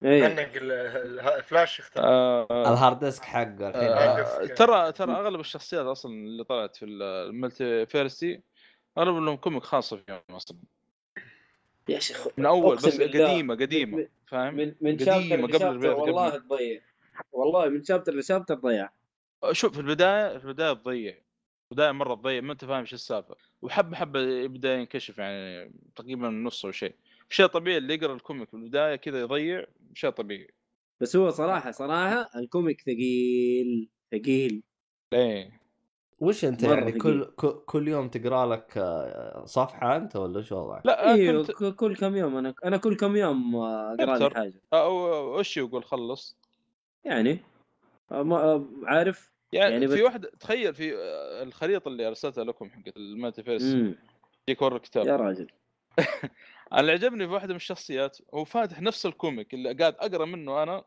إيه. 0.03 0.27
ال- 0.27 0.39
ال- 0.71 1.19
الفلاش 1.19 1.79
اختار 1.79 2.03
آه 2.03 2.47
آه. 2.51 2.73
ال 2.73 2.78
hard 2.78 2.99
disk 2.99 3.23
حقه 3.23 3.69
الحين. 3.69 3.83
آه 3.83 4.39
عندك- 4.39 4.57
ترى 4.57 4.91
ترى 4.91 5.11
أغلب 5.13 5.39
الشخصيات 5.39 5.85
أصلا 5.85 6.11
اللي 6.11 6.43
طلعت 6.43 6.75
في 6.75 6.85
ال 6.85 7.85
Multiversity 7.85 8.41
أغلب 8.97 9.15
لهم 9.15 9.35
comic 9.37 9.63
خاصه 9.63 9.97
فيهم 9.97 10.21
أصلا. 10.29 10.57
يا 11.89 11.99
شيخ 11.99 12.27
من 12.37 12.45
أول 12.45 12.75
بس 12.75 12.97
بالله. 12.97 13.25
قديمة 13.27 13.55
قديمة 13.55 13.97
من- 13.97 14.07
فاهم؟ 14.27 14.53
من 14.55 14.75
من 14.81 14.91
البيت، 14.91 15.61
قبل- 15.61 15.87
والله 15.87 16.37
تضيع. 16.37 16.81
والله 17.31 17.69
من 17.69 17.83
chapter 17.83 18.15
ل 18.15 18.20
chapter 18.20 18.55
ضيع. 18.55 18.89
شوف 19.51 19.73
في 19.73 19.79
البداية 19.79 20.37
في 20.37 20.45
البداية 20.45 20.73
تضيع. 20.73 21.17
البداية 21.71 21.91
مرة 21.91 22.15
تضيع 22.15 22.41
ما 22.41 22.53
أنت 22.53 22.65
فاهم 22.65 22.79
إيش 22.79 22.93
السالفة. 22.93 23.35
وحبه 23.61 23.95
حبه 23.97 24.19
يبدأ 24.19 24.75
ينكشف 24.75 25.17
يعني 25.17 25.71
تقريبا 25.95 26.29
نص 26.29 26.65
أو 26.65 26.71
شيء. 26.71 26.95
شيء 27.29 27.45
طبيعي 27.45 27.77
اللي 27.77 27.93
يقرأ 27.93 28.13
ال 28.13 28.19
comic 28.19 28.49
في 28.49 28.53
البداية 28.53 28.95
كذا 28.95 29.19
يضيع 29.19 29.65
شيء 29.93 30.09
طبيعي. 30.09 30.53
بس 31.01 31.15
هو 31.15 31.29
صراحة 31.29 31.71
صراحة 31.71 32.29
ال 32.35 32.43
comic 32.43 32.81
ثقيل 32.81 33.89
ثقيل. 34.11 34.63
إيه. 35.13 35.61
وش 36.19 36.45
أنت 36.45 36.63
يعني 36.63 36.91
ثقيل. 36.91 37.25
كل 37.25 37.55
كل 37.65 37.87
يوم 37.87 38.09
تقرأ 38.09 38.45
لك 38.45 38.73
آه، 38.77 39.45
صفحة 39.45 39.95
أنت 39.95 40.15
ولا 40.15 40.41
شو 40.41 40.55
وضعك؟ 40.55 40.85
لا 40.85 41.13
أيوه 41.13 41.45
كنت 41.45 41.75
كل 41.75 41.95
كم 41.95 42.15
يوم 42.15 42.37
أنا 42.37 42.53
أنا 42.65 42.77
كل 42.77 42.95
كم 42.95 43.15
يوم 43.15 43.55
آه، 43.55 43.93
اقرا 43.93 44.05
لي 44.17 44.25
أكثر. 44.25 44.35
حاجة. 44.35 44.61
أو 44.73 45.39
إيش 45.39 45.57
يقول؟ 45.57 45.83
خلص. 45.83 46.37
يعني 47.05 47.39
آه، 48.11 48.23
ما 48.23 48.35
آه، 48.35 48.65
عارف. 48.83 49.31
يعني, 49.53 49.73
يعني 49.73 49.87
في 49.87 50.03
واحدة 50.03 50.31
تخيل 50.39 50.73
في 50.73 50.95
آه، 50.95 51.43
الخريطة 51.43 51.87
اللي 51.87 52.07
أرسلتها 52.07 52.43
لكم 52.43 52.69
حقت 52.69 52.97
ال 52.97 53.43
multiverse. 53.43 53.63
يجيك 54.47 54.61
ورا 54.61 54.75
الكتاب. 54.75 55.07
يا 55.07 55.15
راجل. 55.15 55.47
أنا 56.71 56.81
اللي 56.81 56.91
عجبني 56.91 57.27
في 57.27 57.33
واحدة 57.33 57.49
من 57.49 57.55
الشخصيات 57.55 58.17
هو 58.33 58.45
فاتح 58.45 58.81
نفس 58.81 59.05
ال 59.05 59.13
comic 59.13 59.53
اللي 59.53 59.73
قاعد 59.73 59.95
أقرأ 59.99 60.25
منه 60.25 60.63
أنا 60.63 60.83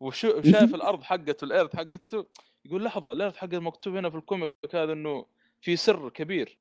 وشو 0.00 0.42
شايف 0.52 0.74
الأرض 0.74 1.02
حقته 1.02 1.44
الأرض 1.44 1.76
حقته 1.76 2.26
يقول 2.64 2.84
لحظة 2.84 3.06
الأرض 3.12 3.36
حقه 3.36 3.58
مكتوب 3.58 3.96
هنا 3.96 4.10
في 4.10 4.16
الكوميك 4.16 4.54
هذا 4.74 4.92
إنه 4.92 5.26
في 5.60 5.76
سر 5.76 6.08
كبير. 6.08 6.58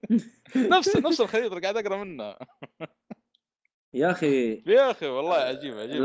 نفس 0.56 0.96
نفس 0.96 1.20
الخريطة 1.20 1.56
اللي 1.56 1.60
قاعد 1.60 1.76
أقرأ 1.76 2.04
منها. 2.04 2.38
يا 3.94 4.10
أخي. 4.10 4.62
يا 4.66 4.90
أخي 4.90 5.06
والله 5.06 5.34
عجيب 5.34 5.78
عجيب 5.78 6.02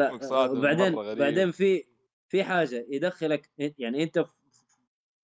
بعدين. 0.62 0.96
بعدين 0.96 1.52
في 1.52 1.84
في 2.32 2.44
حاجة 2.44 2.86
يدخلك 2.90 3.50
يعني 3.58 4.04
أنت 4.04 4.20
في 4.20 4.32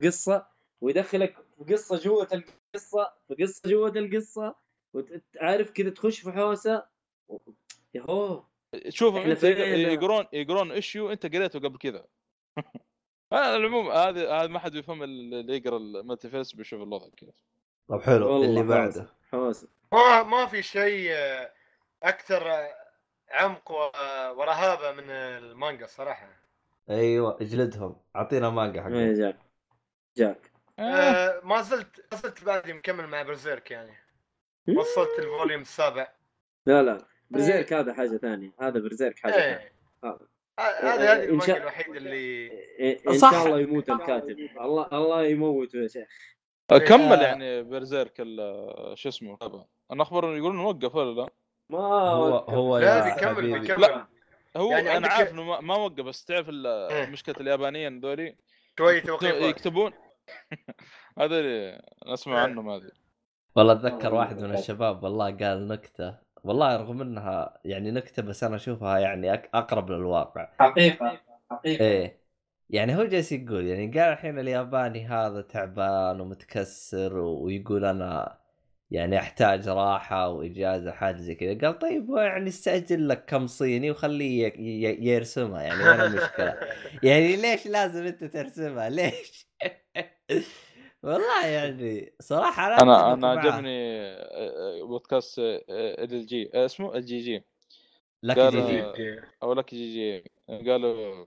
قصة 0.07 0.47
ويدخلك 0.81 1.35
في 1.57 1.73
قصة 1.73 1.97
جوة 1.99 2.27
القصة 2.33 3.13
في 3.27 3.43
قصة 3.43 3.69
جوة 3.69 3.89
القصة 3.95 4.55
وتعرف 4.93 5.71
كذا 5.71 5.89
تخش 5.89 6.19
في 6.19 6.31
حوسة 6.31 6.85
و- 7.29 7.37
يهو 7.93 8.43
شوف 8.89 9.15
أنت؟ 9.15 9.43
يقرون 9.43 10.25
يقرون 10.33 10.71
issue 10.71 11.11
أنت 11.11 11.25
قريته 11.35 11.59
قبل 11.59 11.77
كذا 11.77 12.05
على 13.31 13.55
العموم 13.55 13.89
هذا 13.91 14.31
هذا 14.31 14.47
ما 14.47 14.59
حد 14.59 14.75
يفهم 14.75 15.03
اللي 15.03 15.57
يقرأ 15.57 15.77
ال 15.77 16.29
multiverse 16.29 16.53
بيشوف 16.53 16.81
الوضع 16.81 17.09
كيف 17.17 17.29
طب 17.89 18.01
حلو 18.01 18.43
اللي. 18.43 18.63
بعده. 18.63 19.13
حوسة. 19.31 19.67
ما 19.93 20.23
ما 20.23 20.45
في 20.45 20.63
شيء 20.63 21.11
آه، 21.11 21.51
أكثر 22.03 22.51
آه، 22.51 22.69
عمق 23.29 23.71
آه، 23.71 24.33
ورهابة 24.33 24.91
من 24.91 25.09
المانجا 25.09 25.85
صراحة. 25.87 26.36
أيوه 26.89 27.37
اجلدهم. 27.41 27.95
أعطينا 28.15 28.49
مانجا 28.49 28.79
إيه 28.79 28.83
حقه 28.85 29.13
جاك. 29.13 29.37
جاك. 30.17 30.51
آه. 30.79 30.81
آه، 30.83 31.41
ما 31.43 31.61
زلت 31.61 32.05
ما 32.11 32.17
زلت 32.17 32.43
بعدي 32.43 32.73
مكمل 32.73 33.07
مع 33.07 33.21
Berserk 33.21 33.71
يعني. 33.71 33.91
وصلت 34.69 35.19
الفوليوم 35.19 35.61
السابع. 35.61 36.07
لا 36.65 36.83
لا. 36.83 36.97
برزيرك 37.29 37.73
هذا 37.73 37.93
حاجة 37.93 38.17
ثانية. 38.17 38.51
هذا 38.61 38.79
برزيرك 38.79 39.19
حاجة 39.19 39.31
ثانية. 39.33 39.57
إيه 39.57 39.71
آه. 40.03 40.19
هذه 40.59 40.65
آه، 40.67 41.13
هذه 41.13 41.23
إن 41.23 41.23
المانجا 41.23 41.45
شاء- 41.45 41.57
الوحيدة 41.57 41.97
اللي 41.97 42.15
إيه، 42.51 42.99
إن 43.07 43.17
صح. 43.17 43.31
شاء 43.31 43.45
الله 43.45 43.59
يموت 43.59 43.89
الكاتب. 43.89 44.39
الله 44.61 44.87
الله 44.91 45.23
يموته 45.23 45.77
يا 45.79 45.87
شيخ. 45.87 46.07
كمل 46.87 47.13
آه. 47.13 47.21
يعني 47.23 47.63
برزيرك 47.63 48.13
ال- 48.19 48.97
شو 48.97 49.09
اسمه 49.09 49.37
هذا 49.41 49.65
أنا 49.91 50.03
أخبر 50.03 50.35
يقولون 50.37 50.59
وقف 50.59 50.95
ولا 50.95 51.21
لا؟ 51.21 51.29
ما 51.69 51.79
هو. 52.09 52.37
هو 52.37 52.77
لا 52.77 52.97
يا 52.97 53.13
بيكمل 53.15 53.59
بيكمل. 53.59 53.81
لا. 53.81 54.07
هو 54.57 54.71
يعني 54.71 54.97
أنا 54.97 55.07
عارف 55.07 55.31
إنه 55.31 55.43
ما- 55.43 55.61
ما 55.61 55.75
وقف 55.75 56.01
بس 56.05 56.25
تعرف 56.25 56.49
إيه. 56.49 57.05
مشكلة 57.05 57.35
اليابانيين 57.39 57.99
ذولي 57.99 58.35
شوية 58.77 58.97
يكتب- 58.97 59.07
توقيفات 59.07 59.41
يكتبون؟ 59.41 59.91
هذا 61.19 61.39
اللي 61.39 61.81
نسمع 62.07 62.33
إيه. 62.35 62.39
عنهم 62.41 62.69
هذه 62.69 62.91
والله 63.55 63.73
أتذكر 63.73 64.13
واحد 64.13 64.39
من. 64.41 64.53
الشباب 64.53 65.03
والله 65.03 65.25
قال 65.37 65.67
نكتة. 65.67 66.17
والله 66.43 66.77
رغم 66.77 67.01
إنها 67.01 67.59
يعني 67.65 67.91
نكتة 67.91 68.21
بس 68.23 68.43
أنا 68.43 68.55
أشوفها 68.55 68.97
يعني 68.99 69.37
أك- 69.37 69.49
أقرب 69.53 69.91
للواقع. 69.91 70.49
حقيقة. 70.59 71.19
حقيقة. 71.51 71.85
إيه. 71.85 72.21
يعني 72.69 72.95
هو 72.97 73.03
جالس 73.03 73.31
يقول 73.31 73.65
يعني 73.67 73.87
قال 73.99 74.11
الحين 74.13 74.39
الياباني 74.39 75.05
هذا 75.07 75.41
تعبان 75.41 76.21
ومتكسر 76.21 77.17
ويقول 77.17 77.85
أنا 77.85 78.37
يعني 78.91 79.17
أحتاج 79.19 79.67
راحة 79.69 80.29
وإجازة 80.29 80.91
حاجة 80.91 81.17
زي 81.17 81.35
كذا. 81.35 81.57
قال 81.67 81.79
طيب 81.79 82.09
يعني 82.09 82.47
استاجل 82.49 83.09
لك 83.09 83.25
كم 83.25 83.47
صيني 83.47 83.91
وخليه 83.91 84.53
يرسمها. 85.11 85.61
يعني 85.61 85.83
ولا 85.83 86.09
مشكلة. 86.09 86.57
يعني 87.03 87.35
ليش 87.35 87.67
لازم 87.67 88.03
أنت 88.03 88.23
ترسمها؟ 88.23 88.89
ليش؟ 88.89 89.47
والله 91.03 91.45
يعني 91.45 92.13
صراحة 92.19 92.67
أنا 92.81 93.13
أنا 93.13 93.15
معاه. 93.15 93.37
عجبني 93.37 93.97
آه، 93.99 94.81
آه، 94.81 94.83
بودكاست 94.83 95.39
ال 95.39 96.25
جي 96.25 96.51
اسمه 96.53 96.95
ال 96.95 97.05
جي 97.05 97.19
جي. 97.19 97.43
لك 98.23 98.39
جي 98.39 98.61
جي. 98.61 99.19
أو 99.43 99.53
لك 99.53 99.75
جي 99.75 99.93
جي. 99.93 100.31
قالوا 100.71 101.25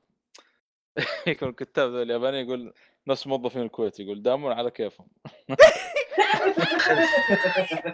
يكون 1.27 1.49
الكتاب 1.49 1.97
الياباني 1.97 2.41
يقول 2.41 2.75
نفس 3.07 3.27
موظفين 3.27 3.63
الكويت 3.63 4.01
يقول 4.01 4.23
دامون 4.23 4.53
على 4.53 4.71
كيفهم. 4.71 5.09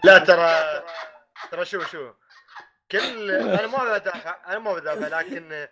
لا 0.04 0.18
ترى 0.18 0.82
ترى 1.50 1.64
شو 1.64 1.80
شو 1.82 2.12
كل 2.90 3.30
أنا 3.30 3.66
ما 3.66 3.98
بدافع 3.98 4.36
أنا 4.46 4.58
ما 4.58 4.72
بدافع 4.74 5.20
لكن 5.20 5.66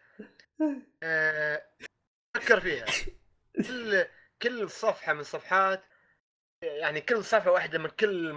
آه، 1.02 1.62
فكر 2.34 2.60
فيها. 2.60 2.84
كل 3.56 4.04
كل 4.42 4.70
صفحة 4.70 5.12
من 5.12 5.22
صفحات 5.22 5.82
يعني 6.62 7.00
كل 7.00 7.24
صفحة 7.24 7.50
واحدة 7.50 7.78
من 7.78 7.88
كل 7.88 8.34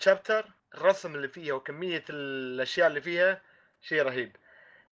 chapter 0.00 0.50
الرسم 0.74 1.14
اللي 1.14 1.28
فيها 1.28 1.54
وكمية 1.54 2.04
الأشياء 2.10 2.86
اللي 2.86 3.00
فيها 3.00 3.42
شيء 3.80 4.02
رهيب. 4.02 4.36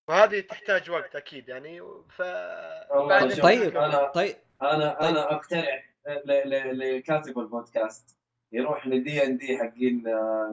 وهذه 0.07 0.39
تحتاج 0.39 0.89
وقت 0.89 1.15
أكيد 1.15 1.49
يعني. 1.49 1.81
ف 2.09 2.21
طيب 2.21 3.31
أنا- 3.31 3.41
طيب. 3.41 3.77
أنا 3.77 4.07
طيب. 4.07 4.35
أنا 4.61 5.31
اقترح 5.33 5.89
ل- 6.25 6.49
ل- 6.49 6.97
لكاتب 6.97 7.39
البودكاست. 7.39 8.17
يروح 8.53 8.87
لل 8.87 9.11
D 9.11 9.23
and 9.25 9.37
D 9.37 9.57
حقين 9.57 10.03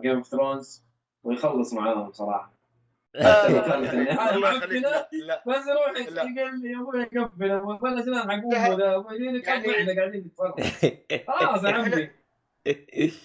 Game 0.03 0.17
of 0.17 0.27
Thrones 0.27 0.85
ويخلص 1.23 1.73
معاهم 1.75 2.13
صراحة. 2.13 2.61
الله 3.17 4.35
الله 4.37 4.57
يخليك 4.57 4.83
لا, 4.83 5.09
لا. 5.13 5.43
بس 5.47 5.67
يروح 5.67 6.09
لا. 6.11 6.23
يقول 6.23 6.61
لي 6.61 6.71
يا 6.73 6.81
أبوي 6.81 7.05
قبل 7.05 7.53
ولا 7.83 8.01
زمان 8.03 8.31
حقوم 8.31 8.53
يعني- 8.53 9.71
إحنا 9.81 9.95
قاعدين 9.97 10.21
نتفرج. 10.27 10.61
خلاص 11.39 11.65
يا 11.65 11.71
عمي. 11.71 12.11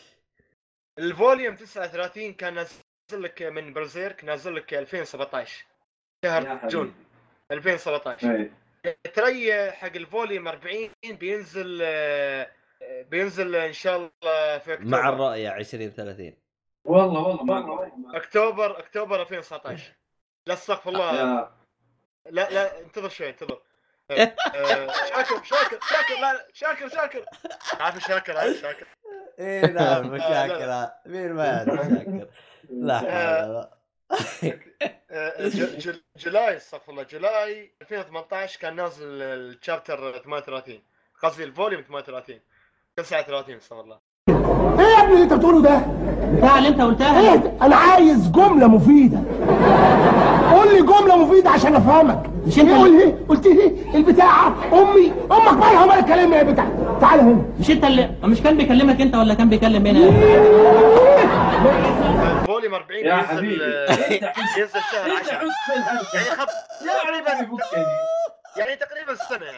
الفوليوم 1.00 1.56
39 1.56 2.34
كان 2.34 2.54
نازل 2.54 2.74
لك 3.12 3.42
من 3.42 3.74
برزيرك 3.74 4.24
نازل 4.26 4.56
لك 4.56 4.74
2017 4.74 5.66
يا 6.26 6.42
شهر 6.44 6.68
June 6.68 6.94
2017 7.52 8.32
إيه. 8.36 8.52
ترى 9.14 9.72
حق 9.72 9.96
ال 9.96 10.03
volume 10.03 10.48
40 10.48 10.90
بينزل 11.06 11.80
آه، 11.82 12.52
بينزل 12.82 13.56
إن 13.56 13.74
شاء 13.74 13.96
الله 13.98 14.58
في 14.58 14.74
أكتوبر. 14.74 14.90
مع 14.90 15.10
الرؤيه 15.10 15.50
20 15.50 15.90
30 15.90 16.34
والله 16.86 17.22
والله. 17.22 17.44
ما 17.44 18.18
أكتوبر 18.18 18.80
أكتوبر 18.80 19.22
2019 19.22 19.94
لا 20.48 20.54
استغفر 20.54 20.90
الله. 20.90 21.40
لا 22.26 22.50
لا 22.50 22.80
انتظر 22.82 23.10
شوي 23.10 23.30
انتظر. 23.30 23.62
آه، 24.12 24.28
شاكر 24.88 25.44
شاكر 25.44 25.80
شاكر 25.90 26.22
لا 26.22 26.34
لا، 26.34 26.48
شاكر 26.54 26.90
شاكر. 26.90 27.26
عارف 27.80 27.98
شاكر 28.00 28.38
عارف 28.38 28.58
شاكر. 28.58 28.88
إيه 29.40 29.66
نعم 29.66 29.76
لا، 30.16 30.18
مشاكل 30.18 30.90
مين 31.12 31.34
ما 31.34 31.46
يعرف 31.46 31.82
شاكر. 31.90 32.28
لا 32.70 32.98
حول 33.00 33.50
ولا 33.50 33.72
آه، 35.12 35.48
J- 35.48 35.78
J- 35.90 36.02
July 36.18 36.58
استغفر 36.58 36.92
الله. 36.92 37.04
July 37.04 37.72
2018 37.82 38.60
كان 38.60 38.76
نازل 38.76 39.22
ال 39.22 39.34
chapter 39.34 40.18
38 40.20 40.84
قصدي 41.22 41.44
ال 41.44 41.49
volume 41.49 41.82
38 41.82 42.40
39 42.98 43.56
استغفر 43.58 43.82
الله. 43.82 43.98
إيه 44.80 44.86
يا 44.86 45.04
ابني 45.04 45.14
اللي 45.14 45.24
أنت 45.24 45.34
بتقوله 45.34 45.62
ده؟ 45.62 45.80
بتاع 46.38 46.58
اللي 46.58 46.70
أنت 46.70 46.82
قلتها. 46.82 47.20
إيه؟ 47.20 47.36
ده؟ 47.36 47.52
أنا 47.62 47.76
عايز 47.76 48.32
جملة 48.32 48.68
مفيدة. 48.68 49.18
قول 50.54 50.74
لي 50.74 50.82
جملة 50.82 51.16
مفيدة 51.18 51.50
عشان 51.50 51.76
أفهمك. 51.76 52.24
مش 52.48 52.60
أنت 52.60 52.70
إيه 52.70 52.76
قول 52.78 52.98
لي 52.98 53.06
قلت 53.30 53.48
لي 53.48 53.76
البتاعة 53.96 54.48
أمي 54.74 55.12
أمك 55.32 55.54
مالها 55.54 55.84
ومال 55.84 56.00
الكلام 56.00 56.34
يا 56.34 56.44
بتاع. 56.44 56.68
تعال 57.02 57.20
هنا. 57.20 57.46
مش 57.60 57.72
أنت 57.72 57.86
اللي 57.86 58.10
مش 58.24 58.42
كان 58.42 58.58
بيكلمك 58.58 59.02
أنت 59.02 59.16
ولا 59.16 59.34
كان 59.34 59.50
بيكلم 59.50 59.84
مين 59.84 59.96
الفوليوم 62.42 62.74
40 62.74 63.06
يا 63.06 63.16
حبيبي. 63.16 63.64
آه، 63.64 63.92
ينزل 64.58 64.80
شهر 64.92 65.06
انت 65.06 65.30
10 65.30 65.38
حس 65.38 65.48
بالهرجة. 65.70 66.08
يعني 66.16 66.30
خط 66.38 66.48
تقريبا 67.04 67.32
يفكني. 67.32 67.86
يعني. 69.46 69.58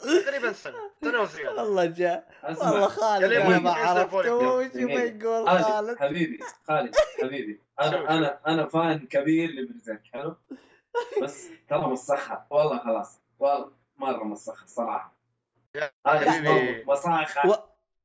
تقريبا 0.00 0.52
سنه 0.52 0.74
سنه 1.04 1.20
وزياده 1.20 1.62
والله 1.62 1.84
جاء. 1.86 2.28
والله 2.44 2.86
خالد 2.88 3.32
أنا 3.32 3.58
ما 3.58 3.70
ينزل 3.70 3.88
عرفت. 3.88 4.10
فولي. 4.10 4.30
وش 4.30 4.66
دقيقة. 4.66 4.80
يبغى 4.80 5.18
يقول 5.24 5.48
خالد 5.48 5.98
حبيبي 5.98 6.38
خالد 6.68 6.94
حبيبي. 7.22 7.60
أنا 7.82 8.10
أنا 8.10 8.40
أنا 8.46 8.66
fan 8.66 8.98
كبير 9.06 9.50
ل 9.50 9.56
Berserk 9.56 10.02
حلو؟ 10.12 10.36
بس 11.22 11.48
ترى 11.68 11.86
مسخها 11.86 12.46
والله 12.50 12.78
خلاص. 12.78 13.20
والله 13.38 13.72
مرة 13.96 14.24
مسخها 14.24 14.64
الصراحه 14.64 15.16
يا 15.76 15.90
هذا 16.06 16.30
حبيبي. 16.30 16.84
مصاخه 16.84 17.48
و... 17.50 17.54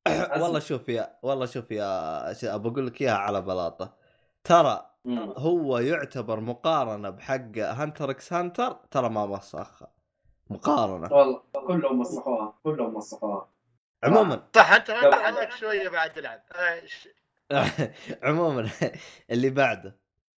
والله 0.41 0.59
شوف 0.59 0.89
يا 0.89 1.17
والله 1.21 1.45
شوف 1.45 1.71
يا 1.71 2.57
بقول 2.57 2.87
لك 2.87 3.01
إياها 3.01 3.17
على 3.17 3.41
بلاطة. 3.41 3.97
ترى. 4.43 4.91
هو 5.37 5.77
يعتبر 5.79 6.39
مقارنة 6.39 7.09
بحق 7.09 7.57
Hunter 7.57 8.11
x 8.11 8.33
Hunter 8.33 8.71
ترى 8.91 9.09
ما 9.09 9.25
مسخها 9.25 9.87
مقارنة. 10.49 11.13
والله 11.13 11.41
كلهم 11.67 11.99
مسخوها 11.99 12.53
كلهم 12.63 12.93
مسخوها 12.97 13.49
عموما. 14.03 14.47
صح 14.55 14.71
انت. 14.71 14.89
عليك 14.89 15.51
شوية 15.51 15.89
بعد 15.89 16.13
تلعب 16.13 16.41
آه، 16.55 16.81
عموما 18.23 18.69
اللي 19.31 19.49
بعده. 19.49 19.95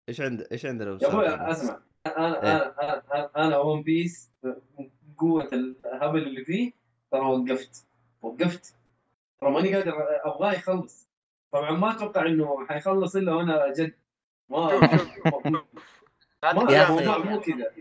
إيش 0.08 0.20
عنده 0.20 0.48
إيش 0.52 0.66
عندنا 0.66 0.98
يا؟ 1.02 1.08
أخوي 1.08 1.50
أسمع. 1.50 1.80
أنا 2.06 2.42
إيه. 2.42 2.56
أنا 2.56 3.02
أنا 3.14 3.30
أنا 3.36 3.58
ون 3.58 3.82
بيس 3.82 4.30
قوه 5.18 5.48
الهبل 5.52 6.22
اللي 6.22 6.44
فيه 6.44 6.72
ترى 7.10 7.20
وقفت. 7.20 7.86
وقفت. 8.22 8.74
ترى 9.40 9.50
ماني 9.50 9.74
قادر 9.74 9.92
أبغاه 10.24 10.52
يخلص. 10.52 11.08
طبعا 11.52 11.70
ما 11.70 11.90
أتوقع 11.90 12.26
إنه 12.26 12.66
حيخلص 12.66 13.16
إلا 13.16 13.34
وأنا 13.34 13.72
جد. 13.72 13.94
ما 14.48 14.58
ما 16.42 16.52
من 16.52 17.30
مو. 17.30 17.40
كذا. 17.40 17.72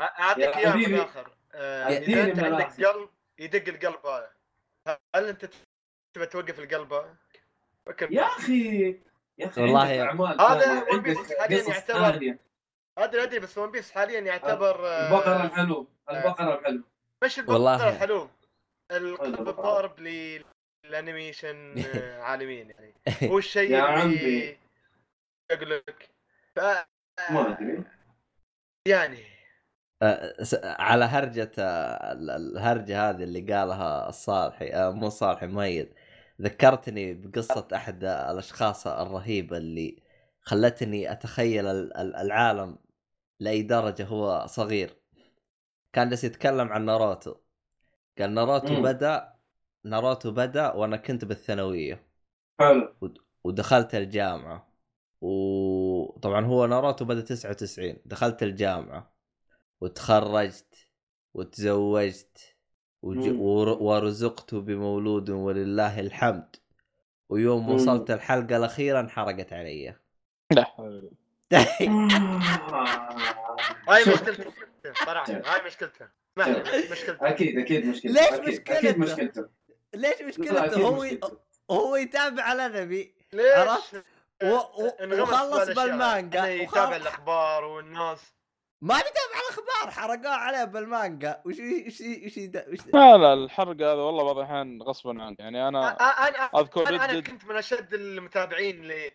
اعطيك 0.00 0.56
من 0.56 0.72
حبيبي. 0.72 0.94
الآخر 0.96 1.30
إذا 1.54 2.24
أنت 2.24 2.38
عندك. 2.38 2.84
قلب 2.86 3.08
يدق 3.38 3.68
القلب 3.68 4.06
هذا. 4.06 4.30
هل 5.16 5.28
أنت 5.28 5.48
تبى 6.14 6.26
توقف 6.26 6.58
القلب 6.58 6.92
هذا؟ 6.92 7.16
يا 8.10 8.22
أخي 8.26 8.90
يا 9.38 9.46
أخي 9.46 9.62
والله 9.62 9.82
هذا 10.04 10.84
Piece 10.84 10.96
عندك 10.96 11.38
حالياً 11.38 11.62
يعتبر- 11.68 12.38
ادري 12.98 13.22
أدري 13.22 13.38
بس 13.38 13.58
ون 13.58 13.70
بيس 13.70 13.92
حاليا 13.92 14.20
يعتبر 14.20 14.86
آه، 14.88 15.06
البقرة 15.08 15.44
الحلو 15.44 15.86
البقرة 16.10 16.58
الحلو 16.58 16.82
مش. 17.24 17.38
البقرة 17.38 17.88
الحلو 17.88 18.28
القلب. 18.92 19.48
الضارب 19.48 20.00
للأنيميشن 20.84 21.74
آه، 21.94 22.20
عالميا 22.22 22.62
يعني. 22.64 22.94
هو 23.32 23.38
الشيء 23.38 23.70
يا 23.70 23.84
اللي 23.84 24.00
عمي. 24.00 24.58
أقول 25.50 25.70
لك 25.70 26.08
ف 26.56 26.58
ما 27.30 27.58
أدري. 27.58 27.84
يعني 28.88 29.18
آه، 29.18 29.31
على 30.64 31.04
هرجة 31.04 31.50
آه، 31.58 32.12
ال- 32.12 32.30
الهرجة 32.30 33.10
هذه 33.10 33.22
اللي 33.22 33.40
قالها 33.40 34.08
الصالحي 34.08 34.68
آه، 34.72 34.90
مو 34.90 35.08
صالحي 35.08 35.46
ميت 35.46 35.94
ذكرتني 36.40 37.14
بقصة 37.14 37.68
أحد 37.74 38.04
الأشخاص 38.04 38.86
الرهيبة 38.86 39.56
اللي 39.56 40.02
خلتني 40.42 41.12
أتخيل 41.12 41.66
ال- 41.66 41.96
ال- 41.96 42.16
العالم 42.16 42.78
لأي 43.40 43.62
درجة 43.62 44.06
هو 44.06 44.46
صغير. 44.48 44.96
كان 45.92 46.08
جالس 46.08 46.24
يتكلم 46.24 46.68
عن 46.68 46.84
ناروتو. 46.84 47.34
قال 48.18 48.34
ناروتو 48.34 48.74
مم. 48.74 48.82
بدأ 48.82 49.32
ناروتو 49.84 50.30
بدأ 50.30 50.72
وأنا 50.72 50.96
كنت 50.96 51.24
بالثانوية. 51.24 52.06
حلو. 52.60 52.94
ودخلت 53.44 53.94
الجامعة. 53.94 54.72
وطبعا 55.20 56.44
هو 56.46 56.66
ناروتو 56.66 57.04
بدأ 57.04 57.20
99 57.20 57.96
دخلت 58.04 58.42
الجامعة. 58.42 59.11
وتخرجت 59.82 60.88
وتزوجت. 61.34 62.54
ورزقت 63.02 64.54
بمولود 64.54 65.30
ولله 65.30 66.00
الحمد 66.00 66.56
ويوم. 67.28 67.68
وصلت 67.70 68.10
الحلقة 68.10 68.56
الأخيرة 68.56 69.00
انحرقت 69.00 69.52
علي 69.52 69.96
لا 70.52 70.64
حول 70.64 71.10
هاي. 71.52 71.88
مشكلته 74.08 74.52
صراحة 75.04 75.32
هاي 75.32 75.66
مشكلته 75.66 76.08
مشكلته 76.90 77.28
أكيد 77.28 77.58
أكيد 77.58 77.86
مشكلته 77.86 78.14
ليش 78.14 78.32
أكيد. 78.32 78.48
مشكلته؟ 78.48 78.78
أكيد 78.78 78.98
مشكلته 78.98 79.48
ليش 79.94 80.22
مشكلته 80.22 80.82
هو. 80.82 81.06
هو 81.70 81.96
يتابع 81.96 82.52
الانمي 82.52 83.12
ليش؟ 83.32 83.52
عرفت؟ 83.54 84.04
وخلص. 84.42 85.78
بالمانجا 85.78 86.46
يتابع. 86.46 86.96
الأخبار 86.96 87.64
والناس 87.64 88.20
ما 88.82 88.94
بيتابع 88.94 89.40
الأخبار 89.42 89.90
حرقوه 89.90 90.34
عليه 90.34 90.64
بالمانجا. 90.64 91.42
وش 91.44 91.54
وش 91.86 92.00
وش 92.00 92.38
وش 92.68 92.86
لا 92.94 93.16
لا 93.16 93.32
الحرق 93.34 93.74
هذا 93.74 93.92
والله 93.92 94.24
بعض 94.24 94.38
الاحيان 94.38 94.82
غصبا 94.82 95.22
عني 95.22 95.36
يعني 95.38 95.68
أنا 95.68 95.90
أنا 96.28 96.44
أذكر 96.44 96.88
أنا 96.88 97.06
ردد 97.06 97.26
كنت 97.26 97.44
من 97.44 97.56
أشد 97.56 97.94
المتابعين 97.94 98.88
ل 98.88 99.10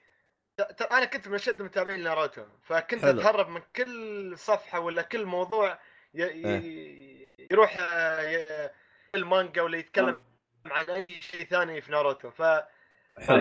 ت- 0.58 0.82
أنا 0.82 1.06
كنت 1.06 1.28
من 1.28 1.36
أشد 1.36 1.60
المتابعين 1.60 2.00
لناروتو. 2.00 2.44
فكنت 2.64 3.02
حلو. 3.02 3.20
أتهرب 3.22 3.50
من 3.50 3.62
كل 3.76 4.38
صفحة 4.38 4.80
ولا 4.80 5.02
كل 5.02 5.26
موضوع 5.26 5.80
ي... 6.14 6.24
إيه. 6.24 6.58
ي... 6.58 7.28
يروح 7.52 7.78
آه، 7.80 8.22
ي... 8.22 8.70
المانجا 9.16 9.62
ولا 9.62 9.78
يتكلم 9.78 10.22
عن 10.66 10.86
أي 10.90 11.22
شيء 11.22 11.46
ثاني 11.46 11.82
في 11.82 11.92
ناروتو. 11.92 12.32
حلو. 12.32 12.68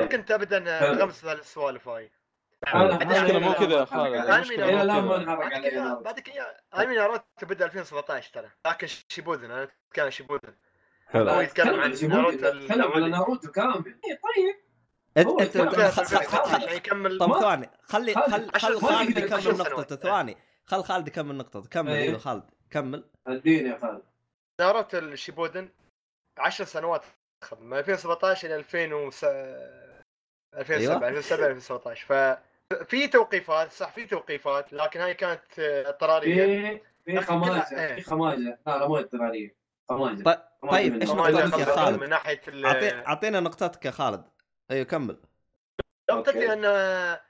فكنت 0.06 0.30
ابدا 0.30 1.06
في 1.06 1.26
هالسوالف 1.28 1.88
هاي. 1.88 2.10
هذا- 2.68 3.02
المشكلة 3.02 3.38
مو 3.38 3.52
كذا 3.52 3.86
مو 3.92 4.04
الان 4.06 4.44
كذا. 4.44 5.00
ما 5.00 5.16
أنحرق. 5.16 6.02
بعدك 6.02 6.30
إياه- 6.30 6.78
انمي 6.78 6.96
ناروتو 6.96 7.22
بدا 7.42 7.64
2017 7.64 8.30
ترى. 8.32 8.50
لكن 8.66 8.86
Shippuden 9.08 9.50
أنا 9.50 9.62
أتكلم 9.90 10.10
Shippuden. 10.10 10.54
حلو. 11.06 11.30
هو 11.30 11.40
يتكلم 11.40 11.80
عن 11.80 11.94
ناروتو 12.02 12.38
تكلم 12.38 12.92
على. 12.92 13.08
ناروتو. 13.08 13.50
كامل. 13.52 14.00
إيه، 14.04 14.20
طيب. 14.36 14.56
انت 15.16 15.28
انت 15.28 15.40
يتكلم 15.56 15.68
انت 15.68 15.78
عن 15.78 15.90
خ- 15.90 15.94
خ- 15.94 16.00
خ- 16.00 16.00
2017 16.00 16.58
خ- 16.58 16.62
يعني 16.62 16.76
يكمل 16.76 17.18
طب 17.18 17.32
ثواني. 17.40 17.70
خلي 17.82 18.14
خل 18.14 18.50
خل 18.58 18.80
خالد 18.80 19.18
يكمل. 19.18 19.58
نقطته 19.58 19.96
ثواني. 19.96 20.36
خل 20.66 20.84
خالد 20.84 21.08
يكمل 21.08 21.34
نقطته 21.36 21.68
كمل. 21.68 21.90
أيوه 21.92 22.18
خالد. 22.18 22.50
كمل. 22.70 23.04
أديني 23.26 23.68
يا 23.68 23.78
خالد. 23.78 24.02
ناروتو 24.60 24.98
الشيبودن 24.98 25.68
10 26.38 26.64
سنوات 26.64 27.02
من 27.60 27.78
2017 27.78 28.46
إلى 28.46 28.56
2000 28.56 28.92
وس... 28.92 29.24
2007 30.54 30.96
أيوة. 30.96 31.08
2007 31.08 31.46
2017 31.48 32.38
ففي 32.72 33.08
توقيفات 33.08 33.72
صح 33.72 33.92
في 33.94 34.04
توقيفات 34.06 34.72
لكن 34.72 35.00
هاي 35.00 35.14
كانت 35.14 35.58
آه، 35.58 35.88
اضطراريه 35.88 36.76
في 37.04 37.12
في 37.12 37.20
خماجه 37.20 37.94
في 37.94 38.00
خماجه 38.02 38.36
لا 38.38 38.58
لا 38.66 38.88
مو 38.88 38.96
اضطراريه 38.96 39.56
خماجه 39.88 40.22
طيب 40.22 40.38
طيب 40.70 40.94
إيش 41.00 41.10
نقطتك 41.10 41.58
يا. 41.58 41.64
خالد؟ 41.64 42.00
من 42.00 42.08
ناحية 42.08 42.40
أعطينا 43.06 43.40
نقطتك 43.40 43.84
يا 43.84 43.90
خالد. 43.90 44.24
أيوه 44.70 44.84
كمل. 44.84 45.20
نقطتي. 46.10 46.52
أن 46.52 46.64
آه، 46.64 47.20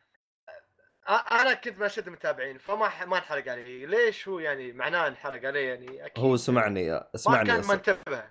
أنا 1.08 1.54
كنت 1.54 1.78
من 1.78 1.82
أشد 1.82 2.06
المتابعين 2.06 2.58
فما 2.58 2.88
ح- 2.88 3.02
ما 3.06 3.16
انحرق 3.16 3.48
علي. 3.48 3.86
ليش 3.86 4.28
هو 4.28 4.38
يعني 4.38 4.72
معناه 4.72 5.08
انحرق 5.08 5.44
علي 5.46 5.64
يعني؟ 5.64 6.06
أكيد. 6.06 6.24
هو 6.24 6.36
سمعني 6.36 6.80
يا 6.82 6.94
ما 6.94 7.08
اسمعني 7.14 7.48
يا 7.48 7.54
كان 7.54 7.62
س- 7.62 7.70
منتبه 7.70 8.24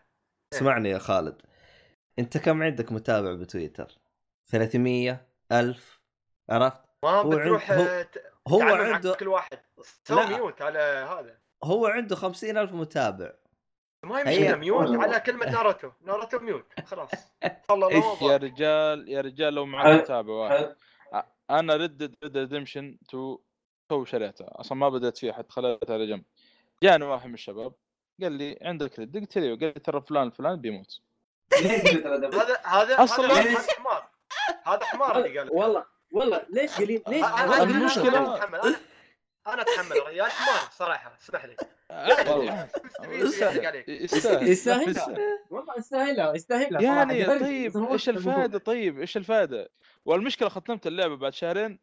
اسمعني 0.53 0.89
يا 0.89 0.97
خالد. 0.97 1.41
أنت 2.19 2.37
كم 2.37 2.63
عندك 2.63 2.91
متابع 2.91 3.33
بتويتر؟ 3.33 3.97
300 4.51 5.27
ألف 5.51 5.99
عرفت؟ 6.49 6.84
ما 7.05 7.11
هو 7.11 7.29
بتروح 7.29 7.71
هو- 7.71 7.83
آه، 7.83 8.07
هو 8.47 8.61
عنده 8.61 9.13
كل 9.13 9.27
واحد 9.27 9.59
سوي 10.03 10.17
لا. 10.23 10.25
mute 10.29 10.61
على 10.61 10.79
هذا 10.79 11.37
هو 11.63 11.85
عنده 11.87 12.15
50 12.15 12.57
ألف 12.57 12.71
متابع 12.73 13.31
ما 14.03 14.23
مشكله 14.23 14.55
mute. 14.55 14.89
على 15.03 15.19
كلمة 15.19 15.45
ناروتو 15.51 15.91
ناروتو 16.07 16.39
mute 16.39 16.65
خلاص 16.85 17.09
يا. 18.21 18.37
رجال 18.37 19.09
يا 19.09 19.21
رجال 19.21 19.53
لو. 19.53 19.65
معك 19.65 20.01
متابع 20.01 20.33
واحد. 20.33 20.75
أنا 21.49 21.75
Red 21.75 22.15
Dead 22.23 22.37
Redemption 22.37 22.97
two 23.09 23.39
two 23.89 24.05
شريتها 24.05 24.47
أصلا 24.51 24.77
ما 24.77 24.89
بدأت 24.89 25.17
فيها 25.17 25.33
حتى 25.33 25.51
خليتها 25.51 25.93
على 25.93 26.07
جنب 26.07 26.23
جاني 26.83 27.05
واحد 27.05 27.27
من 27.27 27.33
الشباب 27.33 27.73
قال 28.21 28.31
لي 28.31 28.59
عندك 28.61 28.99
Red 28.99 29.17
قلت 29.17 29.37
له 29.37 29.49
قال 29.49 29.59
لي 29.59 29.71
ترى 29.71 30.01
فلان 30.01 30.29
فلان 30.31 30.55
بيموت؟ 30.61 31.01
هذا 31.53 32.61
هذا 32.65 33.01
ليش؟ 33.01 33.11
هذا 33.11 33.73
حمار 33.73 34.09
هذا 34.65 34.85
حمار 34.85 35.17
اللي 35.17 35.39
قال 35.39 35.49
والله 35.51 35.85
والله 36.15 36.45
ليش 36.49 36.71
قليل؟ 36.77 37.03
ليش؟ 37.07 37.23
أنا- 37.25 37.27
أنا- 37.27 37.39
هذه 37.39 37.63
أنا 37.63 37.63
المشكلة. 37.63 38.35
أتحمل 38.35 38.59
أنا 38.59 38.75
أنا 39.47 39.61
أتحمل 39.61 39.95
يا 40.11 40.23
حمار 40.23 40.69
صراحة 40.71 41.17
اسمح 41.21 41.45
لي. 41.45 41.55
يستاهل. 43.07 44.47
يستاهل. 44.47 44.95
والله 45.49 45.73
يستاهلها 45.77 46.35
يستاهلها 46.35 46.81
يعني. 46.81 47.25
طيب 47.25 47.77
إيش. 47.91 48.09
الفائدة؟ 48.09 48.57
طيب 48.59 48.99
إيش 48.99 49.17
الفائدة؟ 49.17 49.69
والمشكلة 50.05 50.49
ختمت 50.49 50.87
اللعبة 50.87 51.15
بعد 51.17 51.33
شهرين. 51.33 51.79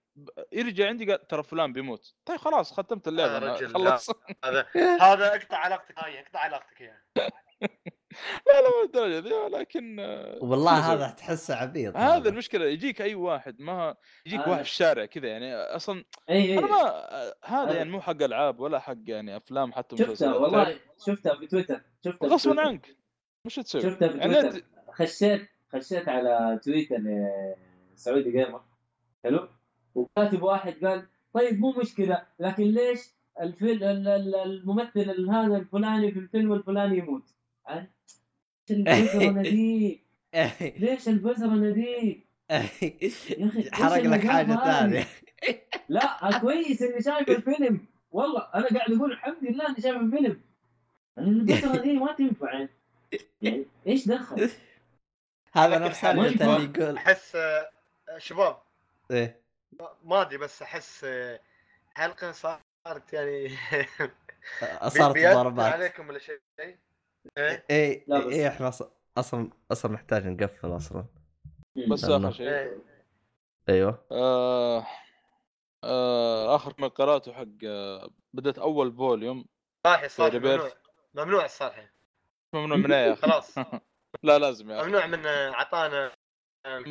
يرجع 0.52 0.88
عندي 0.88 1.10
قال 1.12 1.26
ترى 1.26 1.42
فلان 1.42 1.72
بيموت. 1.72 2.14
طيب 2.26 2.36
خلاص 2.38 2.72
ختمت 2.72 3.08
اللعبة 3.08 3.66
خلص 3.68 4.10
هذا 4.44 4.66
هذا 5.00 5.34
اقطع 5.36 5.56
علاقتك 5.56 5.94
هاي 5.98 6.20
اقطع 6.20 6.38
علاقتك 6.40 6.80
اياه 6.80 7.02
لا 8.46 8.60
لا 8.62 8.68
مو 8.68 8.84
الدرجه 8.84 9.18
ذي 9.18 9.32
ولكن 9.34 10.00
آه، 10.00 10.38
والله 10.40 10.92
هذا 10.92 11.10
تحسه 11.10 11.54
عبيط 11.54 11.96
هذا 11.96 12.28
المشكلة 12.28 12.64
يجيك 12.64 13.02
أي 13.02 13.14
واحد 13.14 13.60
ما 13.60 13.96
يجيك 14.26 14.40
هذا. 14.40 14.50
واحد 14.50 14.62
في 14.62 14.70
الشارع 14.70 15.04
كذا 15.04 15.28
يعني 15.28 15.54
أصلا 15.54 16.04
إي 16.30 16.58
أنا 16.58 16.66
اي 16.66 16.70
ما 16.70 16.78
هذا 17.44 17.64
هذا. 17.64 17.76
يعني 17.76 17.90
مو 17.90 18.00
حق 18.00 18.22
ألعاب 18.22 18.60
ولا 18.60 18.78
حق 18.78 18.96
يعني 19.06 19.36
أفلام 19.36 19.72
حتى 19.72 19.96
شفتها 19.96 20.12
مسلسلات 20.12 20.36
والله 20.36 20.80
شفتها 21.06 21.36
في 21.36 21.46
تويتر 21.46 21.80
شفتها 22.04 22.28
في 22.28 22.34
غصبا. 22.34 22.60
عنك 22.60 22.96
وش 23.46 23.56
تسوي؟ 23.56 23.82
شفتها 23.82 24.08
في 24.08 24.18
يعني 24.18 24.34
تويتر 24.42 24.66
خشيت 24.92 25.48
خشيت 25.72 26.08
على 26.08 26.60
تويتر 26.64 26.98
سعودي 27.94 28.30
Gamer 28.30 28.64
حلو 29.24 29.48
وكاتب 29.94 30.42
واحد 30.42 30.84
قال 30.84 31.06
طيب 31.34 31.60
مو 31.60 31.72
مشكلة 31.72 32.26
لكن 32.38 32.62
ليش 32.62 33.00
الفيلم 33.40 33.82
الممثل 33.82 35.30
هذا 35.30 35.56
الفلاني 35.56 36.12
في 36.12 36.18
الفيلم 36.18 36.52
الفلاني 36.52 36.98
يموت 36.98 37.34
عارف؟ 37.66 37.86
البزرة 38.70 39.30
نديم 39.30 39.98
ليش 40.60 41.08
البزرة 41.08 41.46
نديم 41.54 42.24
يا 42.50 42.60
أخي 42.60 43.70
حرق 43.72 44.02
لك 44.02 44.26
هذه؟ 44.26 44.64
ثانية. 44.64 45.06
لا 45.88 46.38
كويس 46.40 46.82
إني 46.82 47.02
شايف 47.02 47.28
الفيلم. 47.38 47.86
والله 48.10 48.48
أنا 48.54 48.68
قاعد 48.68 48.92
أقول 48.92 49.12
الحمد 49.12 49.36
لله 49.44 49.68
إني 49.68 49.80
شايف 49.82 49.96
الفيلم. 49.96 50.40
البزرة 51.18 51.76
دي 51.82 51.92
ما 51.92 52.12
تنفع. 52.12 52.66
يعني. 53.42 53.66
إيش 53.86 54.08
دخل؟ 54.08 54.50
هذا 55.56 55.78
نفس 55.78 55.98
حاجة 55.98 56.20
اللي 56.26 56.64
يقول. 56.78 56.96
أحس 56.96 57.36
آه، 57.36 57.70
شباب. 58.18 58.56
إيه. 59.10 59.40
ما 60.04 60.22
أدري 60.22 60.38
بس 60.38 60.62
أحس 60.62 61.04
آه، 61.04 61.40
حلقة 61.94 62.32
صارت 62.32 63.12
يعني 63.12 63.48
صارت 64.88 65.18
ضربات. 65.18 65.72
عليكم 65.72 66.08
ولا 66.08 66.18
شيء؟ 66.18 66.40
إيه؟ 67.38 67.64
إيه 67.70 68.04
بس- 68.08 68.24
إيه 68.26 68.48
إحنا 68.48 68.68
أصلا 69.18 69.50
أصلا 69.72 69.92
نحتاج 69.92 70.26
نقفل 70.26 70.76
أصلا. 70.76 71.04
بس 71.90 72.04
آخر 72.04 72.30
شيء. 72.30 72.48
إيه. 72.48 72.78
أيوه. 73.68 74.04
آه 74.12 74.86
آه 75.84 76.56
آخر 76.56 76.74
ما 76.78 76.88
قراته 76.88 77.32
حق 77.32 77.46
آه 77.66 78.10
بدأت 78.34 78.58
أول 78.58 78.92
فوليوم 78.96 79.44
صاحي 79.86 80.08
صاحي. 80.08 80.38
ممنوع. 80.38 80.70
ممنوع 81.14 81.44
الصالحي 81.44 81.88
ممنوع 82.54 82.76
من 82.78 82.92
إيه 82.92 83.06
يا 83.06 83.12
أخي. 83.12 83.22
خلاص. 83.22 83.54
لا 84.22 84.38
لازم 84.38 84.70
يا 84.70 84.82
ممنوع 84.82 85.06
من 85.06 85.26
آه، 85.26 85.50
عطانا 85.50 86.12
آه،. 86.66 86.82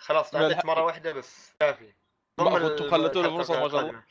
خلاص 0.00 0.34
الح- 0.34 0.64
مرة 0.64 0.84
واحدة 0.84 1.12
بس. 1.12 1.54
كافي. 1.60 1.94
ما 2.40 2.56
الحلقة 2.56 3.22
فرصة 3.36 3.36
ما 3.38 3.42
شاء 3.44 3.56
الله. 3.66 3.66
القادمة. 3.80 4.04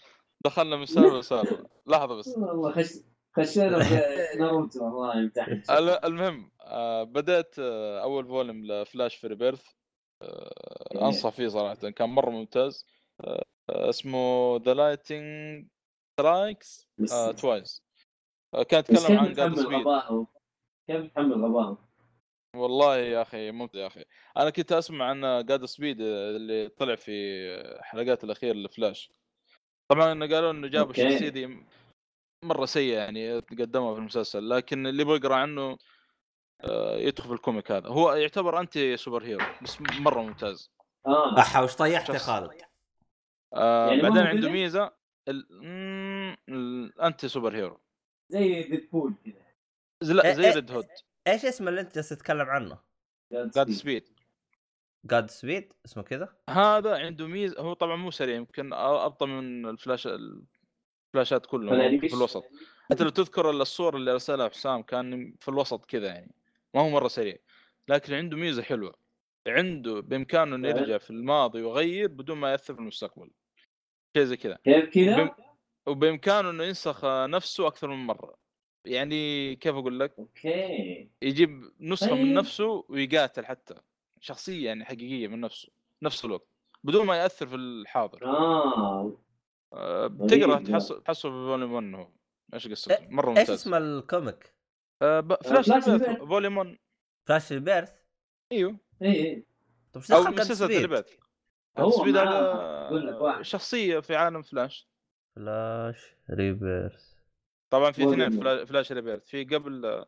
دخلنا 0.45 0.75
من 0.75 0.85
سالفة 0.85 1.17
لسالفة. 1.19 1.69
لحظة 1.87 2.15
بس. 2.15 2.27
والله 2.27 2.71
خش 2.71 2.89
خشينا 3.37 3.83
في 3.83 3.95
ناروتو 4.39 4.85
والله 4.85 5.13
امتحن 5.13 5.51
ال- 5.69 6.05
المهم 6.05 6.51
آه 6.61 7.03
بدأت 7.03 7.55
آه 7.59 8.01
أول 8.03 8.27
volume 8.27 8.65
ل 8.65 8.73
Flash 8.73 9.15
في 9.15 9.27
Rebirth 9.27 9.63
آه 10.21 10.87
إيه. 10.95 11.05
أنصح 11.05 11.29
فيه 11.29 11.47
صراحة 11.47 11.75
كان 11.89 12.09
مرة 12.09 12.29
ممتاز 12.29 12.85
اسمه 13.69 14.55
The 14.65 14.73
Lightning 14.73 15.67
Strikes 16.19 16.89
Twice 17.37 17.83
كان 18.69 18.79
يتكلم 18.79 19.17
عن 19.19 19.33
God 19.33 19.35
تحمل 19.35 19.57
Speed 19.57 19.77
غباءه؟ 19.79 20.27
كيف 20.87 21.11
تحمل 21.13 21.45
غباءه؟ 21.45 21.89
والله 22.55 22.97
يا 22.97 23.21
أخي 23.21 23.51
ممتع 23.51 23.79
يا 23.79 23.87
أخي 23.87 24.05
أنا 24.37 24.49
كنت 24.49 24.71
أسمع 24.71 25.05
عن 25.05 25.45
Godspeed 25.45 26.01
اللي 26.01 26.69
طلع 26.69 26.95
في 26.95 27.11
حلقات 27.81 28.23
الأخيرة 28.23 28.53
لفلاش 28.55 29.11
طبعا 29.87 30.11
إنه 30.11 30.27
قالوا 30.35 30.51
إنه 30.51 30.67
جابوا. 30.67 30.91
الشخصيه 30.91 31.29
دي 31.29 31.57
مرة 32.45 32.65
سيئة 32.65 32.97
يعني 32.97 33.39
قدمها 33.39 33.93
في 33.93 33.99
المسلسل 33.99 34.49
لكن 34.49 34.87
اللي 34.87 35.03
بقرأ 35.03 35.35
عنه 35.35 35.77
آه، 36.61 36.97
يدخل 36.97 37.27
في 37.27 37.33
ال 37.33 37.39
comic 37.39 37.71
هذا 37.71 37.87
هو 37.89 38.13
يعتبر 38.13 38.59
anti 38.59 38.97
superhero 38.97 39.45
بس 39.61 39.81
مرة 39.81 40.21
ممتاز 40.21 40.71
آه 41.07 41.39
احا 41.39 41.61
وش 41.61 41.75
طيحت 41.75 42.09
يا 42.09 42.13
شخص. 42.13 42.25
خالد؟ 42.25 42.51
آه 43.53 43.89
يعني 43.89 44.01
بعدين 44.01 44.17
عنده؟ 44.23 44.49
ميزه 44.49 44.91
ال... 45.27 45.45
ال 46.49 47.27
anti 47.27 47.55
superhero 47.55 47.79
زي 48.29 48.63
Deadpool 48.63 49.13
كذا 49.25 49.33
زي- 50.01 50.13
لا 50.13 50.25
إيه، 50.25 50.33
زي 50.33 50.43
إيه. 50.47 50.53
Red 50.55 50.71
Hood 50.71 50.87
إيش 51.27 51.45
اسمه 51.45 51.69
اللي 51.69 51.81
أنت 51.81 51.95
جالس 51.95 52.09
تتكلم 52.09 52.49
عنه؟ 52.49 52.77
Godspeed 53.31 54.09
Godspeed 55.05 55.73
اسمه 55.85 56.03
كذا؟ 56.03 56.35
هذا 56.49 56.97
عنده 56.97 57.27
ميزه 57.27 57.61
هو 57.61 57.73
طبعا 57.73 57.95
مو 57.95 58.11
سريع 58.11 58.35
يمكن 58.35 58.73
أبطأ 58.73 59.25
من 59.25 59.65
الفلاش 59.69 60.07
الفلاشات 61.15 61.45
كلهم 61.45 61.69
فناديش. 61.75 62.11
في 62.11 62.17
الوسط. 62.17 62.43
حتى 62.91 63.03
لو 63.03 63.09
تذكر 63.09 63.49
الصور 63.49 63.95
اللي 63.95 64.11
أرسلها 64.11 64.49
حسام 64.49 64.81
كان 64.81 65.35
في 65.39 65.49
الوسط 65.49 65.85
كذا 65.85 66.07
يعني. 66.07 66.35
ما 66.73 66.81
هو 66.81 66.89
مرة 66.89 67.07
سريع. 67.07 67.37
لكن 67.89 68.13
عنده 68.13 68.37
ميزة 68.37 68.61
حلوة. 68.63 68.95
عنده 69.47 69.99
بإمكانه 69.99 70.55
إنه. 70.55 70.67
يرجع 70.67 70.97
في 70.97 71.09
الماضي 71.09 71.61
ويغير 71.61 72.07
بدون 72.07 72.37
ما 72.37 72.51
يأثر 72.51 72.73
في 72.73 72.79
المستقبل. 72.79 73.31
شيء 74.17 74.23
زي 74.25 74.37
كذا. 74.37 74.57
كيف 74.63 74.89
كذا؟ 74.89 75.25
وبإم- 75.25 75.41
وبإمكانه 75.87 76.49
إنه 76.49 76.63
ينسخ 76.63 77.05
نفسه 77.05 77.67
أكثر 77.67 77.87
من 77.87 78.05
مرة. 78.05 78.35
يعني 78.85 79.55
كيف 79.55 79.75
أقول 79.75 79.99
لك؟ 79.99 80.15
أوكي. 80.19 81.09
يجيب 81.21 81.71
نسخة 81.79 82.09
طيب. 82.09 82.17
من 82.25 82.33
نفسه 82.33 82.85
ويقاتل 82.89 83.45
حتى. 83.45 83.75
شخصية 84.19 84.65
يعني 84.65 84.85
حقيقية 84.85 85.27
من 85.27 85.41
نفسه. 85.41 85.69
نفس 86.03 86.25
الوقت. 86.25 86.47
بدون 86.83 87.05
ما 87.05 87.15
يأثر 87.17 87.47
في 87.47 87.55
الحاضر. 87.55 88.25
آه. 88.25 89.17
بتقرأ 90.07 90.55
غريب، 90.55 90.67
لا. 90.67 90.73
تحصل 90.79 91.03
تحصل 91.03 91.29
في 91.29 91.35
volume 91.35 91.73
1 91.73 91.93
هو 91.95 92.07
إيش 92.53 92.67
قصته؟ 92.67 92.95
إيه، 92.95 93.09
مرة 93.09 93.29
ممتاز. 93.29 93.49
إيش 93.49 93.59
اسم 93.59 93.73
ال 93.73 93.85
comic؟ 93.85 94.53
آه 95.01 95.19
ب... 95.19 95.33
Flash 95.43 95.69
Rebirth. 95.69 96.19
volume 96.19 96.57
1 96.57 96.77
Flash 97.25 97.51
Rebirth؟ 97.51 97.93
إيوه. 98.51 98.77
اي 99.01 99.07
اي 99.07 99.45
إيش 99.95 100.11
أو 100.11 100.23
دخل 100.23 100.45
سلسله 100.45 101.05
هو 101.77 101.91
Speed 101.91 102.17
هذا 102.17 102.39
أقول 102.87 103.07
لك 103.07 103.21
واحد. 103.21 103.41
شخصية 103.41 103.99
في 103.99 104.15
عالم 104.15 104.41
Flash. 104.41 104.87
Flash 105.35 106.15
Rebirth 106.31 107.15
طبعا 107.69 107.91
في 107.91 108.03
اثنين 108.03 108.65
Flash 108.65 108.91
Rebirth 108.91 109.25
في 109.27 109.43
قبل 109.43 109.85
آه، 109.85 110.07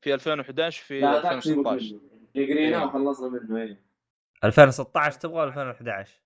في 0.00 0.14
2011 0.14 0.82
في 0.84 1.00
لا 1.00 1.12
ذاك 1.22 1.42
سيبك 1.42 1.66
2016 1.66 1.94
منه. 1.94 2.00
اللي 2.36 2.52
قريناه 2.52 2.80
إيه. 2.80 2.86
وخلصنا 2.86 3.28
منه 3.28 3.62
إيه. 3.62 3.82
2016 4.44 5.20
تبغى 5.20 5.34
ولا 5.40 5.48
2011 5.48 6.20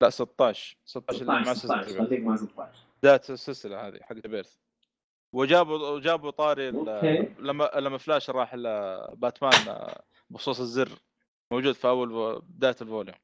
لا 0.00 0.10
16 0.10 0.76
16 0.84 1.20
اللي 1.20 1.32
مع 1.32 1.54
16 1.54 1.54
سلسله 1.54 1.82
16 1.82 1.88
Rebirth 1.88 2.08
خليك 2.08 2.20
مع 2.20 2.36
16 2.36 2.86
بدايه 3.02 3.20
السلسلة 3.30 3.88
هذه 3.88 3.98
حق 4.02 4.12
Rebirth 4.12 4.56
وجابوا 5.32 5.88
وجابوا 5.88 6.30
طاري. 6.30 6.70
لما 7.38 7.70
لما 7.76 7.98
فلاش 7.98 8.30
راح 8.30 8.54
لباتمان 8.54 9.88
بخصوص 10.30 10.60
الزر 10.60 10.88
موجود 11.52 11.74
في 11.74 11.88
أول 11.88 12.40
بداية 12.40 12.76
ال 12.82 12.86
volume. 12.86 13.16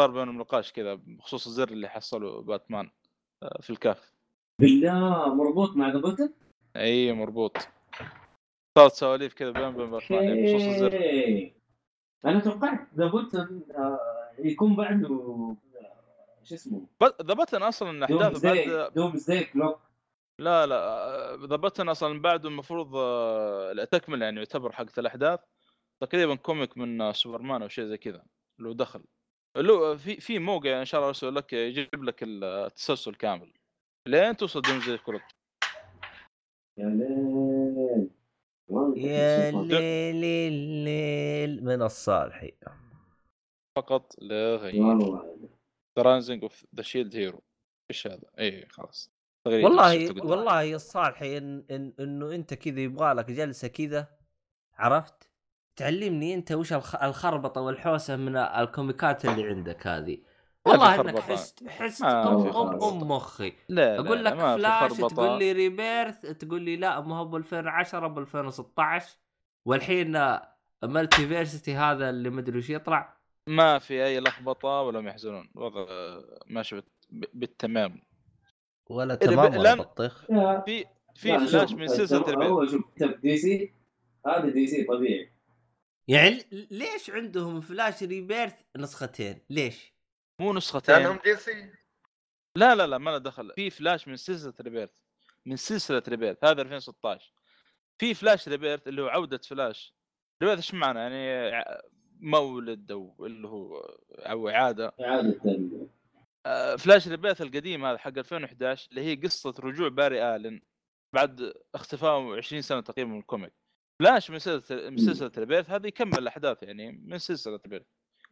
صار 0.00 0.10
بينهم 0.10 0.38
نقاش 0.38 0.72
كذا 0.72 0.94
بخصوص 0.94 1.46
الزر 1.46 1.68
اللي 1.68 1.88
حصله 1.88 2.42
باتمان 2.42 2.90
آه، 3.42 3.58
في 3.60 3.70
الكهف. 3.70 4.12
بالله 4.60 5.34
مربوط 5.34 5.76
مع 5.76 5.88
ذا 5.88 6.28
إي 6.76 7.12
مربوط. 7.12 7.56
صارت 8.78 8.92
سواليف 8.92 9.34
كذا 9.34 9.50
بين 9.50 9.76
بين 9.76 9.90
باتمان 9.90 10.24
يعني 10.24 10.42
بخصوص 10.42 10.68
الزر. 10.68 10.94
أنا 12.24 12.40
توقعت 12.40 12.88
The 12.94 13.06
Button 13.06 13.62
آه، 13.76 14.32
يكون 14.38 14.76
بعده 14.76 15.56
شو 16.46 16.54
اسمه. 16.54 16.86
The 17.02 17.34
Button 17.34 17.62
أصلا 17.62 18.06
زي 18.32 18.66
بعد 18.66 18.92
Doomsday 18.92 19.44
Clock 19.44 19.80
لا 20.40 20.66
لا 20.66 21.46
The 21.46 21.56
Button 21.56 21.88
أصلا 21.88 22.20
بعده 22.20 22.48
المفروض 22.48 22.96
آه، 22.96 23.84
تكمل 23.84 24.22
يعني 24.22 24.36
يعتبر 24.36 24.72
حق 24.72 24.98
الأحداث. 24.98 25.40
تقريبا 26.00 26.34
comic 26.34 26.78
من 26.78 27.00
آه، 27.00 27.12
سوبرمان 27.12 27.62
أو 27.62 27.68
شيء 27.68 27.84
زي 27.84 27.96
كذا 27.98 28.24
له 28.58 28.72
دخل. 28.72 29.04
لو 29.56 29.96
في 29.96 30.20
في 30.20 30.38
موقع 30.38 30.80
إن 30.80 30.84
شاء 30.84 30.98
الله 30.98 31.08
ارسل 31.08 31.34
لك 31.34 31.52
يجيب 31.52 32.04
لك 32.04 32.22
التسلسل 32.22 33.14
كامل. 33.14 33.52
لين 34.08 34.36
توصل 34.36 34.60
Doomsday 34.60 34.98
Clock 34.98 35.22
يا 36.78 36.86
ليل. 36.86 38.10
والله 38.68 38.98
يا. 38.98 39.50
ليل 39.50 40.52
الليل 40.52 41.64
من 41.64 41.82
الصالحي 41.82 42.52
فقط 43.76 44.22
لغير 44.22 44.82
والله 44.82 45.45
The 45.96 46.02
Rising 46.02 46.42
of 46.42 46.64
the 46.76 46.82
Shield 46.82 47.16
Hero 47.16 47.42
إيش 47.90 48.06
هذا؟ 48.06 48.22
اي 48.38 48.66
خلاص 48.70 49.10
والله. 49.64 49.94
والله 50.30 50.62
يا 50.62 50.76
الصالحي 50.76 51.38
إن 51.38 51.64
إن 51.70 51.92
إنه 52.00 52.32
أنت 52.34 52.54
كذا 52.54 52.80
يبغى 52.80 53.12
لك 53.12 53.30
جلسة 53.30 53.68
كذا 53.68 54.08
عرفت؟ 54.74 55.30
تعلمني 55.76 56.34
أنت 56.34 56.52
وش 56.52 56.72
الخ- 56.72 57.02
الخربطة 57.02 57.60
والحوسة 57.60 58.16
من 58.16 58.36
الكوميكات 58.36 59.24
اللي 59.24 59.48
عندك 59.48 59.86
هذه 59.86 60.18
والله 60.64 61.00
إنك. 61.00 61.18
حست 61.18 61.68
حست 61.68 62.02
أم 62.02 62.46
أم. 62.56 62.82
أم 62.82 63.08
مخي 63.08 63.52
لا 63.68 63.98
أقول 64.00 64.24
لك 64.24 64.34
فلاش. 64.34 64.92
تقول 64.92 65.38
لي 65.38 65.52
Rebirth 65.52 66.20
تقول 66.20 66.62
لي 66.62 66.76
لا 66.76 67.00
ما 67.00 67.16
هو 67.18 67.24
ب 67.24 67.36
2010 67.36 68.06
ب 68.06 68.18
2016 68.18 69.16
والحين 69.64 70.12
Multiversity 70.82 71.74
هذا 71.74 72.10
اللي 72.10 72.30
مدري 72.30 72.58
وش 72.58 72.70
يطلع 72.70 73.15
ما 73.46 73.78
في 73.78 74.04
أي 74.04 74.20
لخبطة 74.20 74.68
ولا 74.82 75.08
يحزنون 75.10 75.50
الوضع 75.56 75.86
ماشي 76.46 76.76
بت- 76.76 77.30
بالتمام. 77.34 78.02
ولا 78.90 79.14
تمام 79.14 79.48
ب- 79.50 79.56
ولا 79.56 79.74
لن- 79.74 79.80
بطيخ. 79.82 80.24
في 80.26 80.32
لا، 80.32 80.64
في 81.16 81.38
فلاش 81.46 81.72
من 81.72 81.88
سلسلة 81.88 82.20
Rebirth 82.22 82.48
هو 82.50 82.66
شوف 82.66 82.84
كتب 82.96 83.20
DC 83.20 83.74
هذا 84.26 84.50
DC 84.50 84.84
طبيعي 84.84 85.32
يعني 86.08 86.44
ليش 86.70 87.10
عندهم 87.10 87.60
فلاش 87.60 88.02
Rebirth 88.02 88.54
نسختين؟ 88.76 89.38
ليش؟ 89.50 89.92
مو 90.40 90.52
نسختين. 90.52 90.94
لأنهم 90.94 91.18
DC. 91.24 91.72
لا 92.56 92.74
لا 92.74 92.86
لا 92.86 92.98
ما 92.98 93.10
له 93.10 93.18
دخل. 93.18 93.52
في 93.56 93.70
فلاش 93.70 94.08
من 94.08 94.16
سلسلة 94.16 94.54
Rebirth 94.60 94.90
من 95.46 95.56
سلسلة 95.56 96.02
Rebirth 96.08 96.44
هذا 96.44 96.62
2016 96.62 97.32
في 97.98 98.14
فلاش 98.14 98.48
Rebirth 98.48 98.88
اللي 98.88 99.02
هو 99.02 99.06
عودة 99.08 99.38
فلاش. 99.38 99.94
Rebirth 100.42 100.58
إيش 100.58 100.74
معنى؟ 100.74 100.98
يعني 101.00 101.52
مولد 102.20 102.90
أو 102.90 103.26
اللي 103.26 103.48
هو 103.48 103.76
أو 104.18 104.48
إعادة. 104.48 104.92
إعادة 105.00 105.40
آه، 106.46 106.76
فلاش 106.76 107.08
Rebirth 107.08 107.42
القديم 107.42 107.84
هذا 107.84 107.98
حق 107.98 108.18
2011 108.18 108.88
اللي 108.90 109.00
هي 109.00 109.14
قصة 109.14 109.54
رجوع 109.60 109.88
باري 109.88 110.36
آلن 110.36 110.60
بعد 111.14 111.52
اختفائه 111.74 112.36
20 112.36 112.62
سنة 112.62 112.80
تقريبا 112.80 113.10
من 113.10 113.18
ال 113.18 113.23
comic. 113.23 113.52
فلاش 114.02 114.30
من 114.30 114.38
سلسلة 114.38 114.90
من 114.90 114.96
سلسلة 114.96 115.32
Rebirth 115.38 115.70
هذه 115.70 115.86
يكمل 115.86 116.18
الأحداث 116.18 116.62
يعني 116.62 116.92
من 116.92 117.18
سلسلة 117.18 117.60
Rebirth 117.64 117.86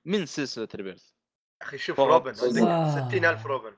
من 0.04 0.26
سلسلة 0.26 0.68
Rebirth 0.74 1.10
أخي 1.62 1.78
شوف. 1.78 2.00
روبن 2.00 2.32
عندك 2.42 3.08
60000 3.08 3.46
روبن. 3.46 3.72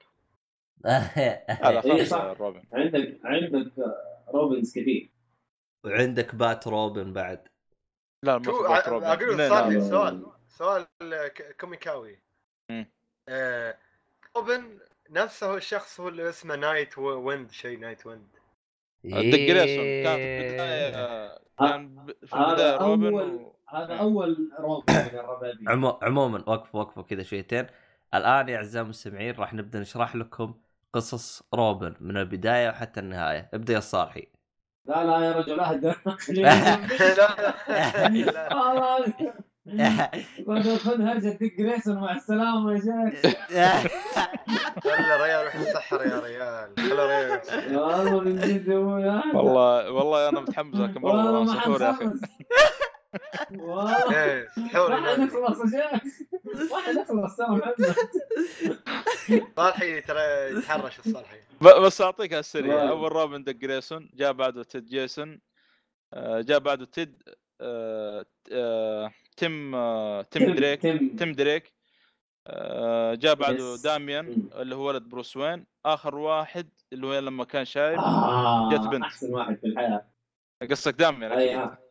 هذا 0.86 1.12
إيه، 1.16 1.80
خمسة 1.80 2.04
صح. 2.04 2.22
روبن. 2.40 2.62
عندك 2.72 3.20
عندك 3.24 3.72
Robins 4.34 4.78
كثير. 4.78 5.10
وعندك 5.84 6.34
بات 6.34 6.66
روبن 6.68 7.12
بعد. 7.12 7.48
لا 8.22 8.38
ما 8.38 8.44
شو 8.44 8.62
في 8.62 8.68
بات 8.68 8.88
روبن 8.88 9.06
أقول 9.06 9.36
منين 9.68 9.80
سؤال؟ 9.80 10.26
سؤال 10.48 10.86
كوميكاوي. 11.60 12.18
آه، 13.28 13.78
روبن 14.36 14.78
نفسه 15.10 15.46
هو 15.46 15.56
الشخص 15.56 16.00
هو 16.00 16.08
اللي 16.08 16.28
اسمه 16.28 16.56
Nightwing 16.56 17.50
شيء 17.50 17.78
Nightwing. 17.78 18.28
ديك 19.04 19.48
جريسون 19.48 19.84
كان 20.04 20.16
في 20.16 20.46
البداية 20.46 20.90
كان 21.58 22.06
في 22.26 22.36
البداية 22.36 22.76
روبن 22.76 23.10
أول- 23.10 23.40
و... 23.42 23.56
هذا 23.68 23.96
أول 23.96 24.50
روبن 24.58 25.68
عمو... 25.68 25.98
عموما 26.02 26.44
وقفوا 26.46 26.80
وقفوا 26.80 27.02
كذا 27.02 27.22
شويتين. 27.22 27.66
الآن 28.14 28.48
يا 28.48 28.56
أعزائي 28.56 28.84
المستمعين 28.84 29.34
راح 29.34 29.54
نبدأ 29.54 29.80
نشرح 29.80 30.16
لكم 30.16 30.54
قصص 30.92 31.42
روبن 31.54 31.94
من 32.00 32.16
البداية 32.16 32.68
وحتى 32.68 33.00
النهاية. 33.00 33.50
ابدأ 33.54 33.74
يا 33.74 33.80
صالحي. 33.80 34.28
لا 34.88 35.04
لا 35.04 35.26
يا 35.26 35.32
رجل 35.32 35.60
أهدى. 35.60 35.92
لا 39.66 40.10
خذ 40.78 41.02
هرجة 41.02 41.28
ديك 41.28 41.58
جريسون 41.58 41.96
مع 41.96 42.16
السلامة 42.16 42.72
يا 42.72 42.78
شيخ 42.78 43.32
خلى 44.84 45.16
ريال 45.22 45.44
روح 45.44 45.54
السحر 45.54 46.06
يا 46.06 46.20
ريال 46.20 46.68
خلى 46.78 47.06
ريال 47.06 47.40
والله 47.78 48.20
من 48.20 48.36
جد. 48.40 48.68
والله 48.68 49.90
والله 49.90 50.28
أنا 50.28 50.40
متحمس 50.40 50.74
لكن 50.74 51.04
والله 51.04 51.44
ما 51.44 51.76
يا 51.80 51.90
أخي. 51.90 52.10
إيه 54.12 54.48
حنخلص 56.82 57.36
ترى 57.36 57.46
محمد 57.48 57.74
صالحي 59.56 60.00
ترى 60.00 60.20
يتحرش 60.58 60.98
الصالحي. 60.98 61.36
بس 61.60 62.00
أعطيك 62.00 62.32
على 62.32 62.40
السريع. 62.40 62.88
أول 62.88 63.12
روبن 63.12 63.44
ديك 63.44 63.56
جريسون 63.56 64.10
جاء 64.14 64.32
بعده 64.32 64.62
تيد 64.62 64.86
جيسون 64.86 65.40
آه، 66.14 66.40
جاء 66.40 66.58
بعده 66.58 66.84
تيد 66.84 67.22
آه، 67.60 68.24
آه، 68.52 69.10
تيم 69.36 69.70
تيم 70.22 70.54
دريك 70.54 70.80
تيم. 71.18 71.32
دريك. 71.32 71.72
جاء 73.14 73.34
بعده. 73.34 73.76
داميان. 73.84 74.48
اللي 74.54 74.74
هو 74.74 74.88
ولد 74.88 75.02
بروس 75.02 75.36
وين. 75.36 75.66
آخر 75.86 76.14
واحد 76.14 76.68
اللي 76.92 77.06
هو 77.06 77.18
لما 77.18 77.44
كان 77.44 77.64
شايب 77.64 77.98
جت 78.72 78.80
بنت. 78.88 79.02
أحسن 79.02 79.34
واحد 79.34 79.56
في 79.58 79.66
الحياة. 79.66 80.06
قصدك 80.70 80.94
داميان 80.94 81.32
أكيد. 81.32 81.85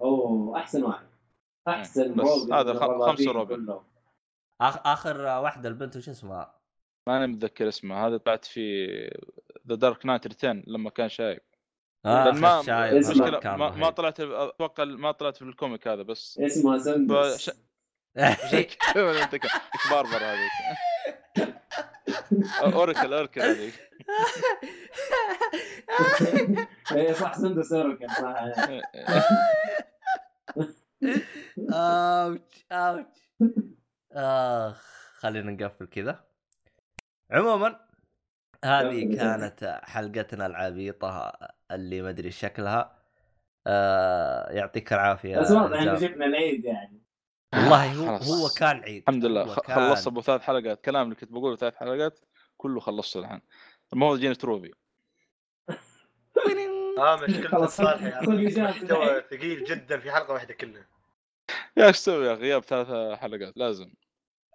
أوه 0.00 0.58
أحسن 0.58 0.82
واحد. 0.84 1.06
أحسن 1.68 2.14
بس 2.14 2.24
روبن 2.26 2.52
هذا 2.54 2.74
خمسة 2.74 3.32
روبن. 3.32 3.80
آخ... 4.60 4.86
آخر 4.86 5.20
واحدة 5.20 5.68
البنت 5.68 5.96
وش 5.96 6.08
اسمها؟ 6.08 6.60
ماني 7.08 7.26
متذكر 7.26 7.68
اسمه 7.68 8.06
هذا 8.06 8.16
طلعت 8.16 8.44
في 8.44 8.86
ذا 9.68 9.74
دارك 9.74 10.06
نايت 10.06 10.26
ريتين 10.26 10.64
لما 10.66 10.90
كان 10.90 11.08
شايب. 11.08 11.40
آه 12.06 12.30
ما 12.30 12.62
كان 13.38 13.58
ما, 13.58 13.70
ما. 13.70 13.90
طلعت 13.90 14.20
أتوقع 14.20 14.84
ما 14.84 15.12
طلعت 15.12 15.36
في 15.36 15.42
الكوميك 15.42 15.88
هذا 15.88 16.02
بس 16.02 16.38
اسمها 16.38 16.78
سندس 16.78 17.48
فش- 17.48 17.50
عشان 18.18 18.62
كذا 18.94 19.24
أنت 19.24 19.36
ك- 19.36 19.46
باربر 19.90 20.16
هذيك 20.16 20.50
اوركل 22.62 23.14
اوركل 23.14 23.40
هذيك 23.40 23.74
اي 26.92 27.14
صح 27.14 27.34
سندس 27.34 27.72
اوروكل 27.72 28.10
صح. 28.10 28.44
اوش 31.74 32.66
اوش 32.72 33.06
آخ 34.12 34.94
خلينا 35.16 35.50
نقفل 35.52 35.86
كذا. 35.86 36.24
عموما 37.30 37.80
هذه. 38.64 39.16
كانت 39.16 39.80
حلقتنا 39.82 40.46
العبيطة 40.46 41.32
اللي 41.70 42.02
ما 42.02 42.10
أدري 42.10 42.30
شكلها. 42.30 42.98
آه 43.66 44.50
يعطيك 44.50 44.92
العافية 44.92 45.38
بس 45.38 45.50
واضح 45.50 45.80
رجال. 45.82 46.00
شفنا 46.00 46.26
العيد 46.26 46.64
يعني. 46.64 47.03
والله 47.58 47.92
هو. 47.94 48.16
هو 48.16 48.48
كان 48.48 48.76
عيد. 48.80 49.02
الحمد 49.08 49.24
لله. 49.24 49.42
هو 49.42 49.46
خ- 49.54 49.60
كان- 49.60 49.76
خلصت 49.76 50.06
أبو 50.06 50.20
ثلاث 50.22 50.40
حلقات. 50.40 50.84
كلام 50.84 51.04
اللي 51.04 51.14
كنت 51.14 51.32
بقوله 51.32 51.56
ثلاث 51.56 51.74
حلقات 51.76 52.20
كله 52.56 52.80
خلصته 52.80 53.20
الحين. 53.20 53.40
الموضوع 53.92 54.16
جيني 54.20 54.34
تروفي. 54.34 54.72
آه 56.98 57.16
مشكلة 57.16 58.48
جاء 58.48 58.70
محتوى 58.70 59.22
ثقيل 59.30 59.64
جدا 59.64 59.98
في 59.98 60.10
حلقة 60.12 60.32
واحدة 60.34 60.54
كلها. 60.54 60.86
يا 61.76 61.86
إيش 61.86 61.96
تسوي 61.96 62.26
يا 62.26 62.32
غياب 62.34 62.62
ثلاث 62.62 63.18
حلقات. 63.18 63.56
لازم. 63.56 63.94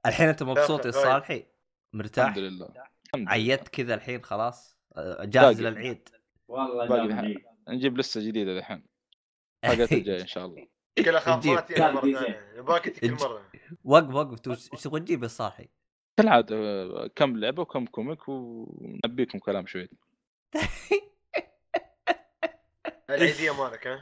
الحين 0.05 0.27
أنت 0.27 0.43
مبسوط 0.43 0.85
يا 0.85 0.91
كويس. 0.91 1.03
صالحي؟ 1.05 1.45
مرتاح؟ 1.93 2.26
الحمد 2.27 2.43
لله. 2.43 2.69
عيدت 3.15 3.67
كذا 3.67 3.93
الحين 3.93 4.23
خلاص؟ 4.23 4.77
آه، 4.97 5.26
جاهز. 5.26 5.61
للعيد؟ 5.61 6.09
والله 6.47 7.35
نجيب 7.69 7.97
لسه 7.97 8.21
جديدة 8.21 8.57
الحين. 8.57 8.84
الحلقات 9.63 9.91
الجاية 9.91 10.21
إن 10.21 10.27
شاء 10.27 10.45
الله. 10.45 10.67
كل. 11.03 12.13
ثانية. 12.13 12.53
يبغاك 12.55 12.89
كل. 12.89 13.11
مرة. 13.11 13.41
وقف 13.84 14.13
وقف 14.13 14.47
إيش 14.73 14.84
تبغى 14.84 14.99
تجيب 14.99 15.23
يا 15.23 15.27
صالحي؟ 15.27 15.69
كالعاده 16.17 17.11
كم 17.15 17.38
لعبة 17.38 17.61
وكم 17.61 17.85
كوميك 17.85 18.30
ونبيكم 18.30 19.39
كلام 19.39 19.65
شوي. 19.65 19.89
العيدية 23.09 23.63
مالك 23.63 23.88
ها؟ 23.88 24.01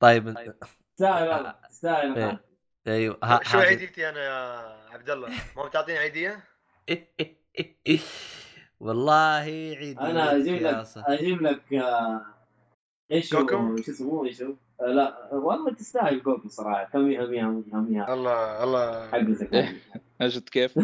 طيب. 0.00 0.28
انت 0.28 0.54
تستاهل 0.94 1.28
والله 1.28 1.54
تستاهل 1.70 2.18
إيه. 2.18 2.44
أيوه 2.86 3.18
ها- 3.24 3.40
شو 3.42 3.58
عيديتي 3.58 4.08
أنا 4.08 4.20
يا 4.24 4.32
عبد 4.94 5.10
الله؟ 5.10 5.28
ما 5.56 5.66
بتعطيني 5.66 5.98
عيدية؟ 5.98 6.44
والله 8.80 9.14
عيد 9.76 9.98
أنا 9.98 10.36
أجيب 10.36 10.62
لك 10.62 10.86
أجيب 10.96 11.42
لك 11.42 11.72
آه، 11.72 12.31
إيش 13.10 13.34
هو 13.34 13.46
كوكو؟ 13.46 13.76
شو 13.76 13.90
اسمه؟ 13.90 14.24
إيش 14.24 14.42
هو؟ 14.42 14.54
آه، 14.80 14.86
لا 14.86 15.34
والله 15.34 15.74
تستاهل 15.74 16.20
كوكو 16.20 16.48
صراحة. 16.48 16.84
كم 16.84 17.00
مية 17.00 17.20
مية 17.26 18.14
الله 18.14 18.64
الله. 18.64 19.10
حق 19.10 20.28
شفت 20.28 20.48
كيف؟ 20.48 20.78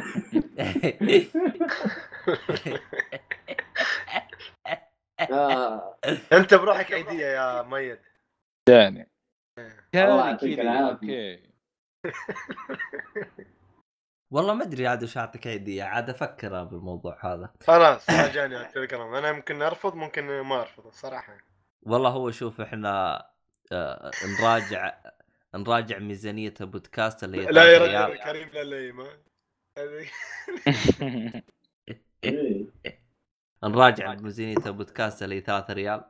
آه، 5.31 5.99
أنت 6.32 6.55
بروحك 6.55 6.93
عيدية 6.93 7.27
يا 7.27 7.62
ميت. 7.62 8.01
يعني. 8.69 9.11
okay. 9.94 11.48
والله 14.31 14.55
ما 14.55 14.65
أدري 14.65 14.86
عاد 14.86 15.03
وش 15.03 15.16
أعطيك 15.16 15.47
عيديه 15.47 15.85
عاد 15.85 16.11
أفكر 16.11 16.65
بالموضوع 16.65 17.19
هذا. 17.20 17.53
خلاص 17.66 18.11
ما 18.11 18.32
جاني 18.32 18.57
على 18.57 18.66
التليجرام. 18.66 19.15
أنا 19.15 19.32
ممكن 19.32 19.62
أرفض 19.62 19.95
ممكن 19.95 20.40
ما 20.40 20.61
أرفض 20.61 20.86
الصراحة 20.86 21.36
والله 21.82 22.10
هو 22.10 22.30
شوف 22.30 22.60
إحنا 22.60 23.16
آه، 23.72 24.10
نراجع 24.40 24.94
نراجع 25.55 25.98
ميزانية 25.98 26.55
البودكاست 26.60 27.24
اللي 27.24 27.46
هي 27.46 27.46
لا 27.52 27.72
يا 27.72 27.78
3 27.78 28.06
رجل 28.06 28.12
ريال 28.12 28.24
كريم 28.24 28.48
لا 28.52 28.62
إيه. 32.24 32.66
نراجع 33.64 34.14
ميزانية 34.14 34.56
البودكاست 34.66 35.22
اللي 35.22 35.34
هي 35.34 35.40
3 35.40 35.72
ريال 35.74 36.05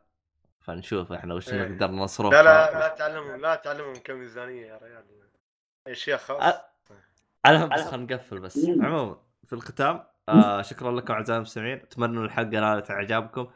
فنشوف 0.61 1.13
إحنا 1.13 1.35
وش 1.35 1.49
إيه. 1.53 1.69
نقدر 1.69 1.91
نصرف 1.91 2.33
لا 2.33 2.43
لا 2.43 2.79
لا 2.79 2.89
تعلموا 2.89 3.37
لا 3.37 3.55
تعلموا 3.55 3.95
كم 3.95 4.15
ميزانية 4.15 4.67
يا 4.67 4.79
ريال 4.83 5.05
يا 5.89 5.95
شيخ 5.95 6.21
خلاص 6.21 6.55
أ- 6.55 6.59
المهم 7.47 7.69
بس 7.69 7.81
خلينا 7.81 8.15
نقفل 8.15 8.41
بس. 8.41 8.59
عموما 8.65 9.17
في 9.47 9.53
الختام 9.53 10.05
آه 10.29 10.63
شكرا 10.63 10.93
لكم 10.93 11.13
أعزائي 11.15 11.37
المستمعين. 11.37 11.79
أتمنى 11.79 12.19
إن 12.19 12.25
الحلقة 12.25 12.61
نالت 12.61 12.91
إعجابكم. 12.91 13.49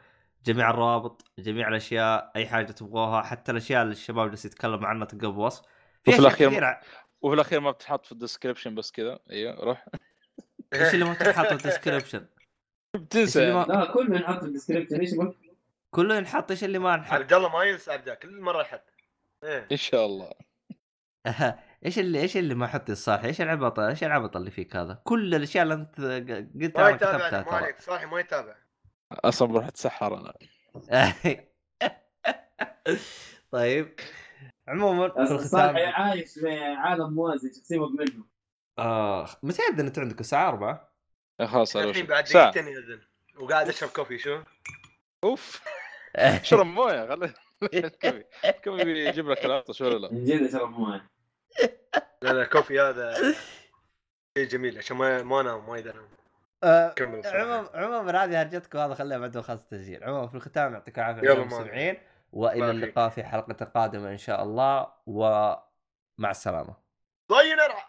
جميع 0.45 0.69
الروابط 0.69 1.25
جميع 1.39 1.67
الأشياء 1.67 2.31
أي 2.35 2.47
حاجة 2.47 2.71
تبغوها 2.71 3.21
حتى 3.21 3.51
الأشياء 3.51 3.81
اللي 3.83 3.91
الشباب 3.91 4.29
جالس 4.29 4.45
يتكلموا 4.45 4.87
عنها 4.87 5.05
تلقوا 5.05 5.31
بالوصف. 5.31 5.61
في 6.03 6.11
وفي 6.11 6.19
أشياء 6.19 6.29
الأخير- 6.31 6.51
كثيرة. 6.53 6.79
وفي 7.21 7.35
الأخير 7.35 7.59
ما 7.59 7.71
بتحط 7.71 8.05
في 8.05 8.11
ال 8.11 8.16
description 8.16 8.75
بس 8.75 8.91
كذا 8.91 9.19
أيوه 9.29 9.63
روح. 9.63 9.85
إيش 10.73 10.93
اللي 10.93 11.05
ما 11.05 11.13
تنحط 11.13 11.45
في 11.45 11.51
ال 11.51 11.57
description 11.57 12.25
بتنسى. 12.95 13.53
ما- 13.53 13.65
لا 13.69 13.85
كله 13.93 14.15
ينحط 14.17 14.39
في 14.39 14.45
ال 14.45 14.49
description 14.49 14.99
إيش؟ 14.99 15.09
كله 15.91 16.15
ينحط. 16.15 16.51
إيش 16.51 16.63
اللي 16.63 16.79
ما 16.79 16.93
ينحط 16.93 17.13
عبد 17.13 17.33
الله 17.33 17.49
ما 17.49 17.63
ينسى 17.63 17.91
عبده 17.91 18.13
كل 18.13 18.41
مرة 18.41 18.61
يحط. 18.61 18.83
إيه. 19.43 19.67
إن 19.71 19.77
شاء 19.77 20.05
الله. 20.05 20.31
إيش 21.85 21.99
اللي 21.99 22.21
إيش 22.21 22.37
اللي 22.37 22.55
ما 22.55 22.67
حط 22.67 22.89
الصالح 22.89 23.23
إيش 23.23 23.41
العبط 23.41 23.79
إيش 23.79 24.03
العبط 24.03 24.35
اللي 24.37 24.51
فيك 24.51 24.75
هذا؟ 24.75 25.01
كل 25.03 25.35
الأشياء 25.35 25.63
اللي 25.63 25.73
أنت 25.73 26.01
قلتها 26.77 26.83
ما 26.83 26.89
يتابع 26.89 27.51
ما 27.51 27.57
عليك 27.57 27.79
صاحي 27.81 28.05
ما 28.05 28.19
يتابع. 28.19 28.55
أصلا 29.19 29.47
بروح 29.47 29.67
أتسحر 29.67 30.17
أنا. 30.17 30.33
طيب. 33.51 33.99
عموما 34.67 35.09
في 35.09 35.19
الختام. 35.33 35.77
عايش 35.77 36.33
في 36.33 36.59
عالم 36.59 37.13
موازي 37.13 37.49
سيبك 37.53 37.89
منه 37.99 38.23
آه 38.79 39.27
متى 39.43 39.61
يأذن 39.63 39.85
أنت 39.85 39.99
عندك؟ 39.99 40.19
الساعة 40.19 40.49
4 40.49 40.93
يا 41.39 41.45
خلاص. 41.45 41.75
الحين 41.75 42.05
بعد 42.05 42.23
دقيقتين 42.23 42.67
ينزل 42.67 43.01
وقاعد 43.39 43.69
أشرب 43.69 43.89
كوفي 43.89 44.17
شو؟ 44.17 44.41
أوف. 45.23 45.61
اشرب 46.15 46.65
موية 46.65 47.09
خلي 47.09 47.33
كوفي. 47.89 48.23
كوفي 48.63 48.83
بيجيب 48.83 49.29
لك 49.29 49.45
العطش 49.45 49.81
ولا 49.81 49.97
لا؟ 49.97 50.13
من 50.13 50.25
جد 50.25 50.41
أشرب 50.41 50.69
موية. 50.69 51.09
لا 52.21 52.33
لا 52.33 52.45
كوفي 52.45 52.79
هذا 52.79 53.13
شيء 54.37 54.47
جميل 54.47 54.77
عشان 54.77 54.97
ما 54.97 55.23
ما 55.23 55.41
أنام 55.41 55.69
وايد 55.69 55.87
انام 55.87 56.07
آه،. 56.63 56.95
عموما 57.01 57.69
عموما 57.73 58.23
هذه 58.23 58.41
هرجتكم 58.41 58.79
هذا 58.79 58.93
خليها 58.93 59.17
بعد 59.17 59.39
خاص 59.39 59.65
تسجيل 59.65 60.03
عموما 60.03 60.27
في 60.27 60.35
الختام 60.35 60.73
يعطيكم 60.73 61.01
العافية 61.01 61.27
ما- 61.27 61.33
المستمعين 61.33 61.97
وإلى 62.33 62.59
ما. 62.65 62.71
اللقاء 62.71 63.09
في 63.09 63.23
حلقة 63.23 63.65
قادمة 63.65 64.11
إن 64.11 64.17
شاء 64.17 64.43
الله 64.43 64.87
ومع 65.05 65.61
السلامة. 66.31 66.73
ضي 67.31 67.53
نرعى. 67.53 67.83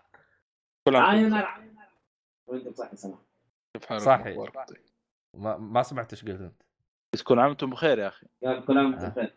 كل 0.88 0.96
عام 0.96 1.04
عاين 1.04 1.22
وأنت 1.24 1.34
نرعى 1.34 1.60
وأنت 2.46 2.68
بصحي 2.68 2.96
سلام. 2.96 3.18
صحي. 3.98 4.34
طيب. 4.34 4.50
ما, 5.34 5.56
ما 5.56 5.82
سمعت 5.82 6.12
إيش 6.12 6.24
قلت 6.24 6.40
أنت. 6.40 6.62
تكون 7.12 7.38
عام 7.38 7.48
وأنتم 7.48 7.70
بخير 7.70 7.98
يا 7.98 8.08
أخي. 8.08 8.26
كل 8.66 8.78
عام 8.78 8.94
آه. 8.94 9.00
وانت 9.02 9.04
بخير. 9.18 9.34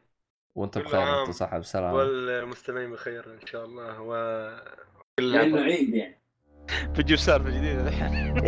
وانت 0.55 0.77
كل 0.77 0.84
بخير 0.84 0.99
عام. 0.99 1.18
وانت 1.19 1.31
صحة 1.31 1.59
بسلامة. 1.59 1.93
والمستمعين 1.93 2.91
بخير 2.91 3.34
إن 3.34 3.45
شاء 3.47 3.65
الله 3.65 4.01
و 4.01 4.14
كل 5.19 5.38
عيد 5.38 5.93
يعني. 5.95 6.18
بتجيب 6.98 7.18
سالفه 7.18 7.49
جديده 7.49 7.88
الحين 7.88 8.41